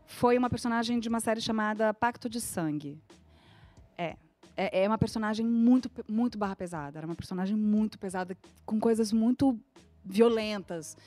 foi 0.07 0.37
uma 0.39 0.49
personagem 0.51 0.99
de 1.01 1.09
uma 1.09 1.21
série 1.21 1.41
chamada 1.41 1.93
Pacto 1.93 2.29
de 2.29 2.41
Sangue. 2.41 2.99
É. 3.99 4.17
É, 4.61 4.83
é 4.83 4.89
uma 4.89 4.99
personagem 4.99 5.47
muito, 5.47 5.91
muito 6.07 6.37
barra 6.37 6.55
pesada. 6.55 6.99
Era 6.99 7.07
uma 7.07 7.15
personagem 7.15 7.57
muito 7.57 7.99
pesada, 7.99 8.37
com 8.67 8.79
coisas 8.79 9.11
muito 9.11 9.59
violentas. 10.05 10.99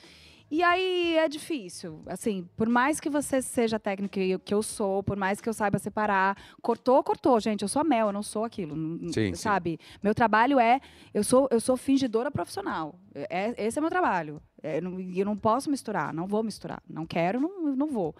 E 0.50 0.60
aí 0.60 1.16
é 1.16 1.28
difícil. 1.28 2.02
Assim, 2.06 2.48
por 2.56 2.68
mais 2.68 2.98
que 2.98 3.08
você 3.08 3.40
seja 3.40 3.78
técnico 3.78 4.14
que 4.44 4.54
eu 4.54 4.62
sou, 4.62 5.04
por 5.04 5.16
mais 5.16 5.40
que 5.40 5.48
eu 5.48 5.52
saiba 5.52 5.78
separar, 5.78 6.36
cortou, 6.60 7.02
cortou, 7.04 7.38
gente. 7.38 7.62
Eu 7.62 7.68
sou 7.68 7.80
a 7.80 7.84
Mel, 7.84 8.08
eu 8.08 8.12
não 8.12 8.24
sou 8.24 8.44
aquilo. 8.44 8.74
Sim, 9.12 9.12
sim. 9.12 9.34
sabe? 9.36 9.78
Meu 10.02 10.16
trabalho 10.16 10.58
é. 10.58 10.80
Eu 11.12 11.22
sou, 11.22 11.46
eu 11.50 11.60
sou 11.60 11.76
fingidora 11.76 12.32
profissional. 12.32 12.98
É, 13.14 13.54
esse 13.64 13.78
é 13.78 13.80
meu 13.80 13.90
trabalho. 13.90 14.42
É, 14.62 14.78
eu 14.78 15.24
não 15.24 15.36
posso 15.36 15.70
misturar, 15.70 16.12
não 16.12 16.26
vou 16.26 16.42
misturar. 16.42 16.82
Não 16.88 17.06
quero, 17.06 17.40
não, 17.40 17.76
não 17.76 17.86
vou. 17.86 18.14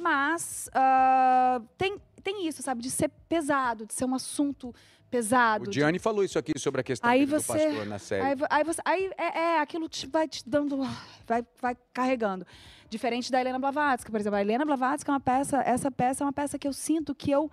Mas 0.00 0.68
ah, 0.74 1.62
tem, 1.78 1.96
tem 2.22 2.46
isso, 2.46 2.62
sabe? 2.62 2.80
De 2.82 2.90
ser 2.90 3.08
pesado, 3.28 3.86
de 3.86 3.94
ser 3.94 4.04
um 4.04 4.14
assunto 4.14 4.74
pesado. 5.10 5.64
O 5.64 5.68
de- 5.68 5.74
Gianni 5.80 5.98
falou 5.98 6.24
isso 6.24 6.38
aqui 6.38 6.52
sobre 6.58 6.80
a 6.80 6.84
questão 6.84 7.08
Aí 7.10 7.26
você- 7.26 7.52
do 7.68 7.74
pastor 7.74 7.86
na 7.86 7.98
série. 7.98 8.22
Aí, 8.22 8.36
aí, 8.50 8.64
você, 8.64 8.80
aí 8.84 9.10
é, 9.18 9.38
é, 9.38 9.60
aquilo 9.60 9.88
te, 9.88 10.06
vai 10.06 10.26
te 10.26 10.42
dando, 10.48 10.78
vai, 11.26 11.44
vai 11.60 11.76
carregando. 11.92 12.46
Diferente 12.88 13.30
da 13.30 13.40
Helena 13.40 13.58
Blavatsky, 13.58 14.10
por 14.10 14.20
exemplo. 14.20 14.36
A 14.38 14.40
Helena 14.40 14.64
Blavatsky 14.64 15.10
é 15.10 15.12
uma 15.12 15.20
peça, 15.20 15.58
essa 15.62 15.90
peça 15.90 16.22
é 16.22 16.26
uma 16.26 16.32
peça 16.32 16.58
que 16.58 16.66
eu 16.68 16.72
sinto 16.72 17.14
que 17.14 17.30
eu 17.30 17.50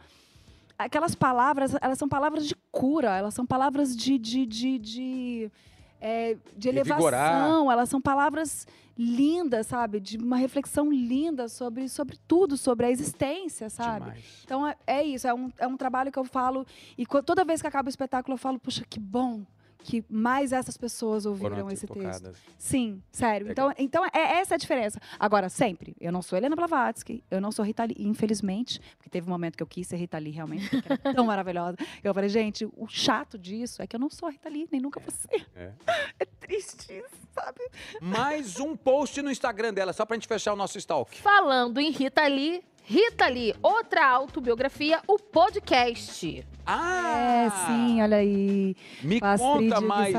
aquelas 0.78 1.14
palavras, 1.16 1.76
elas 1.82 1.98
são 1.98 2.08
palavras 2.08 2.48
de 2.48 2.56
cura, 2.72 3.18
elas 3.18 3.34
são 3.34 3.46
palavras 3.46 3.96
de 3.96 4.18
de, 4.18 4.46
de, 4.46 4.80
de, 4.80 5.52
é, 6.00 6.38
de 6.56 6.70
elevação, 6.70 7.70
elas 7.72 7.90
são 7.90 8.00
palavras 8.02 8.66
lindas, 9.02 9.68
sabe? 9.68 9.98
De 9.98 10.18
uma 10.18 10.36
reflexão 10.36 10.92
linda 10.92 11.48
sobre, 11.48 11.88
sobre 11.88 12.18
tudo, 12.28 12.58
sobre 12.58 12.86
a 12.86 12.92
existência, 12.92 13.70
sabe? 13.70 14.06
Demais. 14.08 14.42
Então 14.44 14.68
é, 14.68 14.76
é 14.86 15.02
isso, 15.02 15.26
é 15.26 15.34
um, 15.34 15.50
é 15.58 15.66
um 15.66 15.78
trabalho 15.78 16.12
que 16.12 16.20
eu 16.20 16.26
falo. 16.26 16.68
E 16.98 17.06
toda 17.06 17.46
vez 17.46 17.62
que 17.62 17.68
acaba 17.68 17.88
o 17.88 17.90
espetáculo, 17.90 18.34
eu 18.34 18.38
falo, 18.38 18.60
puxa, 18.60 18.84
que 18.88 19.00
bom 19.00 19.46
que 19.84 20.04
mais 20.10 20.52
essas 20.52 20.78
pessoas 20.78 21.26
ouviram 21.26 21.70
esse 21.70 21.88
texto. 21.88 22.32
Sim, 22.58 23.02
sério. 23.12 23.48
Legal. 23.48 23.72
Então, 23.72 24.04
então 24.04 24.06
é 24.14 24.40
essa 24.40 24.56
a 24.56 24.58
diferença. 24.58 25.00
Agora, 25.20 25.50
sempre, 25.50 25.96
eu 26.00 26.12
não 26.12 26.22
sou 26.22 26.38
Helena 26.38 26.56
Blavatsky, 26.56 27.24
eu 27.32 27.40
não 27.42 27.52
sou 27.52 27.64
Rita 27.66 27.86
Lee, 27.86 27.96
infelizmente, 28.00 28.80
porque 28.98 29.10
teve 29.10 29.28
um 29.28 29.32
momento 29.32 29.56
que 29.56 29.64
eu 29.64 29.68
quis 29.68 29.88
ser 29.88 29.98
Rita 29.98 30.18
Lee 30.18 30.32
realmente, 30.32 30.70
porque 30.70 30.94
era 30.94 31.14
tão 31.14 31.26
maravilhosa. 31.26 31.78
Eu 32.04 32.14
falei, 32.14 32.30
gente, 32.30 32.66
o 32.66 32.88
chato 32.88 33.38
disso 33.38 33.82
é 33.82 33.88
que 33.88 33.96
eu 33.96 34.00
não 34.00 34.10
sou 34.10 34.28
a 34.28 34.32
Rita 34.32 34.50
Lee, 34.50 34.68
nem 34.72 34.82
nunca 34.82 35.00
vou 35.00 35.12
ser. 35.12 35.48
É. 35.56 35.72
É 36.20 36.26
triste 36.26 36.92
isso, 36.92 37.28
sabe? 37.34 37.62
Mais 38.02 38.60
um 38.60 38.76
post 38.76 39.22
no 39.22 39.32
Instagram 39.32 39.74
dela, 39.74 39.94
só 39.94 40.06
pra 40.06 40.16
gente 40.16 40.28
fechar 40.28 40.52
o 40.52 40.56
nosso 40.56 40.78
stalk. 40.78 41.16
Falando 41.22 41.80
em 41.80 41.92
Rita 41.92 42.28
Lee, 42.28 42.62
Rita 42.92 43.28
Lee, 43.28 43.54
outra 43.62 44.10
autobiografia, 44.10 45.00
o 45.08 45.20
podcast. 45.20 46.44
Ah! 46.66 47.46
É, 47.46 47.50
sim, 47.68 48.02
olha 48.02 48.18
aí. 48.18 48.76
Me 49.04 49.20
conta 49.20 49.80
mais. 49.80 50.16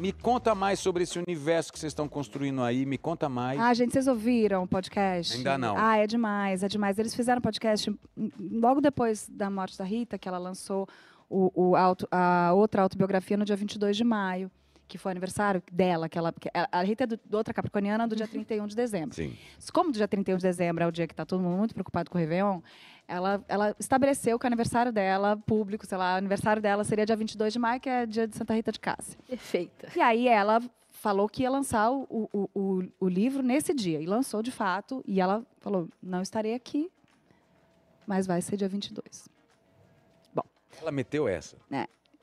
Me 0.00 0.10
conta 0.10 0.54
mais 0.54 0.78
sobre 0.80 1.02
esse 1.02 1.18
universo 1.18 1.70
que 1.70 1.78
vocês 1.78 1.90
estão 1.90 2.08
construindo 2.08 2.62
aí. 2.62 2.86
Me 2.86 2.96
conta 2.96 3.28
mais. 3.28 3.60
Ah, 3.60 3.74
gente, 3.74 3.92
vocês 3.92 4.06
ouviram 4.08 4.62
o 4.62 4.66
podcast? 4.66 5.36
Ainda 5.36 5.58
não. 5.58 5.74
Ah, 5.76 5.98
é 5.98 6.06
demais, 6.06 6.62
é 6.62 6.68
demais. 6.68 6.98
Eles 6.98 7.14
fizeram 7.14 7.42
podcast 7.42 7.94
logo 8.40 8.80
depois 8.80 9.28
da 9.28 9.50
morte 9.50 9.76
da 9.76 9.84
Rita, 9.84 10.16
que 10.16 10.26
ela 10.26 10.38
lançou 10.38 10.88
o, 11.28 11.52
o 11.54 11.76
auto- 11.76 12.08
a 12.10 12.52
outra 12.54 12.80
autobiografia 12.82 13.36
no 13.36 13.44
dia 13.44 13.56
22 13.56 13.98
de 13.98 14.04
maio, 14.04 14.50
que 14.92 14.98
foi 14.98 15.10
o 15.10 15.12
aniversário 15.14 15.62
dela. 15.72 16.06
Que 16.06 16.18
ela, 16.18 16.32
que 16.32 16.50
a- 16.52 16.82
Rita 16.82 17.04
é 17.04 17.06
do, 17.06 17.18
do 17.24 17.36
outra 17.38 17.54
capricorniana 17.54 18.06
do 18.06 18.14
dia 18.14 18.28
31 18.28 18.66
de 18.66 18.76
dezembro. 18.76 19.14
Sim. 19.16 19.34
Como 19.72 19.90
do 19.90 19.96
dia 19.96 20.06
31 20.06 20.36
de 20.36 20.42
dezembro 20.42 20.84
é 20.84 20.86
o 20.86 20.92
dia 20.92 21.06
que 21.06 21.14
está 21.14 21.24
todo 21.24 21.42
mundo 21.42 21.56
muito 21.56 21.72
preocupado 21.74 22.10
com 22.10 22.18
o 22.18 22.20
Réveillon, 22.20 22.60
ela, 23.08 23.42
ela 23.48 23.74
estabeleceu 23.78 24.38
que 24.38 24.44
o 24.44 24.48
aniversário 24.48 24.92
dela, 24.92 25.36
público, 25.46 25.86
sei 25.86 25.96
lá, 25.96 26.14
o 26.14 26.18
aniversário 26.18 26.60
dela 26.60 26.84
seria 26.84 27.06
dia 27.06 27.16
22 27.16 27.52
de 27.54 27.58
maio, 27.58 27.80
que 27.80 27.88
é 27.88 28.04
dia 28.04 28.28
de 28.28 28.36
Santa 28.36 28.52
Rita 28.54 28.70
de 28.70 28.78
Cássia. 28.80 29.18
Perfeita. 29.26 29.88
E 29.96 30.00
aí 30.00 30.28
ela 30.28 30.60
falou 30.90 31.26
que 31.28 31.42
ia 31.42 31.50
lançar 31.50 31.90
o, 31.90 32.06
o, 32.10 32.48
o, 32.54 32.82
o 33.00 33.08
livro 33.08 33.42
nesse 33.42 33.72
dia. 33.72 33.98
E 34.00 34.04
lançou 34.06 34.42
de 34.42 34.50
fato. 34.50 35.02
E 35.06 35.20
ela 35.20 35.44
falou: 35.60 35.88
não 36.02 36.20
estarei 36.22 36.54
aqui, 36.54 36.90
mas 38.06 38.26
vai 38.26 38.40
ser 38.42 38.56
dia 38.58 38.68
22. 38.68 39.28
Ela 40.80 40.90
meteu 40.90 41.28
essa. 41.28 41.56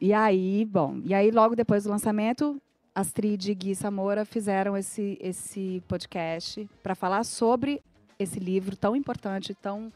E 0.02 0.14
aí, 0.14 0.64
bom, 0.66 1.02
e 1.04 1.14
aí 1.14 1.30
logo 1.30 1.56
depois 1.56 1.84
do 1.84 1.90
lançamento, 1.90 2.62
Astrid 2.96 3.52
e 3.52 3.56
Gui 3.56 3.76
Samora 3.76 4.24
fizeram 4.24 4.78
esse, 4.78 5.18
esse 5.20 5.84
podcast 5.88 6.70
para 6.82 6.96
falar 6.96 7.26
sobre 7.26 7.82
esse 8.18 8.40
livro 8.40 8.78
tão 8.78 8.96
importante, 8.96 9.54
tão 9.54 9.92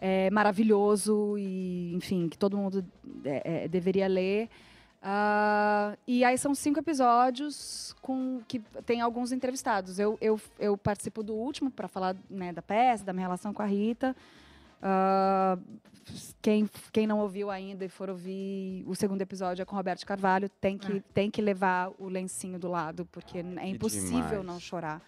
é, 0.00 0.30
maravilhoso 0.30 1.36
e, 1.38 1.92
enfim, 1.94 2.28
que 2.28 2.36
todo 2.36 2.56
mundo 2.56 2.84
é, 3.24 3.64
é, 3.64 3.68
deveria 3.68 4.08
ler. 4.08 4.48
Ah, 5.02 5.96
e 6.06 6.24
aí 6.24 6.36
são 6.36 6.54
cinco 6.54 6.78
episódios 6.78 7.94
com 8.02 8.40
que 8.48 8.58
tem 8.84 9.00
alguns 9.00 9.32
entrevistados. 9.32 9.98
Eu, 9.98 10.18
eu, 10.20 10.40
eu 10.58 10.76
participo 10.76 11.22
do 11.22 11.34
último 11.34 11.70
para 11.70 11.88
falar 11.88 12.16
né, 12.28 12.52
da 12.52 12.62
peça, 12.62 13.04
da 13.04 13.12
minha 13.12 13.26
relação 13.26 13.52
com 13.52 13.62
a 13.62 13.66
Rita. 13.66 14.14
Ah, 14.82 15.58
quem, 16.42 16.68
quem 16.92 17.06
não 17.06 17.20
ouviu 17.20 17.50
ainda 17.50 17.84
e 17.84 17.88
for 17.88 18.08
ouvir 18.10 18.84
o 18.86 18.94
segundo 18.94 19.20
episódio 19.20 19.62
é 19.62 19.64
com 19.64 19.76
Roberto 19.76 20.04
Carvalho, 20.04 20.48
tem 20.48 20.76
que, 20.76 21.00
tem 21.14 21.30
que 21.30 21.40
levar 21.40 21.90
o 21.98 22.08
lencinho 22.08 22.58
do 22.58 22.68
lado, 22.68 23.06
porque 23.06 23.38
é 23.38 23.68
impossível 23.68 24.40
demais. 24.40 24.46
não 24.46 24.60
chorar. 24.60 25.02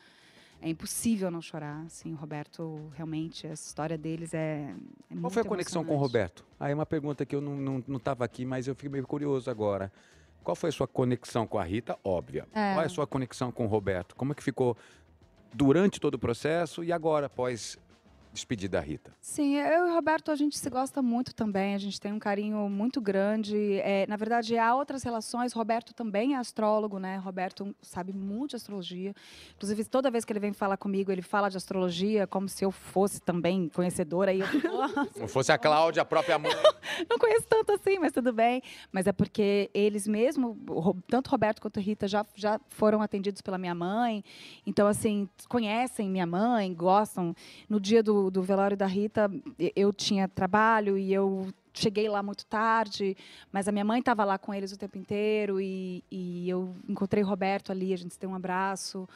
É 0.61 0.69
impossível 0.69 1.29
não 1.29 1.43
chorar. 1.43 1.83
Assim, 1.87 2.13
o 2.13 2.17
Roberto, 2.17 2.93
realmente, 2.95 3.47
essa 3.49 3.67
história 3.67 3.99
deles 3.99 4.33
é. 4.33 4.73
é 5.11 5.17
Qual 5.17 5.31
foi 5.31 5.43
a 5.43 5.45
conexão 5.45 5.85
com 5.85 5.95
o. 5.97 5.99
Roberto? 5.99 6.45
Aí 6.61 6.71
é 6.71 6.75
uma 6.75 6.87
pergunta 6.87 7.27
que 7.27 7.35
eu 7.35 7.41
não 7.41 7.79
estava 7.79 7.85
não, 7.89 7.99
tava 7.99 8.25
aqui, 8.25 8.45
mas 8.45 8.69
eu 8.69 8.75
fiquei 8.77 8.89
meio 8.89 9.07
curioso 9.07 9.51
agora. 9.51 9.91
Qual 10.45 10.55
foi 10.55 10.71
a 10.71 10.73
sua 10.73 10.87
conexão 10.87 11.49
com 11.49 11.59
a 11.59 11.65
Rita? 11.65 11.99
Óbvia. 12.05 12.47
É. 12.53 12.75
Qual 12.75 12.83
é 12.83 12.87
a 12.87 12.89
sua 12.89 13.07
conexão 13.09 13.51
com 13.51 13.65
o 13.65 13.69
Roberto? 13.69 14.15
Como 14.15 14.33
é 14.33 14.35
que 14.37 14.43
ficou 14.43 14.77
durante 15.53 16.01
todo 16.01 16.15
o 16.15 16.19
processo 16.19 16.85
e 16.85 16.93
agora, 16.93 17.27
após 17.27 17.77
despedir 18.33 18.69
da 18.69 18.81
Rita? 18.81 19.13
Sim, 19.21 19.57
eu 19.57 19.87
e 19.87 19.91
o 19.91 19.95
Roberto, 19.95 20.31
a 20.31 20.37
gente 20.37 20.59
se 20.59 20.71
gosta 20.71 21.03
muito 21.03 21.35
também, 21.35 21.75
a 21.75 21.79
gente 21.79 22.01
tem 22.01 22.13
um 22.13 22.19
carinho 22.19 22.69
muito 22.69 23.01
grande. 23.01 23.79
É, 23.81 24.07
na 24.07 24.17
verdade, 24.17 24.57
há 24.57 24.75
outras 24.75 25.03
relações. 25.03 25.53
Roberto 25.53 25.93
também 25.93 26.35
é 26.35 26.39
astrólogo, 26.39 26.99
né? 26.99 27.17
Roberto 27.19 27.75
sabe 27.83 28.13
muito 28.13 28.51
de 28.51 28.57
astrologia. 28.57 29.15
Inclusive, 29.57 29.85
toda 29.85 30.11
vez 30.11 30.25
que 30.25 30.33
ele 30.33 30.41
vem 30.41 30.53
falar 30.53 30.77
comigo, 30.77 31.13
ele 31.13 31.23
fala 31.23 31.49
de 31.49 31.57
astrologia 31.57 32.27
como 32.27 32.49
se 32.49 32.65
eu 32.65 32.71
fosse 32.71 33.21
também 33.21 33.69
conhecedora. 33.69 34.33
E 34.33 34.41
eu 34.41 34.47
Se 35.13 35.29
fosse 35.29 35.53
a 35.53 35.59
Cláudia, 35.59 36.03
a 36.03 36.05
própria 36.05 36.39
mãe. 36.39 36.53
não 37.09 37.19
conheço 37.19 37.47
tanto 37.49 37.73
assim, 37.73 37.99
mas 37.99 38.13
tudo 38.13 38.33
bem. 38.33 38.63
Mas 38.91 39.07
é 39.07 39.13
porque 39.13 39.71
eles 39.75 40.07
mesmo, 40.07 40.59
tanto 41.09 41.31
Roberto 41.31 41.61
quanto 41.61 41.81
Rita, 41.81 42.09
já, 42.09 42.25
já 42.35 42.61
foram 42.69 43.03
atendidos 43.03 43.43
pela 43.43 43.59
minha 43.59 43.75
mãe. 43.75 44.25
Então, 44.67 44.87
assim, 44.87 45.29
conhecem 45.49 46.09
minha 46.09 46.27
mãe, 46.27 46.73
gostam. 46.75 47.35
No 47.69 47.81
dia 47.81 48.03
do, 48.03 48.22
do 48.31 48.43
velório 48.43 48.77
da 48.77 48.87
Rita, 48.87 49.31
eu 49.75 49.93
tinha 49.93 50.29
trabalho 50.29 50.97
e 50.99 51.13
eu 51.13 51.49
cheguei 51.75 52.09
lá 52.09 52.23
muito 52.23 52.45
tarde, 52.47 53.17
mas 53.51 53.67
a 53.69 53.73
minha 53.73 53.85
mãe 53.85 54.01
estava 54.01 54.25
lá 54.25 54.37
com 54.39 54.53
eles 54.53 54.73
o 54.73 54.77
tempo 54.77 54.99
inteiro 54.99 55.61
e, 55.61 56.05
e 56.11 56.49
eu 56.49 56.75
encontrei 56.89 57.23
o 57.23 57.27
Roberto 57.27 57.73
ali, 57.73 57.93
a 57.95 57.97
gente 57.97 58.19
deu 58.19 58.31
um 58.31 58.35
abraço. 58.35 59.09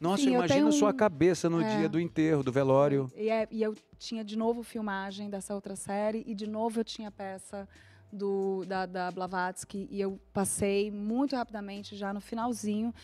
Nossa, 0.00 0.22
Sim, 0.24 0.34
imagina 0.34 0.54
tenho 0.60 0.72
sua 0.72 0.92
cabeça 0.92 1.48
no 1.48 1.60
É. 1.62 1.76
dia 1.76 1.88
do 1.88 1.98
enterro, 1.98 2.42
do 2.42 2.52
velório. 2.52 3.10
E, 3.16 3.28
é- 3.30 3.48
e 3.50 3.62
eu 3.62 3.74
tinha 3.98 4.22
de 4.24 4.36
novo 4.36 4.62
filmagem 4.62 5.30
dessa 5.30 5.54
outra 5.54 5.74
série 5.76 6.22
e 6.26 6.34
de 6.34 6.46
novo 6.46 6.80
eu 6.80 6.84
tinha 6.84 7.10
peça 7.10 7.66
do, 8.12 8.64
da, 8.66 8.84
da 8.86 9.10
Blavatsky 9.10 9.88
e 9.90 10.00
eu 10.00 10.18
passei 10.32 10.90
muito 10.90 11.34
rapidamente 11.34 11.96
já 11.96 12.12
no 12.12 12.20
finalzinho, 12.20 12.94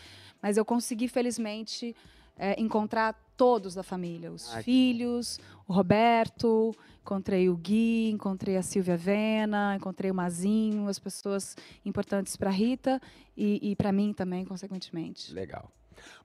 mas 0.40 0.56
eu 0.56 0.64
consegui 0.64 1.08
felizmente 1.08 1.94
é, 2.38 2.60
encontrar 2.60 3.14
todos 3.42 3.74
da 3.74 3.82
família, 3.82 4.30
os 4.30 4.54
Ai, 4.54 4.58
que 4.58 4.64
filhos, 4.66 5.40
o 5.66 5.72
Roberto, 5.72 6.72
encontrei 7.00 7.48
o 7.48 7.56
Gui, 7.56 8.08
encontrei 8.08 8.56
a 8.56 8.62
Silvia 8.62 8.96
Vena, 8.96 9.74
encontrei 9.74 10.12
o 10.12 10.14
Mazinho, 10.14 10.86
as 10.86 10.96
pessoas 10.96 11.56
importantes 11.84 12.36
para 12.36 12.50
Rita 12.50 13.02
e, 13.36 13.72
e 13.72 13.74
para 13.74 13.90
mim 13.90 14.12
também, 14.12 14.44
consequentemente. 14.44 15.32
Legal. 15.34 15.68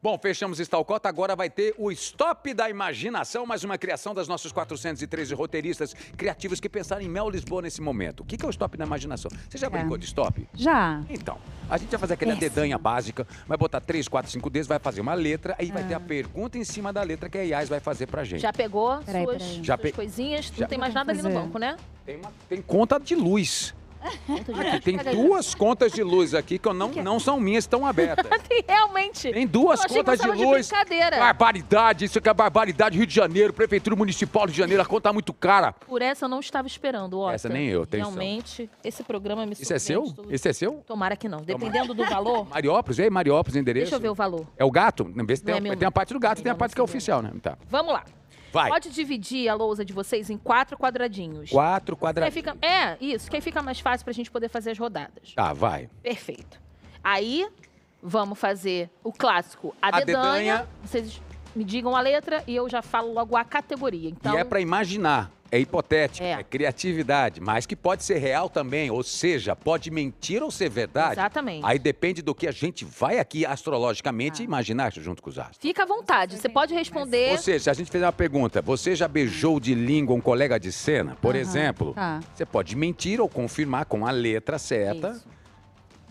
Bom, 0.01 0.17
fechamos 0.17 0.59
Stalcota, 0.59 1.09
agora 1.09 1.35
vai 1.35 1.49
ter 1.49 1.73
o 1.77 1.91
Stop 1.91 2.53
da 2.53 2.69
Imaginação, 2.69 3.45
mais 3.45 3.63
uma 3.63 3.77
criação 3.77 4.13
das 4.13 4.27
nossos 4.27 4.51
413 4.51 5.33
roteiristas 5.33 5.93
criativos 6.15 6.59
que 6.59 6.69
pensaram 6.69 7.01
em 7.01 7.09
Mel 7.09 7.29
Lisboa 7.29 7.61
nesse 7.61 7.81
momento. 7.81 8.21
O 8.21 8.25
que 8.25 8.43
é 8.43 8.47
o 8.47 8.49
Stop 8.51 8.77
da 8.77 8.85
Imaginação? 8.85 9.29
Você 9.49 9.57
já 9.57 9.67
É. 9.67 9.69
brincou 9.69 9.97
de 9.97 10.05
stop? 10.05 10.47
Já. 10.53 11.01
Então, 11.09 11.37
a 11.69 11.77
gente 11.77 11.89
vai 11.89 11.99
fazer 11.99 12.13
aquela 12.13 12.33
Péssimo. 12.33 12.49
dedanha 12.49 12.77
básica, 12.77 13.27
vai 13.47 13.57
botar 13.57 13.81
3, 13.81 14.07
4, 14.07 14.31
5 14.31 14.49
dedos, 14.49 14.67
vai 14.67 14.79
fazer 14.79 15.01
uma 15.01 15.13
letra, 15.13 15.55
aí 15.57 15.71
vai 15.71 15.83
ter 15.83 15.93
Ah. 15.95 15.97
a 15.97 15.99
pergunta 15.99 16.57
em 16.57 16.63
cima 16.63 16.93
da 16.93 17.01
letra 17.01 17.29
que 17.29 17.37
a 17.37 17.41
Yas 17.41 17.69
vai 17.69 17.79
fazer 17.79 18.07
pra 18.07 18.23
gente. 18.23 18.41
Já 18.41 18.53
pegou 18.53 18.97
Peraí, 18.99 19.23
suas, 19.25 19.37
peraí. 19.43 19.63
Já 19.63 19.75
suas 19.75 19.81
pe- 19.81 19.91
coisinhas? 19.91 20.45
Já- 20.45 20.61
Não 20.61 20.67
tem 20.67 20.77
mais 20.77 20.93
nada 20.93 21.11
ali 21.11 21.21
no 21.21 21.29
banco, 21.31 21.57
né? 21.57 21.75
Tem, 22.05 22.17
uma- 22.17 22.31
tem 22.47 22.61
conta 22.61 22.99
de 22.99 23.15
luz. 23.15 23.73
De 24.27 24.67
Aqui, 24.67 24.79
tem 24.81 24.99
aí. 24.99 25.15
duas 25.15 25.53
contas 25.55 25.91
de 25.91 26.03
luz 26.03 26.33
aqui 26.33 26.57
que 26.57 26.67
eu 26.67 26.73
não, 26.73 26.89
não 26.89 27.19
são 27.19 27.39
minhas, 27.39 27.63
estão 27.63 27.85
abertas. 27.85 28.25
Tem 28.47 28.63
realmente. 28.67 29.31
Tem 29.31 29.45
duas 29.47 29.83
contas 29.85 30.19
de 30.19 30.31
de 30.31 30.43
luz. 30.45 30.67
brincadeira. 30.69 31.17
Barbaridade, 31.17 32.05
isso 32.05 32.19
que 32.21 32.29
é 32.29 32.33
barbaridade. 32.33 32.97
Rio 32.97 33.05
de 33.07 33.13
Janeiro, 33.13 33.53
Prefeitura 33.53 33.95
Municipal 33.95 34.43
do 34.43 34.47
Rio 34.47 34.53
de 34.53 34.59
Janeiro, 34.59 34.81
a 34.81 34.85
conta 34.85 35.09
tá 35.09 35.13
muito 35.13 35.33
cara. 35.33 35.71
Por 35.73 36.01
essa 36.01 36.25
eu 36.25 36.29
não 36.29 36.39
estava 36.39 36.67
esperando, 36.67 37.19
ó. 37.19 37.31
Essa 37.31 37.49
nem 37.49 37.67
eu, 37.67 37.83
atenção. 37.83 38.09
Realmente, 38.09 38.69
esse 38.83 39.03
programa 39.03 39.45
me 39.45 39.53
Isso 39.53 39.73
é 39.73 39.79
seu? 39.79 40.03
todo- 40.03 40.33
Esse 40.33 40.49
é 40.49 40.53
seu? 40.53 40.83
Tomara 40.85 41.15
que 41.15 41.27
não. 41.29 41.41
Dependendo 41.41 41.93
do 41.93 42.05
valor, 42.05 42.47
Mariópolis, 42.49 42.99
ei, 42.99 43.09
Mariópolis, 43.09 43.55
endereço. 43.55 43.85
deixa 43.85 43.95
eu 43.95 43.99
ver 43.99 44.09
o 44.09 44.15
valor. 44.15 44.45
É 44.57 44.65
o 44.65 44.71
gato? 44.71 45.09
Vê 45.27 45.35
se 45.35 45.43
tem, 45.43 45.59
Não 45.59 45.71
é 45.71 45.75
tem 45.75 45.87
a 45.87 45.91
parte 45.91 46.13
do 46.13 46.19
gato, 46.19 46.41
tem 46.41 46.49
a 46.49 46.53
Não, 46.53 46.57
parte 46.59 46.73
que 46.73 46.79
é 46.79 46.83
não 46.83 46.85
oficial, 46.85 47.21
né? 47.21 47.31
Tá. 47.41 47.57
Vamos 47.69 47.93
lá. 47.93 48.03
Vai. 48.51 48.69
Pode 48.69 48.89
dividir 48.89 49.49
a 49.49 49.53
lousa 49.53 49.83
de 49.83 49.93
vocês 49.93 50.29
em 50.29 50.37
quatro 50.37 50.77
quadradinhos. 50.77 51.49
Quatro 51.49 51.95
quadradinhos. 51.97 52.33
fica, 52.33 52.57
é, 52.65 52.97
isso. 52.99 53.29
Que 53.29 53.35
aí 53.37 53.41
fica 53.41 53.61
mais 53.61 53.79
fácil 53.79 54.03
pra 54.05 54.13
gente 54.13 54.31
poder 54.31 54.49
fazer 54.49 54.71
as 54.71 54.79
rodadas. 54.79 55.33
Tá, 55.35 55.53
vai. 55.53 55.89
Perfeito. 56.01 56.59
Aí, 57.03 57.47
vamos 58.01 58.39
fazer 58.39 58.89
o 59.03 59.11
clássico. 59.11 59.75
A, 59.81 59.87
A 59.97 59.99
dedanha. 59.99 60.23
dedanha. 60.23 60.67
Vocês 60.83 61.21
me 61.55 61.63
digam 61.63 61.95
a 61.95 62.01
letra 62.01 62.43
e 62.47 62.55
eu 62.55 62.69
já 62.69 62.81
falo 62.81 63.13
logo 63.13 63.35
a 63.35 63.43
categoria. 63.43 64.09
Então, 64.09 64.33
E 64.33 64.37
é 64.37 64.43
pra 64.43 64.59
imaginar. 64.61 65.31
É 65.51 65.59
hipotético, 65.59 66.25
é. 66.25 66.31
É. 66.31 66.43
criatividade, 66.43 67.39
mas 67.39 67.65
que 67.65 67.75
pode 67.75 68.03
ser 68.03 68.17
real 68.17 68.49
também, 68.49 68.91
ou 68.91 69.01
seja, 69.03 69.55
pode 69.55 69.89
mentir 69.89 70.43
ou 70.43 70.51
ser 70.51 70.69
verdade. 70.69 71.13
Exatamente. 71.13 71.65
Aí 71.65 71.79
depende 71.79 72.21
do 72.21 72.35
que 72.35 72.47
a 72.47 72.51
gente 72.51 72.83
vai 72.83 73.17
aqui 73.19 73.45
astrologicamente 73.45 74.41
Ah. 74.41 74.45
imaginar 74.45 74.91
junto 74.93 75.21
com 75.21 75.29
os 75.29 75.39
astros. 75.39 75.57
fica 75.61 75.83
à 75.83 75.85
vontade. 75.85 76.37
Você 76.37 76.49
pode 76.49 76.73
responder. 76.73 77.31
Ou 77.31 77.37
seja, 77.37 77.63
se 77.65 77.69
a 77.69 77.73
gente 77.73 77.89
fizer 77.89 78.05
uma 78.05 78.11
pergunta, 78.11 78.61
você 78.61 78.95
já 78.95 79.07
beijou 79.07 79.59
de 79.59 79.73
língua 79.73 80.15
um 80.15 80.21
colega 80.21 80.59
de 80.59 80.71
cena, 80.71 81.15
por 81.21 81.33
Aham, 81.35 81.41
exemplo? 81.41 81.93
Tá. 81.93 82.19
Você 82.35 82.45
pode 82.45 82.75
mentir 82.75 83.21
ou 83.21 83.29
confirmar 83.29 83.85
com 83.85 84.05
a 84.05 84.11
letra 84.11 84.57
certa 84.59 85.11
Isso. 85.11 85.25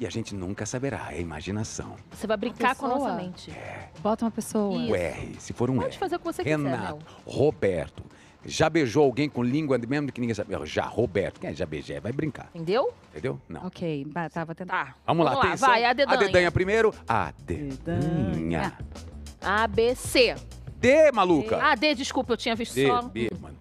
e 0.00 0.06
a 0.06 0.10
gente 0.10 0.34
nunca 0.34 0.64
saberá, 0.64 1.08
é 1.12 1.20
imaginação. 1.20 1.96
Você 2.10 2.26
vai 2.26 2.36
brincar 2.36 2.74
com 2.74 2.86
a 2.86 2.88
nossa 2.88 3.14
mente. 3.14 3.52
Bota 4.00 4.24
uma 4.24 4.30
pessoa. 4.30 4.80
Isso. 4.82 4.92
O 4.92 4.96
R, 4.96 5.36
se 5.38 5.52
for 5.52 5.68
um 5.70 5.76
Pode 5.76 5.88
R. 5.88 5.98
fazer 5.98 6.16
o 6.16 6.18
que 6.18 6.24
você 6.24 6.42
quiser, 6.42 6.56
Mel. 6.58 6.76
Renato, 6.76 7.06
Roberto. 7.26 8.02
Já 8.46 8.70
beijou 8.70 9.04
alguém 9.04 9.28
com 9.28 9.42
língua 9.42 9.76
mesmo 9.76 10.10
que 10.12 10.20
ninguém 10.20 10.34
sabe? 10.34 10.54
Já, 10.64 10.84
Roberto. 10.84 11.40
Quem 11.40 11.50
é 11.50 11.54
já 11.54 11.66
beijei? 11.66 11.98
Vai 12.00 12.12
brincar, 12.12 12.48
Entendeu? 12.54 12.92
entendeu? 13.10 13.40
Não. 13.48 13.66
Ok, 13.66 14.06
tava 14.32 14.54
tentando. 14.54 14.68
Tá. 14.68 14.94
Vamos 15.06 15.26
lá, 15.26 15.32
atenção. 15.32 15.68
vai, 15.68 15.84
a 15.84 15.92
dedanha. 15.92 16.18
A 16.18 16.22
dedanha 16.22 16.52
primeiro. 16.52 16.94
A 17.08 17.32
dedanha. 17.44 18.72
A, 19.42 19.66
B, 19.66 19.94
C. 19.94 20.34
D, 20.78 21.10
maluca. 21.12 21.58
Ah, 21.60 21.74
D, 21.74 21.94
desculpa, 21.94 22.32
eu 22.32 22.36
tinha 22.36 22.54
visto 22.54 22.74
D, 22.74 22.86
só. 22.86 23.02
B, 23.02 23.30
mano. 23.40 23.56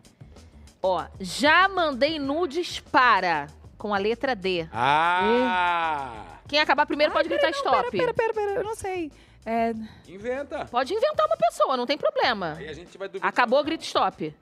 Ó, 0.82 1.04
já 1.20 1.68
mandei 1.68 2.20
nudes 2.20 2.80
para. 2.80 3.48
Com 3.78 3.94
a 3.94 3.98
letra 3.98 4.36
D. 4.36 4.68
Ah! 4.72 6.40
Quem 6.48 6.60
acabar 6.60 6.86
primeiro 6.86 7.12
pode 7.12 7.28
gritar 7.28 7.50
stop. 7.52 7.92
Pera, 7.92 8.14
pera, 8.14 8.34
pera, 8.34 8.52
eu 8.54 8.64
não 8.64 8.76
sei. 8.76 9.12
É, 9.46 9.74
Inventa. 10.08 10.66
Pode 10.66 10.92
inventar 10.94 11.28
uma 11.28 11.38
pessoa, 11.38 11.78
não 11.78 11.86
tem 11.86 11.98
problema. 11.98 12.56
Aí 12.58 12.68
a 12.68 12.74
gente 12.74 12.98
vai 12.98 13.08
duvidar. 13.08 13.30
Acabou, 13.30 13.64
grita 13.64 13.84
stop. 13.84 14.34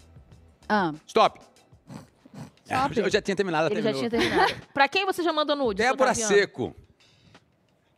Ah, 0.67 0.93
Stop. 1.07 1.39
Stop. 2.65 2.99
Eu 2.99 3.09
já 3.09 3.21
tinha 3.21 3.35
terminado, 3.35 3.67
ela 3.67 3.73
Ele 3.75 3.81
já 3.81 3.91
terminou. 3.91 4.09
tinha 4.09 4.21
terminado. 4.29 4.61
pra 4.73 4.87
quem 4.87 5.05
você 5.05 5.21
já 5.23 5.33
mandou 5.33 5.55
nude? 5.55 5.83
Débora 5.83 6.11
Otaviano? 6.11 6.33
Seco. 6.33 6.75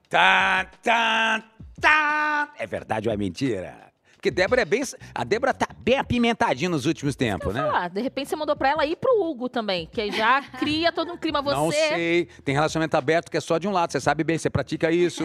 Tá, 0.09 0.65
tá, 0.83 1.43
tá. 1.81 2.53
É 2.57 2.65
verdade 2.67 3.07
ou 3.07 3.13
é 3.13 3.17
mentira? 3.17 3.85
Porque 4.13 4.31
Débora 4.31 4.61
é 4.61 4.65
bem. 4.65 4.81
A 5.13 5.23
Débora 5.23 5.53
tá 5.53 5.67
bem 5.77 5.97
apimentadinha 5.99 6.69
nos 6.69 6.85
últimos 6.87 7.15
tempos, 7.15 7.53
né? 7.53 7.61
Ah, 7.71 7.87
de 7.87 8.01
repente 8.01 8.27
você 8.29 8.35
mandou 8.35 8.55
pra 8.55 8.69
ela 8.69 8.85
ir 8.85 8.95
pro 8.95 9.21
Hugo 9.23 9.47
também, 9.47 9.85
que 9.85 10.01
aí 10.01 10.11
já 10.11 10.41
cria 10.57 10.91
todo 10.91 11.13
um 11.13 11.17
clima. 11.17 11.41
Você, 11.43 11.55
Não 11.55 11.71
sei. 11.71 12.25
Tem 12.43 12.55
relacionamento 12.55 12.95
aberto 12.97 13.29
que 13.29 13.37
é 13.37 13.41
só 13.41 13.57
de 13.59 13.67
um 13.67 13.71
lado. 13.71 13.91
Você 13.91 13.99
sabe 13.99 14.23
bem, 14.23 14.37
você 14.37 14.49
pratica 14.49 14.89
isso. 14.91 15.23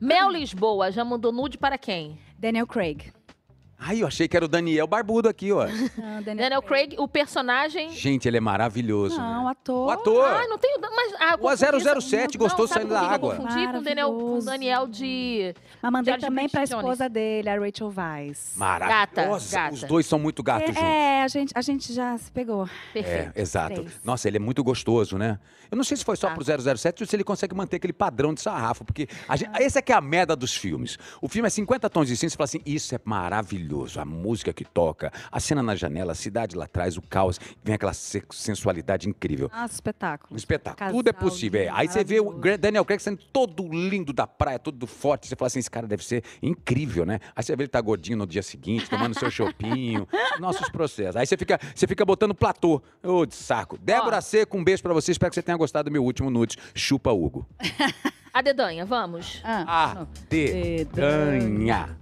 Mel 0.00 0.28
Lisboa, 0.30 0.90
já 0.90 1.02
mandou 1.04 1.32
nude 1.32 1.56
para 1.56 1.78
quem? 1.78 2.18
Daniel 2.38 2.66
Craig. 2.66 3.10
Ai, 3.84 4.02
eu 4.02 4.06
achei 4.06 4.28
que 4.28 4.36
era 4.36 4.44
o 4.44 4.48
Daniel 4.48 4.86
Barbudo 4.86 5.28
aqui, 5.28 5.50
ó. 5.52 5.66
Ah, 6.02 6.20
Daniel 6.20 6.62
Craig, 6.62 6.94
o 6.98 7.06
personagem. 7.08 7.90
Gente, 7.90 8.26
ele 8.28 8.36
é 8.36 8.40
maravilhoso. 8.40 9.16
Não, 9.18 9.44
né? 9.44 9.50
ator. 9.50 9.86
O 9.86 9.90
ator. 9.90 10.24
Ah, 10.26 10.46
não 10.48 10.58
tenho. 10.58 10.78
Mas, 10.80 11.14
ah, 11.20 11.34
O 11.34 11.38
confundi- 11.38 12.00
007 12.00 12.38
não, 12.38 12.46
gostou 12.46 12.66
sabe 12.68 12.80
saindo 12.80 12.90
da 12.94 13.00
água. 13.00 13.34
Eu 13.34 13.40
confundi 13.42 13.66
com 13.72 13.78
o 13.78 13.82
Daniel, 13.82 14.12
com 14.12 14.38
o. 14.38 14.42
Daniel 14.44 14.86
de. 14.86 15.54
Mas 15.80 15.92
mandei 15.92 16.12
George 16.12 16.26
também 16.26 16.48
pra 16.48 16.62
esposa 16.64 17.08
dele, 17.08 17.48
a 17.48 17.58
Rachel 17.58 17.92
Weisz. 17.96 18.52
Maravilhoso. 18.56 19.50
Gata, 19.52 19.74
Os 19.74 19.82
dois 19.84 20.06
são 20.06 20.18
muito 20.18 20.42
gatos 20.42 20.68
juntos. 20.68 20.82
É, 20.82 21.22
a 21.22 21.28
gente, 21.28 21.52
a 21.54 21.60
gente 21.60 21.92
já 21.92 22.16
se 22.18 22.30
pegou. 22.30 22.68
Perfeito. 22.92 23.32
É, 23.36 23.40
exato. 23.40 23.74
Três. 23.82 24.00
Nossa, 24.04 24.28
ele 24.28 24.36
é 24.36 24.40
muito 24.40 24.62
gostoso, 24.62 25.16
né? 25.18 25.38
Eu 25.70 25.76
não 25.76 25.84
sei 25.84 25.96
se 25.96 26.04
foi 26.04 26.16
só 26.16 26.28
Tá. 26.28 26.34
pro 26.34 26.44
007 26.44 27.02
ou 27.02 27.06
se 27.06 27.16
ele 27.16 27.24
consegue 27.24 27.54
manter 27.54 27.76
aquele 27.76 27.94
padrão 27.94 28.34
de 28.34 28.42
sarrafo, 28.42 28.84
porque 28.84 29.08
a 29.26 29.36
gente, 29.36 29.50
esse 29.62 29.78
é 29.78 29.82
que 29.82 29.90
é 29.90 29.94
a 29.94 30.00
merda 30.02 30.36
dos 30.36 30.54
filmes. 30.54 30.98
O 31.20 31.28
filme 31.28 31.46
é 31.46 31.50
50 31.50 31.88
tons 31.88 32.08
de 32.08 32.16
cinza, 32.16 32.32
você 32.32 32.36
fala 32.36 32.44
assim, 32.44 32.60
isso 32.66 32.94
é 32.94 32.98
maravilhoso, 33.04 33.71
a 33.98 34.04
música 34.04 34.52
que 34.52 34.64
toca, 34.64 35.10
a 35.30 35.40
cena 35.40 35.62
na 35.62 35.74
janela, 35.74 36.12
a 36.12 36.14
cidade 36.14 36.56
lá 36.56 36.64
atrás, 36.66 36.96
o 36.96 37.02
caos, 37.02 37.38
vem 37.64 37.74
aquela 37.74 37.92
se- 37.92 38.22
sensualidade 38.30 39.08
incrível. 39.08 39.50
Nossa, 39.52 39.74
espetáculo. 39.74 40.32
Um 40.34 40.36
espetáculo. 40.36 40.78
Casal 40.78 40.94
Tudo 40.94 41.08
é 41.08 41.12
possível. 41.12 41.60
é. 41.62 41.68
Aí 41.70 41.88
você 41.88 42.04
vê 42.04 42.20
o 42.20 42.26
maravilhoso. 42.26 42.58
Daniel 42.58 42.84
Craig 42.84 43.00
sendo 43.02 43.18
todo 43.32 43.66
lindo 43.68 44.12
da 44.12 44.26
praia, 44.26 44.58
todo 44.58 44.86
forte. 44.86 45.26
Você 45.28 45.34
fala 45.36 45.46
assim: 45.48 45.58
esse 45.58 45.70
cara 45.70 45.86
deve 45.86 46.04
ser 46.04 46.22
incrível, 46.42 47.04
né? 47.06 47.18
Aí 47.34 47.42
você 47.42 47.56
vê 47.56 47.62
ele 47.64 47.68
tá 47.68 47.80
gordinho 47.80 48.18
no 48.18 48.26
dia 48.26 48.42
seguinte, 48.42 48.88
tomando 48.90 49.18
seu 49.18 49.30
chopinho. 49.30 50.06
Nossos 50.38 50.68
processos. 50.68 51.16
Aí 51.16 51.26
você 51.26 51.36
fica, 51.36 51.58
você 51.74 51.86
fica 51.86 52.04
botando 52.04 52.34
platô. 52.34 52.82
Ô, 53.02 53.24
de 53.26 53.34
saco. 53.34 53.78
Débora 53.78 54.20
Seco, 54.20 54.56
um 54.56 54.64
beijo 54.64 54.82
pra 54.82 54.92
você. 54.92 55.12
Espero 55.12 55.30
que 55.30 55.34
você 55.36 55.42
tenha 55.42 55.56
gostado 55.56 55.88
do 55.88 55.92
meu 55.92 56.04
último 56.04 56.30
nude. 56.30 56.56
Chupa, 56.74 57.10
Hugo. 57.12 57.46
A 58.34 58.40
dedanha, 58.40 58.86
vamos. 58.86 59.42
Ah, 59.44 60.00
A, 60.00 60.06
D, 60.30 60.86
ganha. 60.94 61.94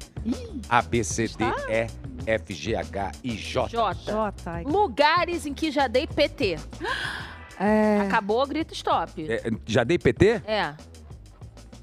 A, 0.69 0.83
B, 0.83 1.03
C, 1.05 1.29
D, 1.29 1.45
E, 1.69 1.87
F, 2.31 2.53
G, 2.55 2.75
H, 2.77 3.13
I, 3.25 3.31
J. 3.37 3.69
Jota. 3.69 4.51
ai. 4.51 4.65
Lugares 4.65 5.47
em 5.47 5.55
que 5.55 5.71
já 5.71 5.87
dei 5.87 6.07
PT. 6.07 6.57
É, 7.63 8.01
Acabou, 8.07 8.47
grita 8.47 8.73
stop. 8.73 9.31
É, 9.31 9.43
já 9.67 9.85
dei 9.85 9.99
PT? 9.99 10.41
É, 10.47 10.75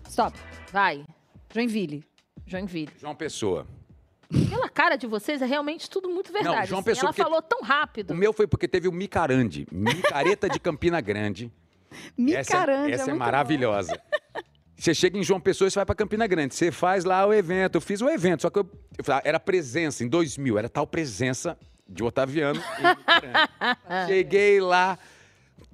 stop. 0.09 0.35
vai. 0.73 1.05
Joinville. 1.53 2.03
Joinville. 2.47 2.91
João 2.99 3.13
Pessoa. 3.13 3.67
Pela 4.49 4.67
cara 4.69 4.95
de 4.95 5.05
vocês, 5.05 5.39
é 5.39 5.45
realmente 5.45 5.87
tudo 5.87 6.09
muito 6.09 6.33
verdade. 6.33 6.67
João 6.67 6.79
assim. 6.79 6.85
Pessoa, 6.89 7.09
Ela 7.09 7.13
porque- 7.13 7.21
falou 7.21 7.41
tão 7.43 7.61
rápido. 7.61 8.09
O 8.09 8.15
meu 8.15 8.33
foi 8.33 8.47
porque 8.47 8.67
teve 8.67 8.87
o 8.87 8.91
Micarande. 8.91 9.67
Micareta 9.71 10.49
de 10.49 10.59
Campina 10.59 10.99
Grande. 10.99 11.51
Essa, 12.35 12.57
essa 12.89 13.03
é, 13.03 13.05
muito 13.05 13.19
maravilhosa. 13.19 14.01
Você 14.77 14.93
chega 14.93 15.17
em 15.17 15.23
João 15.23 15.39
Pessoa 15.39 15.67
e 15.67 15.71
você 15.71 15.79
vai 15.79 15.85
para 15.85 15.95
Campina 15.95 16.27
Grande. 16.27 16.53
Você 16.53 16.71
faz 16.71 17.03
lá 17.03 17.25
o 17.25 17.33
evento. 17.33 17.75
Eu 17.75 17.81
fiz 17.81 17.99
o 17.99 18.07
evento, 18.07 18.43
só 18.43 18.49
que 18.49 18.59
eu, 18.59 18.69
eu 18.97 19.13
ah, 19.13 19.21
era 19.23 19.39
presença 19.39 20.03
em 20.03 20.07
2000, 20.07 20.59
era 20.59 20.69
tal 20.69 20.85
presença 20.85 21.57
de 21.89 22.03
Otaviano. 22.03 22.61
Cheguei 24.07 24.61
lá, 24.61 24.99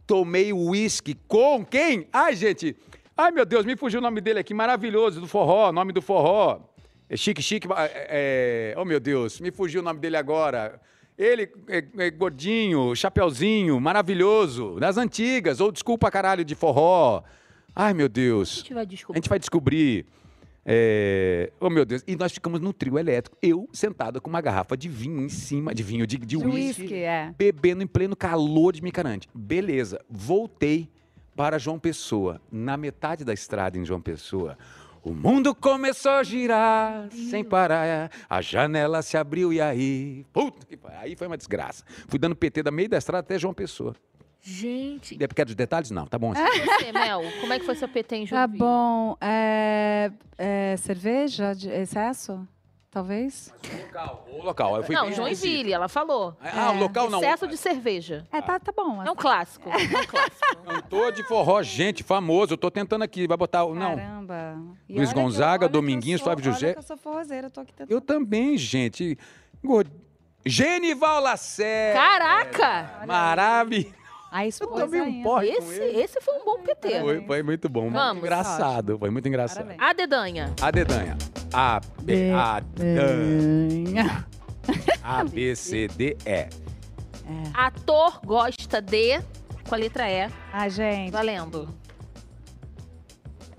tomei 0.07 0.53
uísque 0.53 1.15
com 1.27 1.65
quem? 1.65 2.07
Ai, 2.13 2.33
gente. 2.33 2.77
Ai, 3.15 3.31
meu 3.31 3.45
Deus, 3.45 3.65
me 3.65 3.75
fugiu 3.75 3.99
o 3.99 4.01
nome 4.01 4.21
dele 4.21 4.39
aqui, 4.39 4.53
maravilhoso, 4.53 5.19
do 5.19 5.27
forró, 5.27 5.71
nome 5.71 5.91
do 5.91 6.01
forró. 6.01 6.61
É 7.09 7.17
chique, 7.17 7.41
chique. 7.41 7.67
É, 7.67 8.73
é, 8.73 8.75
oh, 8.77 8.85
meu 8.85 9.01
Deus, 9.01 9.39
me 9.41 9.51
fugiu 9.51 9.81
o 9.81 9.83
nome 9.83 9.99
dele 9.99 10.15
agora. 10.15 10.79
Ele 11.17 11.51
é, 11.67 11.83
é 11.97 12.09
gordinho, 12.09 12.95
chapeuzinho, 12.95 13.79
maravilhoso, 13.79 14.79
das 14.79 14.97
antigas, 14.97 15.59
ou 15.59 15.73
desculpa 15.73 16.09
caralho 16.09 16.45
de 16.45 16.55
forró. 16.55 17.21
Ai, 17.75 17.93
meu 17.93 18.05
A 18.05 18.09
Deus. 18.09 18.55
gente 18.57 18.73
vai 18.73 18.83
A 18.83 18.85
descobrir. 18.85 19.17
gente 19.17 19.29
vai 19.29 19.39
descobrir. 19.39 20.05
É... 20.65 21.51
Oh, 21.59 21.69
meu 21.69 21.83
Deus. 21.85 22.03
E 22.07 22.15
nós 22.15 22.31
ficamos 22.31 22.59
no 22.59 22.71
trio 22.71 22.97
elétrico. 22.97 23.37
Eu 23.41 23.67
sentada 23.73 24.21
com 24.21 24.29
uma 24.29 24.41
garrafa 24.41 24.77
de 24.77 24.87
vinho 24.87 25.21
em 25.21 25.29
cima, 25.29 25.73
de 25.73 25.83
vinho, 25.83 26.07
de, 26.07 26.17
de 26.17 26.25
De 26.25 26.37
uísque, 26.37 26.81
uísque, 26.83 26.95
é. 26.95 27.33
bebendo 27.37 27.83
em 27.83 27.87
pleno 27.87 28.15
calor 28.15 28.71
de 28.73 28.81
Micarante. 28.81 29.27
Beleza. 29.33 29.99
Voltei 30.09 30.89
para 31.35 31.57
João 31.57 31.77
Pessoa. 31.79 32.39
Na 32.51 32.77
metade 32.77 33.25
da 33.25 33.33
estrada 33.33 33.77
em 33.77 33.83
João 33.83 33.99
Pessoa, 33.99 34.57
o 35.03 35.13
mundo 35.13 35.53
começou 35.53 36.11
a 36.13 36.23
girar 36.23 37.09
sem 37.11 37.43
parar. 37.43 38.09
A 38.29 38.41
janela 38.41 39.01
se 39.01 39.17
abriu 39.17 39.51
e 39.51 39.59
aí. 39.59 40.25
Puta 40.31 40.65
que 40.65 40.77
pariu. 40.77 40.99
Aí 40.99 41.15
foi 41.17 41.27
uma 41.27 41.37
desgraça. 41.37 41.83
Fui 42.07 42.17
dando 42.17 42.35
PT 42.37 42.63
da 42.63 42.71
meio 42.71 42.87
da 42.87 42.97
estrada 42.97 43.19
até 43.19 43.37
João 43.37 43.53
Pessoa. 43.53 43.95
Gente. 44.45 45.17
É 45.23 45.25
porque 45.25 45.41
é 45.41 45.45
dos 45.45 45.55
detalhes? 45.55 45.89
Não, 45.89 46.05
tá 46.05 46.19
bom. 46.19 46.33
assim. 46.33 46.41
Você, 46.83 46.91
Mel, 46.91 47.21
como 47.39 47.53
é 47.53 47.59
que 47.59 47.65
foi 47.65 47.75
seu 47.75 47.87
PT 47.87 48.15
em 48.17 48.27
Tá 48.27 48.35
Joinville? 48.41 48.59
bom. 48.59 49.15
É, 49.21 50.11
é, 50.37 50.75
cerveja 50.77 51.53
de 51.55 51.69
excesso? 51.69 52.45
Talvez? 52.91 53.51
Local. 53.87 54.27
O 54.31 54.43
local. 54.43 54.77
Eu 54.77 54.83
fui 54.83 54.93
Não, 54.93 55.11
Joinville, 55.11 55.71
ela 55.73 55.87
falou. 55.87 56.37
Ah, 56.41 56.71
o 56.71 56.77
local 56.77 57.09
não. 57.09 57.19
Excesso 57.19 57.47
de 57.47 57.57
cerveja. 57.57 58.27
É, 58.31 58.39
tá, 58.41 58.59
tá 58.59 58.71
bom. 58.71 59.01
É 59.01 59.09
um 59.09 59.15
clássico. 59.15 59.67
É 59.69 59.77
um 59.77 59.79
clássico. 60.05 60.55
Cantor 60.67 61.11
de 61.13 61.23
forró, 61.23 61.63
gente, 61.63 62.03
famoso. 62.03 62.53
Eu 62.53 62.57
tô 62.57 62.69
tentando 62.69 63.01
aqui, 63.01 63.25
vai 63.25 63.35
botar 63.37 63.63
o. 63.63 63.73
Não. 63.73 63.95
Caramba. 63.95 64.61
E 64.87 64.95
Luiz 64.97 65.11
Gonzaga, 65.11 65.65
eu 65.65 65.69
Dominguinhos, 65.69 66.19
sou- 66.19 66.25
Flávio 66.25 66.43
José. 66.43 66.75
Eu 66.77 66.83
sou 66.83 66.97
forrozeira, 66.97 67.47
eu 67.47 67.51
tô 67.51 67.61
aqui 67.61 67.73
tentando. 67.73 67.91
Eu 67.91 67.99
também, 68.01 68.57
gente. 68.57 69.17
Genival 70.45 71.21
Lacerda. 71.21 71.99
Caraca! 71.99 73.05
Maravilhoso. 73.07 74.02
A 74.33 74.45
Eu 74.45 74.49
esposa 74.49 74.85
tomei 74.85 74.99
um 74.99 75.21
porre 75.21 75.47
Esse, 75.49 75.79
esse 75.79 76.19
foi 76.19 76.33
um 76.39 76.43
bom 76.43 76.57
PT. 76.63 77.01
Foi, 77.01 77.23
foi 77.23 77.43
muito 77.43 77.69
bom, 77.69 77.81
muito 77.83 77.93
Vamos. 77.93 78.23
engraçado. 78.23 78.97
Foi 78.97 79.11
muito 79.11 79.27
engraçado. 79.27 79.65
Parabéns. 79.67 79.79
A 79.79 79.93
dedanha. 79.93 80.53
A 80.59 80.71
dedanha. 80.71 81.17
A, 81.53 81.79
B, 82.01 82.31
A, 82.31 82.59
D, 82.59 83.93
A, 85.03 85.23
B, 85.23 85.55
C, 85.55 85.87
D, 85.87 86.17
E. 86.25 86.49
Ator 87.53 88.19
gosta 88.25 88.81
de. 88.81 89.21
Com 89.69 89.75
a 89.75 89.77
letra 89.77 90.09
E. 90.09 90.27
Ah, 90.51 90.67
gente. 90.67 91.11
Valendo. 91.11 91.69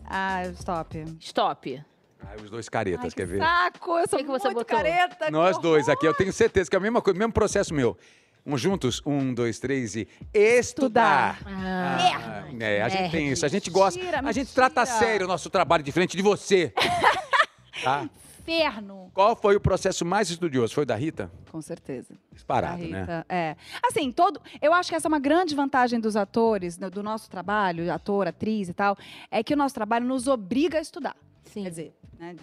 Ah, 0.05 0.43
stop. 0.59 1.05
Stop. 1.21 1.83
Ai, 2.27 2.37
os 2.43 2.51
dois 2.51 2.69
caretas, 2.69 3.05
Ai, 3.05 3.11
quer 3.11 3.27
que 3.27 3.33
ver? 3.33 3.39
saco, 3.39 3.99
eu 3.99 4.09
sou 4.09 4.19
que 4.19 4.25
que 4.25 4.31
você 4.31 4.49
muito 4.49 4.59
botou? 4.59 4.77
careta. 4.77 5.31
Nós 5.31 5.57
dois 5.59 5.89
aqui, 5.89 6.05
eu 6.05 6.15
tenho 6.15 6.33
certeza 6.33 6.69
que 6.69 6.75
é 6.75 6.79
a 6.79 6.83
mesma 6.83 7.01
coisa, 7.01 7.17
mesmo 7.17 7.33
processo 7.33 7.73
meu. 7.73 7.97
Um 8.47 8.59
juntos, 8.59 9.01
um, 9.07 9.33
dois, 9.33 9.59
três 9.59 9.97
e 9.97 10.07
estudar. 10.35 11.41
Ah, 11.47 12.45
Ah, 12.45 12.49
é, 12.61 12.83
a 12.83 12.89
gente 12.91 13.11
tem 13.11 13.23
Nerd. 13.23 13.33
isso, 13.33 13.47
a 13.47 13.49
gente 13.49 13.71
gosta, 13.71 13.99
Mentira, 13.99 14.19
a 14.19 14.33
gente 14.33 14.49
mentira. 14.49 14.55
trata 14.55 14.83
a 14.83 14.87
sério 14.87 15.25
o 15.25 15.29
nosso 15.29 15.49
trabalho 15.49 15.83
diferente 15.83 16.15
de 16.15 16.23
você. 16.23 16.73
tá? 17.83 18.09
Inferno. 18.47 19.11
Qual 19.15 19.35
foi 19.35 19.57
o 19.57 19.61
processo 19.61 20.05
mais 20.05 20.29
estudioso? 20.29 20.75
Foi 20.75 20.83
o 20.83 20.87
da 20.87 20.95
Rita? 20.95 21.31
Com 21.51 21.63
certeza. 21.63 22.13
Disparado, 22.31 22.87
né? 22.87 23.01
Rita, 23.01 23.27
É. 23.31 23.57
Assim, 23.83 24.13
todo. 24.13 24.39
Eu 24.61 24.75
acho 24.75 24.91
que 24.91 24.95
essa 24.95 25.07
é 25.07 25.11
uma 25.11 25.19
grande 25.19 25.55
vantagem 25.55 25.99
dos 25.99 26.15
atores, 26.15 26.77
do 26.77 26.91
do 26.91 27.03
nosso 27.03 27.31
trabalho, 27.31 27.91
ator, 27.91 28.29
atriz 28.29 28.69
e 28.69 28.75
tal, 28.75 28.99
é 29.31 29.43
que 29.43 29.55
o 29.55 29.57
nosso 29.57 29.75
trabalho 29.75 30.05
nos 30.05 30.29
obriga 30.29 30.77
a 30.77 30.83
estudar. 30.83 31.17
Sim. 31.45 31.63
Quer 31.63 31.71
dizer, 31.71 31.95
né? 32.19 32.37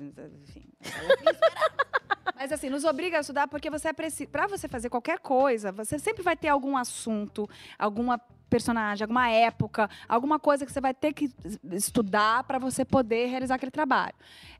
Enfim. 0.48 0.64
Mas 2.35 2.52
assim, 2.52 2.69
nos 2.69 2.84
obriga 2.84 3.18
a 3.18 3.22
estudar 3.22 3.48
porque 3.48 3.69
você 3.69 3.89
é 3.89 3.93
preciso. 3.93 4.30
Para 4.30 4.48
você 4.48 4.68
fazer 4.68 4.89
qualquer 4.89 5.19
coisa, 5.19 5.72
você 5.72 5.98
sempre 5.98 6.23
vai 6.23 6.35
ter 6.35 6.48
algum 6.49 6.77
assunto, 6.77 7.49
alguma 7.77 8.19
personagem, 8.49 9.03
alguma 9.06 9.30
época, 9.30 9.89
alguma 10.10 10.38
coisa 10.38 10.65
que 10.65 10.72
você 10.72 10.81
vai 10.81 10.93
ter 10.93 11.14
que 11.14 11.31
es- 11.45 11.60
estudar 11.72 12.43
para 12.43 12.60
você 12.60 12.84
poder 12.84 13.27
realizar 13.27 13.56
aquele 13.56 13.72
trabalho. 13.72 14.14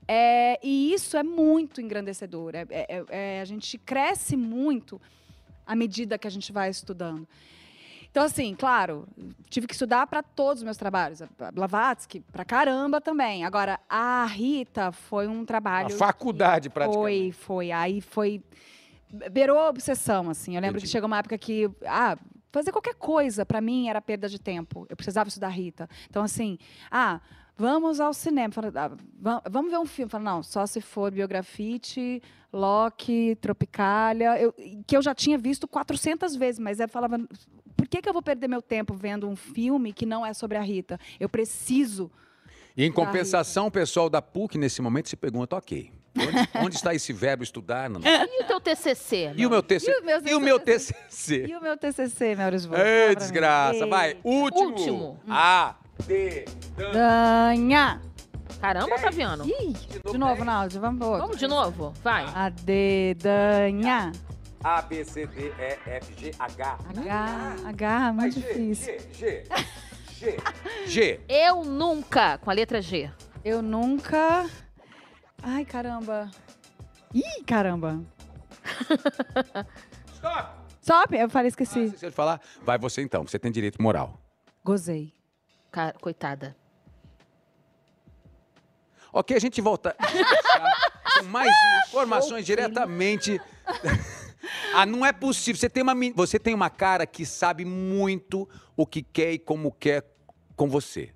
É, 0.08 0.60
e 0.64 0.94
isso 0.94 1.18
é 1.18 1.24
muito 1.24 1.82
engrandecedor. 1.82 2.56
É- 2.56 2.66
é- 2.70 3.06
é- 3.10 3.42
a 3.42 3.46
gente 3.46 3.78
cresce 3.78 4.38
muito 4.38 5.00
à 5.66 5.76
medida 5.76 6.18
que 6.18 6.28
a 6.28 6.32
gente 6.32 6.52
vai 6.52 6.70
estudando. 6.70 7.28
Então, 8.12 8.24
assim, 8.24 8.54
claro, 8.54 9.08
tive 9.50 9.66
que 9.68 9.74
estudar 9.74 10.06
para 10.06 10.22
todos 10.22 10.60
os 10.60 10.64
meus 10.64 10.76
trabalhos. 10.76 11.22
Blavatsky, 11.54 12.20
pra 12.32 12.44
caramba 12.44 13.00
também. 13.00 13.46
Agora, 13.46 13.80
a 13.90 14.26
Rita 14.26 14.92
foi 14.92 15.28
um 15.28 15.46
trabalho. 15.46 15.88
A 15.96 15.98
faculdade, 15.98 16.70
praticamente. 16.70 17.02
Foi, 17.02 17.32
foi. 17.32 17.72
Aí 17.72 18.02
foi. 18.02 18.44
Beirou 19.32 19.58
a 19.58 19.70
obsessão, 19.70 20.30
assim. 20.30 20.56
Eu 20.56 20.62
lembro 20.62 20.78
Entendi. 20.78 20.86
que 20.88 20.92
chegou 20.92 21.08
uma 21.08 21.20
época 21.20 21.38
que. 21.38 21.70
Ah, 21.86 22.18
fazer 22.52 22.74
qualquer 22.74 22.96
coisa, 22.96 23.46
para 23.46 23.62
mim, 23.62 23.88
era 23.88 24.02
perda 24.02 24.28
de 24.28 24.40
tempo. 24.40 24.86
Eu 24.90 24.98
precisava 24.98 25.30
estudar 25.30 25.48
Rita. 25.50 25.88
Então, 26.10 26.22
assim, 26.24 26.58
ah. 26.92 27.22
Vamos 27.58 28.00
ao 28.00 28.12
cinema. 28.12 28.52
Fala, 28.52 28.72
ah, 28.76 28.92
va- 29.20 29.44
vamos 29.48 29.70
ver 29.72 29.78
um 29.78 29.86
filme. 29.86 30.10
Fala, 30.10 30.24
não, 30.24 30.42
só 30.42 30.66
se 30.66 30.82
for 30.82 31.12
Biografite, 31.12 32.24
Loki, 32.52 33.36
Tropicália, 33.40 34.40
eu- 34.42 34.54
que 34.88 34.98
eu 34.98 35.02
já 35.02 35.14
tinha 35.14 35.38
visto 35.38 35.68
400 35.68 36.36
vezes, 36.36 36.58
mas 36.58 36.80
eu 36.80 36.90
falava, 36.90 37.20
por 37.76 37.88
que, 37.88 38.02
que 38.02 38.10
eu 38.10 38.14
vou 38.14 38.22
perder 38.22 38.48
meu 38.48 38.62
tempo 38.62 38.94
vendo 38.94 39.28
um 39.28 39.36
filme 39.36 39.94
que 39.94 40.06
não 40.06 40.26
é 40.26 40.34
sobre 40.34 40.58
a 40.58 40.62
Rita? 40.62 41.00
Eu 41.20 41.30
preciso. 41.30 42.12
E 42.76 42.86
em 42.86 42.92
compensação, 42.92 43.68
o 43.68 43.72
pessoal 43.72 44.10
da 44.10 44.22
PUC 44.22 44.58
nesse 44.58 44.82
momento 44.82 45.10
se 45.10 45.16
pergunta, 45.16 45.56
ok, 45.56 45.92
onde, 46.18 46.50
onde 46.66 46.76
está 46.76 46.94
esse 46.94 47.12
verbo 47.12 47.44
estudar? 47.44 47.90
Não? 47.90 48.00
E 48.02 48.44
o 48.44 48.48
teu 48.48 48.60
TCC? 48.60 49.34
E 49.36 49.46
o 49.46 49.50
meu 49.50 49.62
TCC? 49.62 49.92
E 49.92 50.00
o 50.00 50.06
meu 50.06 50.22
E 50.26 50.36
o 50.36 50.40
meu 50.40 50.60
TCC? 50.60 51.46
E 51.48 51.56
o 51.56 51.62
meu 51.62 51.78
TCC, 51.78 52.36
Maurício? 52.36 52.70
Vô? 52.70 52.78
Ei, 52.78 53.16
desgraça. 53.16 53.86
Vai, 53.86 54.18
último. 54.24 54.70
Último. 54.70 55.20
A, 55.28 55.76
D, 56.08 56.46
Dan. 56.76 56.92
Danha. 56.92 58.02
Caramba, 58.60 59.00
Taviano. 59.00 59.46
Ih, 59.46 59.74
de 60.12 60.18
novo, 60.18 60.44
Náudio, 60.44 60.80
vamos. 60.80 61.00
Vamos 61.00 61.38
de 61.38 61.48
novo? 61.48 61.94
Vai. 62.04 62.26
A 62.26 62.50
dedanha. 62.50 64.12
A, 64.64 64.82
B, 64.82 65.04
C, 65.04 65.26
D, 65.26 65.48
E, 65.58 65.80
F, 65.90 66.14
G, 66.18 66.32
H. 66.38 66.78
H, 66.98 67.56
H, 67.68 68.14
muito 68.14 68.40
G, 68.40 68.42
difícil. 68.42 69.00
G, 69.12 69.44
G, 70.20 70.38
G. 70.86 70.88
G. 70.88 71.20
Eu 71.28 71.64
nunca, 71.64 72.38
com 72.38 72.50
a 72.50 72.54
letra 72.54 72.82
G. 72.82 73.12
Eu 73.44 73.62
nunca. 73.62 74.48
Ai, 75.42 75.66
caramba. 75.66 76.30
Ih, 77.14 77.44
caramba. 77.46 78.02
Stop. 80.14 80.62
Stop, 80.82 81.16
eu 81.16 81.30
falei, 81.30 81.48
Ah, 81.48 81.50
esqueci. 81.50 81.90
se 81.98 82.06
eu 82.06 82.12
falar, 82.12 82.40
vai 82.64 82.78
você 82.78 83.02
então, 83.02 83.24
você 83.26 83.40
tem 83.40 83.52
direito 83.52 83.82
moral. 83.82 84.20
Gozei. 84.64 85.14
Ca- 85.72 85.94
Coitada. 85.94 86.56
Ok, 89.14 89.36
a 89.36 89.40
gente 89.40 89.60
volta 89.60 89.96
com 91.20 91.26
mais 91.26 91.52
informações 91.88 92.46
diretamente. 92.46 93.40
Ah, 94.74 94.86
não 94.86 95.06
é 95.06 95.12
possível. 95.14 95.60
Você 95.60 95.70
tem, 95.70 95.84
uma, 95.84 95.94
você 96.16 96.40
tem 96.40 96.54
uma 96.54 96.70
cara 96.70 97.06
que 97.06 97.26
sabe 97.26 97.66
muito 97.66 98.48
o 98.76 98.86
que 98.86 99.02
quer 99.02 99.34
e 99.34 99.40
como 99.40 99.72
quer 99.72 100.04
com 100.56 100.68
você. 100.68 101.12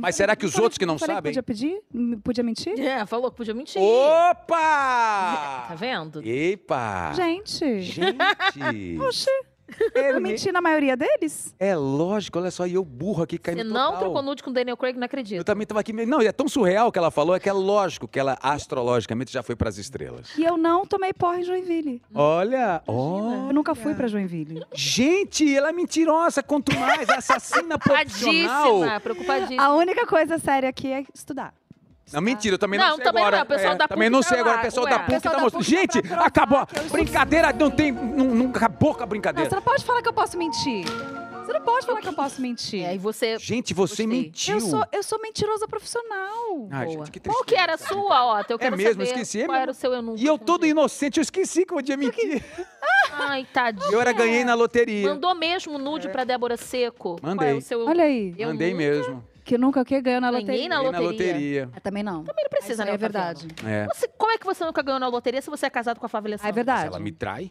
Mas 0.00 0.14
será 0.14 0.34
que 0.36 0.46
os 0.46 0.52
falei- 0.52 0.64
outros 0.64 0.78
que 0.78 0.86
não 0.86 0.98
falei 0.98 1.16
sabem? 1.16 1.30
Podia 1.30 1.42
pedir? 1.42 1.82
Podia 2.22 2.42
mentir? 2.44 2.80
É, 2.80 3.04
falou 3.04 3.30
que 3.30 3.36
podia 3.36 3.52
mentir. 3.52 3.80
Opa! 3.80 5.66
Tá 5.70 5.74
vendo? 5.76 6.22
Epa! 6.26 7.12
Gente. 7.14 7.80
Gente! 7.82 8.98
Oxi. 9.02 9.30
Eu 9.94 10.20
menti 10.20 10.50
na 10.52 10.60
maioria 10.60 10.96
deles? 10.96 11.54
É 11.58 11.74
lógico, 11.76 12.38
olha 12.38 12.50
só, 12.50 12.66
e 12.66 12.74
eu 12.74 12.84
burro 12.84 13.22
aqui 13.22 13.38
caindo 13.38 13.58
Você 13.58 13.64
não 13.64 13.86
total. 13.86 13.98
trocou 14.00 14.22
nude 14.22 14.42
com 14.42 14.50
o 14.50 14.52
Daniel 14.52 14.76
Craig, 14.76 14.94
não 14.96 15.02
Eu 15.02 15.06
acredito. 15.06 15.44
também 15.44 15.66
tava 15.66 15.80
aqui. 15.80 15.92
meio- 15.92 16.08
Não, 16.08 16.20
e 16.22 16.26
é 16.26 16.32
tão 16.32 16.48
surreal 16.48 16.90
que 16.92 16.98
ela 16.98 17.10
falou, 17.10 17.34
é 17.34 17.40
que 17.40 17.48
é 17.48 17.52
lógico 17.52 18.06
que 18.08 18.18
ela 18.18 18.38
astrologicamente 18.42 19.32
já 19.32 19.42
foi 19.42 19.56
pras 19.56 19.78
estrelas. 19.78 20.36
E 20.36 20.44
eu 20.44 20.56
não 20.56 20.84
tomei 20.86 21.12
porra 21.12 21.38
em 21.40 21.44
Joinville. 21.44 22.02
Olha, 22.14 22.82
Eu 22.86 22.94
ó. 22.94 23.52
nunca 23.52 23.74
fui 23.74 23.94
pra 23.94 24.06
Joinville. 24.08 24.62
Gente, 24.72 25.54
ela 25.54 25.68
é 25.70 25.72
mentirosa, 25.72 26.42
quanto 26.42 26.74
mais 26.78 27.08
assassina 27.08 27.78
profissional. 27.80 28.64
Preocupadíssima, 28.80 29.00
preocupadíssima. 29.00 29.62
A 29.62 29.74
única 29.74 30.06
coisa 30.06 30.38
séria 30.38 30.68
aqui 30.68 30.88
é 30.92 31.04
estudar. 31.14 31.54
Não, 32.12 32.20
mentira, 32.20 32.54
eu 32.54 32.58
também 32.58 32.78
não, 32.78 32.88
Não, 32.88 32.96
sei 32.96 33.04
também 33.04 33.22
agora. 33.22 33.36
não, 33.38 33.44
o 33.44 33.46
pessoal 33.46 33.72
É, 33.72 33.76
da 33.76 33.88
também 33.88 34.08
PUC 34.08 34.12
não 34.12 34.20
tá 34.22 34.28
sei 34.28 34.38
agora, 34.40 34.54
lá, 34.56 34.60
o 34.60 34.64
pessoal 34.64 34.84
ué. 34.86 34.90
da 34.90 34.98
PUC 34.98 35.10
pessoal 35.14 35.34
tá 35.34 35.40
mostrando. 35.40 35.64
Tá 35.64 35.70
Gente, 35.70 36.02
provar 36.02 36.26
acabou. 36.26 36.66
Brincadeira, 36.90 37.52
não 37.52 37.70
tem. 37.70 37.92
Não, 37.92 38.24
não 38.26 38.50
acabou 38.50 38.94
com 38.94 38.98
a 38.98 39.00
Não, 39.02 39.08
brincadeira. 39.08 39.48
você 39.48 39.54
não 39.56 39.62
pode 39.62 39.84
falar 39.84 40.02
que 40.02 40.08
eu 40.08 40.12
posso 40.12 40.36
mentir. 40.38 40.84
Você 41.44 41.52
não 41.58 41.62
pode 41.62 41.86
falar 41.86 42.00
que 42.00 42.08
eu 42.08 42.12
posso 42.12 42.40
mentir. 42.40 42.84
É, 42.84 42.94
e 42.94 42.98
você. 42.98 43.36
Gente, 43.38 43.74
você 43.74 44.04
Gostei. 44.04 44.06
mentiu. 44.06 44.54
Eu 44.54 44.60
sou, 44.60 44.84
eu 44.92 45.02
sou 45.02 45.20
mentirosa 45.20 45.66
profissional. 45.66 46.68
Ai, 46.70 46.86
Boa. 46.86 46.98
gente, 46.98 47.10
que 47.10 47.18
Qual 47.20 47.42
tristeza. 47.42 47.44
que 47.44 47.54
era 47.56 47.74
a 47.74 47.78
sua, 47.78 48.24
ó? 48.24 48.42
Eu 48.48 48.58
quero 48.58 48.76
mesmo, 48.76 48.92
saber 48.92 49.04
esqueci, 49.04 49.42
é 49.42 49.46
Qual 49.46 49.58
era 49.58 49.70
o 49.70 49.74
seu 49.74 49.92
eu 49.92 50.02
nunca. 50.02 50.20
E 50.20 50.26
eu 50.26 50.38
todo 50.38 50.64
inocente, 50.66 51.18
eu 51.18 51.22
esqueci 51.22 51.64
que 51.64 51.72
eu 51.72 51.76
podia 51.78 51.96
mentir. 51.96 52.44
Ai, 53.12 53.46
tadinho. 53.52 53.90
Eu 53.92 54.00
era 54.00 54.12
ganhei 54.12 54.44
na 54.44 54.54
loteria. 54.54 55.08
Mandou 55.08 55.34
mesmo 55.34 55.76
nude 55.78 56.08
pra 56.08 56.22
Débora 56.24 56.56
Seco? 56.56 57.16
Qual 57.20 57.32
é 57.32 57.34
Mandei. 57.34 57.54
o 57.54 57.60
seu... 57.60 57.84
Olha 57.86 58.04
aí. 58.04 58.32
Eu 58.38 58.48
Mandei 58.48 58.70
nunca 58.72 58.82
mesmo. 58.84 59.24
Que 59.44 59.56
nunca 59.58 59.80
o 59.80 59.84
que 59.84 60.00
ganhou 60.00 60.20
na 60.20 60.30
loteria. 60.30 60.68
na 60.68 60.76
Ganhei 60.76 60.92
na 60.92 60.98
loteria. 60.98 61.10
loteria. 61.32 61.70
Ah, 61.74 61.80
também 61.80 62.02
não. 62.02 62.24
Também 62.24 62.44
não 62.44 62.50
precisa, 62.50 62.84
né? 62.84 62.92
é 62.92 62.96
verdade. 62.96 63.48
É. 63.66 63.86
Você- 63.86 64.08
como 64.08 64.32
é 64.32 64.38
que 64.38 64.44
você 64.44 64.64
nunca 64.64 64.82
ganhou 64.82 65.00
na 65.00 65.08
loteria 65.08 65.40
se 65.40 65.48
você 65.50 65.66
é 65.66 65.70
casado 65.70 65.98
com 65.98 66.06
a 66.06 66.08
Fábio 66.08 66.36
Ah, 66.40 66.48
é 66.48 66.52
verdade. 66.52 66.82
Se 66.82 66.86
ela 66.88 66.98
me 67.00 67.12
trai. 67.12 67.50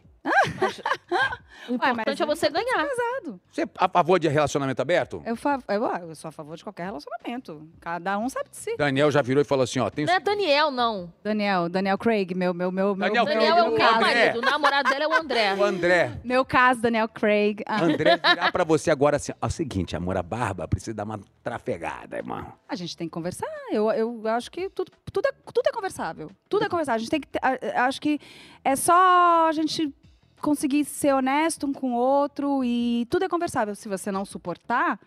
O 1.70 1.74
importante 1.76 2.22
é 2.24 2.26
você 2.26 2.50
ganhar. 2.50 2.66
Casado. 2.88 3.40
Você 3.52 3.62
é 3.64 3.66
a 3.78 3.88
favor 3.90 4.20
de 4.20 4.28
relacionamento 4.28 4.82
aberto? 4.82 5.22
Eu, 5.26 5.36
fa- 5.36 5.60
eu, 5.68 5.86
ah, 5.86 6.00
eu 6.02 6.16
sou 6.16 6.30
a 6.30 6.32
favor 6.32 6.56
de 6.58 6.64
qualquer 6.64 6.86
relacionamento. 6.86 7.68
Cada 7.80 8.18
um 8.18 8.28
sabe 8.30 8.50
de 8.50 8.58
si. 8.58 8.76
Daniel 8.78 9.12
já 9.12 9.22
virou 9.22 9.42
e 9.42 9.46
falou 9.46 9.64
assim, 9.64 9.80
ó, 9.80 9.90
tem 9.90 10.06
Não 10.06 10.14
é 10.14 10.20
Daniel, 10.20 10.72
não. 10.72 11.12
Daniel, 11.24 11.70
Daniel 11.70 11.98
Craig, 11.98 12.34
meu, 12.36 12.54
meu, 12.54 12.72
meu, 12.72 12.96
meu, 12.96 13.08
Daniel 13.08 13.26
meu, 13.26 13.34
Daniel 13.34 13.56
é 13.58 13.64
o 13.64 13.70
meu 13.70 13.78
caso. 13.78 13.96
André. 13.96 14.16
marido. 14.26 14.38
O 14.40 14.42
namorado 14.42 14.90
dela 14.90 15.04
é 15.04 15.08
o 15.08 15.14
André. 15.14 15.54
o 15.56 15.64
André. 15.64 16.20
Meu 16.24 16.46
caso, 16.46 16.82
Daniel 16.82 17.08
Craig. 17.08 17.62
Ah, 17.66 17.84
André 17.84 18.18
virar 18.18 18.52
pra 18.52 18.64
você 18.64 18.92
agora 18.92 19.18
assim, 19.18 19.32
ó, 19.34 19.46
é 19.46 19.48
o 19.48 19.52
seguinte, 19.52 19.96
amor, 19.96 20.18
a 20.18 20.24
barba 20.24 20.68
precisa 20.68 20.94
dar 20.94 21.04
uma 21.04 21.20
trafegada, 21.44 22.18
irmão. 22.18 22.54
a 22.68 22.76
gente 22.76 22.96
tem 22.96 23.08
que 23.08 23.12
conversar. 23.14 23.48
Eu, 23.72 23.90
eu 23.92 24.22
acho 24.28 24.50
que 24.52 24.70
tudo, 24.70 24.92
tudo, 25.12 25.28
é, 25.28 25.32
tudo 25.54 25.68
é 25.68 25.72
conversável. 25.72 26.32
Tudo 26.48 26.66
é 26.66 26.70
conversável. 26.70 26.96
A 26.96 27.00
gente 27.00 27.10
tem 27.12 27.22
que. 27.22 27.28
acho 27.76 28.02
que 28.02 28.20
é 28.64 28.76
só 28.76 29.48
a 29.48 29.52
gente 29.52 29.94
conseguir 30.40 30.86
ser 30.86 31.14
honesto 31.14 31.66
um 31.68 31.74
com 31.74 31.94
o 31.94 31.96
outro 31.96 32.64
e 32.64 33.06
tudo 33.10 33.26
é 33.26 33.30
conversável. 33.30 33.76
Se 33.76 33.88
você 33.90 34.12
não 34.12 34.26
suportar, 34.26 35.00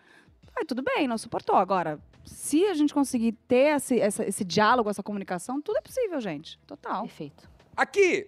vai 0.53 0.63
tudo 0.65 0.81
bem, 0.83 1.07
não 1.07 1.17
suportou. 1.17 1.55
Agora, 1.55 1.99
se 2.25 2.65
a 2.65 2.73
gente 2.73 2.93
conseguir 2.93 3.33
ter 3.47 3.75
esse, 3.75 3.99
essa- 3.99 4.25
esse 4.25 4.43
diálogo, 4.43 4.89
essa 4.89 5.03
comunicação, 5.03 5.61
tudo 5.61 5.77
é 5.77 5.81
possível, 5.81 6.19
gente. 6.21 6.57
Total. 6.67 7.01
Perfeito. 7.03 7.49
Aqui! 7.75 8.27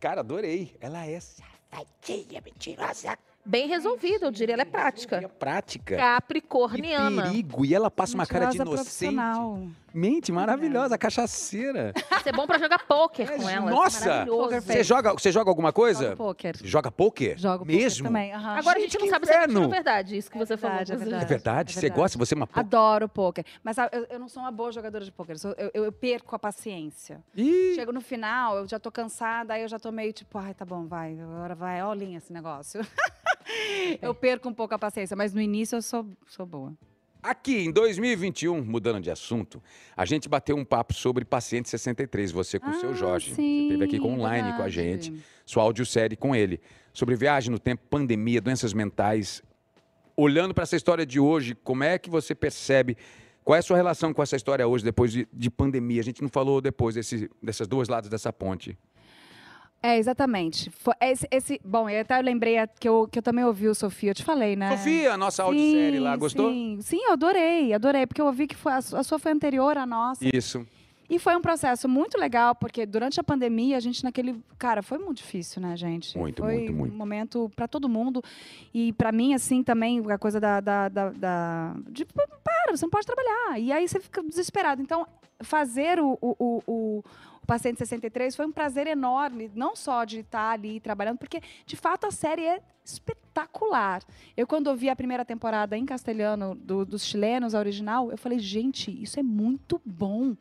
Cara, 0.00 0.20
adorei. 0.20 0.76
Ela 0.80 1.06
é 1.06 1.18
safadinha, 1.20 2.40
mentirosa. 2.44 3.18
Bem 3.46 3.68
resolvido, 3.68 4.24
eu 4.26 4.30
diria. 4.30 4.54
Ela 4.54 4.62
é 4.62 4.66
prática. 4.66 5.16
É 5.16 5.28
prática. 5.28 5.94
Que 5.96 6.00
Capricorniana. 6.00 7.22
perigo. 7.24 7.64
E 7.64 7.74
ela 7.74 7.90
passa 7.90 8.14
uma 8.14 8.26
cara 8.26 8.46
de 8.46 8.58
Mentirosa 8.58 8.72
inocente. 8.80 9.14
profissional. 9.14 9.62
Mente, 9.92 10.32
maravilhosa, 10.32 10.98
cachaceira. 10.98 11.92
Isso 12.18 12.28
é 12.28 12.32
bom 12.32 12.46
pra 12.48 12.58
jogar 12.58 12.80
pôquer 12.80 13.30
É, 13.30 13.36
com 13.36 13.48
ela. 13.48 13.70
nossa! 13.70 14.08
Maravilhoso. 14.08 14.60
Você 14.62 14.82
joga, 14.82 15.12
você 15.12 15.30
joga 15.30 15.50
alguma 15.50 15.72
coisa? 15.72 16.04
Jogo 16.06 16.16
pôquer. 16.16 16.56
Joga 16.64 16.90
pôquer? 16.90 17.38
Jogo 17.38 17.58
pôquer 17.64 17.76
Mesmo? 17.76 18.08
também. 18.08 18.32
aham. 18.32 18.56
Agora 18.58 18.78
a 18.78 18.80
Gente, 18.80 18.94
não 18.98 19.04
que 19.04 19.10
sabe 19.10 19.26
se 19.26 19.32
é 19.32 19.36
mentira 19.36 19.52
inferno. 19.52 19.66
ou 19.66 19.70
verdade, 19.72 20.16
isso 20.16 20.28
que 20.30 20.36
você 20.38 20.56
verdade, 20.56 20.60
falou. 20.60 20.78
é 20.78 20.82
É 20.82 20.96
verdade. 20.96 21.26
verdade? 21.26 21.70
É 21.70 21.74
Você 21.74 21.80
verdade. 21.82 22.00
gosta? 22.00 22.18
Você 22.18 22.34
é 22.34 22.36
uma 22.36 22.46
pô... 22.48 22.58
Adoro 22.58 23.08
pôquer. 23.08 23.44
Mas 23.62 23.76
sabe, 23.76 23.96
eu, 23.96 24.04
eu 24.10 24.18
não 24.18 24.26
sou 24.28 24.42
uma 24.42 24.50
boa 24.50 24.72
jogadora 24.72 25.04
de 25.04 25.12
pôquer. 25.12 25.34
eu 25.34 25.38
sou- 25.38 25.54
Eu, 25.56 25.70
eu- 25.72 25.84
eu 25.84 25.92
perco 25.92 26.34
a 26.34 26.38
paciência. 26.40 27.22
Ih, 27.36 27.74
Chego 27.76 27.92
no 27.92 28.00
final, 28.00 28.56
eu 28.58 28.66
já 28.66 28.80
tô 28.80 28.90
cansada, 28.90 29.54
aí 29.54 29.62
eu 29.62 29.68
já 29.68 29.78
tô 29.78 29.92
meio 29.92 30.12
tipo, 30.12 30.36
ai, 30.38 30.54
tá 30.54 30.64
bom, 30.64 30.86
vai, 30.88 31.16
agora 31.20 31.54
vai, 31.54 31.80
olhinha 31.84 32.18
esse 32.18 32.32
negócio. 32.32 32.80
eu 34.00 34.14
perco 34.14 34.48
um 34.48 34.54
pouco 34.54 34.74
a 34.74 34.78
paciência, 34.78 35.16
mas 35.16 35.32
no 35.34 35.40
início 35.40 35.76
eu 35.76 35.82
sou, 35.82 36.06
sou 36.26 36.46
boa. 36.46 36.72
Aqui, 37.22 37.64
em 37.64 37.72
2021, 37.72 38.62
mudando 38.62 39.00
de 39.00 39.10
assunto, 39.10 39.62
a 39.96 40.04
gente 40.04 40.28
bateu 40.28 40.54
um 40.56 40.64
papo 40.64 40.92
sobre 40.92 41.24
Paciente 41.24 41.70
63, 41.70 42.30
você 42.30 42.58
com 42.58 42.68
o 42.68 42.74
seu 42.74 42.90
Ah, 42.90 42.94
Jorge. 42.94 43.30
você 43.30 43.36
sim, 43.36 43.62
esteve 43.62 43.84
aqui 43.84 43.98
com 43.98 44.12
online 44.12 44.48
com 44.52 44.62
a 44.62 44.66
verdade. 44.68 44.72
gente, 44.74 45.24
sua 45.46 45.62
audiosérie 45.62 46.18
com 46.18 46.36
ele, 46.36 46.60
sobre 46.92 47.16
viagem 47.16 47.50
no 47.50 47.58
tempo, 47.58 47.82
pandemia, 47.88 48.42
doenças 48.42 48.74
mentais. 48.74 49.42
Olhando 50.14 50.52
para 50.52 50.64
essa 50.64 50.76
história 50.76 51.06
de 51.06 51.18
hoje, 51.18 51.54
como 51.54 51.82
é 51.82 51.98
que 51.98 52.10
você 52.10 52.34
percebe, 52.34 52.94
qual 53.42 53.56
é 53.56 53.60
a 53.60 53.62
sua 53.62 53.76
relação 53.78 54.12
com 54.12 54.22
essa 54.22 54.36
história 54.36 54.68
hoje, 54.68 54.84
depois 54.84 55.10
de, 55.10 55.26
de 55.32 55.50
pandemia? 55.50 56.02
A 56.02 56.04
gente 56.04 56.20
não 56.20 56.28
falou 56.28 56.60
depois 56.60 56.94
desse, 56.94 57.30
dessas 57.42 57.66
duas 57.66 57.88
lados 57.88 58.10
dessa 58.10 58.32
ponte. 58.34 58.76
É, 59.86 59.98
exatamente. 59.98 60.70
Foi 60.70 60.94
esse, 60.98 61.28
esse- 61.30 61.60
bom, 61.62 61.90
eu 61.90 62.00
até 62.00 62.18
lembrei 62.22 62.56
que 62.80 62.88
eu, 62.88 63.06
que 63.06 63.18
eu 63.18 63.22
também 63.22 63.44
ouvi 63.44 63.68
o 63.68 63.74
Sofia, 63.74 64.12
eu 64.12 64.14
te 64.14 64.24
falei, 64.24 64.56
né? 64.56 64.74
Sofia, 64.74 65.12
a 65.12 65.16
nossa 65.18 65.42
audiosérie 65.42 65.98
lá, 66.00 66.16
gostou? 66.16 66.50
Sim, 66.50 66.78
sim, 66.80 67.00
eu 67.04 67.12
adorei, 67.12 67.74
adorei, 67.74 68.06
porque 68.06 68.22
eu 68.22 68.24
ouvi 68.26 68.46
que 68.46 68.54
foi, 68.56 68.72
a, 68.72 68.76
a 68.78 69.02
sua 69.02 69.18
foi 69.18 69.32
anterior 69.32 69.76
à 69.76 69.84
nossa. 69.84 70.24
Isso. 70.34 70.66
E 71.10 71.18
foi 71.18 71.36
um 71.36 71.40
processo 71.42 71.86
muito 71.86 72.18
legal, 72.18 72.54
porque 72.54 72.86
durante 72.86 73.20
a 73.20 73.22
pandemia, 73.22 73.76
a 73.76 73.80
gente 73.80 74.02
naquele. 74.02 74.42
Cara, 74.58 74.82
foi 74.82 74.96
muito 74.96 75.18
difícil, 75.18 75.60
né, 75.60 75.76
gente? 75.76 76.16
Muito, 76.16 76.42
foi 76.42 76.54
muito, 76.56 76.72
muito. 76.72 76.94
um 76.94 76.96
momento 76.96 77.52
para 77.54 77.68
todo 77.68 77.86
mundo. 77.90 78.22
E 78.72 78.90
para 78.94 79.12
mim, 79.12 79.34
assim, 79.34 79.62
também, 79.62 80.02
a 80.10 80.16
coisa 80.16 80.40
da. 80.40 80.60
da, 80.60 80.88
da, 80.88 81.10
da- 81.10 81.74
de, 81.90 82.06
para, 82.06 82.74
você 82.74 82.86
não 82.86 82.90
pode 82.90 83.04
trabalhar. 83.04 83.58
E 83.60 83.70
aí 83.70 83.86
você 83.86 84.00
fica 84.00 84.22
desesperado. 84.22 84.80
Então, 84.80 85.06
fazer 85.44 86.00
o. 86.00 86.18
o, 86.20 86.62
o, 86.66 87.04
o 87.42 87.46
Paciente 87.46 87.76
63 87.76 88.34
foi 88.34 88.46
um 88.46 88.52
prazer 88.52 88.86
enorme, 88.86 89.50
não 89.54 89.76
só 89.76 90.04
de 90.04 90.20
estar 90.20 90.52
ali 90.52 90.80
trabalhando, 90.80 91.18
porque 91.18 91.42
de 91.66 91.76
fato 91.76 92.06
a 92.06 92.10
série 92.10 92.42
é 92.42 92.62
espetacular. 92.82 94.02
Eu, 94.36 94.46
quando 94.46 94.68
ouvi 94.68 94.88
a 94.88 94.96
primeira 94.96 95.24
temporada 95.26 95.76
em 95.76 95.84
castelhano 95.84 96.54
do- 96.54 96.84
dos 96.86 97.04
chilenos, 97.04 97.54
a 97.54 97.58
original, 97.58 98.10
eu 98.10 98.16
falei, 98.16 98.38
gente, 98.38 98.90
isso 99.02 99.20
é 99.20 99.22
muito 99.22 99.80
bom. 99.84 100.34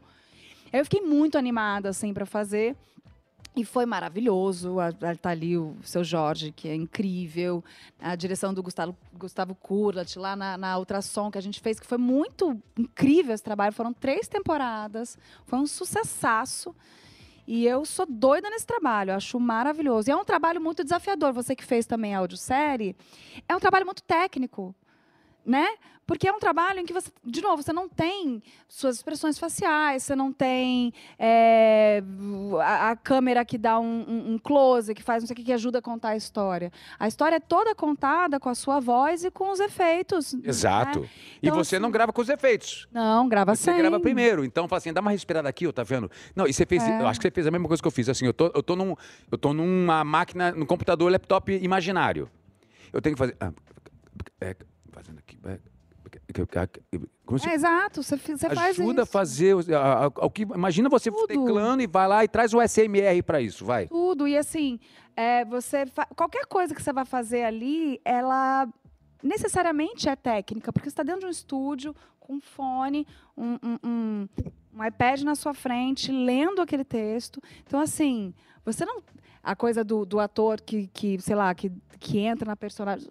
Eu 0.72 0.84
fiquei 0.86 1.02
muito 1.02 1.38
animada, 1.38 1.90
assim, 1.90 2.14
para 2.14 2.26
fazer. 2.26 2.76
E 3.56 3.64
foi 3.64 3.86
maravilhoso. 3.86 4.80
A- 4.80 4.88
a- 4.88 5.16
Tá 5.16 5.30
ali 5.30 5.58
o 5.58 5.76
seu 5.84 6.04
Jorge, 6.04 6.52
que 6.52 6.68
é 6.68 6.74
incrível. 6.76 7.64
A 8.00 8.16
direção 8.16 8.52
do 8.54 8.64
Gustavo, 8.64 8.96
Gustavo 9.14 9.54
Kurlat, 9.54 10.16
lá 10.18 10.36
na, 10.36 10.58
na 10.58 10.78
Ultrassom, 10.80 11.30
que 11.30 11.38
a 11.38 11.42
gente 11.42 11.60
fez, 11.60 11.80
que 11.80 11.86
foi 11.86 12.00
muito 12.00 12.60
incrível 12.78 13.34
esse 13.34 13.44
trabalho. 13.44 13.72
Foram 13.74 13.94
três 13.94 14.28
temporadas. 14.28 15.18
Foi 15.46 15.60
um 15.60 15.68
sucessaço. 15.68 16.76
E 17.46 17.68
eu 17.68 17.84
sou 17.86 18.06
doida 18.10 18.50
nesse 18.50 18.66
trabalho, 18.66 19.14
acho 19.14 19.38
maravilhoso. 19.40 20.10
E 20.10 20.12
é 20.12 20.16
um 20.16 20.24
trabalho 20.26 20.62
muito 20.62 20.82
desafiador. 20.84 21.34
Você 21.34 21.56
que 21.56 21.64
fez 21.64 21.86
também 21.86 22.16
a 22.16 22.20
audiosérie, 22.20 22.96
é 23.48 23.56
um 23.56 23.60
trabalho 23.60 23.86
muito 23.86 24.02
técnico, 24.02 24.74
né? 25.46 25.68
Porque 26.06 26.28
é 26.28 26.32
um 26.34 26.40
trabalho 26.40 26.80
em 26.80 26.86
que 26.86 26.92
você, 26.94 27.10
de 27.24 27.42
novo, 27.42 27.64
você 27.64 27.72
não 27.72 27.88
tem 27.88 28.44
suas 28.68 28.98
expressões 28.98 29.40
faciais, 29.40 30.04
você 30.04 30.16
não 30.16 30.34
tem 30.34 30.92
é, 31.18 32.04
a, 32.62 32.90
a 32.92 32.96
câmera 32.96 33.46
que 33.46 33.58
dá 33.58 33.80
um, 33.80 34.04
um- 34.08 34.34
um 34.34 34.38
close, 34.38 34.94
que 34.94 35.02
faz 35.02 35.24
não 35.24 35.28
sei 35.28 35.34
o 35.34 35.38
que, 35.38 35.44
que 35.46 35.54
ajuda 35.54 35.80
a 35.80 35.82
contar 35.82 36.10
a 36.10 36.16
história. 36.18 36.72
A 37.00 37.08
história 37.08 37.38
é 37.38 37.40
toda 37.40 37.74
contada 37.74 38.40
com 38.40 38.50
a 38.50 38.56
sua 38.56 38.80
voz 38.80 39.24
e 39.24 39.32
com 39.32 39.50
os 39.52 39.60
efeitos. 39.60 40.34
Exato. 40.44 41.00
né? 41.02 41.10
E 41.42 41.48
Então, 41.48 41.56
você 41.64 41.80
não 41.80 41.88
assim, 41.88 41.94
grava 41.94 42.12
com 42.14 42.22
os 42.22 42.30
efeitos. 42.30 42.88
Não, 42.92 43.28
grava 43.30 43.56
Você 43.56 43.64
sem. 43.72 43.78
grava 43.78 44.00
primeiro. 44.00 44.44
Então, 44.44 44.68
fala 44.68 44.78
assim, 44.80 44.92
dá 44.92 45.00
uma 45.02 45.12
respirada 45.12 45.48
aqui, 45.48 45.66
ó, 45.68 45.72
tá 45.72 45.84
vendo? 45.84 46.12
Não, 46.36 46.46
e 46.46 46.54
você 46.54 46.66
fez. 46.66 46.84
É. 46.84 47.02
Eu 47.02 47.08
acho 47.08 47.20
que 47.20 47.28
você 47.28 47.32
fez 47.32 47.48
a 47.48 47.52
mesma 47.52 47.68
coisa 47.68 47.82
que 47.82 47.88
eu 47.88 47.92
fiz. 47.92 48.10
Assim, 48.10 48.26
eu 48.26 48.34
tô, 48.34 48.48
eu 48.54 48.62
tô, 48.62 48.76
num, 48.76 48.96
eu 49.32 49.38
tô 49.38 49.54
numa 49.54 50.04
máquina, 50.04 50.52
num 50.52 50.66
computador 50.66 51.12
laptop 51.12 51.52
imaginário. 51.54 52.30
Eu 52.92 53.02
tenho 53.02 53.16
que 53.16 53.20
fazer. 53.20 53.36
ah, 53.40 53.52
é, 54.42 54.56
fazendo 54.92 55.20
aqui. 55.20 55.38
é, 55.46 55.58
se 57.38 57.50
É, 57.50 57.54
exato, 57.54 58.02
você, 58.04 58.16
você 58.18 58.48
faz 58.50 58.80
ajuda 58.80 59.04
a 59.04 59.06
fazer 59.06 59.56
o- 59.56 59.60
ao 60.16 60.30
que 60.30 60.44
imagina 60.44 60.90
você 60.90 61.12
Tudo. 61.12 61.28
teclando 61.28 61.82
e 61.82 61.88
vai 61.88 62.08
lá 62.08 62.24
e 62.24 62.28
traz 62.28 62.54
o 62.54 62.62
SMR 62.62 63.22
para 63.24 63.42
isso 63.42 63.66
vai 63.66 63.88
Tudo. 63.88 64.28
E 64.28 64.38
assim, 64.38 64.80
é, 65.16 65.44
você 65.46 65.86
fa- 65.86 66.08
qualquer 66.16 66.46
coisa 66.46 66.74
que 66.76 66.82
você 66.82 66.92
vai 66.94 67.06
fazer 67.06 67.44
ali, 67.44 68.00
ela 68.06 68.68
necessariamente 69.22 70.10
é 70.10 70.16
técnica, 70.16 70.72
porque 70.74 70.90
você 70.90 70.94
está 70.94 71.04
dentro 71.04 71.22
de 71.22 71.28
um 71.28 71.30
estúdio, 71.30 71.96
com 72.20 72.34
um 72.36 72.42
fone, 72.42 73.06
um- 73.38 73.58
um- 73.84 74.28
um 74.76 74.86
iPad 74.86 75.22
na 75.22 75.36
sua 75.36 75.54
frente, 75.54 76.12
lendo 76.12 76.62
aquele 76.62 76.84
texto. 76.84 77.42
Então, 77.66 77.80
assim, 77.80 78.34
você 78.66 78.86
não. 78.86 79.02
A 79.44 79.56
coisa 79.58 79.84
do, 79.84 80.06
do 80.06 80.20
ator 80.22 80.62
que, 80.62 80.88
que, 80.94 81.20
sei 81.20 81.36
lá, 81.36 81.54
que, 81.54 81.70
que 82.00 82.18
entra 82.20 82.48
na 82.48 82.56
personagem. 82.56 83.10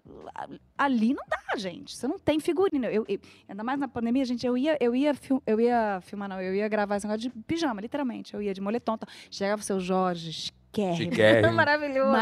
Ali 0.75 1.13
não 1.13 1.21
dá, 1.29 1.55
gente. 1.57 1.95
Você 1.95 2.07
não 2.07 2.17
tem 2.17 2.39
figurino. 2.39 2.85
Eu, 2.87 3.05
eu- 3.07 3.19
ainda 3.47 3.63
mais 3.63 3.79
na 3.79 3.87
pandemia, 3.87 4.25
gente, 4.25 4.43
eu 4.45 4.57
ia, 4.57 4.75
eu 4.81 4.95
ia, 4.95 5.13
fil- 5.13 5.43
eu 5.45 5.59
ia 5.61 5.99
filmar, 6.01 6.27
não, 6.27 6.41
eu 6.41 6.55
ia 6.55 6.67
gravar 6.67 6.95
esse 6.97 7.05
negócio 7.07 7.29
de 7.29 7.35
pijama, 7.43 7.79
literalmente. 7.81 8.33
Eu 8.33 8.41
ia 8.41 8.51
de 8.53 8.59
moletom. 8.61 8.97
Tá. 8.97 9.05
Chegava 9.29 9.61
o 9.61 9.65
seu 9.65 9.79
Jorge, 9.79 10.31
chiquérrimo. 10.31 10.95
Chiquérrimo. 10.97 11.53
Maravilhoso. 11.53 12.11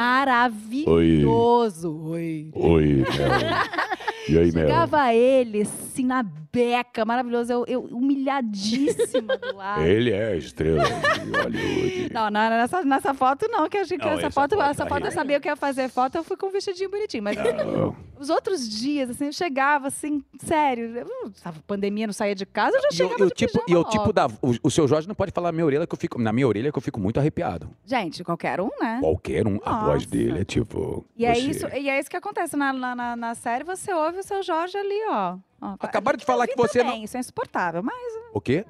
Maravilhoso. 0.92 1.98
Oi. 2.10 2.52
Oi, 2.54 2.86
Mel. 2.96 3.06
E 4.30 4.38
aí, 4.38 4.52
Mel? 4.52 4.68
Chegava 4.68 5.12
ele, 5.16 5.62
assim, 5.64 6.06
na 6.06 6.22
beca, 6.52 7.06
maravilhoso. 7.06 7.52
Eu, 7.52 7.66
eu 7.68 7.82
humilhadíssima 7.84 9.38
do 9.38 9.56
lado. 9.56 9.84
Ele 9.84 10.12
é 10.12 10.28
a 10.34 10.36
estrela 10.36 10.84
de 10.84 11.32
Hollywood. 11.32 12.10
Não, 12.14 12.30
não, 12.30 12.50
nessa, 12.50 12.84
nessa 12.84 13.14
foto 13.14 13.48
não, 13.48 13.70
que 13.70 13.78
achei 13.78 13.98
que 13.98 14.04
Não, 14.04 14.12
essa, 14.14 14.28
essa 14.28 14.32
foto, 14.32 14.56
foto 14.56 14.70
essa 14.70 14.86
foto 14.86 15.06
eu 15.06 15.12
sabia 15.12 15.40
que 15.40 15.48
ia 15.48 15.56
fazer 15.56 15.88
foto, 15.88 16.16
eu 16.16 16.24
fui 16.24 16.36
com 16.36 16.48
um 16.48 16.52
vestidinho 16.52 16.90
bonitinho. 16.90 17.24
Mas 17.24 17.38
Não. 17.38 17.96
os 18.20 18.30
outros 18.30 18.68
dias, 18.68 19.10
assim, 19.10 19.28
eu 19.28 19.34
chegava 19.34 19.88
assim, 19.88 20.22
sério, 20.44 20.98
eu 20.98 21.34
pandemia, 21.66 22.08
não 22.08 22.14
saía 22.14 22.36
de 22.36 22.46
casa, 22.46 22.76
eu 22.76 22.82
já 22.82 22.88
e, 22.92 22.94
chegava 22.96 23.20
e 23.20 23.24
o 23.24 23.28
de 23.28 23.34
tipo 23.36 23.64
e 23.68 23.76
o 23.76 23.84
tipo 23.86 24.12
da 24.12 24.28
o, 24.42 24.54
o 24.64 24.70
seu 24.72 24.88
Jorge 24.88 25.08
não 25.08 25.16
pode 25.16 25.32
falar 25.32 25.50
na 25.50 25.54
minha 25.54 25.66
orelha 25.66 25.88
que 25.88 25.94
eu 25.94 25.98
fico 26.00 26.22
na 26.22 26.34
minha 26.34 26.48
orelha 26.48 26.72
que 26.72 26.78
eu 26.78 26.82
fico 26.82 27.00
muito 27.00 27.20
arrepiado 27.20 27.70
Gente, 27.86 28.24
qualquer 28.24 28.60
um, 28.60 28.70
né? 28.82 28.98
qualquer 29.00 29.48
um 29.48 29.60
a 29.64 29.86
voz 29.86 30.04
Nossa. 30.04 30.08
dele 30.08 30.42
é 30.42 30.46
tipo 30.46 31.06
E 31.16 31.26
é, 31.26 31.38
isso, 31.38 31.68
e 31.68 31.90
é 31.90 32.00
isso 32.00 32.10
que 32.10 32.18
acontece 32.18 32.58
na, 32.58 32.74
na- 32.74 33.16
na 33.16 33.36
série, 33.36 33.64
você 33.64 33.94
ouve 33.94 34.20
o 34.20 34.24
seu 34.24 34.44
Jorge 34.44 34.78
ali, 34.78 35.00
ó. 35.10 35.38
Ó 35.62 35.76
Acabaram 35.80 36.18
de 36.18 36.26
falar 36.26 36.48
que 36.48 36.56
você 36.56 36.80
não- 36.80 36.90
também, 36.92 37.04
Isso 37.04 37.16
é 37.16 37.20
insuportável, 37.20 37.82
mas 37.84 37.96
o 38.34 38.42
quê 38.42 38.66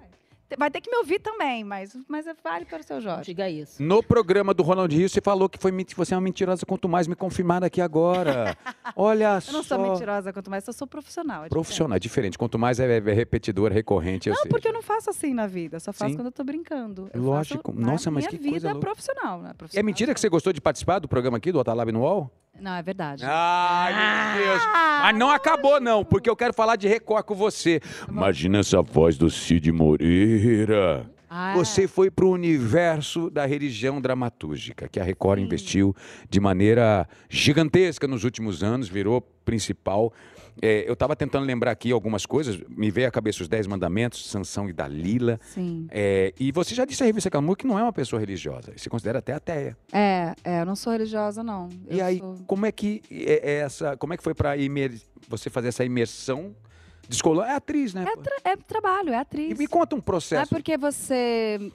vai 0.59 0.69
ter 0.69 0.81
que 0.81 0.91
me 0.91 0.97
ouvir 0.97 1.19
também, 1.19 1.63
mas, 1.63 1.97
mas 2.09 2.25
vale 2.43 2.65
para 2.65 2.81
o 2.81 2.83
seu 2.83 2.99
Jorge. 2.99 3.23
Diga 3.23 3.49
isso. 3.49 3.81
no 3.81 4.03
programa 4.03 4.53
do 4.53 4.61
Ronald 4.63 4.93
Rio 4.93 5.07
você 5.07 5.21
falou 5.21 5.47
que 5.47 5.57
foi 5.57 5.71
você 5.95 6.13
é 6.13 6.17
uma 6.17 6.21
mentirosa 6.21 6.65
quanto 6.65 6.89
mais 6.89 7.07
me 7.07 7.15
confirmar 7.15 7.63
aqui 7.63 7.79
agora 7.79 8.57
olha 8.93 9.39
Eu 9.47 9.53
não 9.53 9.63
só 9.63 9.77
sou 9.77 9.79
mentirosa 9.79 10.33
quanto 10.33 10.51
mais, 10.51 10.67
eu 10.67 10.73
sou 10.73 10.85
profissional. 10.85 11.45
é 11.45 11.47
profissional 11.47 11.95
é 11.95 11.99
diferente 11.99 12.37
quanto 12.37 12.59
mais 12.59 12.81
é, 12.81 12.97
é 12.97 13.13
repetidor 13.13 13.71
recorrente 13.71 14.27
eu 14.27 14.35
Não, 14.35 14.41
sei. 14.41 14.49
porque 14.51 14.67
eu 14.67 14.73
não 14.73 14.81
faço 14.81 15.09
assim 15.09 15.33
na 15.33 15.47
vida, 15.47 15.77
eu 15.77 15.79
só 15.79 15.93
faço 15.93 16.11
Sim. 16.11 16.17
quando 16.17 16.25
eu 16.25 16.31
tô 16.33 16.43
brincando. 16.43 17.09
Eu 17.13 17.21
Lógico. 17.21 17.71
Nossa, 17.71 18.11
mas 18.11 18.25
minha 18.25 18.31
que 18.31 18.37
vida 18.37 18.49
coisa 18.51 18.67
louca. 18.73 18.81
profissional, 18.81 19.41
né? 19.41 19.51
é 19.51 19.53
Profissional. 19.53 19.85
mentira 19.85 20.13
que 20.13 20.19
você 20.19 20.27
gostou 20.27 20.51
de 20.51 20.59
participar 20.59 20.99
do 20.99 21.07
programa 21.07 21.37
aqui 21.37 21.53
do 21.53 21.59
Otalab 21.59 21.89
no 21.93 22.01
UOL 22.01 22.29
Não, 22.61 22.75
é 22.75 22.81
verdade. 22.83 23.23
Ai, 23.25 24.35
meu 24.37 24.45
Deus. 24.47 24.63
Mas 24.65 25.17
não 25.17 25.31
acabou, 25.31 25.81
não, 25.81 26.05
porque 26.05 26.29
eu 26.29 26.35
quero 26.35 26.53
falar 26.53 26.75
de 26.75 26.87
Record 26.87 27.25
com 27.25 27.33
você. 27.33 27.81
Imagina 28.07 28.59
essa 28.59 28.81
voz 28.83 29.17
do 29.17 29.29
Cid 29.31 29.71
Moreira. 29.71 31.09
Ah, 31.27 31.53
Você 31.55 31.87
foi 31.87 32.11
para 32.11 32.25
o 32.25 32.29
universo 32.31 33.29
da 33.29 33.45
religião 33.45 33.99
dramatúrgica, 34.01 34.87
que 34.87 34.99
a 34.99 35.03
Record 35.03 35.39
investiu 35.39 35.95
de 36.29 36.39
maneira 36.41 37.07
gigantesca 37.29 38.05
nos 38.07 38.23
últimos 38.25 38.61
anos, 38.61 38.87
virou 38.89 39.21
principal. 39.45 40.13
É, 40.61 40.87
eu 40.87 40.93
estava 40.93 41.15
tentando 41.15 41.45
lembrar 41.45 41.71
aqui 41.71 41.91
algumas 41.91 42.25
coisas, 42.25 42.59
me 42.69 42.91
veio 42.91 43.07
à 43.07 43.11
cabeça 43.11 43.41
os 43.41 43.47
Dez 43.49 43.65
Mandamentos, 43.65 44.29
Sansão 44.29 44.69
e 44.69 44.73
Dalila. 44.73 45.39
Sim. 45.43 45.87
É, 45.89 46.33
e 46.39 46.51
você 46.51 46.75
já 46.75 46.85
disse 46.85 47.01
à 47.01 47.05
revista 47.05 47.29
Camus 47.31 47.55
que 47.55 47.65
não 47.65 47.79
é 47.79 47.81
uma 47.83 47.91
pessoa 47.93 48.19
religiosa, 48.19 48.71
se 48.77 48.89
considera 48.89 49.19
até 49.19 49.33
ateia. 49.33 49.75
É, 49.91 50.33
é, 50.43 50.61
eu 50.61 50.65
não 50.65 50.75
sou 50.75 50.93
religiosa, 50.93 51.43
não. 51.43 51.67
E 51.89 51.97
Eu 51.99 52.05
aí, 52.05 52.19
sou- 52.19 52.37
como 52.45 52.65
é 52.65 52.71
que 52.71 53.01
é 53.09 53.41
é 53.51 53.53
essa, 53.61 53.97
como 53.97 54.13
é 54.13 54.17
que 54.17 54.23
foi 54.23 54.35
para 54.35 54.51
você 55.27 55.49
fazer 55.49 55.69
essa 55.69 55.83
imersão? 55.83 56.55
Descolou, 57.09 57.43
é 57.43 57.55
atriz, 57.55 57.93
né? 57.93 58.05
É, 58.07 58.15
tra- 58.15 58.51
é 58.51 58.55
trabalho, 58.55 59.09
é 59.09 59.13
E 59.13 59.15
atriz. 59.15 59.57
me 59.57 59.67
conta 59.67 59.95
um 59.95 59.97
Não 59.97 60.03
é 60.03 60.05
processo. 60.05 60.49
porque 60.49 60.77
você 60.77 61.71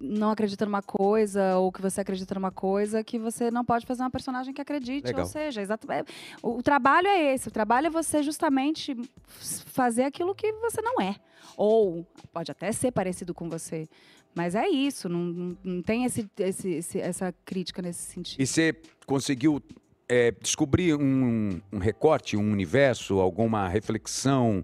não 0.00 0.30
acredita 0.30 0.64
numa 0.64 0.82
coisa 0.82 1.56
ou 1.56 1.70
que 1.72 1.80
você 1.80 2.00
acredita 2.00 2.34
numa 2.34 2.50
coisa 2.50 3.02
que 3.04 3.18
você 3.18 3.50
não 3.50 3.64
pode 3.64 3.86
fazer 3.86 4.02
uma 4.02 4.10
personagem 4.10 4.52
que 4.52 4.60
acredite. 4.60 5.06
Legal. 5.06 5.22
Ou 5.22 5.26
seja, 5.26 5.60
exato, 5.62 5.90
é- 5.90 6.04
o, 6.42 6.62
trabalho 6.62 7.06
é 7.08 7.34
esse. 7.34 7.48
O 7.48 7.50
trabalho 7.50 7.86
é 7.86 7.90
você 7.90 8.22
justamente 8.22 8.96
fazer 9.28 10.04
aquilo 10.04 10.34
que 10.34 10.52
você 10.54 10.80
não 10.82 11.00
é. 11.00 11.16
Ou 11.56 12.06
pode 12.32 12.50
até 12.50 12.70
ser 12.72 12.90
parecido 12.92 13.34
com 13.34 13.48
você. 13.48 13.88
Mas 14.34 14.54
é 14.54 14.68
isso, 14.68 15.08
não, 15.08 15.18
não, 15.24 15.56
não 15.64 15.82
tem 15.82 16.04
esse, 16.04 16.28
esse- 16.38 16.70
esse- 16.70 17.00
essa 17.00 17.34
crítica 17.44 17.82
nesse 17.82 18.02
sentido. 18.12 18.40
E 18.40 18.46
você 18.46 18.74
conseguiu 19.06 19.60
é, 20.08 20.32
descobrir 20.32 20.94
um, 20.94 21.60
um 21.72 21.78
recorte, 21.78 22.36
um 22.36 22.50
universo, 22.52 23.20
alguma 23.20 23.68
reflexão 23.68 24.60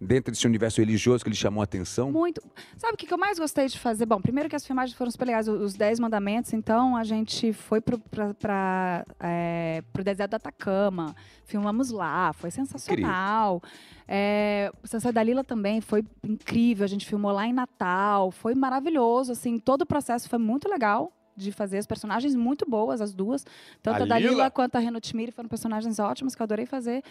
dentro 0.00 0.32
desse 0.32 0.46
universo 0.46 0.80
religioso 0.80 1.22
que 1.22 1.30
lhe 1.30 1.36
chamou 1.36 1.60
a 1.60 1.64
atenção? 1.64 2.10
Muito. 2.10 2.40
Sabe 2.76 2.94
o 2.94 2.96
que 2.96 3.12
eu 3.12 3.18
mais 3.18 3.38
gostei 3.38 3.66
de 3.68 3.78
fazer? 3.78 4.06
Bom, 4.06 4.20
primeiro 4.20 4.48
que 4.48 4.56
as 4.56 4.66
filmagens 4.66 4.96
foram 4.96 5.10
super 5.10 5.26
legais, 5.26 5.46
o- 5.46 5.52
os 5.52 5.74
Dez 5.74 6.00
Mandamentos, 6.00 6.52
então 6.52 6.96
a 6.96 7.04
gente 7.04 7.52
foi 7.52 7.80
pra, 7.80 9.04
é, 9.20 9.82
pro 9.92 10.02
deserto 10.02 10.30
do 10.30 10.36
Atacama, 10.36 11.14
filmamos 11.44 11.90
lá, 11.90 12.32
foi 12.32 12.50
sensacional. 12.50 13.62
É, 14.08 14.72
o 14.82 14.86
Sansão 14.88 15.10
e 15.10 15.14
Dalila 15.14 15.44
também 15.44 15.80
foi 15.80 16.04
incrível, 16.24 16.84
a 16.84 16.88
gente 16.88 17.06
filmou 17.06 17.30
lá 17.32 17.46
em 17.46 17.52
Natal, 17.52 18.30
foi 18.30 18.54
maravilhoso, 18.54 19.32
assim, 19.32 19.58
todo 19.58 19.82
o 19.82 19.86
processo 19.86 20.28
foi 20.28 20.38
muito 20.38 20.68
legal 20.68 21.12
de 21.36 21.52
fazer 21.52 21.78
as 21.78 21.86
personagens 21.86 22.34
muito 22.34 22.68
boas, 22.68 23.00
as 23.00 23.14
duas. 23.14 23.46
Tanto 23.82 23.96
a 24.02 24.06
Dalila? 24.06 24.20
Dalila 24.20 24.50
quanto 24.50 24.76
a 24.76 24.78
Renutmiri 24.78 25.30
foram 25.32 25.48
personagens 25.48 25.98
ótimas 25.98 26.34
que 26.34 26.42
eu 26.42 26.44
adorei 26.44 26.66
fazer. 26.66 27.02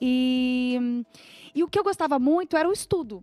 E, 0.00 1.04
e 1.54 1.62
o 1.62 1.68
que 1.68 1.78
eu 1.78 1.84
gostava 1.84 2.18
muito 2.18 2.56
era 2.56 2.68
o 2.68 2.72
estudo. 2.72 3.22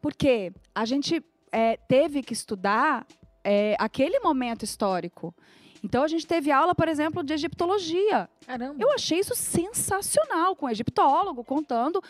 Porque 0.00 0.52
a 0.74 0.84
gente 0.84 1.22
é, 1.52 1.76
teve 1.76 2.22
que 2.22 2.32
estudar 2.32 3.06
é, 3.44 3.76
aquele 3.78 4.18
momento 4.20 4.64
histórico. 4.64 5.34
Então 5.82 6.02
a 6.02 6.08
gente 6.08 6.26
teve 6.26 6.50
aula, 6.50 6.74
por 6.74 6.88
exemplo, 6.88 7.22
de 7.22 7.32
egiptologia. 7.32 8.28
Caramba. 8.46 8.76
Eu 8.78 8.92
achei 8.92 9.18
isso 9.18 9.34
sensacional, 9.34 10.54
com 10.54 10.66
o 10.66 10.70
egiptólogo 10.70 11.42
contando 11.42 12.02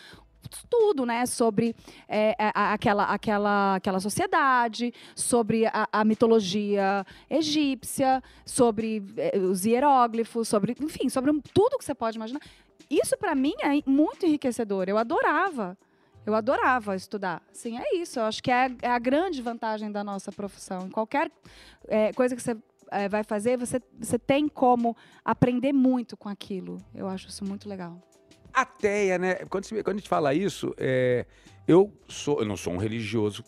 tudo, 0.69 1.07
né, 1.07 1.27
sobre 1.27 1.77
é, 2.09 2.35
a- 2.39 2.73
aquela, 2.73 3.05
aquela, 3.05 3.75
aquela 3.77 4.01
sociedade, 4.01 4.93
sobre 5.15 5.67
a, 5.67 5.87
a 5.93 6.05
mitologia 6.05 7.05
egípcia, 7.29 8.21
sobre 8.45 9.05
é, 9.17 9.39
os 9.39 9.65
hieróglifos, 9.65 10.49
sobre, 10.49 10.75
enfim, 10.81 11.09
sobre 11.09 11.31
um- 11.31 11.41
tudo 11.41 11.79
que 11.79 11.85
você 11.85 11.95
pode 11.95 12.17
imaginar. 12.17 12.41
Isso 12.91 13.17
para 13.17 13.35
mim 13.35 13.55
é 13.61 13.89
muito 13.89 14.27
enriquecedor. 14.27 14.87
Eu 14.89 14.99
adorava. 14.99 15.79
Eu 16.27 16.35
adorava 16.35 16.95
estudar. 16.97 17.43
Sim, 17.53 17.79
é 17.79 17.97
isso. 17.97 18.19
Eu 18.19 18.25
acho 18.25 18.43
que 18.43 18.51
é, 18.51 18.67
a- 18.67 18.71
é 18.83 18.89
a 18.91 18.99
grande 18.99 19.41
vantagem 19.41 19.91
da 19.91 20.03
nossa 20.05 20.31
profissão. 20.33 20.87
Em 20.87 20.91
qualquer 20.91 21.31
é, 21.89 22.13
coisa 22.13 22.35
que 22.37 22.43
você 22.43 22.57
é, 22.91 23.09
vai 23.09 23.23
fazer, 23.25 23.57
você, 23.57 23.81
você 23.99 24.19
tem 24.19 24.49
como 24.49 24.97
aprender 25.25 25.73
muito 25.73 26.17
com 26.17 26.29
aquilo. 26.29 26.79
Eu 26.95 27.09
acho 27.09 27.29
isso 27.29 27.45
muito 27.45 27.69
legal. 27.69 27.99
Ateia, 28.53 29.17
né? 29.17 29.35
Quando, 29.49 29.65
se- 29.65 29.83
quando 29.83 29.97
a 29.97 29.99
gente 30.01 30.09
fala 30.09 30.35
isso, 30.35 30.75
é, 30.77 31.25
eu 31.69 31.91
sou, 32.09 32.41
eu 32.41 32.45
não 32.45 32.57
sou 32.57 32.73
um 32.73 32.77
religioso, 32.79 33.45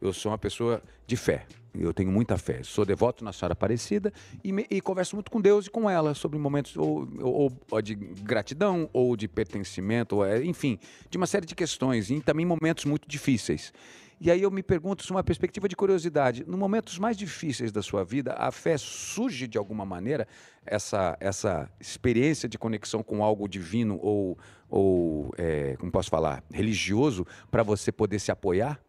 eu 0.00 0.12
sou 0.12 0.30
uma 0.30 0.38
pessoa 0.38 0.80
de 1.06 1.16
fé. 1.16 1.44
Eu 1.78 1.92
tenho 1.92 2.10
muita 2.10 2.36
fé. 2.38 2.62
Sou 2.62 2.84
devoto 2.84 3.24
na 3.24 3.32
Senhora 3.32 3.52
Aparecida 3.52 4.12
e, 4.42 4.52
me- 4.52 4.66
e 4.70 4.80
converso 4.80 5.16
muito 5.16 5.30
com 5.30 5.40
Deus 5.40 5.66
e 5.66 5.70
com 5.70 5.88
ela 5.90 6.14
sobre 6.14 6.38
momentos 6.38 6.76
ou, 6.76 7.08
ou- 7.20 7.52
ou 7.70 7.82
de 7.82 7.94
gratidão 7.94 8.88
ou 8.92 9.16
de 9.16 9.26
pertencimento, 9.28 10.16
ou, 10.16 10.24
é, 10.24 10.44
enfim, 10.44 10.78
de 11.10 11.16
uma 11.16 11.26
série 11.26 11.46
de 11.46 11.54
questões 11.54 12.10
e 12.10 12.20
também 12.20 12.46
momentos 12.46 12.84
muito 12.84 13.08
difíceis. 13.08 13.72
E 14.20 14.30
aí 14.30 14.40
eu 14.42 14.50
me 14.50 14.62
pergunto, 14.62 15.02
sobre 15.02 15.16
uma 15.16 15.24
perspectiva 15.24 15.68
de 15.68 15.74
curiosidade, 15.74 16.44
nos 16.46 16.56
momentos 16.58 16.98
mais 16.98 17.16
difíceis 17.16 17.72
da 17.72 17.82
sua 17.82 18.04
vida, 18.04 18.32
a 18.38 18.50
fé 18.52 18.78
surge 18.78 19.48
de 19.48 19.58
alguma 19.58 19.84
maneira 19.84 20.26
essa, 20.64 21.16
essa 21.20 21.68
experiência 21.80 22.48
de 22.48 22.56
conexão 22.56 23.02
com 23.02 23.24
algo 23.24 23.48
divino 23.48 23.98
ou, 24.00 24.38
ou 24.70 25.34
é, 25.36 25.76
como 25.78 25.90
posso 25.90 26.08
falar, 26.10 26.44
religioso 26.52 27.26
para 27.50 27.62
você 27.64 27.90
poder 27.90 28.20
se 28.20 28.30
apoiar? 28.30 28.80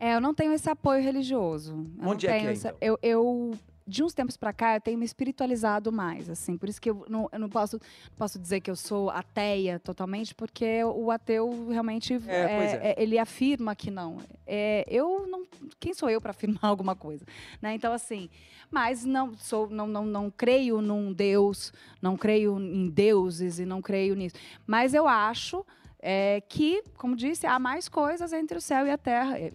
É, 0.00 0.14
eu 0.14 0.20
não 0.20 0.32
tenho 0.34 0.52
esse 0.54 0.68
apoio 0.70 1.02
religioso. 1.02 1.86
Eu 2.02 2.08
Onde 2.08 2.26
é 2.26 2.40
que 2.40 2.46
é, 2.46 2.52
esse- 2.52 2.66
então? 2.68 2.78
eu, 2.80 2.98
eu, 3.02 3.50
de 3.86 4.02
uns 4.02 4.14
tempos 4.14 4.36
pra 4.36 4.50
cá, 4.52 4.76
eu 4.76 4.80
tenho 4.80 4.96
me 4.98 5.04
espiritualizado 5.04 5.92
mais, 5.92 6.30
assim. 6.30 6.56
Por 6.56 6.68
isso 6.70 6.80
que 6.80 6.88
eu 6.88 7.04
não, 7.08 7.28
eu 7.30 7.38
não 7.38 7.50
posso, 7.50 7.76
não 7.76 8.16
posso 8.16 8.38
dizer 8.38 8.60
que 8.60 8.70
eu 8.70 8.76
sou 8.76 9.10
ateia 9.10 9.78
totalmente, 9.78 10.34
porque 10.34 10.82
o 10.84 11.10
ateu 11.10 11.68
realmente, 11.68 12.14
É, 12.26 12.56
pois 12.56 12.72
é. 12.74 12.94
ele 12.96 13.18
afirma 13.18 13.76
que 13.76 13.90
não. 13.90 14.16
É, 14.46 14.86
eu 14.88 15.26
não... 15.26 15.44
Quem 15.78 15.92
sou 15.92 16.08
eu 16.08 16.18
para 16.20 16.30
afirmar 16.30 16.64
alguma 16.70 16.96
coisa? 16.96 17.24
Né? 17.60 17.74
Então, 17.74 17.92
assim... 17.92 18.30
Mas 18.72 19.04
não, 19.04 19.36
sou, 19.36 19.68
não, 19.68 19.88
não, 19.88 20.04
não 20.06 20.30
creio 20.30 20.80
num 20.80 21.12
Deus, 21.12 21.72
não 22.00 22.16
creio 22.16 22.56
em 22.60 22.88
deuses 22.88 23.58
e 23.58 23.66
não 23.66 23.82
creio 23.82 24.14
nisso. 24.14 24.36
Mas 24.64 24.94
eu 24.94 25.08
acho 25.08 25.66
é, 26.02 26.40
que, 26.48 26.82
como 26.96 27.14
disse, 27.14 27.46
há 27.46 27.58
mais 27.58 27.88
coisas 27.88 28.32
entre 28.32 28.56
o 28.56 28.60
céu 28.60 28.86
e 28.86 28.90
a 28.90 28.98
terra. 28.98 29.38
É, 29.38 29.50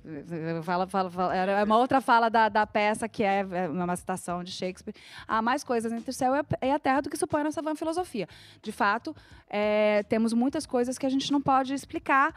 Fala, 0.63 0.87
fala, 0.87 1.09
fala, 1.09 1.63
uma 1.63 1.77
outra 1.77 1.99
fala 2.01 2.29
da, 2.29 2.49
da 2.49 2.67
peça, 2.67 3.09
que 3.09 3.23
é 3.23 3.45
é 3.51 3.67
uma 3.67 3.95
citação 3.95 4.43
de 4.43 4.51
Shakespeare. 4.51 4.95
Há 5.27 5.41
mais 5.41 5.63
coisas 5.63 5.91
entre 5.91 6.09
o 6.09 6.13
céu 6.13 6.33
e 6.61 6.71
a 6.71 6.79
terra 6.79 7.01
do 7.01 7.09
que 7.09 7.17
supõe 7.17 7.41
a 7.41 7.45
nossa 7.45 7.61
vã 7.61 7.75
filosofia. 7.75 8.27
De 8.61 8.71
fato, 8.71 9.15
é, 9.49 10.03
temos 10.03 10.33
muitas 10.33 10.65
coisas 10.65 10.97
que 10.97 11.05
a 11.05 11.09
gente 11.09 11.31
não 11.31 11.41
pode 11.41 11.73
explicar. 11.73 12.33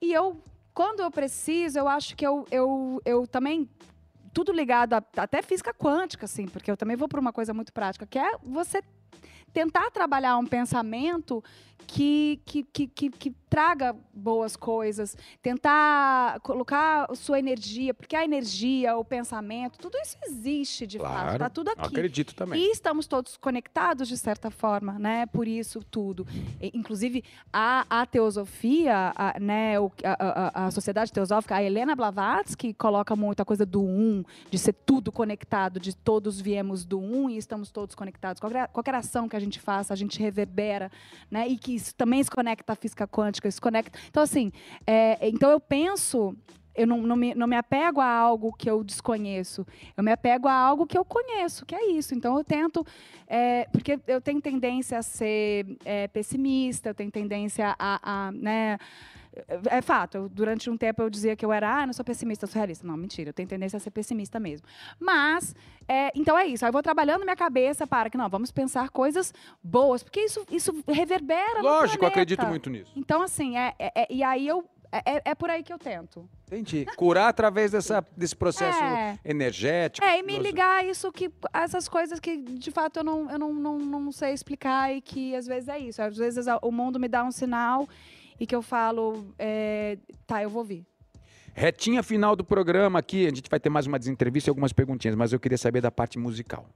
E 0.00 0.12
eu, 0.12 0.42
quando 0.74 1.00
eu 1.00 1.10
preciso, 1.10 1.78
eu 1.78 1.88
acho 1.88 2.16
que 2.16 2.26
eu, 2.26 2.44
eu, 2.50 3.00
eu 3.04 3.26
também 3.26 3.68
tudo 4.32 4.52
ligado 4.52 4.94
a, 4.94 5.02
até 5.16 5.42
física 5.42 5.72
quântica, 5.72 6.24
assim, 6.24 6.46
porque 6.46 6.70
eu 6.70 6.76
também 6.76 6.96
vou 6.96 7.08
para 7.08 7.20
uma 7.20 7.32
coisa 7.32 7.52
muito 7.52 7.72
prática, 7.72 8.06
que 8.06 8.18
é 8.18 8.32
você 8.42 8.82
tentar 9.52 9.90
trabalhar 9.90 10.38
um 10.38 10.46
pensamento 10.46 11.44
que, 11.86 12.40
que, 12.46 12.62
que, 12.64 12.86
que, 12.88 13.10
que 13.10 13.41
traga 13.52 13.94
boas 14.14 14.56
coisas, 14.56 15.14
tentar 15.42 16.40
colocar 16.40 17.06
sua 17.14 17.38
energia, 17.38 17.92
porque 17.92 18.16
a 18.16 18.24
energia, 18.24 18.96
o 18.96 19.04
pensamento, 19.04 19.78
tudo 19.78 19.98
isso 19.98 20.16
existe 20.24 20.86
de 20.86 20.98
fato, 20.98 21.32
está 21.34 21.50
tudo 21.50 21.68
aqui. 21.68 21.84
Acredito 21.84 22.34
também. 22.34 22.58
E 22.58 22.70
estamos 22.72 23.06
todos 23.06 23.36
conectados 23.36 24.08
de 24.08 24.16
certa 24.16 24.50
forma, 24.50 24.98
né? 24.98 25.26
Por 25.26 25.46
isso 25.46 25.84
tudo. 25.90 26.26
Inclusive 26.62 27.22
a, 27.52 27.84
a 27.90 28.06
teosofia, 28.06 29.12
a, 29.14 29.38
né? 29.38 29.74
A, 30.02 30.62
a, 30.62 30.66
a 30.66 30.70
sociedade 30.70 31.12
teosófica, 31.12 31.54
a 31.54 31.62
Helena 31.62 31.94
Blavatsky 31.94 32.72
coloca 32.72 33.14
muito 33.14 33.42
a 33.42 33.44
coisa 33.44 33.66
do 33.66 33.82
um, 33.82 34.24
de 34.50 34.56
ser 34.58 34.72
tudo 34.72 35.12
conectado, 35.12 35.78
de 35.78 35.94
todos 35.94 36.40
viemos 36.40 36.86
do 36.86 36.98
um 36.98 37.28
e 37.28 37.36
estamos 37.36 37.70
todos 37.70 37.94
conectados. 37.94 38.40
Qualquer, 38.40 38.68
qualquer 38.68 38.94
ação 38.94 39.28
que 39.28 39.36
a 39.36 39.40
gente 39.40 39.60
faça, 39.60 39.92
a 39.92 39.96
gente 39.96 40.18
reverbera, 40.18 40.90
né? 41.30 41.46
E 41.46 41.58
que 41.58 41.74
isso 41.74 41.94
também 41.94 42.24
se 42.24 42.30
conecta 42.30 42.72
à 42.72 42.76
física 42.76 43.06
quântica, 43.06 43.41
se 43.50 43.60
conecta. 43.60 43.98
Então 44.08 44.22
assim, 44.22 44.52
é, 44.86 45.28
então 45.28 45.50
eu 45.50 45.60
penso 45.60 46.36
eu 46.74 46.86
não, 46.86 47.02
não, 47.02 47.16
me, 47.16 47.34
não 47.34 47.46
me 47.46 47.56
apego 47.56 48.00
a 48.00 48.06
algo 48.06 48.52
que 48.52 48.68
eu 48.68 48.82
desconheço. 48.82 49.66
Eu 49.96 50.02
me 50.02 50.10
apego 50.10 50.48
a 50.48 50.54
algo 50.54 50.86
que 50.86 50.96
eu 50.96 51.04
conheço, 51.04 51.66
que 51.66 51.74
é 51.74 51.90
isso. 51.90 52.14
Então 52.14 52.36
eu 52.36 52.44
tento. 52.44 52.84
é, 53.26 53.66
porque 53.70 54.00
eu 54.06 54.20
tenho 54.20 54.40
tendência 54.40 54.98
a 54.98 55.02
ser 55.02 55.76
é, 55.84 56.08
pessimista, 56.08 56.90
eu 56.90 56.94
tenho 56.94 57.10
tendência 57.10 57.74
a. 57.78 58.00
a, 58.02 58.32
né, 58.32 58.78
é 59.48 59.78
é 59.78 59.82
fato, 59.82 60.16
eu, 60.16 60.28
durante 60.28 60.68
um 60.68 60.76
tempo 60.76 61.02
eu 61.02 61.08
dizia 61.10 61.34
que 61.34 61.44
eu 61.44 61.52
era, 61.52 61.82
ah, 61.82 61.86
não 61.86 61.92
sou 61.92 62.04
pessimista, 62.04 62.46
sou 62.46 62.58
realista. 62.58 62.86
Não, 62.86 62.96
mentira, 62.96 63.30
eu 63.30 63.34
tenho 63.34 63.48
tendência 63.48 63.76
a 63.76 63.80
ser 63.80 63.90
pessimista 63.90 64.38
mesmo. 64.38 64.66
Mas, 64.98 65.54
é, 65.88 66.10
então 66.14 66.36
é 66.38 66.46
isso, 66.46 66.64
aí 66.64 66.68
eu 66.68 66.72
vou 66.72 66.82
trabalhando 66.82 67.22
minha 67.24 67.36
cabeça 67.36 67.86
para 67.86 68.10
que, 68.10 68.16
não, 68.18 68.28
vamos 68.28 68.50
pensar 68.50 68.90
coisas 68.90 69.32
boas, 69.62 70.02
porque 70.02 70.20
isso, 70.20 70.44
isso 70.50 70.72
reverbera 70.88 71.58
no 71.62 71.62
Lógico, 71.62 72.04
acredito 72.06 72.46
muito 72.46 72.68
nisso. 72.70 72.92
Então, 72.96 73.22
assim, 73.22 73.56
é, 73.56 73.74
é- 73.78 73.92
é- 74.02 74.06
e 74.10 74.22
aí 74.22 74.46
eu. 74.46 74.64
É, 74.94 75.30
é 75.30 75.34
por 75.34 75.48
aí 75.48 75.62
que 75.62 75.72
eu 75.72 75.78
tento. 75.78 76.28
Entendi. 76.46 76.84
Curar 76.96 77.28
através 77.28 77.70
dessa, 77.72 78.04
desse 78.14 78.36
processo 78.36 78.78
É. 78.78 79.18
energético. 79.24 80.06
É, 80.06 80.18
e 80.18 80.22
me 80.22 80.38
ligar 80.38 80.80
a 80.80 80.84
isso 80.84 81.10
que. 81.10 81.30
essas 81.50 81.88
coisas 81.88 82.20
que, 82.20 82.36
de 82.36 82.70
fato, 82.70 82.98
eu 82.98 83.04
não, 83.04 83.30
eu 83.30 83.38
não, 83.38 83.54
não, 83.54 83.78
não 83.78 84.12
sei 84.12 84.34
explicar 84.34 84.94
e 84.94 85.00
que 85.00 85.34
às 85.34 85.46
vezes 85.46 85.70
é 85.70 85.78
isso. 85.78 86.02
Às 86.02 86.14
vezes 86.18 86.44
o 86.60 86.70
mundo 86.70 87.00
me 87.00 87.08
dá 87.08 87.24
um 87.24 87.30
sinal 87.30 87.88
e 88.42 88.46
que 88.46 88.56
eu 88.56 88.60
falo, 88.60 89.24
é, 89.38 89.96
tá, 90.26 90.42
eu 90.42 90.50
vou 90.50 90.64
vir. 90.64 90.84
Retinha 91.54 92.02
final 92.02 92.34
do 92.34 92.42
programa 92.42 92.98
aqui, 92.98 93.24
a 93.24 93.28
gente 93.28 93.48
vai 93.48 93.60
ter 93.60 93.70
mais 93.70 93.86
uma 93.86 94.00
desentrevista 94.00 94.48
e 94.48 94.50
algumas 94.50 94.72
perguntinhas, 94.72 95.14
mas 95.14 95.32
eu 95.32 95.38
queria 95.38 95.56
saber 95.56 95.80
da 95.80 95.92
parte 95.92 96.18
musical. 96.18 96.66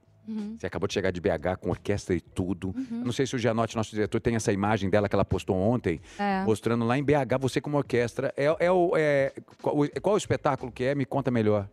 Você 0.57 0.65
acabou 0.67 0.87
de 0.87 0.93
chegar 0.93 1.11
de 1.11 1.19
BH 1.21 1.57
com 1.59 1.69
orquestra 1.69 2.13
e 2.15 2.19
tudo. 2.21 2.73
Eu 2.91 3.05
não 3.05 3.11
sei 3.13 3.25
se 3.25 3.35
o 3.35 3.39
Gianotti, 3.39 3.75
nosso 3.77 3.91
diretor, 3.91 4.19
tem 4.21 4.35
essa 4.35 4.51
imagem 4.51 4.89
dela 4.89 5.07
que 5.09 5.15
ela 5.15 5.23
postou 5.25 5.55
ontem, 5.57 5.99
É. 6.19 6.43
mostrando 6.43 6.85
lá 6.85 6.97
em 6.97 7.03
BH 7.03 7.37
você 7.39 7.59
como 7.61 7.77
orquestra. 7.77 8.33
É, 8.37 8.45
é 8.65 8.71
o, 8.71 8.91
é, 8.97 9.33
qual, 9.61 9.75
qual 10.01 10.15
o 10.15 10.17
espetáculo 10.17 10.69
que 10.71 10.83
é? 10.85 10.95
Me 10.95 11.05
conta 11.05 11.31
melhor. 11.31 11.69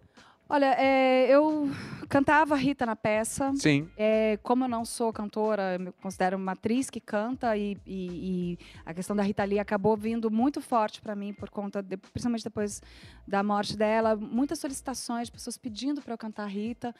Olha, 0.46 0.74
é, 0.78 1.26
eu 1.28 1.70
cantava 2.08 2.54
Rita 2.54 2.84
na 2.84 2.94
peça. 2.94 3.50
Sim. 3.56 3.88
É, 3.96 4.38
como 4.42 4.64
eu 4.64 4.68
não 4.68 4.84
sou 4.84 5.10
cantora, 5.12 5.74
eu 5.74 5.80
me 5.80 5.92
considero 5.92 6.36
uma 6.36 6.52
atriz 6.52 6.90
que 6.90 7.00
canta 7.00 7.56
e, 7.56 7.76
e- 7.86 8.52
e 8.52 8.58
a 8.84 8.92
questão 8.92 9.16
da 9.16 9.22
Rita 9.22 9.42
Lee 9.42 9.58
acabou 9.58 9.96
vindo 9.96 10.30
muito 10.30 10.60
forte 10.60 11.00
para 11.00 11.16
mim 11.16 11.32
por 11.32 11.48
conta, 11.48 11.82
de, 11.82 11.96
principalmente 11.96 12.44
depois 12.44 12.82
da 13.26 13.42
morte 13.42 13.74
dela, 13.76 14.14
muitas 14.14 14.58
solicitações 14.58 15.28
de 15.28 15.32
pessoas 15.32 15.56
pedindo 15.56 16.02
para 16.02 16.12
eu 16.12 16.18
cantar 16.18 16.46
Rita. 16.46 16.94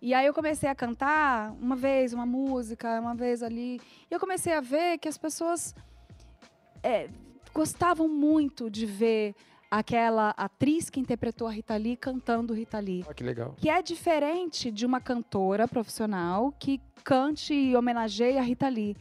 E 0.00 0.14
aí 0.14 0.24
eu 0.26 0.32
comecei 0.32 0.68
a 0.68 0.74
cantar 0.74 1.52
uma 1.60 1.76
vez 1.76 2.14
uma 2.14 2.24
música, 2.26 2.98
uma 2.98 3.14
vez 3.14 3.42
ali, 3.42 3.78
e 4.10 4.14
eu 4.14 4.18
comecei 4.18 4.54
a 4.54 4.60
ver 4.60 4.96
que 4.98 5.06
as 5.06 5.18
pessoas 5.18 5.74
é, 6.82 7.10
gostavam 7.52 8.08
muito 8.08 8.70
de 8.70 8.86
ver 8.86 9.34
aquela 9.70 10.30
atriz 10.30 10.88
que 10.90 11.00
interpretou 11.00 11.46
a 11.48 11.50
Rita 11.50 11.76
Lee 11.76 11.96
cantando 11.96 12.54
Rita 12.54 12.78
Lee 12.78 13.02
Olha 13.06 13.14
que 13.14 13.24
legal. 13.24 13.54
que 13.58 13.68
é 13.68 13.82
diferente 13.82 14.70
de 14.70 14.86
uma 14.86 15.00
cantora 15.00 15.66
profissional 15.68 16.52
que 16.58 16.80
cante 17.04 17.54
e 17.54 17.76
homenageie 17.76 18.38
a 18.38 18.42
Rita 18.42 18.68
Lee. 18.68 18.96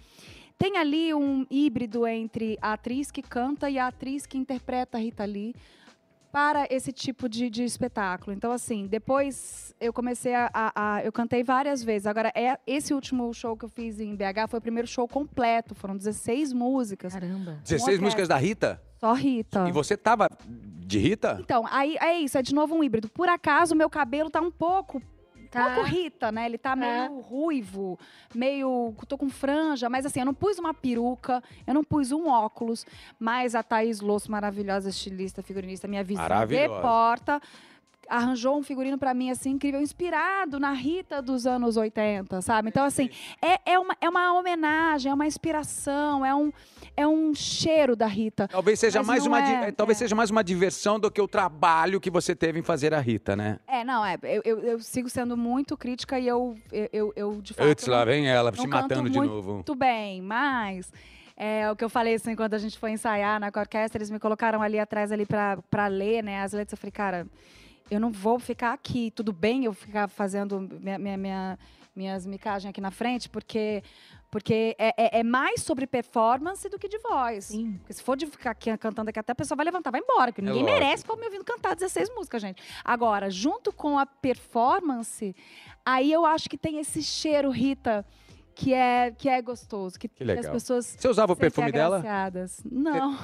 Tem 0.57 0.77
ali 0.77 1.13
um 1.13 1.45
híbrido 1.49 2.07
entre 2.07 2.57
a 2.61 2.73
atriz 2.73 3.11
que 3.11 3.21
canta 3.21 3.69
e 3.69 3.77
a 3.77 3.87
atriz 3.87 4.25
que 4.25 4.37
interpreta 4.37 4.97
a 4.97 5.01
Rita 5.01 5.25
Lee 5.25 5.53
para 6.31 6.67
esse 6.69 6.91
tipo 6.91 7.29
de, 7.29 7.49
de 7.49 7.63
espetáculo. 7.63 8.35
Então, 8.35 8.51
assim, 8.51 8.87
depois 8.87 9.73
eu 9.79 9.93
comecei 9.93 10.33
a, 10.35 10.49
a- 10.53 10.95
a- 10.97 11.03
Eu 11.05 11.11
cantei 11.11 11.43
várias 11.43 11.81
vezes. 11.81 12.05
Agora, 12.05 12.29
é, 12.35 12.57
esse 12.67 12.93
último 12.93 13.33
show 13.33 13.55
que 13.55 13.63
eu 13.65 13.69
fiz 13.69 13.99
em 14.01 14.13
BH 14.15 14.49
foi 14.49 14.59
o 14.59 14.61
primeiro 14.61 14.85
show 14.87 15.07
completo. 15.07 15.73
Foram 15.73 15.95
16 15.95 16.51
músicas. 16.51 17.13
Caramba. 17.13 17.53
16 17.63 17.81
orquestra. 17.83 18.01
músicas 18.05 18.27
da 18.27 18.35
Rita? 18.37 18.81
Só 18.99 19.13
Rita. 19.13 19.67
E 19.67 19.71
você 19.71 19.97
tava 19.97 20.29
de 20.47 20.99
Rita? 20.99 21.37
Então, 21.39 21.65
aí 21.69 21.97
é 21.99 22.19
isso, 22.19 22.37
é 22.37 22.41
de 22.41 22.53
novo 22.53 22.75
um 22.75 22.83
híbrido. 22.83 23.09
Por 23.09 23.27
acaso, 23.29 23.73
o 23.73 23.77
meu 23.77 23.89
cabelo 23.89 24.29
tá 24.29 24.41
um 24.41 24.51
pouco. 24.51 25.01
Tá. 25.55 25.73
Pouco 25.75 25.89
Rita, 25.89 26.33
né? 26.33 26.45
Ele 26.45 26.57
tá 26.57 26.75
meio 26.75 27.21
ruivo, 27.21 27.97
meio. 28.33 28.93
tô 29.07 29.17
com 29.17 29.29
franja, 29.29 29.89
mas 29.89 30.05
assim, 30.05 30.19
eu 30.19 30.25
não 30.25 30.33
pus 30.33 30.59
uma 30.59 30.73
peruca, 30.73 31.41
eu 31.65 31.73
não 31.73 31.81
pus 31.83 32.11
um 32.11 32.27
óculos, 32.27 32.85
mas 33.17 33.55
a 33.55 33.63
Thaís 33.63 34.01
Losso, 34.01 34.29
maravilhosa 34.29 34.89
estilista, 34.89 35.41
figurinista, 35.41 35.87
minha 35.87 36.03
vizinha 36.03 36.27
de 36.27 36.33
Maravilhosa. 36.33 36.81
porta, 36.81 37.41
arranjou 38.09 38.57
um 38.57 38.63
figurino 38.63 38.97
pra 38.97 39.13
mim, 39.13 39.29
assim, 39.29 39.51
incrível, 39.51 39.81
inspirado 39.81 40.59
na 40.59 40.71
Rita 40.71 41.21
dos 41.21 41.45
anos 41.47 41.77
80, 41.77 42.41
sabe? 42.41 42.69
Então, 42.69 42.85
assim, 42.85 43.09
é, 43.41 43.71
é, 43.73 43.79
uma, 43.79 43.95
é 43.99 44.09
uma 44.09 44.33
homenagem, 44.33 45.11
é 45.11 45.13
uma 45.13 45.25
inspiração, 45.27 46.25
é 46.25 46.33
um, 46.33 46.51
é 46.95 47.07
um 47.07 47.33
cheiro 47.33 47.95
da 47.95 48.07
Rita. 48.07 48.47
Talvez 48.47 48.79
seja 48.79 48.99
Mas 48.99 49.07
mais 49.07 49.25
uma 49.25 49.41
di- 49.41 49.51
é, 49.51 49.71
talvez 49.71 49.97
é. 49.97 49.99
seja 49.99 50.15
mais 50.15 50.29
uma 50.29 50.43
diversão 50.43 50.99
do 50.99 51.09
que 51.11 51.21
o 51.21 51.27
trabalho 51.27 51.99
que 51.99 52.09
você 52.09 52.35
teve 52.35 52.59
em 52.59 52.63
fazer 52.63 52.93
a 52.93 52.99
Rita, 52.99 53.35
né? 53.35 53.59
É, 53.67 53.83
não, 53.83 54.05
é. 54.05 54.17
Eu, 54.23 54.41
eu, 54.45 54.59
eu 54.59 54.79
sigo 54.79 55.09
sendo 55.09 55.35
muito 55.35 55.75
crítica 55.77 56.19
e 56.19 56.27
eu, 56.27 56.57
eu, 56.71 56.89
eu, 56.93 57.13
eu, 57.15 57.41
de 57.41 57.53
fato. 57.53 57.65
Antes 57.67 57.87
lá 57.87 58.05
vem 58.05 58.27
ela 58.27 58.51
se 58.51 58.57
canto 58.57 58.69
matando 58.69 59.09
de 59.09 59.19
novo. 59.19 59.55
Muito 59.55 59.75
bem, 59.75 60.21
mas. 60.21 60.91
É 61.37 61.69
o 61.69 61.75
que 61.75 61.83
eu 61.83 61.89
falei 61.89 62.13
assim, 62.13 62.33
quando 62.33 62.53
a 62.53 62.57
gente 62.57 62.79
foi 62.79 62.91
ensaiar 62.91 63.41
na 63.41 63.47
orquestra, 63.53 63.97
eles 63.97 64.09
me 64.09 64.19
colocaram 64.19 64.61
ali 64.61 64.79
atrás 64.79 65.11
ali 65.11 65.25
pra 65.25 65.87
ler, 65.87 66.23
né, 66.23 66.41
as 66.41 66.53
letras. 66.53 66.71
Eu 66.71 66.77
falei, 66.77 66.91
cara, 66.93 67.27
eu 67.89 67.99
não 67.99 68.11
vou 68.11 68.39
ficar 68.39 68.73
aqui. 68.73 69.11
Tudo 69.11 69.31
bem 69.33 69.65
eu 69.65 69.73
ficar 69.73 70.07
fazendo 70.07 70.59
minha, 70.59 70.97
minha, 70.97 71.17
minha- 71.17 71.59
minhas 71.95 72.25
micagens 72.25 72.69
aqui 72.69 72.81
na 72.81 72.91
frente, 72.91 73.29
porque 73.29 73.83
Porque 74.31 74.75
é, 74.77 74.87
é- 74.97 75.19
é 75.19 75.23
mais 75.23 75.61
sobre 75.61 75.87
performance 75.87 76.67
do 76.67 76.77
que 76.77 76.89
de 76.89 76.97
voz. 76.97 77.45
Sim. 77.45 77.77
Porque 77.77 77.93
se 77.93 78.03
for 78.03 78.17
de 78.17 78.25
ficar 78.25 78.51
aqui 78.51 78.75
cantando 78.77 79.09
aqui, 79.09 79.17
até 79.17 79.31
a 79.31 79.35
pessoa 79.35 79.55
vai 79.55 79.63
levantar, 79.63 79.91
vai 79.91 80.01
embora. 80.01 80.29
Que 80.33 80.41
ninguém 80.41 80.61
lógico. 80.61 80.79
merece 80.81 81.03
ficar 81.03 81.15
me 81.15 81.23
ouvindo 81.23 81.45
cantar 81.45 81.73
16 81.73 82.09
músicas, 82.13 82.41
gente. 82.41 82.61
Agora, 82.83 83.29
junto 83.29 83.71
com 83.71 83.97
a 83.97 84.05
performance, 84.05 85.33
aí 85.85 86.11
eu 86.11 86.25
acho 86.25 86.49
que 86.49 86.57
tem 86.57 86.79
esse 86.79 87.01
cheiro, 87.01 87.49
Rita, 87.49 88.05
que 88.55 88.73
é, 88.73 89.11
que 89.11 89.27
é 89.27 89.41
gostoso. 89.41 89.99
Que, 89.99 90.07
que 90.07 90.23
as 90.23 90.27
legal. 90.27 90.53
pessoas. 90.53 90.95
Você 90.97 91.07
usava 91.07 91.33
o 91.33 91.35
perfume 91.35 91.71
dela? 91.71 92.01
Não. 92.71 93.17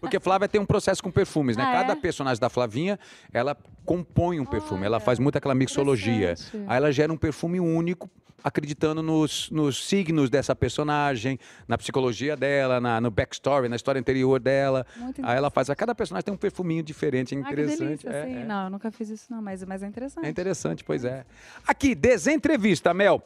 Porque 0.00 0.18
Flávia 0.18 0.48
tem 0.48 0.60
um 0.60 0.66
processo 0.66 1.02
com 1.02 1.10
perfumes, 1.10 1.56
né? 1.56 1.64
Ah, 1.64 1.72
Cada 1.72 1.92
é? 1.92 1.96
personagem 1.96 2.40
da 2.40 2.48
Flavinha, 2.48 2.98
ela 3.32 3.56
compõe 3.84 4.40
um 4.40 4.46
perfume, 4.46 4.86
ela 4.86 4.96
Olha, 4.96 5.04
faz 5.04 5.18
muito 5.18 5.36
aquela 5.36 5.54
mixologia. 5.54 6.34
Aí 6.66 6.76
ela 6.76 6.90
gera 6.90 7.12
um 7.12 7.16
perfume 7.16 7.60
único, 7.60 8.10
acreditando 8.42 9.02
nos, 9.02 9.50
nos 9.50 9.86
signos 9.86 10.30
dessa 10.30 10.56
personagem, 10.56 11.38
na 11.68 11.76
psicologia 11.76 12.34
dela, 12.36 12.80
na, 12.80 12.98
no 13.00 13.10
backstory, 13.10 13.68
na 13.68 13.76
história 13.76 13.98
anterior 14.00 14.40
dela. 14.40 14.86
Muito 14.96 15.20
Aí 15.22 15.36
ela 15.36 15.50
faz, 15.50 15.68
a 15.68 15.76
cada 15.76 15.94
personagem 15.94 16.24
tem 16.24 16.32
um 16.34 16.38
perfuminho 16.38 16.82
diferente, 16.82 17.34
é 17.34 17.38
Ah, 17.38 17.44
que 17.44 17.52
interessante. 17.52 17.78
delícia, 17.80 18.08
é, 18.08 18.24
sim. 18.24 18.36
é. 18.36 18.44
Não, 18.44 18.64
eu 18.64 18.70
nunca 18.70 18.90
fiz 18.90 19.10
isso, 19.10 19.26
não, 19.30 19.42
mas, 19.42 19.62
mas 19.64 19.82
é 19.82 19.86
interessante. 19.86 20.24
É 20.24 20.28
interessante, 20.30 20.84
pois 20.84 21.04
é. 21.04 21.26
Aqui, 21.66 21.94
desentrevista, 21.94 22.94
Mel. 22.94 23.22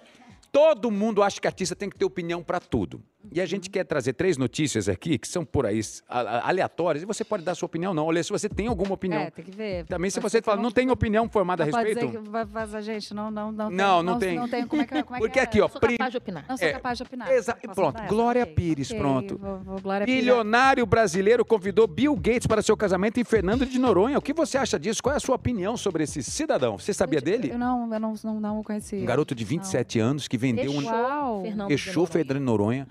Todo 0.54 0.88
mundo 0.88 1.20
acha 1.20 1.40
que 1.40 1.48
artista 1.48 1.74
tem 1.74 1.90
que 1.90 1.98
ter 1.98 2.04
opinião 2.04 2.40
para 2.40 2.60
tudo. 2.60 3.02
E 3.32 3.40
a 3.40 3.46
gente 3.46 3.68
quer 3.70 3.84
trazer 3.84 4.12
três 4.12 4.36
notícias 4.36 4.88
aqui 4.88 5.18
que 5.18 5.26
são 5.26 5.44
por 5.44 5.66
aí 5.66 5.80
a- 6.08 6.20
a- 6.20 6.48
aleatórias 6.48 7.02
e 7.02 7.06
você 7.06 7.24
pode 7.24 7.42
dar 7.42 7.54
sua 7.54 7.66
opinião 7.66 7.92
não. 7.94 8.06
Olha, 8.06 8.22
se 8.22 8.30
você 8.30 8.48
tem 8.48 8.66
alguma 8.66 8.94
opinião. 8.94 9.22
É, 9.22 9.30
tem 9.30 9.44
que 9.44 9.50
ver. 9.50 9.84
Também 9.86 10.10
se 10.10 10.20
você 10.20 10.40
fala, 10.42 10.60
não 10.62 10.70
tem 10.70 10.90
opinião 10.90 11.28
formada 11.28 11.62
a 11.62 11.66
não 11.66 11.72
pode 11.72 11.84
respeito. 11.88 12.06
dizer 12.12 12.22
que 12.22 12.28
vai 12.30 12.46
fazer, 12.46 12.82
gente, 12.82 13.12
não, 13.14 13.30
não, 13.30 13.50
não. 13.50 13.70
Não, 13.70 13.96
tem, 13.96 14.04
não 14.04 14.18
tem. 14.18 14.34
Não 14.38 14.48
tem, 14.48 14.66
como 14.66 14.82
é 14.82 14.84
que, 14.86 15.02
como 15.02 15.16
é 15.16 15.18
que 15.20 15.24
Porque 15.26 15.38
é? 15.38 15.42
aqui, 15.42 15.60
ó, 15.60 15.68
Sou 15.68 15.80
pri- 15.80 15.96
capaz 15.96 16.12
de 16.12 16.18
opinar. 16.18 16.44
Não 16.48 16.56
sou 16.56 16.68
É, 16.68 16.72
capaz 16.72 16.98
de 16.98 17.02
opinar. 17.04 17.28
pronto? 17.74 18.02
Glória 18.08 18.46
Pires, 18.46 18.92
pronto. 18.92 19.38
Vou, 19.38 19.58
vou, 19.58 19.80
Glória 19.80 20.06
Pires. 20.06 20.20
Bilionário 20.20 20.84
brasileiro 20.86 21.44
convidou 21.44 21.86
Bill 21.86 22.14
Gates 22.16 22.46
para 22.46 22.62
seu 22.62 22.76
casamento 22.76 23.18
em 23.18 23.24
Fernando 23.24 23.64
de 23.66 23.78
Noronha. 23.78 24.18
O 24.18 24.22
que 24.22 24.32
você 24.32 24.58
acha 24.58 24.78
disso? 24.78 25.02
Qual 25.02 25.12
é 25.12 25.16
a 25.16 25.20
sua 25.20 25.34
opinião 25.36 25.76
sobre 25.76 26.04
esse 26.04 26.22
cidadão? 26.22 26.78
Você 26.78 26.92
sabia 26.92 27.20
dele? 27.20 27.50
Eu 27.52 27.58
não, 27.58 27.92
eu 27.92 28.00
não, 28.00 28.14
não, 28.22 28.40
não 28.40 28.60
o 28.60 28.64
conheci. 28.64 28.96
Um 28.96 29.04
garoto 29.04 29.34
de 29.34 29.44
27 29.44 29.98
anos 29.98 30.28
que 30.28 30.36
vendeu 30.36 30.70
um. 30.70 31.68
Fechou. 31.68 32.04
Fernando 32.06 32.38
de 32.38 32.44
Noronha. 32.44 32.86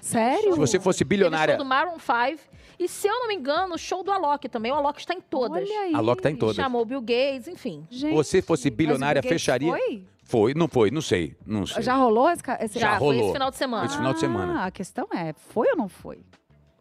Sério? 0.00 0.52
Se 0.54 0.58
você 0.58 0.80
fosse 0.80 1.04
bilionária. 1.04 1.54
show 1.54 1.64
do 1.64 1.68
Maroon 1.68 1.98
5. 1.98 2.50
E 2.78 2.88
se 2.88 3.06
eu 3.06 3.12
não 3.12 3.28
me 3.28 3.34
engano, 3.34 3.74
o 3.74 3.78
show 3.78 4.02
do 4.02 4.10
Alok 4.10 4.48
também. 4.48 4.72
O 4.72 4.74
Alok 4.74 4.98
está 5.00 5.12
em 5.12 5.20
todas. 5.20 5.62
Olha 5.62 5.80
aí. 5.80 5.94
A 5.94 6.00
Loki 6.00 6.22
tá 6.22 6.30
em 6.30 6.36
todas. 6.36 6.56
Chamou 6.56 6.84
Bill 6.84 7.00
Gates, 7.02 7.46
enfim. 7.46 7.86
Gente, 7.90 8.14
Você 8.14 8.40
fosse 8.40 8.70
bilionária, 8.70 9.22
fecharia? 9.22 9.70
Foi? 9.70 10.04
Foi, 10.24 10.54
não 10.54 10.68
foi, 10.68 10.90
não 10.90 11.02
sei. 11.02 11.36
Não 11.44 11.66
sei. 11.66 11.82
Já 11.82 11.96
rolou 11.96 12.30
esse, 12.30 12.40
esse 12.60 12.78
Já 12.78 12.96
rolou. 12.96 13.24
esse 13.24 13.32
final 13.32 13.50
de 13.50 13.56
semana. 13.56 13.84
Esse 13.84 13.96
final 13.96 14.14
de 14.14 14.20
semana. 14.20 14.60
Ah, 14.60 14.66
a 14.66 14.70
questão 14.70 15.06
é, 15.12 15.34
foi 15.34 15.68
ou 15.72 15.76
não 15.76 15.88
foi? 15.88 16.20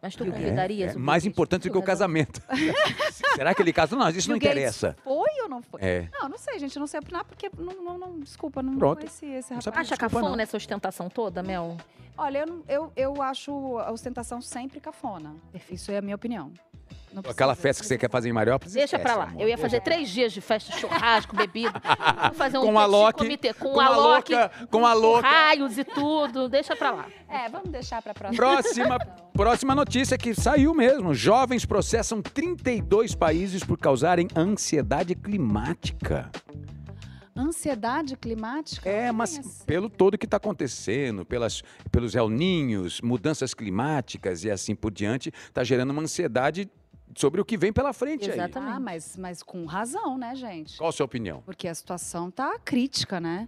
Mas 0.01 0.15
tu 0.15 0.23
É, 0.23 0.31
convidarias 0.31 0.91
é 0.91 0.93
Bill 0.93 1.03
mais 1.03 1.23
Gates 1.23 1.33
importante 1.33 1.67
do 1.69 1.71
que 1.73 1.77
o 1.77 1.83
casamento? 1.83 2.41
Será 3.35 3.53
que 3.53 3.61
ele 3.61 3.73
casou? 3.73 3.97
Não, 3.99 4.09
isso 4.09 4.29
não 4.29 4.37
Bill 4.39 4.47
Gates 4.49 4.57
interessa. 4.57 4.95
Foi 5.03 5.29
ou 5.43 5.49
não 5.49 5.61
foi? 5.61 5.81
É. 5.81 6.07
Não, 6.13 6.29
não 6.29 6.37
sei, 6.37 6.57
gente. 6.59 6.77
Não 6.79 6.87
sei 6.87 6.99
opinar 6.99 7.25
porque 7.25 7.49
não, 7.57 7.73
não, 7.83 7.97
não- 7.97 8.19
desculpa, 8.19 8.63
não 8.63 8.77
Pronto. 8.77 8.99
conheci 8.99 9.25
esse 9.25 9.51
Não 9.53 9.59
rapaz. 9.59 9.87
Acha 9.87 9.97
cafona 9.97 10.29
não. 10.29 10.39
essa 10.39 10.55
ostentação 10.57 11.09
toda, 11.09 11.43
Mel? 11.43 11.75
Olha, 12.17 12.39
eu, 12.39 12.45
não- 12.47 12.63
eu, 12.67 12.91
eu 12.95 13.21
acho 13.21 13.77
a 13.79 13.91
ostentação 13.91 14.41
sempre 14.41 14.79
cafona. 14.79 15.35
Isso 15.69 15.91
é 15.91 15.97
a 15.97 16.01
minha 16.01 16.15
opinião. 16.15 16.51
Não 17.13 17.23
Aquela 17.29 17.55
festa 17.55 17.81
que 17.81 17.87
você 17.87 17.97
quer 17.97 18.09
fazer 18.09 18.29
em 18.29 18.33
Mariópolis. 18.33 18.73
Deixa 18.73 18.97
esquece, 18.97 19.03
pra 19.03 19.15
lá. 19.15 19.29
amor. 19.31 19.41
Eu 19.41 19.49
ia 19.49 19.57
fazer 19.57 19.81
três 19.81 20.09
dias 20.09 20.31
de 20.31 20.41
festa, 20.41 20.71
churrasco, 20.77 21.35
bebida. 21.35 21.73
Vou 22.25 22.33
fazer 22.33 22.57
um 22.57 22.61
Com 22.61 22.79
a 22.79 22.85
Loki, 22.85 23.19
comité 23.19 23.53
com, 23.53 23.73
com 23.73 23.79
a 23.79 23.89
Loki, 23.89 24.33
louca, 24.33 24.51
com 24.69 24.85
a 24.85 24.93
louca. 24.93 25.27
raios 25.27 25.77
e 25.77 25.83
tudo. 25.83 26.47
Deixa 26.47 26.75
pra 26.75 26.91
lá. 26.91 27.07
É, 27.27 27.49
vamos 27.49 27.69
deixar 27.69 28.01
pra 28.01 28.13
próxima. 28.13 28.37
Próxima, 28.37 28.99
próxima 29.33 29.75
notícia 29.75 30.17
que 30.17 30.33
saiu 30.35 30.73
mesmo. 30.73 31.13
Jovens 31.13 31.65
processam 31.65 32.21
32 32.21 33.15
países 33.15 33.63
por 33.63 33.77
causarem 33.77 34.27
ansiedade 34.35 35.15
climática. 35.15 36.29
Ansiedade 37.35 38.17
climática? 38.17 38.89
É, 38.89 39.11
mas 39.13 39.39
assim? 39.39 39.63
pelo 39.65 39.89
todo 39.89 40.17
que 40.17 40.25
está 40.25 40.35
acontecendo, 40.37 41.25
pelas, 41.25 41.63
pelos 41.89 42.13
El 42.13 42.29
Ninhos, 42.29 42.99
mudanças 42.99 43.53
climáticas 43.53 44.43
e 44.43 44.51
assim 44.51 44.75
por 44.75 44.91
diante, 44.91 45.31
está 45.47 45.63
gerando 45.63 45.91
uma 45.91 46.01
ansiedade 46.01 46.69
sobre 47.15 47.41
o 47.41 47.45
que 47.45 47.57
vem 47.57 47.73
pela 47.73 47.93
frente 47.93 48.25
aí. 48.25 48.37
Exatamente. 48.37 48.75
Ah, 48.75 48.79
mas, 48.79 49.17
mas 49.17 49.43
com 49.43 49.65
razão, 49.65 50.17
né, 50.17 50.35
gente? 50.35 50.77
Qual 50.77 50.89
a 50.89 50.93
sua 50.93 51.05
opinião? 51.05 51.41
Porque 51.45 51.67
a 51.67 51.75
situação 51.75 52.29
tá 52.29 52.57
crítica, 52.59 53.19
né? 53.19 53.47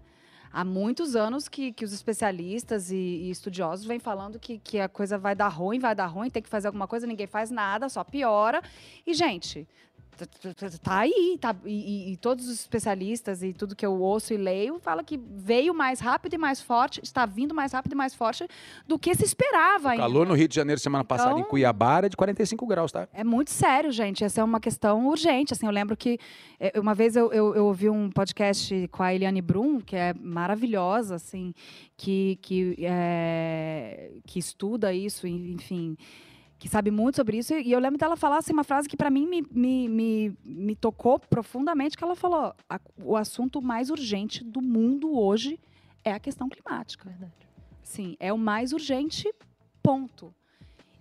Há 0.53 0.65
muitos 0.65 1.15
anos 1.15 1.47
que, 1.47 1.71
que 1.71 1.85
os 1.85 1.93
especialistas 1.93 2.91
e, 2.91 2.95
e 2.95 3.29
estudiosos 3.29 3.85
vêm 3.85 3.99
falando 3.99 4.37
que, 4.37 4.59
que 4.59 4.79
a 4.79 4.89
coisa 4.89 5.17
vai 5.17 5.33
dar 5.33 5.47
ruim, 5.47 5.79
vai 5.79 5.95
dar 5.95 6.07
ruim, 6.07 6.29
tem 6.29 6.43
que 6.43 6.49
fazer 6.49 6.67
alguma 6.67 6.87
coisa, 6.87 7.07
ninguém 7.07 7.27
faz 7.27 7.49
nada, 7.49 7.87
só 7.87 8.03
piora. 8.03 8.61
E, 9.07 9.13
gente, 9.13 9.65
tá 10.81 10.99
aí, 10.99 11.37
tá, 11.39 11.55
e, 11.65 12.13
e- 12.13 12.17
todos 12.17 12.47
os 12.47 12.59
especialistas 12.59 13.41
e 13.43 13.53
tudo 13.53 13.75
que 13.75 13.85
eu 13.85 13.99
ouço 13.99 14.33
e 14.33 14.37
leio 14.37 14.79
fala 14.79 15.03
que 15.03 15.17
veio 15.17 15.73
mais 15.73 15.99
rápido 15.99 16.33
e 16.33 16.37
mais 16.37 16.61
forte, 16.61 17.01
está 17.03 17.25
vindo 17.25 17.53
mais 17.53 17.71
rápido 17.73 17.93
e 17.93 17.95
mais 17.95 18.13
forte 18.15 18.47
do 18.87 18.97
que 18.99 19.13
se 19.15 19.23
esperava 19.23 19.89
ainda. 19.91 20.03
Calor 20.03 20.27
no 20.27 20.33
Rio 20.33 20.47
de 20.47 20.55
Janeiro 20.55 20.79
semana 20.79 21.03
passada 21.03 21.31
em 21.31 21.39
Então- 21.39 21.49
Cuiabá 21.49 21.97
era 21.97 22.09
de 22.09 22.15
45 22.17 22.65
graus, 22.67 22.91
tá? 22.91 23.07
É 23.13 23.23
muito 23.23 23.51
sério, 23.51 23.91
gente. 23.91 24.23
Essa 24.23 24.41
é 24.41 24.43
uma 24.43 24.59
questão 24.59 25.07
urgente. 25.07 25.53
Assim, 25.53 25.65
eu 25.65 25.71
lembro 25.71 25.95
que 25.97 26.17
eh, 26.59 26.79
uma 26.79 26.93
vez 26.93 27.15
eu, 27.15 27.31
eu, 27.33 27.55
eu 27.55 27.65
ouvi 27.65 27.89
um 27.89 28.09
podcast 28.09 28.87
com 28.91 29.03
a 29.03 29.13
Eliane 29.13 29.41
Brum, 29.41 29.79
que 29.81 29.95
é 29.95 30.13
maravilhosa, 30.13 31.15
assim, 31.15 31.53
que, 31.97 32.37
que, 32.41 32.75
eh, 32.79 34.11
que 34.25 34.39
estuda 34.39 34.93
isso, 34.93 35.27
enfim, 35.27 35.97
que 36.61 36.69
sabe 36.69 36.91
muito 36.91 37.15
sobre 37.15 37.39
isso. 37.39 37.55
E 37.55 37.71
eu 37.71 37.79
lembro 37.79 37.97
dela 37.97 38.15
falar 38.15 38.37
assim, 38.37 38.53
uma 38.53 38.63
frase 38.63 38.87
que 38.87 38.95
para 38.95 39.09
mim 39.09 39.25
me, 39.25 39.41
me, 39.51 39.89
me, 39.89 40.37
me 40.45 40.75
tocou 40.75 41.17
profundamente, 41.19 41.97
que 41.97 42.03
ela 42.03 42.15
falou: 42.15 42.53
"A- 42.69 42.79
o 43.03 43.17
assunto 43.17 43.59
mais 43.63 43.89
urgente 43.89 44.43
do 44.43 44.61
mundo 44.61 45.17
hoje 45.17 45.59
é 46.05 46.11
a 46.13 46.19
questão 46.19 46.47
climática. 46.47 47.09
Verdade. 47.09 47.33
Sim, 47.81 48.15
é 48.19 48.31
o 48.31 48.37
mais 48.37 48.73
urgente, 48.73 49.27
ponto. 49.81 50.31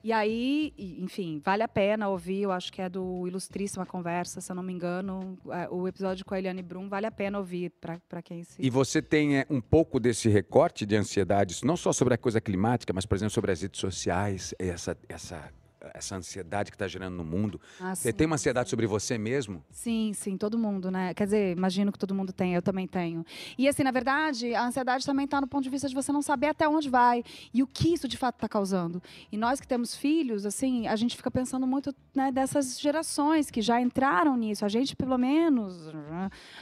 E 0.02 0.12
aí, 0.12 0.72
enfim, 0.78 1.40
vale 1.44 1.62
a 1.62 1.68
pena 1.68 2.08
ouvir, 2.08 2.42
eu 2.42 2.52
acho 2.52 2.72
que 2.72 2.80
é 2.80 2.88
do 2.88 3.26
Ilustríssima 3.26 3.84
Conversa, 3.84 4.40
se 4.40 4.50
eu 4.50 4.56
não 4.56 4.62
me 4.62 4.72
engano, 4.72 5.38
é, 5.50 5.68
o 5.70 5.86
episódio 5.86 6.24
com 6.24 6.34
a 6.34 6.38
Eliane 6.38 6.62
Brum, 6.62 6.88
vale 6.88 7.06
a 7.06 7.10
pena 7.10 7.38
ouvir 7.38 7.70
para 7.80 8.22
quem 8.22 8.42
se... 8.42 8.56
E 8.58 8.70
você 8.70 9.02
tem 9.02 9.38
é, 9.38 9.46
um 9.50 9.60
pouco 9.60 10.00
desse 10.00 10.28
recorte 10.28 10.86
de 10.86 10.96
ansiedades, 10.96 11.62
não 11.62 11.76
só 11.76 11.92
sobre 11.92 12.14
a 12.14 12.18
coisa 12.18 12.40
climática, 12.40 12.92
mas, 12.94 13.04
por 13.04 13.14
exemplo, 13.14 13.32
sobre 13.32 13.52
as 13.52 13.60
redes 13.60 13.78
sociais, 13.78 14.54
essa, 14.58 14.96
essa, 15.06 15.52
essa 15.94 16.16
ansiedade 16.16 16.70
que 16.70 16.74
está 16.74 16.86
gerando 16.86 17.16
no 17.16 17.24
mundo. 17.24 17.60
Ah, 17.80 17.94
Você 17.94 18.10
sim. 18.10 18.16
tem 18.16 18.26
uma 18.26 18.34
ansiedade 18.34 18.68
sobre 18.68 18.86
você 18.86 19.16
mesmo? 19.18 19.64
Sim, 19.70 20.12
sim, 20.14 20.36
todo 20.36 20.58
mundo, 20.58 20.90
né? 20.90 21.14
Quer 21.14 21.24
dizer, 21.24 21.56
imagino 21.56 21.90
que 21.92 21.98
todo 21.98 22.14
mundo 22.14 22.32
tem, 22.32 22.54
eu 22.54 22.62
também 22.62 22.86
tenho. 22.86 23.24
E 23.56 23.68
assim, 23.68 23.82
na 23.82 23.90
verdade, 23.90 24.54
a 24.54 24.64
ansiedade 24.64 25.04
também 25.06 25.24
está 25.24 25.40
no 25.40 25.46
ponto 25.46 25.62
de 25.64 25.70
vista 25.70 25.88
de 25.88 25.94
você 25.94 26.12
não 26.12 26.22
saber 26.22 26.48
até 26.48 26.68
onde 26.68 26.88
vai 26.88 27.22
e 27.52 27.62
o 27.62 27.66
que 27.66 27.94
isso 27.94 28.06
de 28.06 28.16
fato 28.16 28.36
está 28.36 28.48
causando. 28.48 29.02
E 29.32 29.36
nós 29.36 29.60
que 29.60 29.66
temos 29.66 29.94
filhos, 29.94 30.44
assim, 30.44 30.86
a 30.86 30.96
gente 30.96 31.16
fica 31.16 31.30
pensando 31.30 31.66
muito 31.66 31.94
né, 32.14 32.30
dessas 32.30 32.78
gerações 32.78 33.50
que 33.50 33.62
já 33.62 33.80
entraram 33.80 34.36
nisso. 34.36 34.64
A 34.64 34.68
gente, 34.68 34.94
pelo 34.96 35.16
menos, 35.16 35.90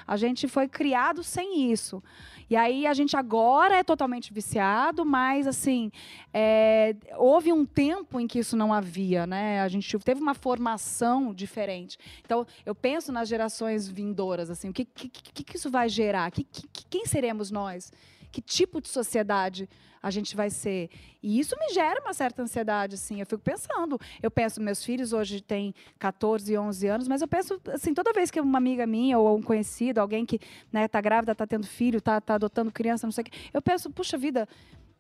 a 0.07 0.17
gente 0.17 0.47
foi 0.47 0.69
criado 0.69 1.23
sem 1.23 1.71
isso. 1.73 2.03
E 2.51 2.57
aí 2.57 2.87
a 2.87 2.95
gente 2.95 3.17
agora 3.17 3.77
é 3.77 3.85
totalmente 3.85 4.33
viciado, 4.33 5.05
mas 5.05 5.47
assim, 5.47 5.91
é, 6.33 6.97
houve 7.17 7.53
um 7.53 7.67
tempo 7.67 8.19
em 8.19 8.27
que 8.27 8.39
isso 8.39 8.57
não 8.57 8.73
havia, 8.73 9.08
né? 9.27 9.61
A 9.61 9.69
gente 9.69 9.99
teve 10.01 10.21
uma 10.21 10.35
formação 10.35 11.33
diferente. 11.33 11.97
Então, 12.25 12.47
eu 12.67 12.75
penso 12.75 13.11
nas 13.13 13.29
gerações 13.29 13.89
vindouras, 13.89 14.51
assim, 14.51 14.69
o 14.71 14.73
que, 14.73 14.85
que, 14.85 15.09
que, 15.09 15.45
que 15.45 15.57
isso 15.57 15.71
vai 15.71 15.89
gerar? 15.89 16.31
Que, 16.31 16.45
que, 16.45 16.67
que- 16.69 16.85
quem 16.91 17.07
seremos 17.07 17.51
nós? 17.51 17.91
Que 18.31 18.43
tipo 18.43 18.81
de 18.81 18.89
sociedade 18.89 19.69
a 20.03 20.11
gente 20.11 20.37
vai 20.37 20.51
ser? 20.51 20.91
E 21.23 21.41
isso 21.41 21.57
me 21.59 21.73
gera 21.73 22.01
uma 22.03 22.13
certa 22.13 22.43
ansiedade, 22.43 22.95
assim. 22.95 23.21
Eu 23.21 23.27
fico 23.27 23.43
pensando. 23.43 23.99
Eu 24.23 24.31
penso, 24.31 24.61
meus 24.61 24.85
filhos 24.85 25.13
hoje 25.15 25.41
têm 25.41 25.75
14 25.99 26.53
e 26.53 26.59
11 26.59 26.87
anos, 26.89 27.09
mas 27.09 27.23
eu 27.23 27.27
penso, 27.27 27.59
assim, 27.73 27.95
toda 27.95 28.13
vez 28.13 28.31
que 28.31 28.39
uma 28.41 28.59
amiga 28.59 28.87
minha 28.87 29.19
ou 29.19 29.37
um 29.39 29.43
conhecido, 29.43 29.99
alguém 29.99 30.27
que 30.27 30.39
né, 30.71 30.87
tá 30.87 31.01
grávida, 31.01 31.35
tá 31.35 31.47
tendo 31.47 31.67
filho, 31.67 32.01
tá, 32.03 32.21
tá 32.21 32.35
adotando 32.35 32.71
criança, 32.71 33.07
não 33.07 33.13
sei 33.13 33.23
o 33.23 33.25
quê, 33.25 33.33
eu 33.53 33.63
penso, 33.63 33.91
puxa 33.91 34.17
vida, 34.19 34.47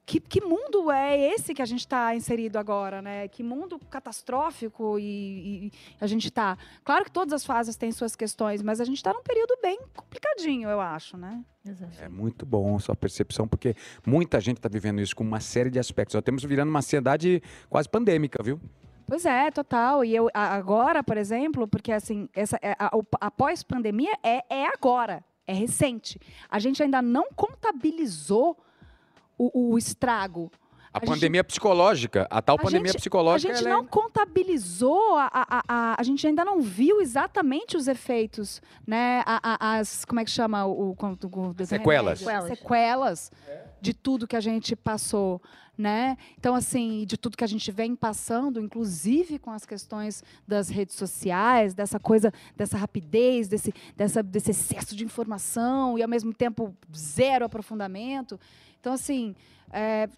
que, 0.08 0.18
que 0.18 0.40
mundo 0.40 0.90
é 0.90 1.18
esse 1.34 1.52
que 1.52 1.60
a 1.60 1.66
gente 1.66 1.80
está 1.80 2.16
inserido 2.16 2.56
agora, 2.58 3.02
né? 3.02 3.28
Que 3.28 3.42
mundo 3.42 3.78
catastrófico 3.90 4.98
e, 4.98 5.66
e 5.66 5.72
a 6.00 6.06
gente 6.06 6.28
está. 6.28 6.56
Claro 6.82 7.04
que 7.04 7.10
todas 7.10 7.34
as 7.34 7.44
fases 7.44 7.76
têm 7.76 7.92
suas 7.92 8.16
questões, 8.16 8.62
mas 8.62 8.80
a 8.80 8.84
gente 8.86 8.96
está 8.96 9.12
num 9.12 9.22
período 9.22 9.54
bem 9.60 9.78
complicadinho, 9.94 10.68
eu 10.70 10.80
acho, 10.80 11.18
né? 11.18 11.44
Exato. 11.62 11.92
É 12.02 12.08
muito 12.08 12.46
bom 12.46 12.78
sua 12.78 12.96
percepção, 12.96 13.46
porque 13.46 13.74
muita 14.06 14.40
gente 14.40 14.56
está 14.56 14.68
vivendo 14.68 14.98
isso 15.02 15.14
com 15.14 15.22
uma 15.22 15.40
série 15.40 15.68
de 15.68 15.78
aspectos. 15.78 16.14
Nós 16.14 16.24
temos 16.24 16.42
virando 16.42 16.70
uma 16.70 16.78
ansiedade 16.78 17.42
quase 17.68 17.86
pandêmica, 17.86 18.42
viu? 18.42 18.58
Pois 19.06 19.26
é, 19.26 19.50
total. 19.50 20.02
E 20.04 20.16
eu 20.16 20.30
agora, 20.32 21.02
por 21.04 21.18
exemplo, 21.18 21.68
porque 21.68 21.92
assim, 21.92 22.30
essa, 22.34 22.58
é, 22.62 22.74
a, 22.78 22.96
o- 22.96 23.04
a 23.20 23.30
pós-pandemia 23.30 24.12
é, 24.22 24.42
é 24.48 24.66
agora, 24.66 25.22
é 25.46 25.52
recente. 25.52 26.18
A 26.48 26.58
gente 26.58 26.82
ainda 26.82 27.02
não 27.02 27.26
contabilizou 27.36 28.56
o, 29.38 29.72
o 29.72 29.78
estrago. 29.78 30.50
A, 30.92 30.98
A 30.98 31.00
gente- 31.00 31.08
pandemia 31.14 31.44
psicológica, 31.44 32.26
a 32.30 32.40
tal 32.40 32.56
A 32.56 32.58
pandemia 32.62 32.88
gente- 32.92 32.96
psicológica, 33.00 33.52
A 33.52 33.56
gente 33.56 33.66
é- 33.66 33.70
não 33.70 33.84
contabilizou, 33.86 35.16
a, 35.16 35.30
a, 35.32 35.62
a, 35.68 35.96
a 36.00 36.02
gente 36.02 36.26
ainda 36.26 36.44
não 36.44 36.60
viu 36.62 37.00
exatamente 37.00 37.76
os 37.76 37.88
efeitos, 37.88 38.60
né? 38.86 39.22
A- 39.26 39.40
a- 39.42 39.78
as, 39.78 40.04
como 40.04 40.18
é 40.20 40.24
que 40.24 40.30
chama 40.30 40.64
o, 40.66 40.90
o, 40.90 40.90
o, 40.90 40.94
o 40.94 41.66
Sequelas. 41.66 42.18
Sequelas. 42.20 42.48
Sequelas 42.58 43.32
de 43.80 43.92
tudo 43.94 44.26
que 44.26 44.34
a 44.34 44.40
gente 44.40 44.74
passou, 44.74 45.40
né? 45.78 46.16
Então, 46.36 46.56
assim, 46.56 47.04
de 47.06 47.16
tudo 47.16 47.36
que 47.36 47.44
a 47.44 47.46
gente 47.46 47.70
vem 47.70 47.94
passando, 47.94 48.60
inclusive 48.60 49.38
com 49.38 49.50
as 49.52 49.64
questões 49.64 50.24
das 50.46 50.68
redes 50.68 50.96
sociais, 50.96 51.72
dessa 51.72 52.00
coisa, 52.00 52.32
dessa 52.56 52.76
rapidez, 52.76 53.46
desse, 53.46 53.72
dessa, 53.96 54.20
desse 54.22 54.50
excesso 54.50 54.96
de 54.96 55.04
informação 55.04 55.96
e, 55.96 56.02
ao 56.02 56.08
mesmo 56.08 56.34
tempo, 56.34 56.74
zero 56.94 57.44
aprofundamento. 57.44 58.38
Então, 58.80 58.92
assim, 58.92 59.36
é, 59.72 60.08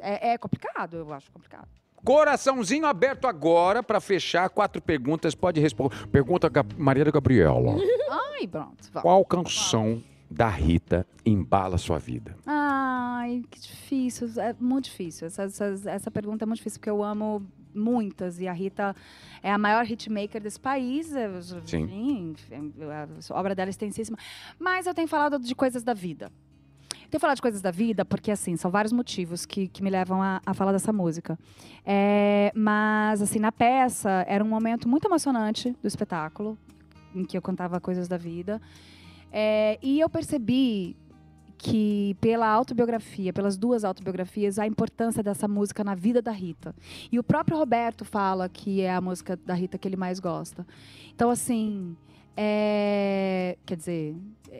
é, 0.00 0.30
é 0.32 0.38
complicado, 0.38 0.96
eu 0.96 1.12
acho 1.12 1.30
complicado. 1.30 1.68
Coraçãozinho 2.04 2.86
aberto 2.86 3.26
agora 3.26 3.82
para 3.82 4.00
fechar 4.00 4.48
quatro 4.50 4.80
perguntas. 4.80 5.34
Pode 5.34 5.60
responder. 5.60 6.06
Pergunta 6.08 6.48
Gab- 6.48 6.74
Maria 6.78 7.04
Gabriela. 7.04 7.74
Ai, 8.34 8.46
pronto. 8.46 8.76
vamos. 8.92 9.02
Qual 9.02 9.24
canção 9.24 10.02
da 10.30 10.48
Rita 10.48 11.06
embala 11.24 11.78
sua 11.78 11.98
vida? 11.98 12.36
Ai, 12.46 13.42
que 13.50 13.60
difícil. 13.60 14.28
É 14.40 14.54
muito 14.58 14.84
difícil. 14.84 15.26
Essa, 15.26 15.44
essa, 15.44 15.90
essa 15.90 16.10
pergunta 16.10 16.44
é 16.44 16.46
muito 16.46 16.58
difícil, 16.58 16.78
porque 16.78 16.90
eu 16.90 17.02
amo 17.02 17.46
muitas. 17.74 18.40
E 18.40 18.48
a 18.48 18.52
Rita 18.52 18.94
é 19.42 19.50
a 19.50 19.58
maior 19.58 19.84
hitmaker 19.90 20.42
desse 20.42 20.60
país. 20.60 21.14
é, 21.14 21.28
Sim. 21.64 22.30
enfim, 22.32 22.72
a 23.30 23.38
obra 23.38 23.54
dela 23.54 23.68
é 23.68 23.70
extensíssima. 23.70 24.18
Mas 24.58 24.86
eu 24.86 24.94
tenho 24.94 25.08
falado 25.08 25.38
de 25.38 25.54
coisas 25.54 25.82
da 25.82 25.94
vida. 25.94 26.30
Tenho 27.10 27.20
falado 27.20 27.36
de 27.36 27.42
coisas 27.42 27.62
da 27.62 27.70
vida 27.70 28.04
porque, 28.04 28.30
assim, 28.30 28.54
são 28.56 28.70
vários 28.70 28.92
motivos 28.92 29.46
que, 29.46 29.66
que 29.66 29.82
me 29.82 29.88
levam 29.88 30.22
a, 30.22 30.42
a 30.44 30.52
falar 30.52 30.72
dessa 30.72 30.92
música. 30.92 31.38
É, 31.84 32.52
mas, 32.54 33.22
assim, 33.22 33.38
na 33.38 33.50
peça, 33.50 34.24
era 34.28 34.44
um 34.44 34.48
momento 34.48 34.86
muito 34.86 35.08
emocionante 35.08 35.74
do 35.80 35.88
espetáculo, 35.88 36.58
em 37.14 37.24
que 37.24 37.36
eu 37.36 37.40
cantava 37.40 37.80
coisas 37.80 38.08
da 38.08 38.18
vida. 38.18 38.60
É, 39.32 39.78
e 39.82 40.00
eu 40.00 40.08
percebi 40.08 40.96
que 41.58 42.16
pela 42.20 42.46
autobiografia, 42.46 43.32
pelas 43.32 43.56
duas 43.56 43.84
autobiografias, 43.84 44.58
a 44.58 44.66
importância 44.66 45.22
dessa 45.22 45.48
música 45.48 45.82
na 45.82 45.94
vida 45.94 46.22
da 46.22 46.30
Rita. 46.30 46.74
E 47.10 47.18
o 47.18 47.24
próprio 47.24 47.58
Roberto 47.58 48.04
fala 48.04 48.48
que 48.48 48.80
é 48.80 48.94
a 48.94 49.00
música 49.00 49.36
da 49.36 49.54
Rita 49.54 49.76
que 49.76 49.88
ele 49.88 49.96
mais 49.96 50.20
gosta. 50.20 50.64
Então, 51.12 51.28
assim, 51.28 51.96
é, 52.36 53.58
quer 53.66 53.76
dizer, 53.76 54.14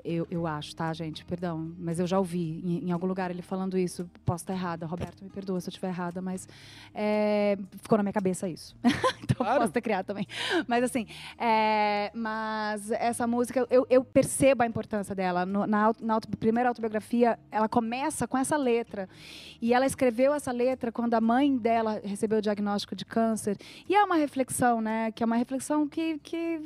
eu, 0.04 0.26
eu 0.30 0.46
acho, 0.46 0.74
tá, 0.76 0.92
gente? 0.92 1.24
Perdão, 1.24 1.72
mas 1.78 1.98
eu 1.98 2.06
já 2.06 2.18
ouvi 2.18 2.60
em, 2.64 2.88
em 2.88 2.92
algum 2.92 3.06
lugar 3.06 3.30
ele 3.30 3.42
falando 3.42 3.76
isso. 3.78 4.08
Posso 4.24 4.44
estar 4.44 4.52
errada, 4.54 4.86
Roberto, 4.86 5.22
me 5.22 5.30
perdoa 5.30 5.60
se 5.60 5.68
eu 5.68 5.70
estiver 5.70 5.88
errada, 5.88 6.20
mas 6.22 6.48
é, 6.94 7.56
ficou 7.82 7.96
na 7.98 8.02
minha 8.02 8.12
cabeça 8.12 8.48
isso. 8.48 8.76
então 9.22 9.36
Claro. 9.38 9.60
posso 9.60 9.72
ter 9.72 9.80
criado 9.80 10.06
também. 10.06 10.26
Mas 10.66 10.82
assim, 10.84 11.06
é, 11.38 12.10
mas 12.14 12.90
essa 12.90 13.26
música, 13.26 13.66
eu, 13.70 13.86
eu 13.88 14.04
percebo 14.04 14.62
a 14.62 14.66
importância 14.66 15.14
dela. 15.14 15.46
No- 15.46 15.66
na 15.66 15.92
na 16.00 16.14
auto- 16.14 16.28
primeira 16.36 16.68
autobiografia, 16.68 17.38
ela 17.50 17.68
começa 17.68 18.26
com 18.26 18.36
essa 18.36 18.56
letra. 18.56 19.08
E 19.62 19.72
ela 19.72 19.86
escreveu 19.86 20.34
essa 20.34 20.52
letra 20.52 20.90
quando 20.92 21.14
a 21.14 21.20
mãe 21.20 21.56
dela 21.56 22.00
recebeu 22.04 22.38
o 22.38 22.42
diagnóstico 22.42 22.94
de 22.96 23.04
câncer. 23.04 23.56
E 23.88 23.94
é 23.94 24.02
uma 24.04 24.16
reflexão, 24.16 24.80
né? 24.80 25.10
Que 25.12 25.22
é 25.22 25.26
uma 25.26 25.36
reflexão 25.36 25.88
que, 25.88 26.18
que 26.18 26.60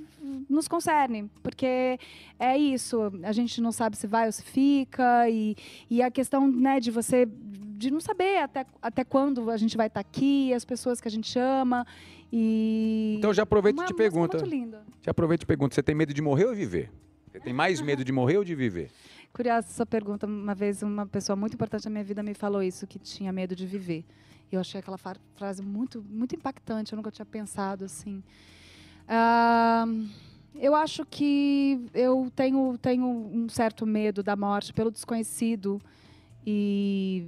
nos 0.48 0.66
concerne. 0.66 1.30
Porque 1.42 1.98
é 2.38 2.56
isso, 2.56 3.11
a 3.22 3.32
gente 3.32 3.60
não 3.60 3.72
sabe 3.72 3.96
se 3.96 4.06
vai 4.06 4.26
ou 4.26 4.32
se 4.32 4.42
fica. 4.42 5.28
E, 5.28 5.54
e 5.90 6.02
a 6.02 6.10
questão 6.10 6.46
né, 6.50 6.80
de 6.80 6.90
você 6.90 7.26
de 7.26 7.90
não 7.90 8.00
saber 8.00 8.38
até, 8.38 8.64
até 8.80 9.02
quando 9.04 9.50
a 9.50 9.56
gente 9.56 9.76
vai 9.76 9.88
estar 9.88 10.00
aqui, 10.00 10.54
as 10.54 10.64
pessoas 10.64 11.00
que 11.00 11.08
a 11.08 11.10
gente 11.10 11.36
ama. 11.38 11.86
E 12.32 13.16
Então 13.18 13.32
já 13.34 13.42
aproveita 13.42 13.82
e 13.82 13.86
te 13.86 13.94
pergunta. 13.94 14.38
muito 14.38 14.48
linda. 14.50 14.82
Já 15.00 15.10
aproveita 15.10 15.44
e 15.44 15.46
pergunta. 15.46 15.74
Você 15.74 15.82
tem 15.82 15.94
medo 15.94 16.14
de 16.14 16.22
morrer 16.22 16.46
ou 16.46 16.54
viver? 16.54 16.90
Você 17.30 17.40
tem 17.40 17.52
mais 17.52 17.80
medo 17.80 18.04
de 18.04 18.12
morrer 18.12 18.38
ou 18.38 18.44
de 18.44 18.54
viver? 18.54 18.90
Curiosa 19.32 19.66
essa 19.66 19.86
pergunta. 19.86 20.26
Uma 20.26 20.54
vez 20.54 20.82
uma 20.82 21.06
pessoa 21.06 21.34
muito 21.34 21.54
importante 21.54 21.84
na 21.86 21.90
minha 21.90 22.04
vida 22.04 22.22
me 22.22 22.34
falou 22.34 22.62
isso, 22.62 22.86
que 22.86 22.98
tinha 22.98 23.32
medo 23.32 23.56
de 23.56 23.66
viver. 23.66 24.04
E 24.50 24.54
eu 24.54 24.60
achei 24.60 24.78
aquela 24.78 24.98
frase 24.98 25.62
muito, 25.62 26.04
muito 26.08 26.34
impactante. 26.36 26.92
Eu 26.92 26.96
nunca 26.96 27.10
tinha 27.10 27.24
pensado 27.26 27.84
assim. 27.86 28.22
Ah, 29.08 29.86
eu 30.54 30.74
acho 30.74 31.04
que 31.06 31.80
eu 31.94 32.30
tenho, 32.34 32.76
tenho 32.78 33.06
um 33.06 33.48
certo 33.48 33.86
medo 33.86 34.22
da 34.22 34.36
morte 34.36 34.72
pelo 34.72 34.90
desconhecido. 34.90 35.80
E 36.44 37.24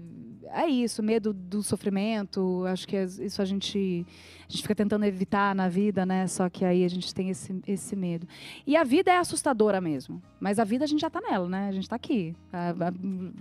é 0.51 0.67
isso, 0.67 1.03
medo 1.03 1.33
do 1.33 1.63
sofrimento. 1.63 2.65
Acho 2.67 2.87
que 2.87 2.97
es- 2.97 3.19
isso 3.19 3.41
a 3.41 3.45
gente, 3.45 4.05
a 4.49 4.51
gente 4.53 4.63
fica 4.63 4.75
tentando 4.75 5.05
evitar 5.05 5.55
na 5.55 5.69
vida, 5.69 6.05
né? 6.05 6.27
Só 6.27 6.49
que 6.49 6.65
aí 6.65 6.85
a 6.85 6.89
gente 6.89 7.15
tem 7.15 7.31
esse, 7.31 7.55
esse 7.67 7.95
medo. 7.95 8.27
E 8.67 8.77
a 8.77 8.83
vida 8.83 9.13
é 9.13 9.17
assustadora 9.19 9.81
mesmo. 9.81 10.21
Mas 10.41 10.59
a 10.59 10.65
vida 10.65 10.85
a 10.85 10.89
gente 10.89 11.01
já 11.01 11.07
está 11.07 11.21
nela, 11.21 11.49
né? 11.49 11.69
A 11.69 11.73
gente 11.73 11.85
está 11.85 11.97
aqui, 11.97 12.35
a- 12.53 12.71
a- 12.71 12.93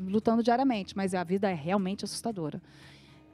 lutando 0.07 0.43
diariamente. 0.43 0.95
Mas 0.95 1.13
a 1.15 1.23
vida 1.23 1.49
é 1.49 1.55
realmente 1.55 2.05
assustadora. 2.05 2.61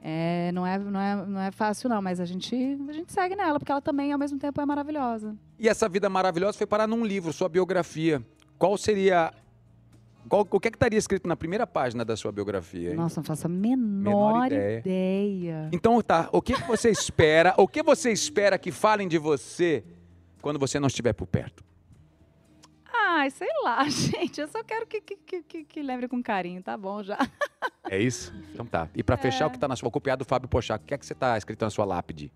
É, 0.02 0.50
não, 0.52 0.66
é, 0.66 0.78
não, 0.78 1.00
é, 1.00 1.26
não 1.26 1.40
é 1.40 1.50
fácil, 1.50 1.88
não, 1.88 2.00
mas 2.00 2.20
a 2.20 2.24
gente, 2.24 2.54
a 2.88 2.92
gente 2.92 3.12
segue 3.12 3.36
nela, 3.36 3.58
porque 3.58 3.70
ela 3.70 3.82
também, 3.82 4.12
ao 4.12 4.18
mesmo 4.18 4.38
tempo, 4.38 4.58
é 4.60 4.64
maravilhosa. 4.64 5.36
E 5.58 5.68
essa 5.68 5.88
vida 5.88 6.08
maravilhosa 6.08 6.56
foi 6.56 6.66
parar 6.66 6.86
num 6.86 7.04
livro, 7.04 7.32
sua 7.32 7.48
biografia. 7.48 8.24
Qual 8.58 8.76
seria. 8.78 9.32
Qual, 10.28 10.46
o 10.50 10.60
que 10.60 10.68
é 10.68 10.70
que 10.70 10.76
estaria 10.76 10.98
escrito 10.98 11.26
na 11.28 11.36
primeira 11.36 11.66
página 11.66 12.04
da 12.04 12.16
sua 12.16 12.30
biografia? 12.30 12.90
hein? 12.90 12.96
Nossa, 12.96 13.20
não 13.20 13.24
faço 13.24 13.46
a 13.46 13.48
menor, 13.48 14.46
ideia. 14.46 14.78
ideia. 14.78 15.68
Então 15.72 16.00
tá, 16.02 16.28
o 16.32 16.40
que, 16.40 16.54
que 16.54 16.66
você 16.66 16.88
espera? 16.92 17.54
O 17.56 17.66
que 17.66 17.82
você 17.82 18.10
espera 18.10 18.58
que 18.58 18.70
falem 18.70 19.08
de 19.08 19.18
você 19.18 19.84
quando 20.40 20.58
você 20.58 20.78
não 20.78 20.88
estiver 20.88 21.12
por 21.12 21.26
perto? 21.26 21.64
Ai, 23.12 23.28
sei 23.28 23.48
lá, 23.64 23.82
gente. 23.90 24.40
Eu 24.40 24.46
só 24.46 24.62
quero 24.62 24.86
que, 24.86 25.00
que, 25.00 25.42
que, 25.42 25.64
que, 25.64 25.82
lembre 25.82 26.06
com 26.06 26.22
carinho, 26.22 26.62
tá 26.62 26.76
bom 26.76 27.02
já. 27.02 27.18
É 27.88 27.98
isso? 27.98 28.32
Então 28.52 28.64
tá. 28.64 28.88
E 28.94 29.02
pra 29.02 29.16
fechar, 29.16 29.48
o 29.48 29.50
que 29.50 29.58
tá 29.58 29.66
na 29.66 29.74
sua 29.74 29.90
copiada 29.90 30.24
do 30.24 30.28
Fábio 30.28 30.48
Pochá, 30.48 30.76
o 30.76 30.78
que 30.78 30.94
é 30.94 30.98
que 30.98 31.04
você 31.04 31.14
tá 31.14 31.36
escrito 31.36 31.64
na 31.64 31.70
sua 31.70 31.84
lápide? 31.84 32.32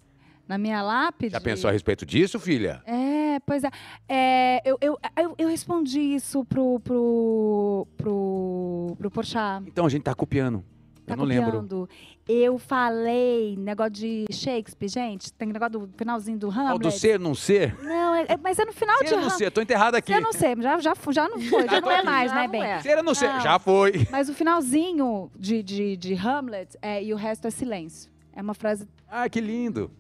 Na 0.48 0.58
minha 0.58 0.82
lápide. 0.82 1.32
Já 1.32 1.40
pensou 1.40 1.70
a 1.70 1.72
respeito 1.72 2.04
disso, 2.04 2.40
filha? 2.40 2.82
É, 2.86 3.38
pois 3.46 3.62
é. 3.62 3.70
É, 4.08 4.62
eu, 4.68 4.76
eu, 4.80 4.98
eu, 5.16 5.34
eu 5.38 5.48
respondi 5.48 6.00
isso 6.00 6.44
pro, 6.44 6.80
pro, 6.80 7.86
pro, 7.96 8.96
pro 8.98 9.10
Porchat. 9.12 9.64
Então 9.68 9.86
a 9.86 9.88
gente 9.88 10.02
tá 10.02 10.14
copiando. 10.14 10.64
Tá 11.06 11.12
Eu 11.12 11.16
não 11.18 11.24
lembro. 11.24 11.46
copiando. 11.52 11.88
Eu 12.26 12.58
falei 12.58 13.54
negócio 13.58 13.92
de 13.92 14.24
Shakespeare, 14.30 14.88
gente. 14.88 15.30
Tem 15.34 15.46
negócio 15.48 15.78
do 15.80 15.90
finalzinho 15.98 16.38
do 16.38 16.46
Ao 16.46 16.52
Hamlet. 16.52 16.78
do 16.80 16.90
ser, 16.90 17.20
não 17.20 17.34
ser? 17.34 17.76
Não, 17.82 18.14
é- 18.14 18.24
é- 18.28 18.36
mas 18.38 18.58
é 18.58 18.64
no 18.64 18.72
final 18.72 18.96
Ser 18.98 19.04
de 19.04 19.10
ou 19.14 19.16
não 19.20 19.26
Hamlet. 19.26 19.38
ser? 19.38 19.50
Tô 19.50 19.60
enterrado 19.60 19.94
aqui. 19.96 20.12
Eu 20.12 20.20
não 20.22 20.32
sei, 20.32 20.54
já, 20.62 20.78
já, 20.78 20.94
já 21.10 21.28
não 21.28 21.38
foi, 21.40 21.64
já 21.66 21.72
Já 21.72 21.80
não 21.82 21.90
é 21.90 21.96
aqui. 21.96 22.06
mais, 22.06 22.30
Já 22.30 22.36
né, 22.36 22.42
não 22.44 22.50
bem? 22.50 22.62
é. 22.62 22.80
Ser 22.80 22.96
ou 22.96 23.02
não 23.04 23.14
ser? 23.14 23.28
Não. 23.28 23.40
Já 23.40 23.58
foi. 23.58 24.06
Mas 24.10 24.28
o 24.30 24.34
finalzinho 24.34 25.30
de, 25.38 25.62
de, 25.62 25.96
de 25.98 26.14
Hamlet 26.14 26.78
é, 26.80 27.02
e 27.04 27.12
o 27.12 27.16
resto 27.16 27.46
é 27.46 27.50
silêncio. 27.50 28.10
É 28.32 28.40
uma 28.40 28.54
frase 28.54 28.88
Ah, 29.08 29.28
que 29.28 29.40
lindo. 29.40 29.90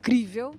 incrível. 0.00 0.54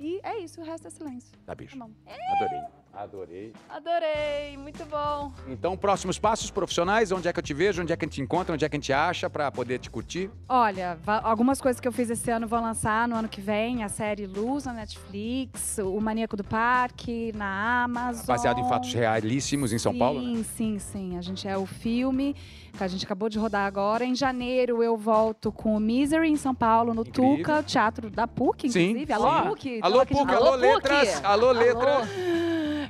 E 0.00 0.18
é 0.24 0.40
isso, 0.40 0.60
o 0.60 0.64
resto 0.64 0.88
é 0.88 0.90
silêncio. 0.90 1.30
Tá, 1.46 1.54
bicho. 1.54 1.78
Tá 1.78 1.84
bom. 1.84 1.90
Adorei. 2.06 2.60
Adorei. 2.94 3.52
Adorei, 3.70 4.56
muito 4.58 4.84
bom. 4.84 5.32
Então, 5.48 5.76
próximos 5.76 6.18
passos 6.18 6.50
profissionais, 6.50 7.10
onde 7.10 7.26
é 7.26 7.32
que 7.32 7.38
eu 7.38 7.42
te 7.42 7.54
vejo, 7.54 7.80
onde 7.82 7.92
é 7.92 7.96
que 7.96 8.04
a 8.04 8.06
gente 8.06 8.16
te 8.16 8.20
encontra, 8.20 8.54
onde 8.54 8.64
é 8.64 8.68
que 8.68 8.76
a 8.76 8.78
gente 8.78 8.92
acha 8.92 9.30
pra 9.30 9.50
poder 9.50 9.78
te 9.78 9.90
curtir? 9.90 10.30
Olha, 10.48 10.98
algumas 11.22 11.58
coisas 11.60 11.80
que 11.80 11.88
eu 11.88 11.92
fiz 11.92 12.10
esse 12.10 12.30
ano 12.30 12.46
vão 12.46 12.62
lançar 12.62 13.08
no 13.08 13.16
ano 13.16 13.28
que 13.28 13.40
vem. 13.40 13.82
A 13.82 13.88
série 13.88 14.26
Luz 14.26 14.66
na 14.66 14.74
Netflix, 14.74 15.78
O 15.78 15.98
Maníaco 16.00 16.36
do 16.36 16.44
Parque 16.44 17.32
na 17.34 17.84
Amazon. 17.84 18.26
Baseado 18.26 18.60
em 18.60 18.68
fatos 18.68 18.92
realíssimos 18.92 19.72
em 19.72 19.78
São 19.78 19.92
sim, 19.92 19.98
Paulo, 19.98 20.20
né? 20.20 20.26
Sim, 20.36 20.44
sim, 20.44 20.78
sim. 20.78 21.18
A 21.18 21.22
gente 21.22 21.48
é 21.48 21.56
o 21.56 21.64
filme 21.64 22.36
que 22.76 22.84
a 22.84 22.88
gente 22.88 23.04
acabou 23.06 23.28
de 23.30 23.38
rodar 23.38 23.66
agora. 23.66 24.04
Em 24.04 24.14
janeiro 24.14 24.82
eu 24.82 24.98
volto 24.98 25.50
com 25.50 25.74
o 25.76 25.80
Misery 25.80 26.28
em 26.28 26.36
São 26.36 26.54
Paulo, 26.54 26.92
no 26.92 27.02
Incrível. 27.02 27.36
Tuca, 27.38 27.62
Teatro 27.62 28.10
da 28.10 28.28
PUC, 28.28 28.70
Sim, 28.70 28.90
inclusive. 28.90 29.12
Alô, 29.14 29.42
sim. 29.42 29.48
PUC. 29.48 29.80
Alô, 29.82 30.06
PUC, 30.06 30.30
alô, 30.30 30.46
Alô, 30.46 30.50
PUC. 30.52 30.60
letras, 30.60 31.24
alô, 31.24 31.52
letras. 31.52 32.08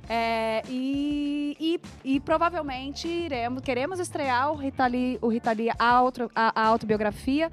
É, 0.09 0.63
e, 0.69 1.57
e, 1.59 1.81
e 2.05 2.21
provavelmente 2.21 3.07
iremos, 3.07 3.63
queremos 3.63 4.01
estrear 4.01 4.53
o 4.53 4.57
Rita 4.57 4.87
Lee, 4.87 5.19
o 5.21 5.29
Rita 5.29 5.53
Lee 5.53 5.71
a, 5.71 5.87
auto, 5.87 6.31
a, 6.35 6.61
a 6.61 6.67
autobiografia. 6.67 7.51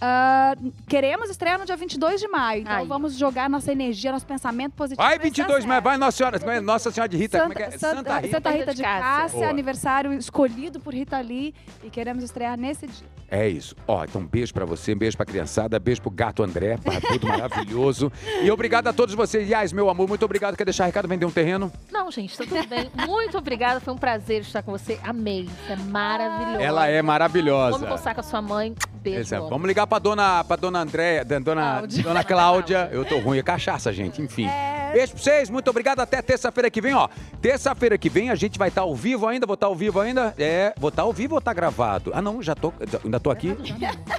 Ah, 0.00 0.54
queremos 0.88 1.30
estrear 1.30 1.58
no 1.58 1.64
dia 1.64 1.76
22 1.76 2.20
de 2.20 2.28
maio. 2.28 2.62
Então 2.62 2.76
Aí. 2.76 2.86
vamos 2.86 3.16
jogar 3.16 3.48
nossa 3.48 3.72
energia, 3.72 4.12
nosso 4.12 4.26
pensamento 4.26 4.72
positivo. 4.72 5.02
Vai, 5.02 5.16
nesse 5.16 5.24
22, 5.24 5.64
mas 5.64 5.78
acerto. 5.78 5.84
vai 5.84 5.96
Nossa 5.96 6.16
Senhora, 6.16 6.38
como 6.38 6.50
é? 6.52 6.60
Nossa 6.60 6.90
Senhora 6.90 7.08
de 7.08 7.16
Rita, 7.16 7.40
como 7.40 7.52
é 7.52 7.56
que 7.56 7.62
é? 7.62 7.70
Santa, 7.78 8.18
Rita. 8.18 8.36
Santa 8.36 8.50
Rita 8.50 8.74
de 8.74 8.82
Cássia, 8.82 9.38
Boa. 9.38 9.50
aniversário 9.50 10.12
escolhido 10.12 10.80
por 10.80 10.92
Rita 10.92 11.18
Lee 11.20 11.54
e 11.82 11.90
queremos 11.90 12.22
estrear 12.22 12.58
nesse 12.58 12.86
dia. 12.86 13.06
É 13.28 13.48
isso. 13.48 13.74
Ó, 13.88 14.04
então 14.04 14.24
beijo 14.24 14.54
pra 14.54 14.64
você, 14.64 14.94
beijo 14.94 15.16
pra 15.16 15.26
criançada, 15.26 15.78
beijo 15.80 16.00
pro 16.00 16.10
gato 16.10 16.42
André, 16.44 16.76
para 16.76 17.00
tudo 17.00 17.26
maravilhoso. 17.26 18.12
E 18.42 18.50
obrigado 18.50 18.86
a 18.86 18.92
todos 18.92 19.14
vocês. 19.14 19.48
Yas, 19.48 19.72
meu 19.72 19.90
amor, 19.90 20.06
muito 20.06 20.24
obrigado. 20.24 20.56
Quer 20.56 20.64
deixar 20.64 20.86
recado, 20.86 21.08
vender 21.08 21.26
um 21.26 21.30
terreno? 21.30 21.72
Não, 21.90 22.10
gente, 22.10 22.36
tá 22.36 22.44
tudo 22.44 22.66
bem. 22.68 22.90
Muito 23.06 23.36
obrigada, 23.38 23.80
foi 23.80 23.92
um 23.94 23.98
prazer 23.98 24.42
estar 24.42 24.62
com 24.62 24.70
você. 24.70 24.98
Amei, 25.02 25.48
você 25.66 25.72
é 25.72 25.76
maravilhosa. 25.76 26.62
Ela 26.62 26.86
é 26.86 26.96
Vamos 26.96 27.06
maravilhosa. 27.06 27.78
conversar 27.78 28.14
com 28.14 28.20
a 28.20 28.24
sua 28.24 28.40
mãe. 28.42 28.74
Beijo, 29.02 29.34
é-. 29.34 29.38
Vamos 29.40 29.66
ligar 29.66 29.85
pra 29.86 29.98
dona, 29.98 30.44
pra 30.44 30.56
dona 30.56 30.80
Andréia, 30.80 31.24
dona, 31.24 31.40
Cláudia. 31.62 32.02
dona 32.02 32.24
Cláudia. 32.24 32.88
Eu 32.92 33.04
tô 33.04 33.18
ruim, 33.18 33.38
é 33.38 33.42
cachaça, 33.42 33.92
gente, 33.92 34.20
enfim. 34.20 34.46
É. 34.46 34.76
Beijo 34.92 35.12
pra 35.12 35.22
vocês, 35.22 35.50
muito 35.50 35.68
obrigado. 35.68 36.00
Até 36.00 36.22
terça-feira 36.22 36.70
que 36.70 36.80
vem, 36.80 36.94
ó. 36.94 37.08
Terça-feira 37.42 37.98
que 37.98 38.08
vem 38.08 38.30
a 38.30 38.34
gente 38.34 38.58
vai 38.58 38.68
estar 38.68 38.82
ao 38.82 38.94
vivo 38.94 39.26
ainda, 39.26 39.46
vou 39.46 39.54
estar 39.54 39.66
ao 39.66 39.74
vivo 39.74 40.00
ainda. 40.00 40.34
É, 40.38 40.72
vou 40.78 40.88
estar 40.88 41.02
ao 41.02 41.12
vivo 41.12 41.34
ou 41.34 41.40
tá 41.40 41.52
gravado? 41.52 42.12
Ah, 42.14 42.22
não, 42.22 42.42
já 42.42 42.54
tô, 42.54 42.72
ainda 43.04 43.20
tô 43.20 43.30
aqui. 43.30 43.56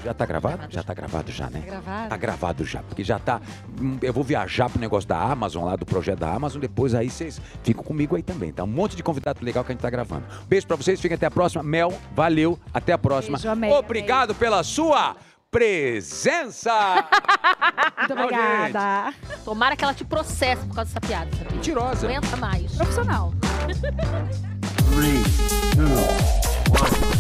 Já 0.04 0.14
tá 0.14 0.26
gravado? 0.26 0.68
Já 0.70 0.84
tá 0.84 0.94
gravado 0.94 1.32
já, 1.32 1.50
né? 1.50 1.62
Tá 1.62 1.66
gravado? 1.66 2.10
Tá 2.10 2.18
gravado 2.18 2.66
já, 2.66 2.84
porque 2.84 3.04
já 3.04 3.18
tá. 3.18 3.42
hum, 3.82 3.98
Eu 4.02 4.14
vou 4.14 4.24
viajar 4.24 4.70
pro 4.70 4.80
negócio 4.80 5.08
da 5.08 5.18
Amazon, 5.20 5.66
lá 5.66 5.76
do 5.76 5.86
projeto 5.86 6.20
da 6.20 6.32
Amazon. 6.32 6.62
Depois 6.62 6.94
aí 6.94 7.10
vocês 7.10 7.42
ficam 7.64 7.84
comigo 7.84 8.16
aí 8.16 8.22
também, 8.22 8.52
tá? 8.52 8.64
Um 8.64 8.68
monte 8.68 8.96
de 8.96 9.02
convidado 9.04 9.44
legal 9.44 9.64
que 9.64 9.72
a 9.72 9.74
gente 9.74 9.82
tá 9.82 9.90
gravando. 9.90 10.26
Beijo 10.48 10.68
pra 10.68 10.76
vocês, 10.76 11.00
fiquem 11.02 11.16
até 11.16 11.26
a 11.26 11.32
próxima. 11.32 11.64
Mel, 11.64 11.94
valeu, 12.14 12.60
até 12.74 12.94
a 12.94 12.98
próxima. 12.98 13.38
Beijo, 13.38 13.50
amei, 13.50 13.72
Obrigado 13.72 14.36
pela 14.36 14.62
sua 14.64 15.16
presença! 15.58 17.04
Muito 17.98 18.14
obrigada. 18.14 19.12
Tomara 19.44 19.76
que 19.76 19.84
ela 19.84 19.94
te 19.94 20.06
processe 20.06 20.64
por 20.68 20.76
causa 20.76 20.94
dessa 20.94 21.02
piada, 21.02 21.32
sabia? 21.36 21.56
Mentirosa. 21.56 22.08
Não 22.08 22.16
aguenta 22.16 22.38
mais. 22.38 22.76
Profissional. 22.76 23.34
Qual? 26.70 27.17